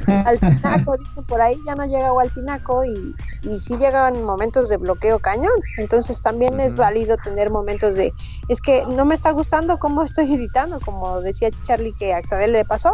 al 0.07 0.39
tinaco, 0.39 0.97
dicen 0.97 1.25
por 1.25 1.41
ahí, 1.41 1.55
ya 1.65 1.75
no 1.75 1.85
llega 1.85 2.07
agua 2.07 2.23
al 2.23 2.31
tinaco 2.31 2.83
y, 2.85 3.15
y 3.43 3.59
sí 3.59 3.77
llegan 3.77 4.23
momentos 4.23 4.69
de 4.69 4.77
bloqueo 4.77 5.19
cañón. 5.19 5.59
Entonces 5.77 6.21
también 6.21 6.59
es 6.59 6.75
válido 6.75 7.17
tener 7.17 7.49
momentos 7.49 7.95
de, 7.95 8.13
es 8.49 8.61
que 8.61 8.85
no 8.85 9.05
me 9.05 9.15
está 9.15 9.31
gustando 9.31 9.77
cómo 9.77 10.03
estoy 10.03 10.33
editando, 10.33 10.79
como 10.79 11.21
decía 11.21 11.49
Charlie 11.63 11.93
que 11.93 12.13
a 12.13 12.17
Axadel 12.17 12.53
le 12.53 12.65
pasó, 12.65 12.93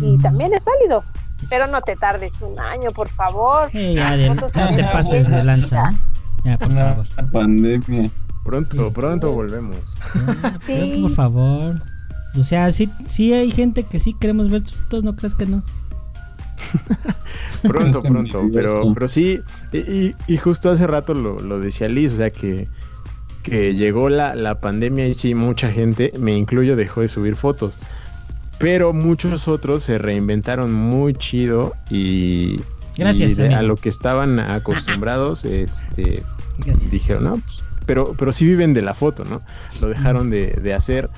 y 0.00 0.18
también 0.18 0.54
es 0.54 0.64
válido. 0.64 1.04
Pero 1.48 1.66
no 1.66 1.80
te 1.82 1.96
tardes 1.96 2.40
un 2.42 2.58
año, 2.58 2.90
por 2.92 3.08
favor. 3.08 3.70
Sí, 3.70 3.94
ya, 3.94 4.16
ya 4.16 4.34
te 4.34 4.50
también 4.52 4.86
pases 4.92 5.28
de 5.30 5.44
lanza. 5.44 5.90
¿no? 5.92 5.98
Ya, 6.44 6.58
por 6.58 6.72
favor. 6.74 7.06
pandemia. 7.32 8.10
Pronto, 8.44 8.88
Sí. 8.88 8.94
pronto 8.94 9.32
volvemos. 9.32 9.76
Ya, 10.14 10.52
Sí. 10.52 10.58
pero 10.66 11.02
por 11.02 11.10
favor. 11.12 11.82
O 12.38 12.44
sea, 12.44 12.70
sí, 12.72 12.90
sí 13.08 13.32
hay 13.32 13.50
gente 13.50 13.82
que 13.84 13.98
sí 13.98 14.14
queremos 14.18 14.50
ver 14.50 14.62
tus 14.62 14.74
fotos, 14.74 15.04
¿no 15.04 15.16
crees 15.16 15.34
que 15.34 15.46
no? 15.46 15.62
Pronto, 17.62 18.00
pronto. 18.02 18.42
Pero, 18.52 18.92
pero 18.94 19.08
sí, 19.08 19.40
y, 19.72 19.78
y- 19.78 20.14
y 20.26 20.36
justo 20.36 20.70
hace 20.70 20.86
rato 20.86 21.14
lo, 21.14 21.38
lo 21.38 21.58
decía 21.58 21.88
Liz, 21.88 22.14
o 22.14 22.16
sea 22.18 22.30
que, 22.30 22.68
que 23.42 23.74
llegó 23.74 24.08
la, 24.08 24.34
la 24.34 24.60
pandemia 24.60 25.06
y 25.08 25.14
sí, 25.14 25.34
mucha 25.34 25.68
gente, 25.68 26.12
me 26.18 26.32
incluyo, 26.36 26.76
dejó 26.76 27.00
de 27.00 27.08
subir 27.08 27.36
fotos. 27.36 27.74
Pero 28.58 28.92
muchos 28.92 29.46
otros 29.48 29.84
se 29.84 29.98
reinventaron 29.98 30.72
muy 30.72 31.14
chido 31.14 31.74
y, 31.90 32.60
Gracias, 32.96 33.32
y 33.32 33.34
de- 33.36 33.44
amigo. 33.46 33.58
a 33.60 33.62
lo 33.62 33.76
que 33.76 33.88
estaban 33.88 34.40
acostumbrados, 34.40 35.44
este, 35.44 36.22
Gracias. 36.58 36.90
dijeron, 36.90 37.24
no, 37.24 37.32
pues, 37.34 37.58
pero, 37.86 38.14
pero 38.18 38.32
sí 38.32 38.46
viven 38.46 38.74
de 38.74 38.82
la 38.82 38.94
foto, 38.94 39.24
¿no? 39.24 39.42
Lo 39.80 39.88
dejaron 39.88 40.28
de, 40.30 40.50
de 40.52 40.74
hacer 40.74 41.08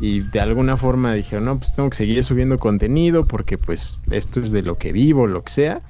y 0.00 0.20
de 0.20 0.40
alguna 0.40 0.76
forma 0.76 1.14
dijeron, 1.14 1.46
no, 1.46 1.58
pues 1.58 1.74
tengo 1.74 1.88
que 1.90 1.96
seguir 1.96 2.22
subiendo 2.24 2.58
contenido 2.58 3.24
porque 3.26 3.56
pues 3.56 3.98
esto 4.10 4.40
es 4.40 4.50
de 4.52 4.62
lo 4.62 4.76
que 4.78 4.92
vivo, 4.92 5.26
lo 5.26 5.42
que 5.44 5.52
sea. 5.52 5.80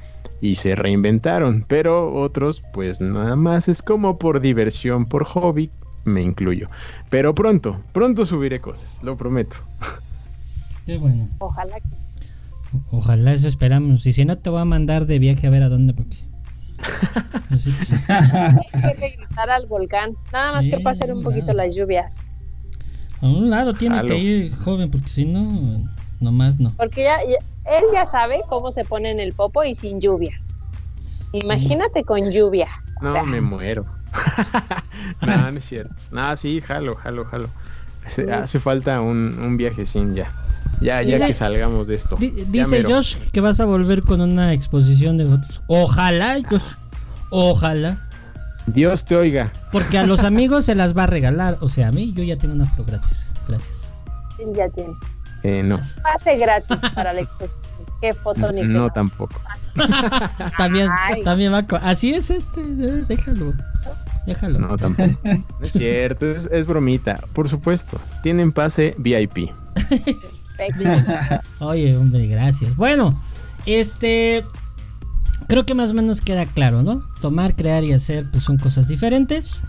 Y 0.40 0.56
se 0.56 0.74
reinventaron, 0.74 1.64
pero 1.68 2.12
otros 2.14 2.62
pues 2.72 3.00
nada 3.00 3.36
más 3.36 3.68
es 3.68 3.80
como 3.82 4.18
por 4.18 4.40
diversión, 4.40 5.06
por 5.06 5.24
hobby, 5.24 5.70
me 6.04 6.20
incluyo. 6.22 6.68
Pero 7.10 7.32
pronto, 7.34 7.80
pronto 7.92 8.24
subiré 8.24 8.60
cosas, 8.60 8.98
lo 9.02 9.16
prometo. 9.16 9.56
Qué 10.86 10.98
bueno. 10.98 11.28
Ojalá 11.38 11.76
que 11.80 11.88
Ojalá 12.90 13.32
eso 13.34 13.48
esperamos. 13.48 14.06
Y 14.06 14.12
si 14.12 14.24
no, 14.24 14.36
te 14.38 14.48
voy 14.50 14.60
a 14.60 14.64
mandar 14.64 15.06
de 15.06 15.18
viaje 15.18 15.46
a 15.46 15.50
ver 15.50 15.62
a 15.62 15.68
dónde. 15.68 15.92
Porque... 15.94 16.16
Hay 18.08 18.94
que 18.94 19.00
regresar 19.00 19.50
al 19.50 19.66
volcán. 19.66 20.16
Nada 20.32 20.52
más 20.54 20.64
que 20.66 20.76
Sí, 20.76 20.82
pasen 20.82 21.12
un 21.12 21.22
poquito 21.22 21.52
las 21.52 21.74
lluvias. 21.74 22.22
a 23.20 23.26
un 23.26 23.50
lado 23.50 23.74
tiene 23.74 23.96
Jalo. 23.96 24.08
que 24.08 24.18
ir 24.18 24.54
joven, 24.56 24.90
porque 24.90 25.08
si 25.08 25.24
no, 25.26 25.88
nomás 26.20 26.58
no. 26.58 26.72
Porque 26.76 27.04
ya, 27.04 27.18
ya- 27.22 27.70
él 27.78 27.84
ya 27.92 28.06
sabe 28.06 28.40
cómo 28.48 28.72
se 28.72 28.84
pone 28.84 29.10
en 29.10 29.20
el 29.20 29.32
popo 29.32 29.62
y 29.64 29.74
sin 29.74 30.00
lluvia. 30.00 30.40
Imagínate 31.32 32.04
con 32.04 32.30
lluvia. 32.30 32.68
O 33.00 33.04
No, 33.04 33.12
sea, 33.12 33.22
me 33.24 33.40
muero. 33.40 33.86
no, 35.26 35.50
no 35.50 35.58
es 35.58 35.64
cierto. 35.64 35.94
No, 36.10 36.36
sí, 36.36 36.60
jalo, 36.60 36.96
jalo, 36.96 37.24
jalo. 37.26 37.48
Hace, 38.04 38.30
hace 38.32 38.58
falta 38.58 39.00
un, 39.00 39.38
un 39.38 39.56
viajecín 39.56 40.14
ya. 40.14 40.24
Ya, 40.24 40.32
ya 40.80 41.00
Dice- 41.00 41.26
que 41.26 41.34
salgamos 41.34 41.86
de 41.86 41.94
esto. 41.96 42.16
Di- 42.16 42.32
Ya 42.36 42.44
dice. 42.66 42.84
Josh 42.84 43.16
que 43.32 43.40
vas 43.40 43.60
a 43.60 43.64
volver 43.64 44.02
con 44.02 44.20
una 44.20 44.52
exposición 44.52 45.16
de 45.18 45.26
fotos. 45.26 45.60
Ojalá, 45.66 46.36
Josh. 46.48 46.62
Ojalá. 47.30 47.98
Dios 48.66 49.04
te 49.04 49.16
oiga. 49.16 49.52
Porque 49.72 49.98
a 49.98 50.06
los 50.06 50.20
amigos 50.24 50.66
se 50.66 50.74
las 50.74 50.96
va 50.96 51.04
a 51.04 51.06
regalar. 51.06 51.58
O 51.60 51.68
sea, 51.68 51.88
a 51.88 51.92
mí 51.92 52.12
yo 52.14 52.22
ya 52.22 52.36
tengo 52.36 52.54
una 52.54 52.66
foto 52.66 52.84
gratis. 52.84 53.26
Gracias. 53.48 53.92
ya 54.54 54.68
tiene. 54.70 54.92
Eh, 55.44 55.62
no, 55.64 55.80
Pase 56.04 56.36
gratis 56.36 56.76
para 56.94 57.12
la 57.12 57.20
exposición. 57.22 57.60
Qué 58.00 58.12
foto 58.12 58.50
ni 58.52 58.62
no 58.62 58.90
tampoco. 58.90 59.40
También, 60.58 60.88
Ay. 61.04 61.22
también 61.22 61.52
va. 61.52 61.64
Así 61.78 62.12
es 62.14 62.30
este. 62.30 62.60
Déjalo. 62.64 63.52
Déjalo. 64.26 64.58
No 64.58 64.76
tampoco. 64.76 65.10
No 65.24 65.44
es 65.62 65.72
cierto, 65.72 66.26
es, 66.30 66.48
es 66.52 66.66
bromita. 66.66 67.18
Por 67.32 67.48
supuesto, 67.48 67.98
tienen 68.22 68.52
pase 68.52 68.94
VIP. 68.98 69.50
Oye, 71.60 71.96
hombre, 71.96 72.26
gracias. 72.26 72.76
Bueno, 72.76 73.20
este. 73.66 74.44
Creo 75.48 75.66
que 75.66 75.74
más 75.74 75.90
o 75.90 75.94
menos 75.94 76.20
queda 76.20 76.46
claro, 76.46 76.82
¿no? 76.82 77.02
Tomar, 77.20 77.54
crear 77.56 77.84
y 77.84 77.92
hacer, 77.92 78.30
pues 78.30 78.44
son 78.44 78.58
cosas 78.58 78.88
diferentes. 78.88 79.60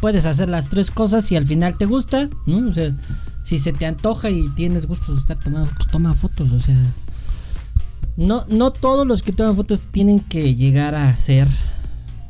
Puedes 0.00 0.24
hacer 0.24 0.48
las 0.48 0.70
tres 0.70 0.90
cosas 0.90 1.26
si 1.26 1.36
al 1.36 1.46
final 1.46 1.76
te 1.76 1.84
gusta, 1.84 2.30
¿no? 2.46 2.70
O 2.70 2.72
sea, 2.72 2.94
si 3.42 3.58
se 3.58 3.72
te 3.72 3.84
antoja 3.84 4.30
y 4.30 4.48
tienes 4.54 4.86
gusto 4.86 5.12
de 5.12 5.20
estar 5.20 5.38
tomando, 5.38 5.70
pues 5.76 5.88
toma 5.88 6.14
fotos, 6.14 6.50
o 6.50 6.60
sea. 6.60 6.82
No, 8.16 8.44
no 8.48 8.70
todos 8.70 9.06
los 9.06 9.22
que 9.22 9.32
toman 9.32 9.56
fotos 9.56 9.80
tienen 9.90 10.20
que 10.20 10.54
llegar 10.54 10.94
a 10.94 11.12
ser, 11.12 11.48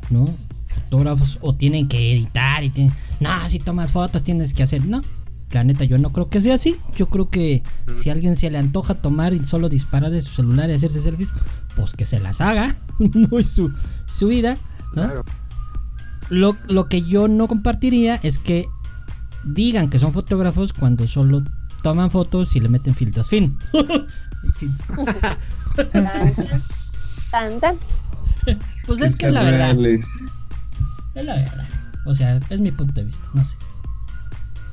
¿no? 0.09 0.25
Fotógrafos 0.67 1.37
o 1.41 1.53
tienen 1.55 1.87
que 1.87 2.13
editar 2.13 2.63
y. 2.63 2.91
No, 3.19 3.47
si 3.47 3.59
tomas 3.59 3.91
fotos 3.91 4.23
tienes 4.23 4.53
que 4.53 4.63
hacer. 4.63 4.85
No, 4.85 5.01
la 5.53 5.63
neta, 5.63 5.83
yo 5.83 5.97
no 5.97 6.11
creo 6.11 6.29
que 6.29 6.41
sea 6.41 6.55
así. 6.55 6.77
Yo 6.95 7.07
creo 7.07 7.29
que 7.29 7.63
si 8.01 8.09
a 8.09 8.13
alguien 8.13 8.35
se 8.35 8.49
le 8.49 8.57
antoja 8.57 8.95
tomar 8.95 9.33
y 9.33 9.39
solo 9.39 9.69
disparar 9.69 10.11
de 10.11 10.21
su 10.21 10.29
celular 10.29 10.69
y 10.69 10.73
hacerse 10.73 11.01
selfies, 11.01 11.31
pues 11.75 11.93
que 11.93 12.05
se 12.05 12.19
las 12.19 12.41
haga. 12.41 12.75
no 12.99 13.39
es 13.39 13.49
su, 13.49 13.73
su 14.07 14.27
vida, 14.27 14.55
¿no? 14.95 15.03
Claro. 15.03 15.25
Lo, 16.29 16.55
lo 16.67 16.87
que 16.87 17.01
yo 17.01 17.27
no 17.27 17.47
compartiría 17.47 18.19
es 18.23 18.37
que 18.37 18.67
digan 19.43 19.89
que 19.89 19.99
son 19.99 20.13
fotógrafos 20.13 20.71
cuando 20.71 21.07
solo 21.07 21.43
toman 21.81 22.11
fotos 22.11 22.55
y 22.55 22.59
le 22.59 22.69
meten 22.69 22.95
filtros. 22.95 23.29
Fin. 23.29 23.57
Tan, 27.31 27.59
tan. 27.61 27.77
pues 28.85 28.99
es 28.99 29.15
que 29.15 29.27
es 29.27 29.33
la 29.33 29.43
verdad. 29.43 29.77
Es 29.79 31.25
la 31.25 31.35
verdad. 31.35 31.67
O 32.05 32.13
sea, 32.13 32.39
es 32.49 32.59
mi 32.59 32.71
punto 32.71 32.93
de 32.93 33.05
vista. 33.05 33.25
No 33.33 33.45
sé. 33.45 33.55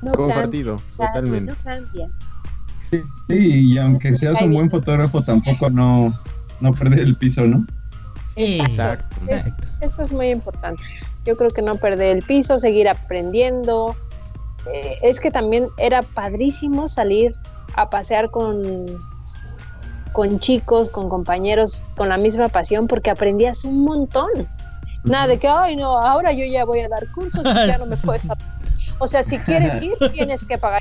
No 0.03 0.13
Compartido, 0.13 0.77
cambia, 0.77 1.07
totalmente. 1.07 1.53
No 1.53 1.73
cambia. 1.73 2.11
Sí, 2.91 3.73
y 3.73 3.79
aunque 3.79 4.13
seas 4.13 4.41
un 4.41 4.55
buen 4.55 4.71
fotógrafo, 4.71 5.23
tampoco 5.23 5.69
no, 5.71 6.15
no 6.61 6.73
perder 6.73 7.01
el 7.01 7.17
piso, 7.17 7.43
¿no? 7.43 7.67
Exacto. 8.37 9.17
Exacto. 9.29 9.67
Eso 9.81 10.03
es 10.03 10.13
muy 10.13 10.31
importante. 10.31 10.83
Yo 11.25 11.37
creo 11.37 11.51
que 11.51 11.63
no 11.63 11.75
perder 11.75 12.17
el 12.17 12.23
piso, 12.23 12.59
seguir 12.59 12.89
aprendiendo. 12.89 13.97
Eh, 14.73 14.99
es 15.03 15.21
que 15.21 15.31
también 15.31 15.67
era 15.77 16.03
padrísimo 16.03 16.89
salir 16.89 17.35
a 17.75 17.91
pasear 17.91 18.31
con, 18.31 18.87
con 20.13 20.39
chicos, 20.39 20.91
con 20.91 21.09
compañeros, 21.09 21.83
con 21.97 22.09
la 22.09 22.17
misma 22.17 22.49
pasión, 22.49 22.87
porque 22.87 23.11
aprendías 23.11 23.65
un 23.65 23.85
montón. 23.85 24.29
Nada 25.05 25.27
de 25.27 25.39
que, 25.39 25.49
ay, 25.49 25.77
no, 25.77 25.99
ahora 25.99 26.33
yo 26.33 26.45
ya 26.45 26.65
voy 26.65 26.81
a 26.81 26.89
dar 26.89 27.07
cursos 27.15 27.41
y 27.41 27.67
ya 27.67 27.79
no 27.79 27.87
me 27.87 27.97
puedes. 28.05 28.29
Ap-". 28.99 29.03
O 29.03 29.09
sea, 29.09 29.23
si 29.23 29.39
quieres 29.39 29.81
ir, 29.83 29.95
tienes 30.13 30.45
que 30.45 30.59
pagar. 30.59 30.81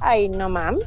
Ay, 0.00 0.28
no 0.28 0.48
mames. 0.48 0.84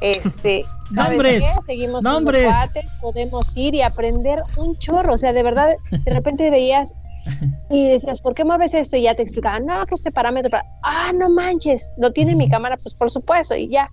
Este, 0.00 0.64
¿sabes 0.94 1.10
Nombres, 1.16 1.42
qué? 1.42 1.62
Seguimos 1.64 2.04
nombres. 2.04 2.44
cuates, 2.46 2.86
podemos 3.00 3.56
ir 3.56 3.74
y 3.74 3.82
aprender 3.82 4.42
un 4.56 4.76
chorro. 4.78 5.14
O 5.14 5.18
sea, 5.18 5.32
de 5.32 5.42
verdad, 5.42 5.74
de 5.90 6.12
repente 6.12 6.50
veías 6.50 6.94
y 7.68 7.88
decías, 7.88 8.20
¿por 8.20 8.34
qué 8.34 8.44
mueves 8.44 8.74
esto? 8.74 8.96
Y 8.96 9.02
ya 9.02 9.14
te 9.14 9.22
explicaban, 9.22 9.64
no, 9.64 9.86
que 9.86 9.94
este 9.94 10.10
parámetro, 10.10 10.50
para... 10.50 10.64
ah, 10.82 11.12
no 11.14 11.28
manches, 11.30 11.92
lo 11.96 12.12
tiene 12.12 12.34
mi 12.34 12.48
cámara, 12.48 12.76
pues 12.82 12.94
por 12.94 13.10
supuesto, 13.10 13.54
y 13.54 13.68
ya. 13.68 13.88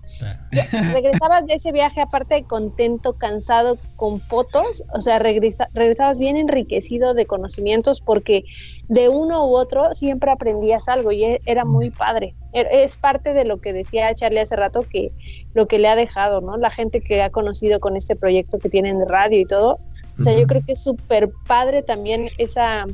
Ya, 0.50 0.64
regresabas 0.92 1.46
de 1.46 1.54
ese 1.54 1.72
viaje 1.72 2.00
aparte 2.00 2.44
contento, 2.44 3.12
cansado, 3.12 3.78
con 3.96 4.20
fotos, 4.20 4.82
o 4.92 5.00
sea, 5.00 5.18
regresa- 5.18 5.68
regresabas 5.74 6.18
bien 6.18 6.36
enriquecido 6.36 7.14
de 7.14 7.26
conocimientos 7.26 8.00
porque 8.00 8.44
de 8.88 9.08
uno 9.08 9.46
u 9.46 9.56
otro 9.56 9.94
siempre 9.94 10.30
aprendías 10.30 10.88
algo 10.88 11.12
y 11.12 11.24
e- 11.24 11.42
era 11.44 11.64
muy 11.64 11.90
padre. 11.90 12.34
E- 12.52 12.66
Es 12.82 12.96
parte 12.96 13.34
de 13.34 13.44
lo 13.44 13.60
que 13.60 13.72
decía 13.72 14.14
Charlie 14.14 14.40
hace 14.40 14.56
rato 14.56 14.86
que 14.90 15.12
lo 15.52 15.66
que 15.68 15.78
le 15.78 15.88
ha 15.88 15.96
dejado, 15.96 16.40
¿no? 16.40 16.56
La 16.56 16.70
gente 16.70 17.00
que 17.00 17.22
ha 17.22 17.30
conocido 17.30 17.78
con 17.78 17.96
este 17.96 18.16
proyecto 18.16 18.58
que 18.58 18.70
tienen 18.70 18.98
de 18.98 19.04
radio 19.04 19.38
y 19.38 19.44
todo. 19.44 19.78
O 20.18 20.22
sea, 20.22 20.32
yo 20.32 20.40
Ujú. 20.40 20.48
creo 20.48 20.62
que 20.66 20.72
es 20.72 20.82
súper 20.82 21.28
padre 21.46 21.82
también 21.82 22.30
esa 22.38 22.86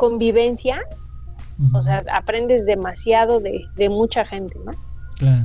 convivencia, 0.00 0.80
o 1.74 1.82
sea, 1.82 2.02
aprendes 2.10 2.64
demasiado 2.64 3.38
de, 3.38 3.66
de 3.76 3.90
mucha 3.90 4.24
gente, 4.24 4.58
¿no? 4.64 4.72
Claro. 5.16 5.44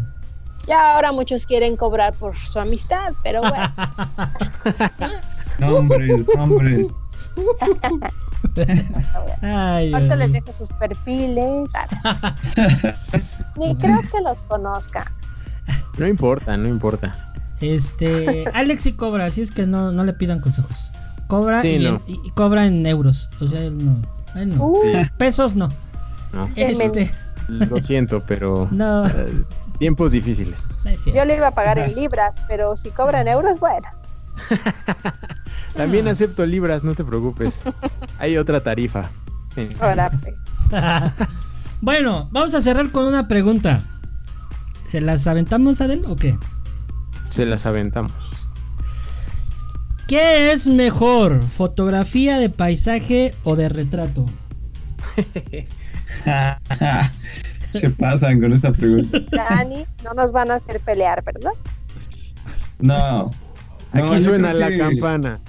Ya 0.66 0.96
ahora 0.96 1.12
muchos 1.12 1.46
quieren 1.46 1.76
cobrar 1.76 2.14
por 2.14 2.34
su 2.38 2.58
amistad, 2.58 3.14
pero 3.22 3.42
bueno, 3.42 3.70
Nombres, 5.60 6.26
nombres. 6.38 6.88
Ay, 9.42 9.94
ahorita 9.94 10.16
les 10.16 10.32
dejo 10.32 10.54
sus 10.54 10.72
perfiles. 10.74 11.70
Ni 13.58 13.76
creo 13.76 14.02
que 14.02 14.22
los 14.26 14.42
conozca. 14.44 15.12
No 15.98 16.08
importa, 16.08 16.56
no 16.58 16.70
importa. 16.70 17.12
Este, 17.62 18.46
Alex 18.54 18.84
sí 18.84 18.94
cobra, 18.94 19.26
así 19.26 19.42
es 19.42 19.52
que 19.52 19.66
no, 19.68 19.92
no 19.92 20.04
le 20.06 20.14
pidan 20.14 20.40
consejos. 20.40 20.78
Cobra 21.28 21.62
Sí, 21.62 21.70
y, 21.76 21.80
no. 21.84 22.02
y- 22.08 22.22
y 22.24 22.30
cobra 22.32 22.66
en 22.66 22.86
euros. 22.86 23.30
O 23.42 23.48
sea, 23.48 23.62
él 23.64 23.78
no. 23.84 23.98
No. 24.36 24.64
Uh, 24.64 24.82
Sí, 24.82 25.10
Pesos 25.18 25.56
no. 25.56 25.70
Este, 26.56 27.10
Lo 27.48 27.82
siento, 27.82 28.24
pero 28.28 28.68
no, 28.72 29.06
eh, 29.08 29.44
tiempos 29.80 30.12
difíciles. 30.12 30.66
yo 31.14 31.24
le 31.26 31.36
iba 31.38 31.48
a 31.48 31.52
pagar 31.52 31.78
en 31.80 31.96
libras, 31.96 32.42
pero 32.48 32.76
si 32.76 32.90
cobran 32.92 33.28
euros, 33.28 33.60
bueno. 33.60 33.88
También 35.76 36.08
Ah. 36.08 36.12
acepto 36.12 36.46
libras, 36.46 36.84
no 36.84 36.94
te 36.96 37.04
preocupes. 37.06 37.62
Hay 38.20 38.38
otra 38.38 38.60
tarifa. 38.62 39.10
Bueno, 41.82 42.30
vamos 42.32 42.54
a 42.56 42.62
cerrar 42.62 42.90
con 42.90 43.06
una 43.06 43.28
pregunta. 43.28 43.78
¿Se 44.90 45.02
las 45.02 45.28
aventamos, 45.28 45.82
Adel, 45.82 46.04
o 46.08 46.16
qué? 46.16 46.38
Se 47.30 47.46
las 47.46 47.66
aventamos. 47.66 48.14
¿Qué 50.08 50.52
es 50.52 50.68
mejor? 50.68 51.42
¿Fotografía 51.44 52.38
de 52.38 52.50
paisaje 52.50 53.32
o 53.44 53.56
de 53.56 53.70
retrato? 53.70 54.26
Se 57.74 57.90
pasan 57.90 58.40
con 58.40 58.54
esa 58.54 58.72
pregunta. 58.72 59.20
Dani, 59.32 59.86
no 60.04 60.14
nos 60.14 60.32
van 60.32 60.52
a 60.52 60.56
hacer 60.56 60.80
pelear, 60.80 61.24
¿verdad? 61.24 61.52
No. 62.80 63.32
No, 63.94 64.06
Aquí 64.14 64.22
suena 64.22 64.54
la 64.54 64.70
que- 64.70 64.78
campana. 64.78 65.40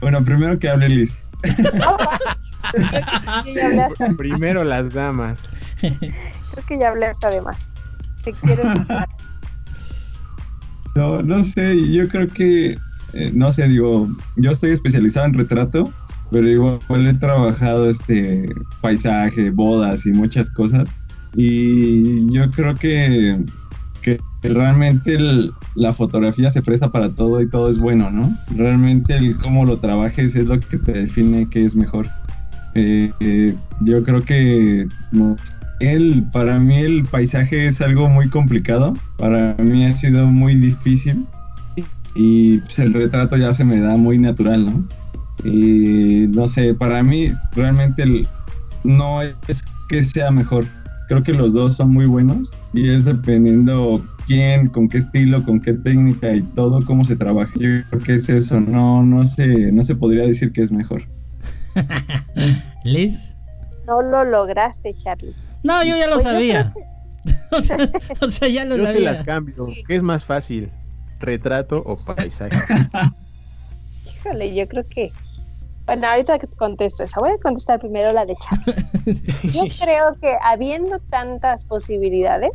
Bueno, 0.00 0.24
primero 0.24 0.58
que 0.58 0.68
hable 0.68 0.88
Liz. 0.88 1.18
Primero 4.16 4.64
las 4.64 4.92
damas. 4.94 5.42
creo 5.80 6.64
que 6.66 6.78
ya 6.78 6.88
hablé 6.88 7.06
hasta 7.06 7.30
de 7.30 7.40
más. 7.40 7.56
Te 8.22 8.32
quiero 8.34 8.62
escuchar. 8.72 9.08
No, 10.94 11.22
no 11.22 11.42
sé, 11.42 11.90
yo 11.90 12.06
creo 12.08 12.28
que, 12.28 12.78
eh, 13.14 13.32
no 13.34 13.50
sé, 13.52 13.68
digo, 13.68 14.08
yo 14.36 14.52
estoy 14.52 14.70
especializado 14.70 15.26
en 15.26 15.34
retrato, 15.34 15.84
pero 16.30 16.48
igual 16.48 17.06
he 17.06 17.14
trabajado 17.14 17.88
este 17.88 18.48
paisaje, 18.80 19.50
bodas 19.50 20.06
y 20.06 20.10
muchas 20.10 20.50
cosas. 20.50 20.88
Y 21.36 22.32
yo 22.32 22.48
creo 22.50 22.74
que, 22.76 23.44
que 24.02 24.20
realmente 24.42 25.18
la 25.74 25.92
fotografía 25.92 26.50
se 26.50 26.62
presta 26.62 26.92
para 26.92 27.08
todo 27.10 27.40
y 27.40 27.48
todo 27.48 27.68
es 27.68 27.78
bueno, 27.78 28.10
¿no? 28.10 28.32
Realmente 28.54 29.16
el 29.16 29.36
cómo 29.38 29.64
lo 29.64 29.78
trabajes 29.78 30.36
es 30.36 30.46
lo 30.46 30.60
que 30.60 30.78
te 30.78 30.92
define 30.92 31.48
qué 31.50 31.64
es 31.64 31.74
mejor. 31.74 32.06
Eh, 32.74 33.10
eh, 33.20 33.54
yo 33.80 34.02
creo 34.04 34.22
que 34.22 34.86
el, 35.86 36.24
para 36.32 36.58
mí 36.58 36.78
el 36.78 37.04
paisaje 37.04 37.66
es 37.66 37.80
algo 37.80 38.08
muy 38.08 38.28
complicado. 38.28 38.94
Para 39.18 39.54
mí 39.58 39.84
ha 39.86 39.92
sido 39.92 40.26
muy 40.26 40.56
difícil. 40.56 41.24
Y 42.14 42.58
pues, 42.58 42.78
el 42.78 42.94
retrato 42.94 43.36
ya 43.36 43.52
se 43.54 43.64
me 43.64 43.80
da 43.80 43.96
muy 43.96 44.18
natural, 44.18 44.66
¿no? 44.66 44.84
Y 45.44 46.28
no 46.28 46.46
sé, 46.48 46.74
para 46.74 47.02
mí 47.02 47.28
realmente 47.54 48.04
no 48.84 49.20
es 49.20 49.62
que 49.88 50.04
sea 50.04 50.30
mejor. 50.30 50.64
Creo 51.08 51.22
que 51.22 51.32
los 51.32 51.52
dos 51.52 51.76
son 51.76 51.92
muy 51.92 52.06
buenos 52.06 52.50
y 52.72 52.88
es 52.88 53.04
dependiendo 53.04 54.02
quién, 54.26 54.68
con 54.68 54.88
qué 54.88 54.98
estilo, 54.98 55.42
con 55.42 55.60
qué 55.60 55.74
técnica 55.74 56.32
y 56.32 56.42
todo, 56.42 56.80
cómo 56.86 57.04
se 57.04 57.16
trabaja. 57.16 57.52
Yo 57.56 57.68
creo 57.90 58.02
que 58.02 58.14
es 58.14 58.28
eso, 58.28 58.60
no, 58.60 59.02
no, 59.02 59.26
se, 59.26 59.72
no 59.72 59.84
se 59.84 59.94
podría 59.94 60.24
decir 60.24 60.52
que 60.52 60.62
es 60.62 60.72
mejor. 60.72 61.02
Liz. 62.84 63.33
No 63.86 64.02
lo 64.02 64.24
lograste, 64.24 64.94
Charlie. 64.94 65.32
No, 65.62 65.82
yo 65.84 65.96
ya 65.96 66.06
lo 66.06 66.14
Pues 66.14 66.24
yo 66.24 66.30
sabía. 66.30 66.74
o, 67.52 67.62
sea, 67.62 67.76
o 68.20 68.30
sea, 68.30 68.48
ya 68.48 68.64
lo 68.64 68.76
Yo 68.76 68.86
se 68.86 68.92
sabía. 68.92 69.10
las 69.10 69.22
cambio. 69.22 69.66
¿Qué 69.86 69.96
es 69.96 70.02
más 70.02 70.24
fácil? 70.24 70.70
¿Retrato 71.20 71.82
o 71.84 71.96
paisaje? 71.96 72.56
Híjole, 74.06 74.54
yo 74.54 74.66
creo 74.68 74.84
que. 74.88 75.12
Bueno, 75.86 76.06
ahorita 76.08 76.38
contesto 76.56 77.04
esa, 77.04 77.20
voy 77.20 77.30
a 77.30 77.38
contestar 77.42 77.78
primero 77.78 78.10
la 78.14 78.24
de 78.24 78.34
Charlie. 78.36 79.22
Yo 79.52 79.64
creo 79.78 80.14
que 80.18 80.34
habiendo 80.42 80.98
tantas 81.10 81.66
posibilidades 81.66 82.52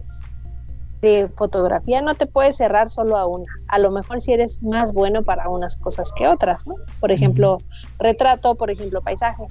de 1.01 1.29
fotografía, 1.37 2.01
no 2.01 2.15
te 2.15 2.25
puedes 2.25 2.57
cerrar 2.57 2.89
solo 2.89 3.17
a 3.17 3.27
una. 3.27 3.45
A 3.67 3.77
lo 3.77 3.91
mejor 3.91 4.19
si 4.19 4.33
eres 4.33 4.63
más 4.63 4.93
bueno 4.93 5.21
para 5.21 5.47
unas 5.47 5.77
cosas 5.77 6.11
que 6.17 6.27
otras, 6.27 6.65
¿no? 6.65 6.73
Por 6.99 7.11
ejemplo, 7.11 7.59
retrato, 7.99 8.55
por 8.55 8.71
ejemplo, 8.71 8.99
paisaje. 9.03 9.43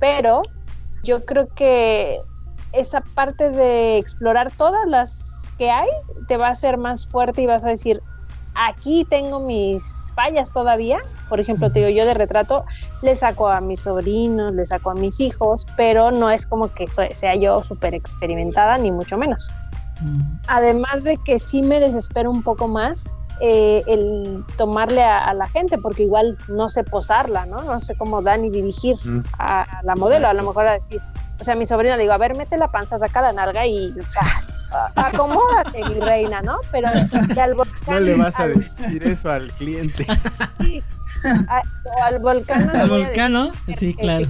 Pero 0.00 0.40
yo 1.02 1.24
creo 1.24 1.48
que 1.54 2.20
esa 2.72 3.00
parte 3.00 3.50
de 3.50 3.98
explorar 3.98 4.50
todas 4.52 4.86
las 4.86 5.52
que 5.58 5.70
hay 5.70 5.88
te 6.26 6.36
va 6.36 6.48
a 6.48 6.50
hacer 6.50 6.76
más 6.76 7.06
fuerte 7.06 7.42
y 7.42 7.46
vas 7.46 7.64
a 7.64 7.68
decir, 7.68 8.02
aquí 8.54 9.06
tengo 9.08 9.40
mis 9.40 10.12
fallas 10.14 10.52
todavía. 10.52 10.98
Por 11.28 11.40
ejemplo, 11.40 11.70
te 11.70 11.80
digo, 11.80 11.90
yo 11.90 12.04
de 12.04 12.14
retrato 12.14 12.64
le 13.02 13.14
saco 13.16 13.48
a 13.48 13.60
mis 13.60 13.80
sobrinos, 13.80 14.52
le 14.52 14.66
saco 14.66 14.90
a 14.90 14.94
mis 14.94 15.20
hijos, 15.20 15.64
pero 15.76 16.10
no 16.10 16.30
es 16.30 16.46
como 16.46 16.72
que 16.74 16.86
sea 16.88 17.34
yo 17.36 17.60
súper 17.60 17.94
experimentada, 17.94 18.78
ni 18.78 18.90
mucho 18.90 19.16
menos. 19.16 19.48
Además 20.48 21.04
de 21.04 21.16
que 21.24 21.38
sí 21.38 21.62
me 21.62 21.80
desespero 21.80 22.30
un 22.30 22.42
poco 22.42 22.68
más 22.68 23.14
eh, 23.40 23.82
el 23.86 24.44
tomarle 24.56 25.02
a, 25.02 25.18
a 25.18 25.32
la 25.34 25.46
gente, 25.48 25.78
porque 25.78 26.02
igual 26.04 26.36
no 26.48 26.68
sé 26.68 26.82
posarla, 26.84 27.46
¿no? 27.46 27.62
No 27.62 27.80
sé 27.80 27.94
cómo 27.96 28.20
dan 28.22 28.44
y 28.44 28.50
dirigir 28.50 28.96
Mm. 29.04 29.20
a 29.38 29.80
la 29.84 29.94
modelo, 29.94 30.26
a 30.28 30.32
lo 30.34 30.42
mejor 30.42 30.66
a 30.66 30.72
decir, 30.72 31.00
o 31.40 31.44
sea, 31.44 31.54
a 31.54 31.56
mi 31.56 31.64
sobrina 31.66 31.96
le 31.96 32.02
digo, 32.02 32.14
a 32.14 32.18
ver, 32.18 32.36
mete 32.36 32.56
la 32.56 32.68
panza, 32.68 32.98
saca 32.98 33.22
la 33.22 33.32
nalga 33.32 33.64
y, 33.66 33.90
o 33.98 34.04
sea, 34.04 34.22
a- 34.72 35.06
acomódate, 35.08 35.84
mi 35.84 36.00
reina, 36.00 36.42
¿no? 36.42 36.56
Pero 36.72 36.88
que 37.32 37.40
al 37.40 37.54
volcán, 37.54 37.94
No 37.94 38.00
le 38.00 38.16
vas 38.16 38.40
a 38.40 38.42
al- 38.44 38.54
decir 38.54 39.06
eso 39.06 39.30
al 39.30 39.46
cliente. 39.52 40.04
a- 41.48 41.62
o 41.84 42.02
al 42.02 42.18
volcán, 42.18 42.70
Al 42.74 42.88
voy 42.88 43.02
a 43.02 43.06
volcán, 43.06 43.32
¿no? 43.32 43.50
decir 43.66 43.78
Sí, 43.78 43.94
que 43.94 44.02
claro. 44.02 44.26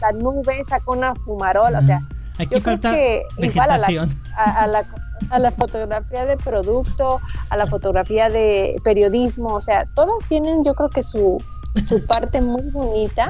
La 0.00 0.12
nube 0.12 0.62
saca 0.64 0.84
una 0.90 1.14
fumarola, 1.14 1.78
o 1.80 1.82
sea, 1.84 2.00
Aquí 2.38 2.44
yo 2.54 2.62
creo 2.62 2.62
falta 2.62 2.92
que 2.92 3.22
igual 3.38 3.70
a 3.70 3.78
la, 3.78 3.86
vegetación. 3.86 4.20
a, 4.36 4.42
a 4.62 4.66
la, 4.66 4.84
a 5.30 5.38
la 5.38 5.50
fotografía 5.50 6.24
de 6.24 6.36
producto, 6.36 7.20
a 7.50 7.56
la 7.56 7.66
fotografía 7.66 8.28
de 8.28 8.76
periodismo, 8.84 9.54
o 9.54 9.62
sea, 9.62 9.86
todas 9.94 10.16
tienen 10.28 10.64
yo 10.64 10.74
creo 10.74 10.90
que 10.90 11.02
su, 11.02 11.38
su 11.86 12.04
parte 12.06 12.40
muy 12.40 12.62
bonita, 12.70 13.28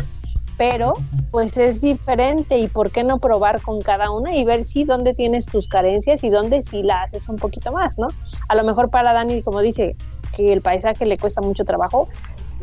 pero 0.58 0.92
pues 1.30 1.56
es 1.56 1.80
diferente 1.80 2.58
y 2.58 2.68
por 2.68 2.90
qué 2.90 3.04
no 3.04 3.18
probar 3.18 3.60
con 3.62 3.80
cada 3.80 4.10
una 4.10 4.34
y 4.34 4.44
ver 4.44 4.64
si 4.64 4.84
dónde 4.84 5.14
tienes 5.14 5.46
tus 5.46 5.66
carencias 5.66 6.22
y 6.24 6.30
dónde 6.30 6.62
sí 6.62 6.82
la 6.82 7.04
haces 7.04 7.28
un 7.28 7.36
poquito 7.36 7.72
más, 7.72 7.98
¿no? 7.98 8.08
A 8.48 8.54
lo 8.54 8.62
mejor 8.64 8.90
para 8.90 9.12
Dani, 9.12 9.42
como 9.42 9.60
dice, 9.60 9.96
que 10.36 10.52
el 10.52 10.60
paisaje 10.60 11.06
le 11.06 11.18
cuesta 11.18 11.40
mucho 11.40 11.64
trabajo, 11.64 12.08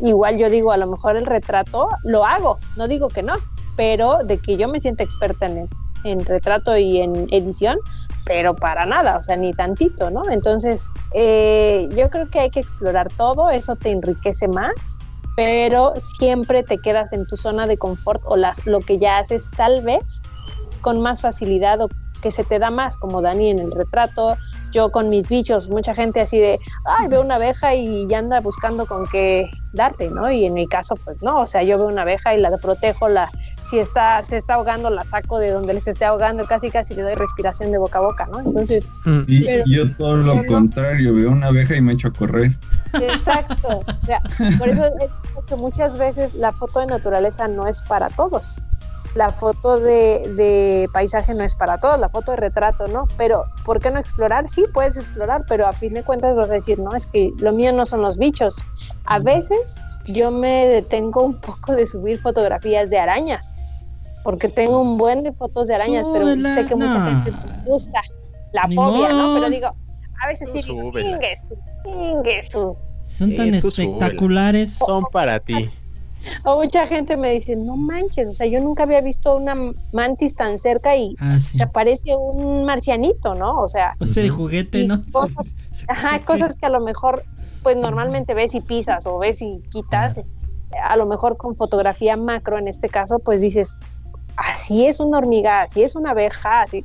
igual 0.00 0.38
yo 0.38 0.50
digo, 0.50 0.72
a 0.72 0.76
lo 0.76 0.86
mejor 0.86 1.16
el 1.16 1.26
retrato 1.26 1.88
lo 2.04 2.24
hago, 2.24 2.58
no 2.76 2.88
digo 2.88 3.08
que 3.08 3.22
no, 3.22 3.34
pero 3.76 4.24
de 4.24 4.38
que 4.38 4.56
yo 4.56 4.68
me 4.68 4.80
sienta 4.80 5.04
experta 5.04 5.46
en, 5.46 5.68
en 6.04 6.24
retrato 6.24 6.76
y 6.76 6.98
en 6.98 7.26
edición, 7.30 7.78
pero 8.24 8.54
para 8.54 8.86
nada, 8.86 9.18
o 9.18 9.22
sea, 9.22 9.36
ni 9.36 9.52
tantito, 9.52 10.10
¿no? 10.10 10.22
Entonces, 10.30 10.88
eh, 11.14 11.88
yo 11.96 12.10
creo 12.10 12.28
que 12.28 12.40
hay 12.40 12.50
que 12.50 12.60
explorar 12.60 13.08
todo, 13.16 13.50
eso 13.50 13.76
te 13.76 13.90
enriquece 13.90 14.48
más, 14.48 14.74
pero 15.36 15.94
siempre 16.18 16.62
te 16.62 16.78
quedas 16.78 17.12
en 17.12 17.26
tu 17.26 17.36
zona 17.36 17.66
de 17.66 17.78
confort 17.78 18.22
o 18.24 18.36
las, 18.36 18.66
lo 18.66 18.80
que 18.80 18.98
ya 18.98 19.18
haces 19.18 19.50
tal 19.56 19.82
vez 19.82 20.22
con 20.80 21.00
más 21.00 21.20
facilidad 21.20 21.80
o 21.80 21.88
que 22.20 22.30
se 22.30 22.44
te 22.44 22.58
da 22.58 22.70
más, 22.70 22.96
como 22.96 23.22
Dani 23.22 23.50
en 23.50 23.58
el 23.58 23.72
retrato, 23.72 24.36
yo 24.72 24.90
con 24.90 25.08
mis 25.08 25.28
bichos, 25.28 25.70
mucha 25.70 25.94
gente 25.94 26.20
así 26.20 26.38
de, 26.38 26.60
ay, 26.84 27.08
veo 27.08 27.22
una 27.22 27.36
abeja 27.36 27.74
y 27.74 28.06
ya 28.06 28.18
anda 28.18 28.40
buscando 28.40 28.86
con 28.86 29.06
qué 29.06 29.48
darte, 29.72 30.10
¿no? 30.10 30.30
Y 30.30 30.44
en 30.44 30.54
mi 30.54 30.66
caso, 30.66 30.96
pues 30.96 31.22
no, 31.22 31.40
o 31.40 31.46
sea, 31.46 31.62
yo 31.62 31.78
veo 31.78 31.86
una 31.86 32.02
abeja 32.02 32.34
y 32.34 32.40
la 32.40 32.56
protejo, 32.58 33.08
la, 33.08 33.28
si 33.64 33.78
está, 33.78 34.22
se 34.22 34.36
está 34.36 34.54
ahogando, 34.54 34.90
la 34.90 35.04
saco 35.04 35.38
de 35.38 35.52
donde 35.52 35.74
les 35.74 35.86
esté 35.86 36.04
ahogando, 36.04 36.44
casi 36.44 36.70
casi 36.70 36.94
le 36.94 37.02
doy 37.02 37.14
respiración 37.14 37.70
de 37.70 37.78
boca 37.78 37.98
a 37.98 38.02
boca, 38.02 38.26
¿no? 38.30 38.40
Entonces, 38.40 38.88
Mm. 39.04 39.20
Y 39.26 39.44
Pero- 39.44 39.64
yo 39.66 39.96
todo 39.96 40.16
lo 40.18 40.34
no. 40.36 40.46
contrario, 40.46 41.14
veo 41.14 41.30
una 41.30 41.46
abeja 41.48 41.74
y 41.76 41.80
me 41.80 41.92
echo 41.94 42.08
a 42.08 42.12
correr. 42.12 42.56
exacto. 42.94 43.80
O 44.02 44.06
sea, 44.06 44.20
por 44.58 44.68
eso 44.68 44.84
he 44.84 44.90
dicho 45.04 45.44
que 45.48 45.56
muchas 45.56 45.98
veces 45.98 46.34
la 46.34 46.52
foto 46.52 46.80
de 46.80 46.86
naturaleza 46.86 47.48
no 47.48 47.66
es 47.66 47.82
para 47.82 48.08
todos. 48.10 48.60
La 49.14 49.30
foto 49.30 49.80
de, 49.80 50.22
de 50.36 50.88
paisaje 50.92 51.34
no 51.34 51.42
es 51.42 51.56
para 51.56 51.78
todos, 51.78 51.98
la 51.98 52.08
foto 52.08 52.30
de 52.30 52.36
retrato, 52.36 52.86
¿no? 52.86 53.08
Pero, 53.16 53.44
¿por 53.64 53.80
qué 53.80 53.90
no 53.90 53.98
explorar? 53.98 54.48
Sí, 54.48 54.66
puedes 54.72 54.96
explorar, 54.96 55.44
pero 55.48 55.66
a 55.66 55.72
fin 55.72 55.94
de 55.94 56.04
cuentas 56.04 56.36
vas 56.36 56.48
a 56.48 56.52
decir, 56.54 56.78
no, 56.78 56.94
es 56.94 57.06
que 57.06 57.32
lo 57.40 57.52
mío 57.52 57.72
no 57.72 57.86
son 57.86 58.02
los 58.02 58.18
bichos. 58.18 58.56
A 59.06 59.18
veces 59.18 59.74
yo 60.06 60.30
me 60.30 60.66
detengo 60.66 61.24
un 61.24 61.40
poco 61.40 61.74
de 61.74 61.86
subir 61.86 62.18
fotografías 62.18 62.90
de 62.90 62.98
arañas, 62.98 63.54
porque 64.24 64.48
tengo 64.48 64.80
un 64.80 64.98
buen 64.98 65.22
de 65.22 65.32
fotos 65.32 65.68
de 65.68 65.74
arañas, 65.74 66.06
pero 66.12 66.26
sé 66.26 66.66
que 66.66 66.74
mucha 66.74 66.98
no. 66.98 67.24
gente 67.24 67.30
le 67.30 67.64
gusta 67.64 68.02
la 68.52 68.66
Ni 68.66 68.74
fobia, 68.74 69.10
¿no? 69.10 69.34
Pero 69.34 69.50
digo, 69.50 69.68
a 70.22 70.26
veces 70.26 70.50
sí 70.52 70.62
digo. 70.62 70.90
Son 73.08 73.36
tan 73.36 73.54
espectaculares. 73.54 74.74
Son 74.74 75.04
para 75.12 75.40
ti. 75.40 75.66
O 76.44 76.56
mucha 76.56 76.86
gente 76.86 77.16
me 77.16 77.30
dice, 77.32 77.56
no 77.56 77.76
manches, 77.76 78.28
o 78.28 78.34
sea, 78.34 78.46
yo 78.46 78.60
nunca 78.60 78.82
había 78.82 79.00
visto 79.00 79.36
una 79.36 79.54
mantis 79.92 80.34
tan 80.34 80.58
cerca 80.58 80.96
y 80.96 81.16
Ah, 81.18 81.38
sí. 81.38 81.50
o 81.54 81.58
sea, 81.58 81.66
parece 81.68 82.16
un 82.16 82.64
marcianito, 82.64 83.34
¿no? 83.34 83.60
O 83.60 83.68
sea, 83.68 83.94
O 83.98 84.06
sea, 84.06 84.22
de 84.22 84.30
Ujú. 84.30 84.42
juguete, 84.42 84.80
y 84.80 84.86
¿no? 84.86 85.02
cosas, 85.12 85.54
ajá, 85.88 86.20
cosas 86.20 86.56
que 86.56 86.66
a 86.66 86.70
lo 86.70 86.80
mejor, 86.80 87.24
pues 87.62 87.76
normalmente 87.76 88.34
ves 88.34 88.54
y 88.54 88.60
pisas 88.60 89.06
o 89.06 89.18
ves 89.18 89.40
y 89.42 89.62
quitas. 89.70 90.20
A 90.84 90.96
lo 90.96 91.06
mejor 91.06 91.36
con 91.36 91.56
fotografía 91.56 92.16
macro, 92.16 92.58
en 92.58 92.68
este 92.68 92.88
caso, 92.88 93.18
pues 93.18 93.40
dices, 93.40 93.76
así 94.36 94.86
es 94.86 95.00
una 95.00 95.18
hormiga, 95.18 95.62
así 95.62 95.82
es 95.82 95.96
una 95.96 96.10
abeja, 96.12 96.62
así. 96.62 96.84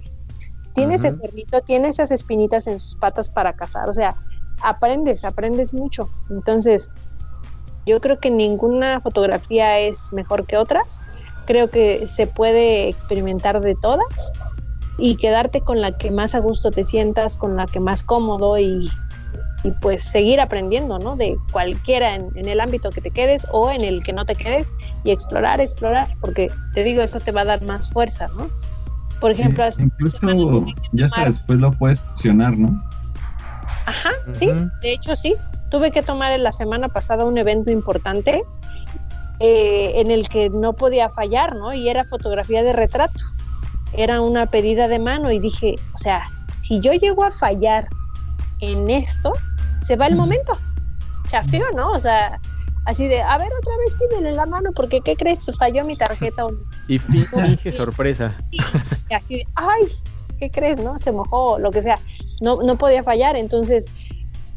Tiene 0.73 0.95
ese 0.95 1.13
cuernito, 1.13 1.61
tiene 1.61 1.87
esas 1.89 2.11
espinitas 2.11 2.67
en 2.67 2.79
sus 2.79 2.95
patas 2.97 3.29
para 3.29 3.53
cazar, 3.53 3.89
o 3.89 3.93
sea, 3.93 4.15
aprendes, 4.61 5.23
aprendes 5.23 5.73
mucho. 5.73 6.09
Entonces, 6.29 6.89
yo 7.85 8.01
creo 8.01 8.19
que 8.19 8.29
ninguna 8.29 8.99
fotografía 9.01 9.79
es 9.79 10.11
mejor 10.13 10.45
que 10.45 10.57
otra. 10.57 10.81
Creo 11.45 11.69
que 11.69 12.07
se 12.07 12.25
puede 12.27 12.87
experimentar 12.89 13.61
de 13.61 13.75
todas 13.75 14.31
y 14.97 15.15
quedarte 15.17 15.61
con 15.61 15.81
la 15.81 15.97
que 15.97 16.09
más 16.09 16.33
a 16.35 16.39
gusto 16.39 16.71
te 16.71 16.85
sientas, 16.85 17.37
con 17.37 17.55
la 17.55 17.65
que 17.67 17.79
más 17.79 18.01
cómodo 18.03 18.57
y, 18.57 18.89
y 19.63 19.71
pues 19.81 20.03
seguir 20.03 20.41
aprendiendo, 20.41 20.97
¿no? 20.97 21.15
De 21.15 21.37
cualquiera 21.51 22.15
en, 22.15 22.25
en 22.35 22.47
el 22.47 22.59
ámbito 22.61 22.89
que 22.89 23.01
te 23.01 23.11
quedes 23.11 23.45
o 23.51 23.69
en 23.69 23.81
el 23.81 24.03
que 24.03 24.13
no 24.13 24.25
te 24.25 24.33
quedes 24.33 24.65
y 25.03 25.11
explorar, 25.11 25.59
explorar, 25.61 26.07
porque 26.21 26.49
te 26.73 26.83
digo, 26.83 27.03
eso 27.03 27.19
te 27.19 27.31
va 27.31 27.41
a 27.41 27.45
dar 27.45 27.61
más 27.61 27.89
fuerza, 27.89 28.27
¿no? 28.35 28.49
Por 29.21 29.31
ejemplo, 29.31 29.63
hace- 29.63 29.83
Incluso 29.83 30.17
ya 30.93 31.05
hasta 31.05 31.17
después 31.25 31.59
lo 31.59 31.71
puedes 31.71 31.99
fusionar, 31.99 32.57
¿no? 32.57 32.83
Ajá, 33.85 34.11
sí, 34.33 34.49
de 34.81 34.93
hecho 34.93 35.15
sí. 35.15 35.35
Tuve 35.75 35.91
que 35.91 36.01
tomar 36.01 36.39
la 36.39 36.53
semana 36.53 36.87
pasada 36.87 37.25
un 37.25 37.37
evento 37.37 37.69
importante 37.69 38.43
eh, 39.41 39.91
en 39.95 40.09
el 40.09 40.29
que 40.29 40.49
no 40.49 40.71
podía 40.71 41.09
fallar, 41.09 41.53
¿no? 41.57 41.73
Y 41.73 41.89
era 41.89 42.05
fotografía 42.05 42.63
de 42.63 42.71
retrato. 42.71 43.19
Era 43.97 44.21
una 44.21 44.45
pedida 44.45 44.87
de 44.87 44.99
mano 44.99 45.33
y 45.33 45.39
dije, 45.39 45.75
o 45.93 45.97
sea, 45.97 46.23
si 46.61 46.79
yo 46.79 46.93
llego 46.93 47.25
a 47.25 47.31
fallar 47.31 47.89
en 48.61 48.89
esto, 48.89 49.33
se 49.81 49.97
va 49.97 50.07
el 50.07 50.15
momento. 50.15 50.53
Chafeo, 51.27 51.65
¿no? 51.75 51.91
O 51.91 51.99
sea, 51.99 52.39
así 52.85 53.09
de, 53.09 53.21
a 53.21 53.37
ver, 53.37 53.49
otra 53.59 53.73
vez 53.77 53.95
pídele 53.99 54.31
la 54.33 54.45
mano 54.45 54.69
porque, 54.73 55.01
¿qué 55.01 55.17
crees? 55.17 55.45
Falló 55.59 55.83
mi 55.83 55.97
tarjeta. 55.97 56.45
Y 56.87 56.99
fi- 56.99 57.25
finge 57.25 57.73
sorpresa. 57.73 58.33
y 58.51 59.13
así 59.13 59.35
de, 59.39 59.47
ay, 59.55 59.87
¿qué 60.39 60.49
crees? 60.49 60.77
¿No? 60.77 60.97
Se 61.01 61.11
mojó, 61.11 61.59
lo 61.59 61.69
que 61.71 61.83
sea. 61.83 61.99
No, 62.39 62.63
no 62.63 62.77
podía 62.77 63.03
fallar, 63.03 63.35
entonces 63.35 63.87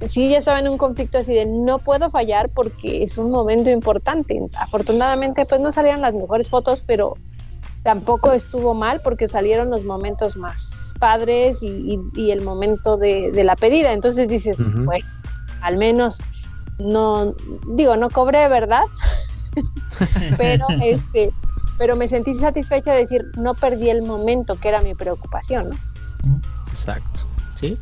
sí 0.07 0.29
ya 0.31 0.39
estaba 0.39 0.59
en 0.61 0.69
un 0.69 0.79
conflicto 0.79 1.19
así 1.19 1.35
de 1.35 1.47
no 1.47 1.79
puedo 1.79 2.11
fallar 2.11 2.49
porque 2.51 3.03
es 3.03 3.19
un 3.19 3.31
momento 3.31 3.71
importante. 3.71 4.41
Afortunadamente 4.61 5.45
pues 5.47 5.61
no 5.61 5.73
salieron 5.73 6.01
las 6.01 6.15
mejores 6.15 6.49
fotos, 6.51 6.83
pero 6.87 7.17
tampoco 7.83 8.33
estuvo 8.33 8.75
mal 8.75 9.01
porque 9.03 9.29
salieron 9.29 9.71
los 9.71 9.85
momentos 9.85 10.37
más 10.37 10.95
padres 10.99 11.63
y, 11.63 11.67
y- 12.15 12.21
y 12.21 12.31
el 12.33 12.43
momento 12.43 12.97
de, 12.97 13.31
de 13.33 13.45
la 13.45 13.57
pedida. 13.57 13.93
Entonces 13.93 14.29
dices, 14.29 14.57
bueno, 14.85 15.07
al 15.63 15.77
menos 15.77 16.19
no, 16.79 17.35
digo, 17.75 17.97
no 17.97 18.09
cobré, 18.11 18.49
¿verdad? 18.49 18.83
pero 20.39 20.67
este 20.81 21.31
pero 21.79 21.95
me 21.97 22.09
sentí 22.09 22.35
satisfecha 22.35 22.93
de 22.93 23.01
decir 23.01 23.25
no 23.37 23.55
perdí 23.55 23.89
el 23.91 24.03
momento 24.03 24.55
que 24.61 24.69
era 24.69 24.81
mi 24.81 24.95
preocupación 24.95 25.71
¿no? 26.23 26.41
Exacto. 26.69 27.21
¿Sí? 27.59 27.79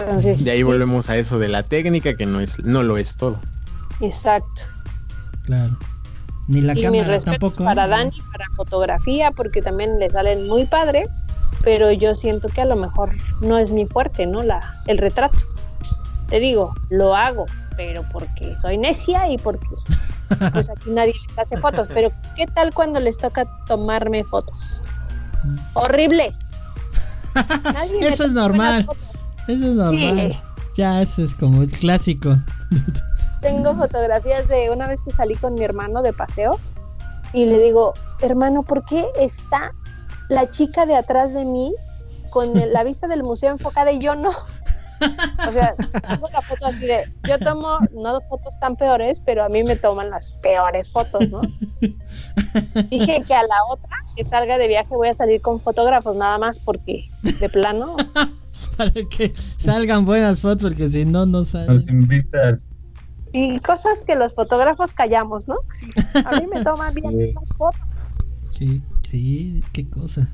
Entonces 0.00 0.44
De 0.44 0.50
ahí 0.50 0.58
sí, 0.58 0.62
volvemos 0.64 1.08
a 1.10 1.16
eso 1.16 1.38
de 1.38 1.48
la 1.48 1.62
técnica 1.62 2.14
que 2.16 2.26
no 2.26 2.40
es, 2.40 2.58
no 2.60 2.82
lo 2.82 2.96
es 2.98 3.16
todo. 3.16 3.38
exacto 4.00 4.62
Claro. 5.44 5.76
Ni 6.48 6.60
la 6.60 6.74
sí 6.74 6.78
mis 6.80 6.84
cámara 6.86 7.06
respetos 7.06 7.40
tampoco. 7.54 7.64
para. 7.64 7.86
Dani 7.86 8.10
para 8.32 8.46
fotografía 8.56 9.30
porque 9.32 9.62
también 9.62 9.98
le 9.98 10.10
salen 10.10 10.46
muy 10.48 10.64
padres 10.66 11.08
pero 11.62 11.90
yo 11.92 12.14
siento 12.14 12.48
que 12.48 12.62
a 12.62 12.64
lo 12.64 12.76
mejor 12.76 13.10
no 13.40 13.58
es 13.58 13.70
mi 13.72 13.86
fuerte 13.86 14.26
no 14.26 14.42
la 14.42 14.60
el 14.86 14.98
retrato 14.98 15.38
te 16.28 16.40
digo 16.40 16.74
lo 16.88 17.14
hago 17.16 17.46
pero 17.76 18.02
porque 18.12 18.56
soy 18.62 18.78
necia 18.78 19.28
y 19.30 19.38
porque 19.38 19.66
pues 20.52 20.70
aquí 20.70 20.90
nadie 20.94 21.14
les 21.28 21.38
hace 21.38 21.56
fotos 21.58 21.88
pero 21.92 22.10
qué 22.36 22.46
tal 22.46 22.72
cuando 22.72 22.98
les 23.00 23.16
toca 23.18 23.44
tomarme 23.66 24.24
fotos 24.24 24.82
horribles 25.74 26.34
Nadie 27.72 28.08
Eso 28.08 28.24
es 28.24 28.32
normal. 28.32 28.84
fotos. 28.86 29.02
Eso 29.48 29.52
es 29.64 29.74
normal. 29.74 30.32
Sí. 30.32 30.38
Ya, 30.76 31.02
eso 31.02 31.22
es 31.22 31.34
como 31.34 31.62
el 31.62 31.70
clásico. 31.70 32.36
Tengo 33.40 33.74
fotografías 33.74 34.46
de 34.48 34.70
una 34.70 34.86
vez 34.86 35.00
que 35.02 35.10
salí 35.10 35.34
con 35.34 35.54
mi 35.54 35.62
hermano 35.64 36.02
de 36.02 36.12
paseo 36.12 36.58
y 37.32 37.46
le 37.46 37.58
digo, 37.58 37.92
hermano, 38.20 38.62
¿por 38.62 38.84
qué 38.84 39.06
está 39.18 39.72
la 40.28 40.50
chica 40.50 40.84
de 40.86 40.94
atrás 40.96 41.32
de 41.32 41.44
mí 41.44 41.74
con 42.30 42.56
el- 42.58 42.72
la 42.72 42.84
vista 42.84 43.08
del 43.08 43.22
museo 43.22 43.50
enfocada 43.50 43.92
y 43.92 43.98
yo 43.98 44.14
no? 44.14 44.30
O 45.48 45.50
sea, 45.50 45.74
tengo 46.06 46.28
la 46.28 46.42
foto 46.42 46.66
así 46.66 46.80
de, 46.86 47.10
yo 47.26 47.38
tomo 47.38 47.78
no 47.92 48.20
fotos 48.28 48.58
tan 48.60 48.76
peores, 48.76 49.18
pero 49.24 49.42
a 49.42 49.48
mí 49.48 49.64
me 49.64 49.74
toman 49.74 50.10
las 50.10 50.32
peores 50.42 50.90
fotos, 50.90 51.26
¿no? 51.30 51.40
Dije 52.90 53.22
que 53.26 53.34
a 53.34 53.42
la 53.42 53.56
otra 53.70 53.96
que 54.14 54.24
salga 54.24 54.58
de 54.58 54.68
viaje 54.68 54.88
voy 54.94 55.08
a 55.08 55.14
salir 55.14 55.40
con 55.40 55.58
fotógrafos 55.58 56.16
nada 56.16 56.36
más 56.36 56.58
porque 56.58 57.04
de 57.22 57.48
plano 57.48 57.96
Para 58.76 58.92
que 58.92 59.32
salgan 59.56 60.04
buenas 60.04 60.40
fotos, 60.40 60.70
porque 60.70 60.88
si 60.90 61.04
no, 61.04 61.26
no 61.26 61.38
Nos 61.38 61.48
salen. 61.48 61.84
invitas. 61.88 62.62
y 63.32 63.60
cosas 63.60 64.02
que 64.06 64.16
los 64.16 64.34
fotógrafos 64.34 64.92
callamos, 64.94 65.46
¿no? 65.46 65.56
A 66.24 66.40
mí 66.40 66.46
me 66.52 66.64
toman 66.64 66.94
bien 66.94 67.10
Sí. 67.10 67.32
las 67.38 67.48
fotos. 67.56 68.16
Sí, 68.58 68.82
sí, 69.08 69.64
qué 69.72 69.88
cosa. 69.88 70.28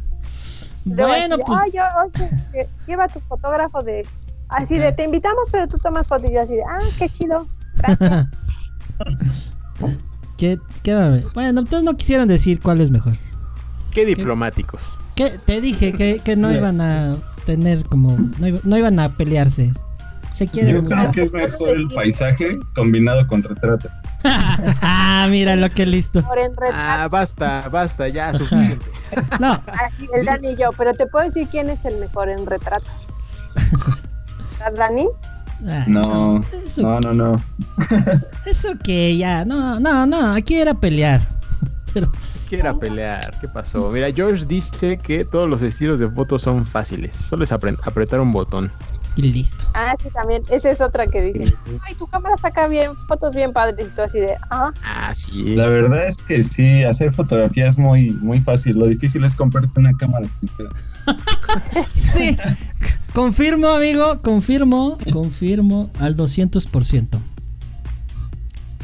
Bueno, 0.84 1.36
pues. 1.38 1.58
"Ay, 1.62 1.70
yo- 1.74 1.82
oye, 2.04 2.24
este, 2.24 2.68
lleva 2.86 3.08
tu 3.08 3.20
fotógrafo 3.20 3.82
de. 3.82 4.06
Así 4.48 4.78
de, 4.78 4.92
te 4.92 5.04
invitamos, 5.04 5.48
pero 5.50 5.66
tú 5.66 5.76
tomas 5.78 6.06
foto. 6.08 6.26
Y 6.28 6.34
yo 6.34 6.40
así 6.42 6.54
de, 6.54 6.62
ah, 6.62 6.78
qué 6.98 7.08
chido. 7.08 7.46
Gracias. 7.74 8.28
¿Qué, 10.36 10.58
qué 10.82 10.94
bueno, 11.34 11.60
entonces 11.60 11.82
no 11.82 11.96
quisieron 11.96 12.28
decir 12.28 12.60
cuál 12.60 12.80
es 12.80 12.90
mejor. 12.90 13.14
Qué 13.90 14.04
diplomáticos. 14.04 14.96
¿Qué? 15.16 15.38
Te 15.44 15.60
dije 15.60 15.92
que, 15.92 16.20
que 16.24 16.36
no 16.36 16.52
iban 16.52 16.80
a 16.80 17.14
tener 17.46 17.82
como. 17.84 18.16
No, 18.38 18.46
iba- 18.48 18.60
no 18.64 18.76
iban 18.78 18.98
a 19.00 19.08
pelearse. 19.16 19.72
Se 20.36 20.46
quieren 20.46 20.74
Yo 20.76 20.84
creo 20.84 21.10
que 21.12 21.22
es 21.22 21.32
mejor 21.32 21.76
el 21.76 21.88
paisaje 21.88 22.58
combinado 22.74 23.26
con 23.26 23.42
retrato. 23.42 23.88
ah, 24.24 25.26
mira 25.30 25.56
lo 25.56 25.70
que 25.70 25.86
listo. 25.86 26.20
Por 26.22 26.38
en 26.38 26.50
retrato, 26.50 26.74
Ah, 26.76 27.08
basta, 27.10 27.66
basta, 27.72 28.08
ya, 28.08 28.34
suficiente. 28.36 28.84
No, 29.40 29.52
así, 29.52 30.06
el 30.14 30.26
Dani 30.26 30.48
y 30.50 30.56
yo. 30.56 30.70
Pero 30.76 30.92
te 30.92 31.06
puedo 31.06 31.24
decir 31.24 31.48
quién 31.50 31.70
es 31.70 31.84
el 31.86 31.96
mejor 31.98 32.28
en 32.28 32.44
retrato. 32.44 32.84
¿Verdad, 34.58 34.74
Dani? 34.76 35.06
Ay, 35.70 35.84
No, 35.86 36.42
no, 36.76 37.00
no, 37.00 37.12
no. 37.14 37.36
eso 38.44 38.68
que 38.84 39.16
ya. 39.16 39.44
No, 39.46 39.80
no, 39.80 40.04
no. 40.06 40.34
Aquí 40.34 40.56
era 40.56 40.74
pelear. 40.74 41.22
Pero. 42.00 42.12
Quiera 42.48 42.74
pelear, 42.74 43.30
¿qué 43.40 43.48
pasó? 43.48 43.90
Mira, 43.92 44.12
George 44.12 44.44
dice 44.44 44.98
que 44.98 45.24
todos 45.24 45.48
los 45.48 45.62
estilos 45.62 45.98
de 45.98 46.08
fotos 46.10 46.42
son 46.42 46.66
fáciles, 46.66 47.16
solo 47.16 47.44
es 47.44 47.52
apre- 47.52 47.78
apretar 47.84 48.20
un 48.20 48.32
botón. 48.32 48.70
Y 49.16 49.22
listo. 49.22 49.64
Ah, 49.72 49.94
sí, 49.98 50.10
también. 50.12 50.42
Esa 50.50 50.68
es 50.68 50.82
otra 50.82 51.06
que 51.06 51.22
dice, 51.22 51.54
ay, 51.86 51.94
tu 51.94 52.06
cámara 52.06 52.36
saca 52.36 52.68
bien, 52.68 52.90
fotos 53.08 53.34
bien 53.34 53.50
padres. 53.54 53.88
Y 53.88 53.96
tú 53.96 54.02
así 54.02 54.18
de, 54.18 54.34
ah, 54.50 54.70
Ah, 54.84 55.14
sí. 55.14 55.54
La 55.56 55.68
verdad 55.68 56.06
es 56.06 56.18
que 56.18 56.42
sí, 56.42 56.84
hacer 56.84 57.12
fotografía 57.14 57.66
es 57.66 57.78
muy, 57.78 58.10
muy 58.20 58.40
fácil. 58.40 58.78
Lo 58.78 58.86
difícil 58.86 59.24
es 59.24 59.34
comprarte 59.34 59.80
una 59.80 59.92
cámara. 59.94 60.28
Sí. 61.94 62.36
confirmo, 63.14 63.68
amigo, 63.68 64.20
confirmo, 64.20 64.98
confirmo 65.12 65.90
al 65.98 66.14
200%. 66.16 67.18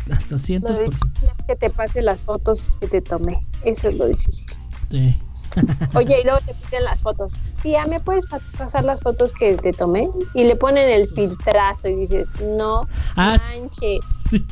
200%. 0.09 0.61
Lo 0.63 0.79
difícil 0.85 1.29
es 1.39 1.45
que 1.47 1.57
te 1.57 1.71
pase 1.71 2.03
las 2.03 2.23
fotos 2.25 2.77
que 2.81 2.89
te 2.89 3.01
tomé. 3.03 3.47
Eso 3.65 3.89
es 3.89 3.97
lo 3.97 4.07
difícil. 4.07 4.47
Sí. 4.91 5.19
Oye, 5.95 6.21
y 6.21 6.25
luego 6.25 6.39
te 6.47 6.55
piden 6.55 6.85
las 6.85 7.03
fotos. 7.03 7.35
Tía, 7.63 7.87
¿me 7.87 8.01
puedes 8.01 8.27
pa- 8.27 8.41
pasar 8.57 8.85
las 8.85 9.01
fotos 9.01 9.33
que 9.33 9.55
te 9.57 9.73
tomé? 9.73 10.09
Y 10.35 10.45
le 10.45 10.57
ponen 10.57 10.89
el 10.89 11.07
filtrazo 11.09 11.89
y 11.89 12.07
dices, 12.07 12.29
no 12.59 12.89
Ah, 13.17 13.39
manches. 13.51 14.01
Sí, 14.31 14.45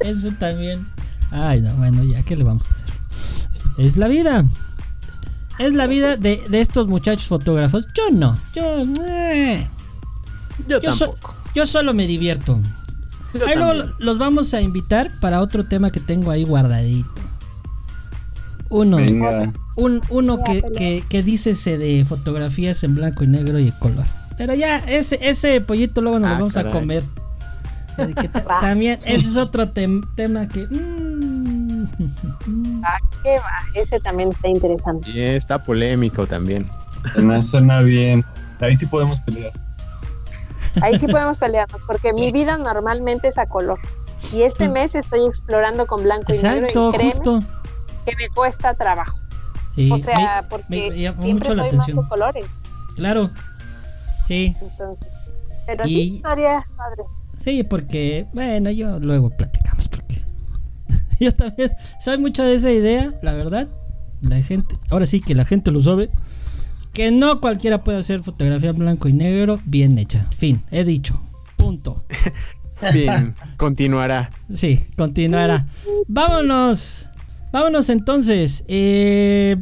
eso 0.00 0.28
también. 0.40 0.84
Ay, 1.30 1.60
no, 1.60 1.72
bueno, 1.76 2.02
ya, 2.04 2.22
¿qué 2.24 2.36
le 2.36 2.44
vamos 2.44 2.66
a 2.66 2.70
hacer? 2.74 2.84
Es 3.78 3.96
la 3.96 4.08
vida. 4.08 4.44
Es 5.60 5.72
la 5.72 5.86
vida 5.86 6.16
de, 6.16 6.42
de 6.48 6.60
estos 6.60 6.88
muchachos 6.88 7.26
fotógrafos. 7.26 7.86
Yo 7.94 8.10
no. 8.10 8.36
Yo, 8.54 8.82
eh, 9.08 9.68
Yo, 10.68 10.80
yo, 10.80 10.92
so- 10.92 11.10
tampoco. 11.10 11.34
yo 11.54 11.64
solo 11.66 11.94
me 11.94 12.06
divierto. 12.08 12.60
Yo 13.34 13.46
Ahí 13.46 13.56
luego 13.56 13.90
los 13.98 14.18
vamos 14.18 14.54
a 14.54 14.60
invitar 14.60 15.08
para 15.20 15.40
otro 15.40 15.64
tema 15.64 15.90
que 15.90 16.00
tengo 16.00 16.30
ahí 16.30 16.44
guardadito. 16.44 17.08
Uno, 18.70 18.96
Venga. 18.96 19.52
un, 19.76 20.00
uno 20.08 20.42
que, 20.42 20.62
que, 20.76 21.04
que 21.08 21.22
dícese 21.22 21.78
de 21.78 22.04
fotografías 22.08 22.82
en 22.84 22.94
blanco 22.94 23.24
y 23.24 23.26
negro 23.28 23.58
y 23.58 23.70
color. 23.72 24.04
Pero 24.36 24.54
ya, 24.54 24.78
ese, 24.78 25.18
ese 25.22 25.60
pollito 25.60 26.00
luego 26.00 26.18
nos 26.18 26.28
lo 26.30 26.34
Ah, 26.34 26.38
vamos 26.38 26.54
caray. 26.54 26.70
a 26.70 26.74
comer. 26.74 27.04
Que 27.96 28.28
también, 28.60 28.98
ese 29.04 29.28
es 29.28 29.36
otro 29.36 29.72
tem- 29.72 30.04
tema 30.16 30.48
que... 30.48 30.66
mm, 30.66 31.84
Ah, 32.84 32.98
qué 33.22 33.36
va. 33.38 33.58
Ese 33.80 34.00
también 34.00 34.30
está 34.30 34.48
interesante. 34.48 35.10
Y 35.10 35.20
está 35.20 35.62
polémico 35.62 36.26
también. 36.26 36.68
Suena, 37.14 37.42
suena 37.42 37.80
bien. 37.80 38.24
Ahí 38.60 38.76
sí 38.76 38.86
podemos 38.86 39.20
pelear. 39.20 39.52
Ahí 40.82 40.96
sí 40.96 41.06
podemos 41.06 41.38
pelearnos, 41.38 41.80
porque 41.86 42.12
mi 42.12 42.32
vida 42.32 42.56
normalmente 42.56 43.28
es 43.28 43.38
a 43.38 43.46
color. 43.46 43.78
Y 44.32 44.42
este 44.42 44.64
Pues- 44.68 44.72
mes 44.72 44.94
estoy 44.94 45.26
explorando 45.26 45.86
con 45.86 46.02
blanco 46.02 46.32
y 46.32 46.38
negro 46.38 46.66
Exacto, 46.66 46.88
y 46.88 46.92
créeme 46.92 47.10
justo. 47.12 47.38
que 48.06 48.16
me 48.16 48.28
cuesta 48.30 48.74
trabajo. 48.74 49.16
Sí, 49.76 49.90
o 49.90 49.98
sea, 49.98 50.42
me- 50.42 50.48
porque 50.48 50.90
me 50.90 50.96
siempre 51.22 51.50
mucho 51.50 51.54
la 51.54 51.68
soy 51.68 51.78
más 51.78 51.86
de 51.86 51.94
colores. 52.08 52.46
Claro. 52.96 53.30
Sí, 54.26 54.56
Entonces, 54.60 55.08
pero 55.66 55.86
Y- 55.86 56.16
sí 56.16 56.20
padre. 56.22 56.48
sí, 57.38 57.62
porque, 57.62 58.26
bueno, 58.32 58.70
yo 58.70 58.98
luego 59.00 59.30
platicamos 59.30 59.88
porque 59.88 60.22
yo 61.20 61.34
también 61.34 61.72
soy 62.00 62.18
mucho 62.18 62.42
de 62.44 62.54
esa 62.54 62.70
idea, 62.70 63.12
la 63.22 63.32
verdad. 63.34 63.68
La 64.22 64.40
gente, 64.42 64.78
ahora 64.90 65.04
sí 65.04 65.20
que 65.20 65.34
la 65.34 65.44
gente 65.44 65.70
lo 65.70 65.82
sabe, 65.82 66.08
que 66.94 67.10
no 67.10 67.40
cualquiera 67.40 67.82
puede 67.84 67.98
hacer 67.98 68.22
fotografía 68.22 68.70
en 68.70 68.78
blanco 68.78 69.08
y 69.08 69.12
negro 69.12 69.60
bien 69.66 69.98
hecha. 69.98 70.26
Fin, 70.38 70.62
he 70.70 70.84
dicho. 70.84 71.20
Punto. 71.56 72.04
Bien, 72.92 73.34
continuará. 73.56 74.30
Sí, 74.52 74.80
continuará. 74.96 75.66
Vámonos. 76.06 77.08
Vámonos 77.52 77.88
entonces. 77.88 78.64
Eh, 78.68 79.56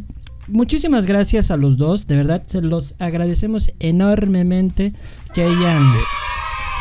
muchísimas 0.48 1.06
gracias 1.06 1.50
a 1.50 1.56
los 1.56 1.76
dos. 1.76 2.06
De 2.06 2.16
verdad, 2.16 2.42
se 2.46 2.60
los 2.60 2.94
agradecemos 2.98 3.72
enormemente 3.80 4.92
que 5.34 5.42
hayan 5.42 5.82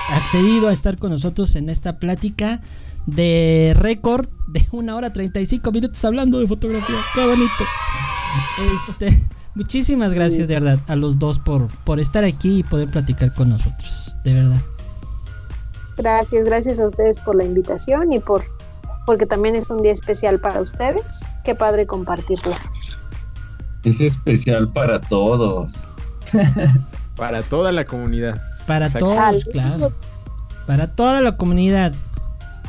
accedido 0.09 0.67
a 0.67 0.73
estar 0.73 0.97
con 0.97 1.11
nosotros 1.11 1.55
en 1.55 1.69
esta 1.69 1.97
plática 1.97 2.61
de 3.05 3.73
récord 3.75 4.27
de 4.47 4.67
una 4.71 4.95
hora 4.95 5.13
35 5.13 5.71
minutos 5.71 6.03
hablando 6.03 6.39
de 6.39 6.47
fotografía. 6.47 6.97
Qué 7.13 7.25
bonito. 7.25 7.65
Este, 8.89 9.23
muchísimas 9.55 10.13
gracias 10.13 10.47
de 10.47 10.53
verdad 10.55 10.79
a 10.87 10.95
los 10.95 11.19
dos 11.19 11.39
por, 11.39 11.67
por 11.83 11.99
estar 11.99 12.23
aquí 12.23 12.59
y 12.59 12.63
poder 12.63 12.89
platicar 12.89 13.33
con 13.33 13.49
nosotros. 13.49 14.13
De 14.23 14.33
verdad. 14.33 14.61
Gracias, 15.97 16.45
gracias 16.45 16.79
a 16.79 16.87
ustedes 16.87 17.19
por 17.19 17.35
la 17.35 17.43
invitación 17.43 18.13
y 18.13 18.19
por 18.19 18.43
porque 19.05 19.25
también 19.25 19.55
es 19.55 19.69
un 19.69 19.81
día 19.81 19.91
especial 19.91 20.39
para 20.39 20.61
ustedes. 20.61 21.25
Qué 21.43 21.55
padre 21.55 21.85
compartirlo. 21.87 22.51
Es 23.83 23.99
especial 23.99 24.71
para 24.71 25.01
todos. 25.01 25.73
Para 27.17 27.43
toda 27.43 27.71
la 27.71 27.83
comunidad. 27.85 28.41
Para 28.65 28.85
Exacto. 28.85 29.07
todos, 29.07 29.17
Salud. 29.19 29.43
claro. 29.51 29.93
Para 30.65 30.87
toda 30.95 31.21
la 31.21 31.35
comunidad. 31.37 31.93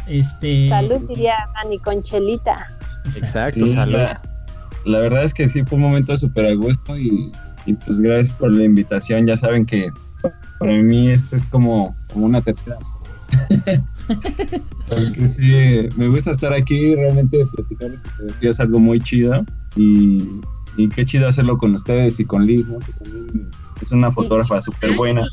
Este. 0.06 0.68
Salud 0.68 1.00
diría 1.08 1.34
Dani 1.62 1.78
Conchelita. 1.78 2.56
Exacto, 3.16 3.66
Sí, 3.66 3.72
salud. 3.72 3.98
La, 3.98 4.20
la 4.84 5.00
verdad 5.00 5.24
es 5.24 5.34
que 5.34 5.48
sí 5.48 5.62
fue 5.64 5.76
un 5.76 5.82
momento 5.82 6.16
súper 6.16 6.46
a 6.46 6.54
gusto 6.54 6.96
y, 6.96 7.30
y 7.66 7.74
pues 7.74 8.00
gracias 8.00 8.36
por 8.36 8.52
la 8.52 8.64
invitación. 8.64 9.26
Ya 9.26 9.36
saben 9.36 9.66
que 9.66 9.88
para 10.58 10.72
mí 10.72 11.10
esto 11.10 11.36
es 11.36 11.46
como, 11.46 11.94
como 12.12 12.26
una 12.26 12.40
tercera. 12.40 12.78
Porque 14.88 15.28
sí, 15.28 15.88
me 15.96 16.08
gusta 16.08 16.32
estar 16.32 16.52
aquí, 16.52 16.94
realmente 16.94 17.44
platicar 17.54 17.90
es 18.40 18.60
algo 18.60 18.78
muy 18.78 19.00
chido 19.00 19.44
y, 19.74 20.18
y 20.76 20.88
qué 20.88 21.04
chido 21.04 21.28
hacerlo 21.28 21.56
con 21.56 21.74
ustedes 21.74 22.20
y 22.20 22.24
con 22.24 22.46
Liz, 22.46 22.68
¿no? 22.68 22.78
que 22.78 22.92
también 22.92 23.50
es 23.80 23.90
una 23.92 24.10
fotógrafa 24.10 24.60
súper 24.60 24.94
buena. 24.94 25.26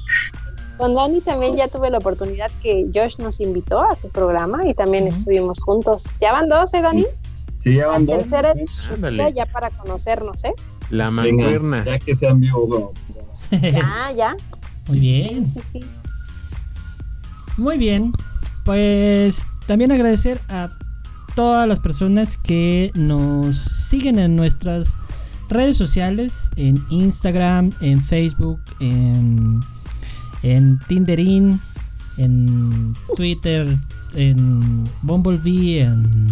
Con 0.78 0.96
Dani 0.96 1.20
también 1.20 1.58
ya 1.58 1.68
tuve 1.68 1.90
la 1.90 1.98
oportunidad 1.98 2.50
que 2.64 2.90
Josh 2.96 3.18
nos 3.18 3.42
invitó 3.42 3.82
a 3.82 3.98
su 3.98 4.10
programa 4.10 4.66
y 4.66 4.74
también 4.74 5.08
estuvimos 5.08 5.60
juntos. 5.60 6.06
¿Ya 6.22 6.32
van 6.32 6.48
dos, 6.48 6.74
eh, 6.74 6.82
Dani? 6.82 7.02
Sí, 7.02 7.08
ya 7.66 7.72
La 7.72 7.88
van 7.88 8.06
dos. 8.06 8.18
tercera 8.20 8.54
¿sí? 8.56 9.34
ya 9.36 9.46
para 9.46 9.70
conocernos, 9.72 10.44
¿eh? 10.46 10.54
La 10.90 11.12
mancuerna. 11.12 11.84
ya 11.86 12.00
que 12.00 12.16
sean 12.16 12.40
vivo. 12.40 12.94
Ya, 13.52 14.12
ya. 14.18 14.36
Muy 14.88 15.00
bien. 15.00 15.46
Sí, 15.46 15.60
sí. 15.74 15.80
Muy 17.58 17.78
bien. 17.78 18.12
Pues 18.66 19.44
también 19.68 19.92
agradecer 19.92 20.40
a 20.50 20.70
todas 21.36 21.68
las 21.68 21.80
personas 21.80 22.38
que 22.38 22.92
nos 22.96 23.58
siguen 23.58 24.20
en 24.20 24.36
nuestras 24.36 24.94
redes 25.50 25.78
sociales, 25.78 26.50
en 26.56 26.76
Instagram, 26.90 27.72
en 27.82 28.04
Facebook, 28.04 28.60
en, 28.80 29.60
en 30.44 30.80
Tinderin, 30.88 31.60
en 32.18 32.94
Twitter, 33.16 33.78
en 34.14 34.84
Bumblebee, 35.02 35.82
en- 35.82 36.28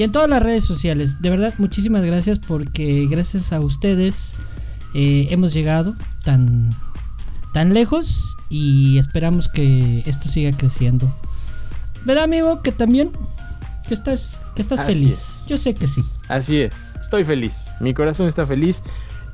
y 0.00 0.02
en 0.02 0.12
todas 0.12 0.30
las 0.30 0.42
redes 0.42 0.64
sociales. 0.64 1.20
De 1.20 1.28
verdad, 1.28 1.52
muchísimas 1.58 2.02
gracias 2.02 2.38
porque 2.38 3.06
gracias 3.10 3.52
a 3.52 3.60
ustedes 3.60 4.32
eh, 4.94 5.26
hemos 5.28 5.52
llegado 5.52 5.94
tan, 6.24 6.70
tan 7.52 7.74
lejos 7.74 8.34
y 8.48 8.96
esperamos 8.96 9.46
que 9.46 10.02
esto 10.06 10.30
siga 10.30 10.56
creciendo. 10.56 11.06
¿Verdad, 12.06 12.24
amigo? 12.24 12.62
Que 12.62 12.72
también 12.72 13.10
que 13.86 13.92
estás, 13.92 14.40
que 14.56 14.62
estás 14.62 14.80
Así 14.80 14.94
feliz. 14.94 15.18
es. 15.18 15.48
Yo 15.48 15.58
sé 15.58 15.74
que 15.74 15.86
sí. 15.86 16.00
Así 16.30 16.62
es, 16.62 16.74
estoy 16.98 17.24
feliz. 17.24 17.66
Mi 17.80 17.92
corazón 17.92 18.26
está 18.26 18.46
feliz 18.46 18.82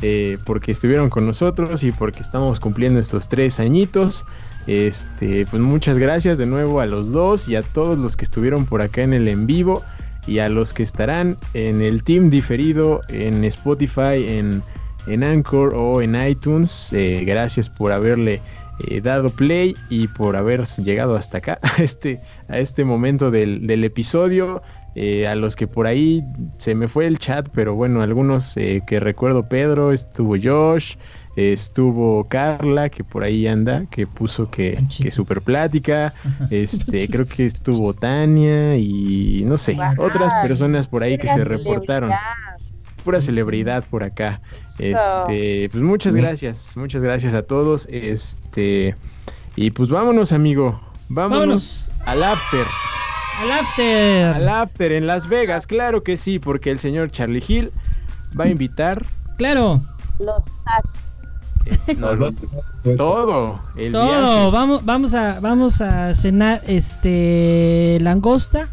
eh, 0.02 0.36
porque 0.44 0.72
estuvieron 0.72 1.10
con 1.10 1.26
nosotros 1.26 1.84
y 1.84 1.92
porque 1.92 2.22
estamos 2.22 2.58
cumpliendo 2.58 2.98
estos 2.98 3.28
tres 3.28 3.60
añitos. 3.60 4.24
Este, 4.66 5.46
pues 5.46 5.62
muchas 5.62 5.96
gracias 5.96 6.38
de 6.38 6.46
nuevo 6.46 6.80
a 6.80 6.86
los 6.86 7.12
dos 7.12 7.48
y 7.48 7.54
a 7.54 7.62
todos 7.62 7.96
los 7.96 8.16
que 8.16 8.24
estuvieron 8.24 8.66
por 8.66 8.82
acá 8.82 9.02
en 9.02 9.12
el 9.12 9.28
en 9.28 9.46
vivo 9.46 9.84
y 10.26 10.38
a 10.40 10.48
los 10.48 10.72
que 10.72 10.82
estarán 10.82 11.36
en 11.54 11.80
el 11.82 12.02
team 12.02 12.30
diferido 12.30 13.00
en 13.08 13.44
Spotify, 13.44 14.24
en, 14.26 14.62
en 15.06 15.24
Anchor 15.24 15.74
o 15.74 16.02
en 16.02 16.14
iTunes. 16.14 16.92
Eh, 16.92 17.24
gracias 17.26 17.68
por 17.68 17.92
haberle 17.92 18.40
eh, 18.88 19.00
dado 19.00 19.30
play 19.30 19.74
y 19.88 20.08
por 20.08 20.36
haber 20.36 20.64
llegado 20.64 21.16
hasta 21.16 21.38
acá, 21.38 21.58
a 21.62 21.82
este, 21.82 22.20
a 22.48 22.58
este 22.58 22.84
momento 22.84 23.30
del, 23.30 23.66
del 23.66 23.84
episodio. 23.84 24.62
Eh, 24.98 25.26
a 25.26 25.34
los 25.34 25.56
que 25.56 25.66
por 25.66 25.86
ahí 25.86 26.24
se 26.56 26.74
me 26.74 26.88
fue 26.88 27.06
el 27.06 27.18
chat, 27.18 27.48
pero 27.52 27.74
bueno, 27.74 28.00
algunos 28.00 28.54
que 28.54 28.98
recuerdo 28.98 29.46
Pedro, 29.46 29.92
estuvo 29.92 30.36
Josh, 30.42 30.94
estuvo 31.36 32.24
Carla, 32.28 32.88
que 32.88 33.04
por 33.04 33.22
ahí 33.22 33.46
anda, 33.46 33.84
que 33.90 34.06
puso 34.06 34.50
que, 34.50 34.82
que 34.96 35.10
super 35.10 35.40
plática, 35.42 36.12
este, 36.50 37.08
creo 37.08 37.26
que 37.26 37.46
estuvo 37.46 37.94
Tania 37.94 38.76
y 38.76 39.42
no 39.46 39.58
sé, 39.58 39.76
otras 39.98 40.32
personas 40.42 40.88
por 40.88 41.02
ahí 41.02 41.18
que 41.18 41.28
se 41.28 41.34
Pura 41.34 41.44
reportaron, 41.44 42.10
celebridad. 42.10 43.04
pura 43.04 43.20
celebridad 43.20 43.84
por 43.88 44.02
acá. 44.02 44.40
Eso. 44.78 45.28
Este, 45.28 45.68
pues 45.70 45.82
muchas 45.82 46.14
gracias, 46.14 46.76
muchas 46.76 47.02
gracias 47.02 47.34
a 47.34 47.42
todos. 47.42 47.86
Este, 47.90 48.96
y 49.56 49.70
pues 49.70 49.88
vámonos, 49.90 50.32
amigo. 50.32 50.80
Vámonos, 51.08 51.90
al 52.04 52.22
after. 52.22 52.66
Al 53.40 53.52
after. 53.52 54.26
Al 54.36 54.48
after 54.48 54.92
en 54.92 55.06
Las 55.06 55.28
Vegas, 55.28 55.66
claro 55.66 56.02
que 56.02 56.16
sí, 56.16 56.38
porque 56.38 56.70
el 56.70 56.78
señor 56.78 57.10
Charlie 57.10 57.44
Hill 57.46 57.70
va 58.38 58.44
a 58.44 58.48
invitar 58.48 59.04
Claro, 59.38 59.82
Los 60.18 60.44
tacos. 60.64 60.90
Es- 61.66 61.98
no, 61.98 62.14
no, 62.16 62.28
todo. 62.96 63.60
El 63.76 63.92
todo. 63.92 64.04
viaje. 64.04 64.50
Vamos, 64.52 64.84
vamos 64.84 65.14
a, 65.14 65.40
vamos 65.40 65.80
a 65.80 66.14
cenar 66.14 66.60
este 66.66 67.98
langosta 68.00 68.68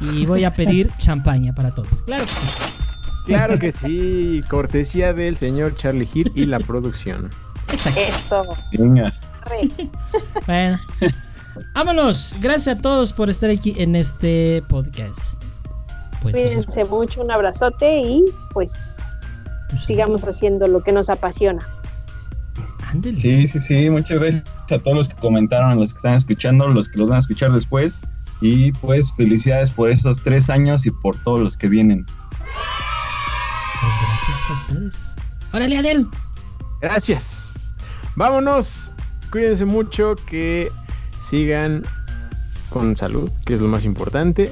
y 0.00 0.26
voy 0.26 0.44
a 0.44 0.52
pedir 0.52 0.90
champaña 0.98 1.54
para 1.54 1.74
todos. 1.74 1.88
Claro. 2.06 2.24
que 2.24 2.30
sí. 2.32 2.72
Claro 3.26 3.58
que 3.58 3.72
sí, 3.72 4.42
cortesía 4.48 5.12
del 5.12 5.36
señor 5.36 5.76
Charlie 5.76 6.08
Hill 6.12 6.32
y 6.34 6.46
la 6.46 6.58
producción. 6.60 7.28
Exacto. 7.70 8.00
Eso. 8.00 8.56
Venga. 8.78 9.12
Bueno. 10.46 10.78
Vámonos. 11.74 12.36
Gracias 12.40 12.78
a 12.78 12.80
todos 12.80 13.12
por 13.12 13.28
estar 13.28 13.50
aquí 13.50 13.74
en 13.76 13.96
este 13.96 14.62
podcast. 14.68 15.42
Pues, 16.22 16.34
Cuídense 16.34 16.84
mucho, 16.86 17.22
un 17.22 17.30
abrazote 17.30 18.00
y 18.00 18.24
pues 18.52 18.96
pues, 19.70 19.82
sigamos 19.84 20.22
haciendo 20.24 20.66
lo 20.66 20.82
que 20.82 20.92
nos 20.92 21.10
apasiona. 21.10 21.60
Sí, 23.18 23.48
sí, 23.48 23.58
sí. 23.60 23.90
Muchas 23.90 24.18
gracias 24.18 24.44
a 24.70 24.78
todos 24.78 24.96
los 24.96 25.08
que 25.08 25.16
comentaron, 25.16 25.70
a 25.70 25.74
los 25.74 25.92
que 25.92 25.98
están 25.98 26.14
escuchando, 26.14 26.68
los 26.68 26.88
que 26.88 26.98
los 26.98 27.08
van 27.08 27.16
a 27.16 27.20
escuchar 27.20 27.52
después. 27.52 28.00
Y 28.40 28.72
pues 28.72 29.12
felicidades 29.12 29.70
por 29.70 29.90
esos 29.90 30.22
tres 30.22 30.48
años 30.48 30.86
y 30.86 30.90
por 30.90 31.16
todos 31.22 31.40
los 31.40 31.56
que 31.56 31.68
vienen. 31.68 32.06
Pues 33.80 33.92
gracias 34.00 34.38
a 34.48 34.52
ustedes. 34.52 35.16
Órale, 35.52 35.78
Adel. 35.78 36.06
Gracias. 36.80 37.74
Vámonos. 38.16 38.92
Cuídense 39.30 39.64
mucho. 39.64 40.14
Que 40.28 40.68
sigan 41.20 41.82
con 42.70 42.96
salud, 42.96 43.30
que 43.44 43.54
es 43.54 43.60
lo 43.60 43.68
más 43.68 43.84
importante. 43.84 44.50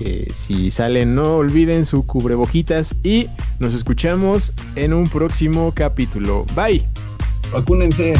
Eh, 0.00 0.26
si 0.32 0.70
salen, 0.70 1.14
no 1.14 1.36
olviden 1.36 1.86
su 1.86 2.06
cubreboquitas. 2.06 2.94
Y 3.02 3.28
nos 3.58 3.74
escuchamos 3.74 4.52
en 4.76 4.92
un 4.92 5.04
próximo 5.04 5.72
capítulo. 5.74 6.44
Bye. 6.54 6.84
Vacúnense. 7.52 8.14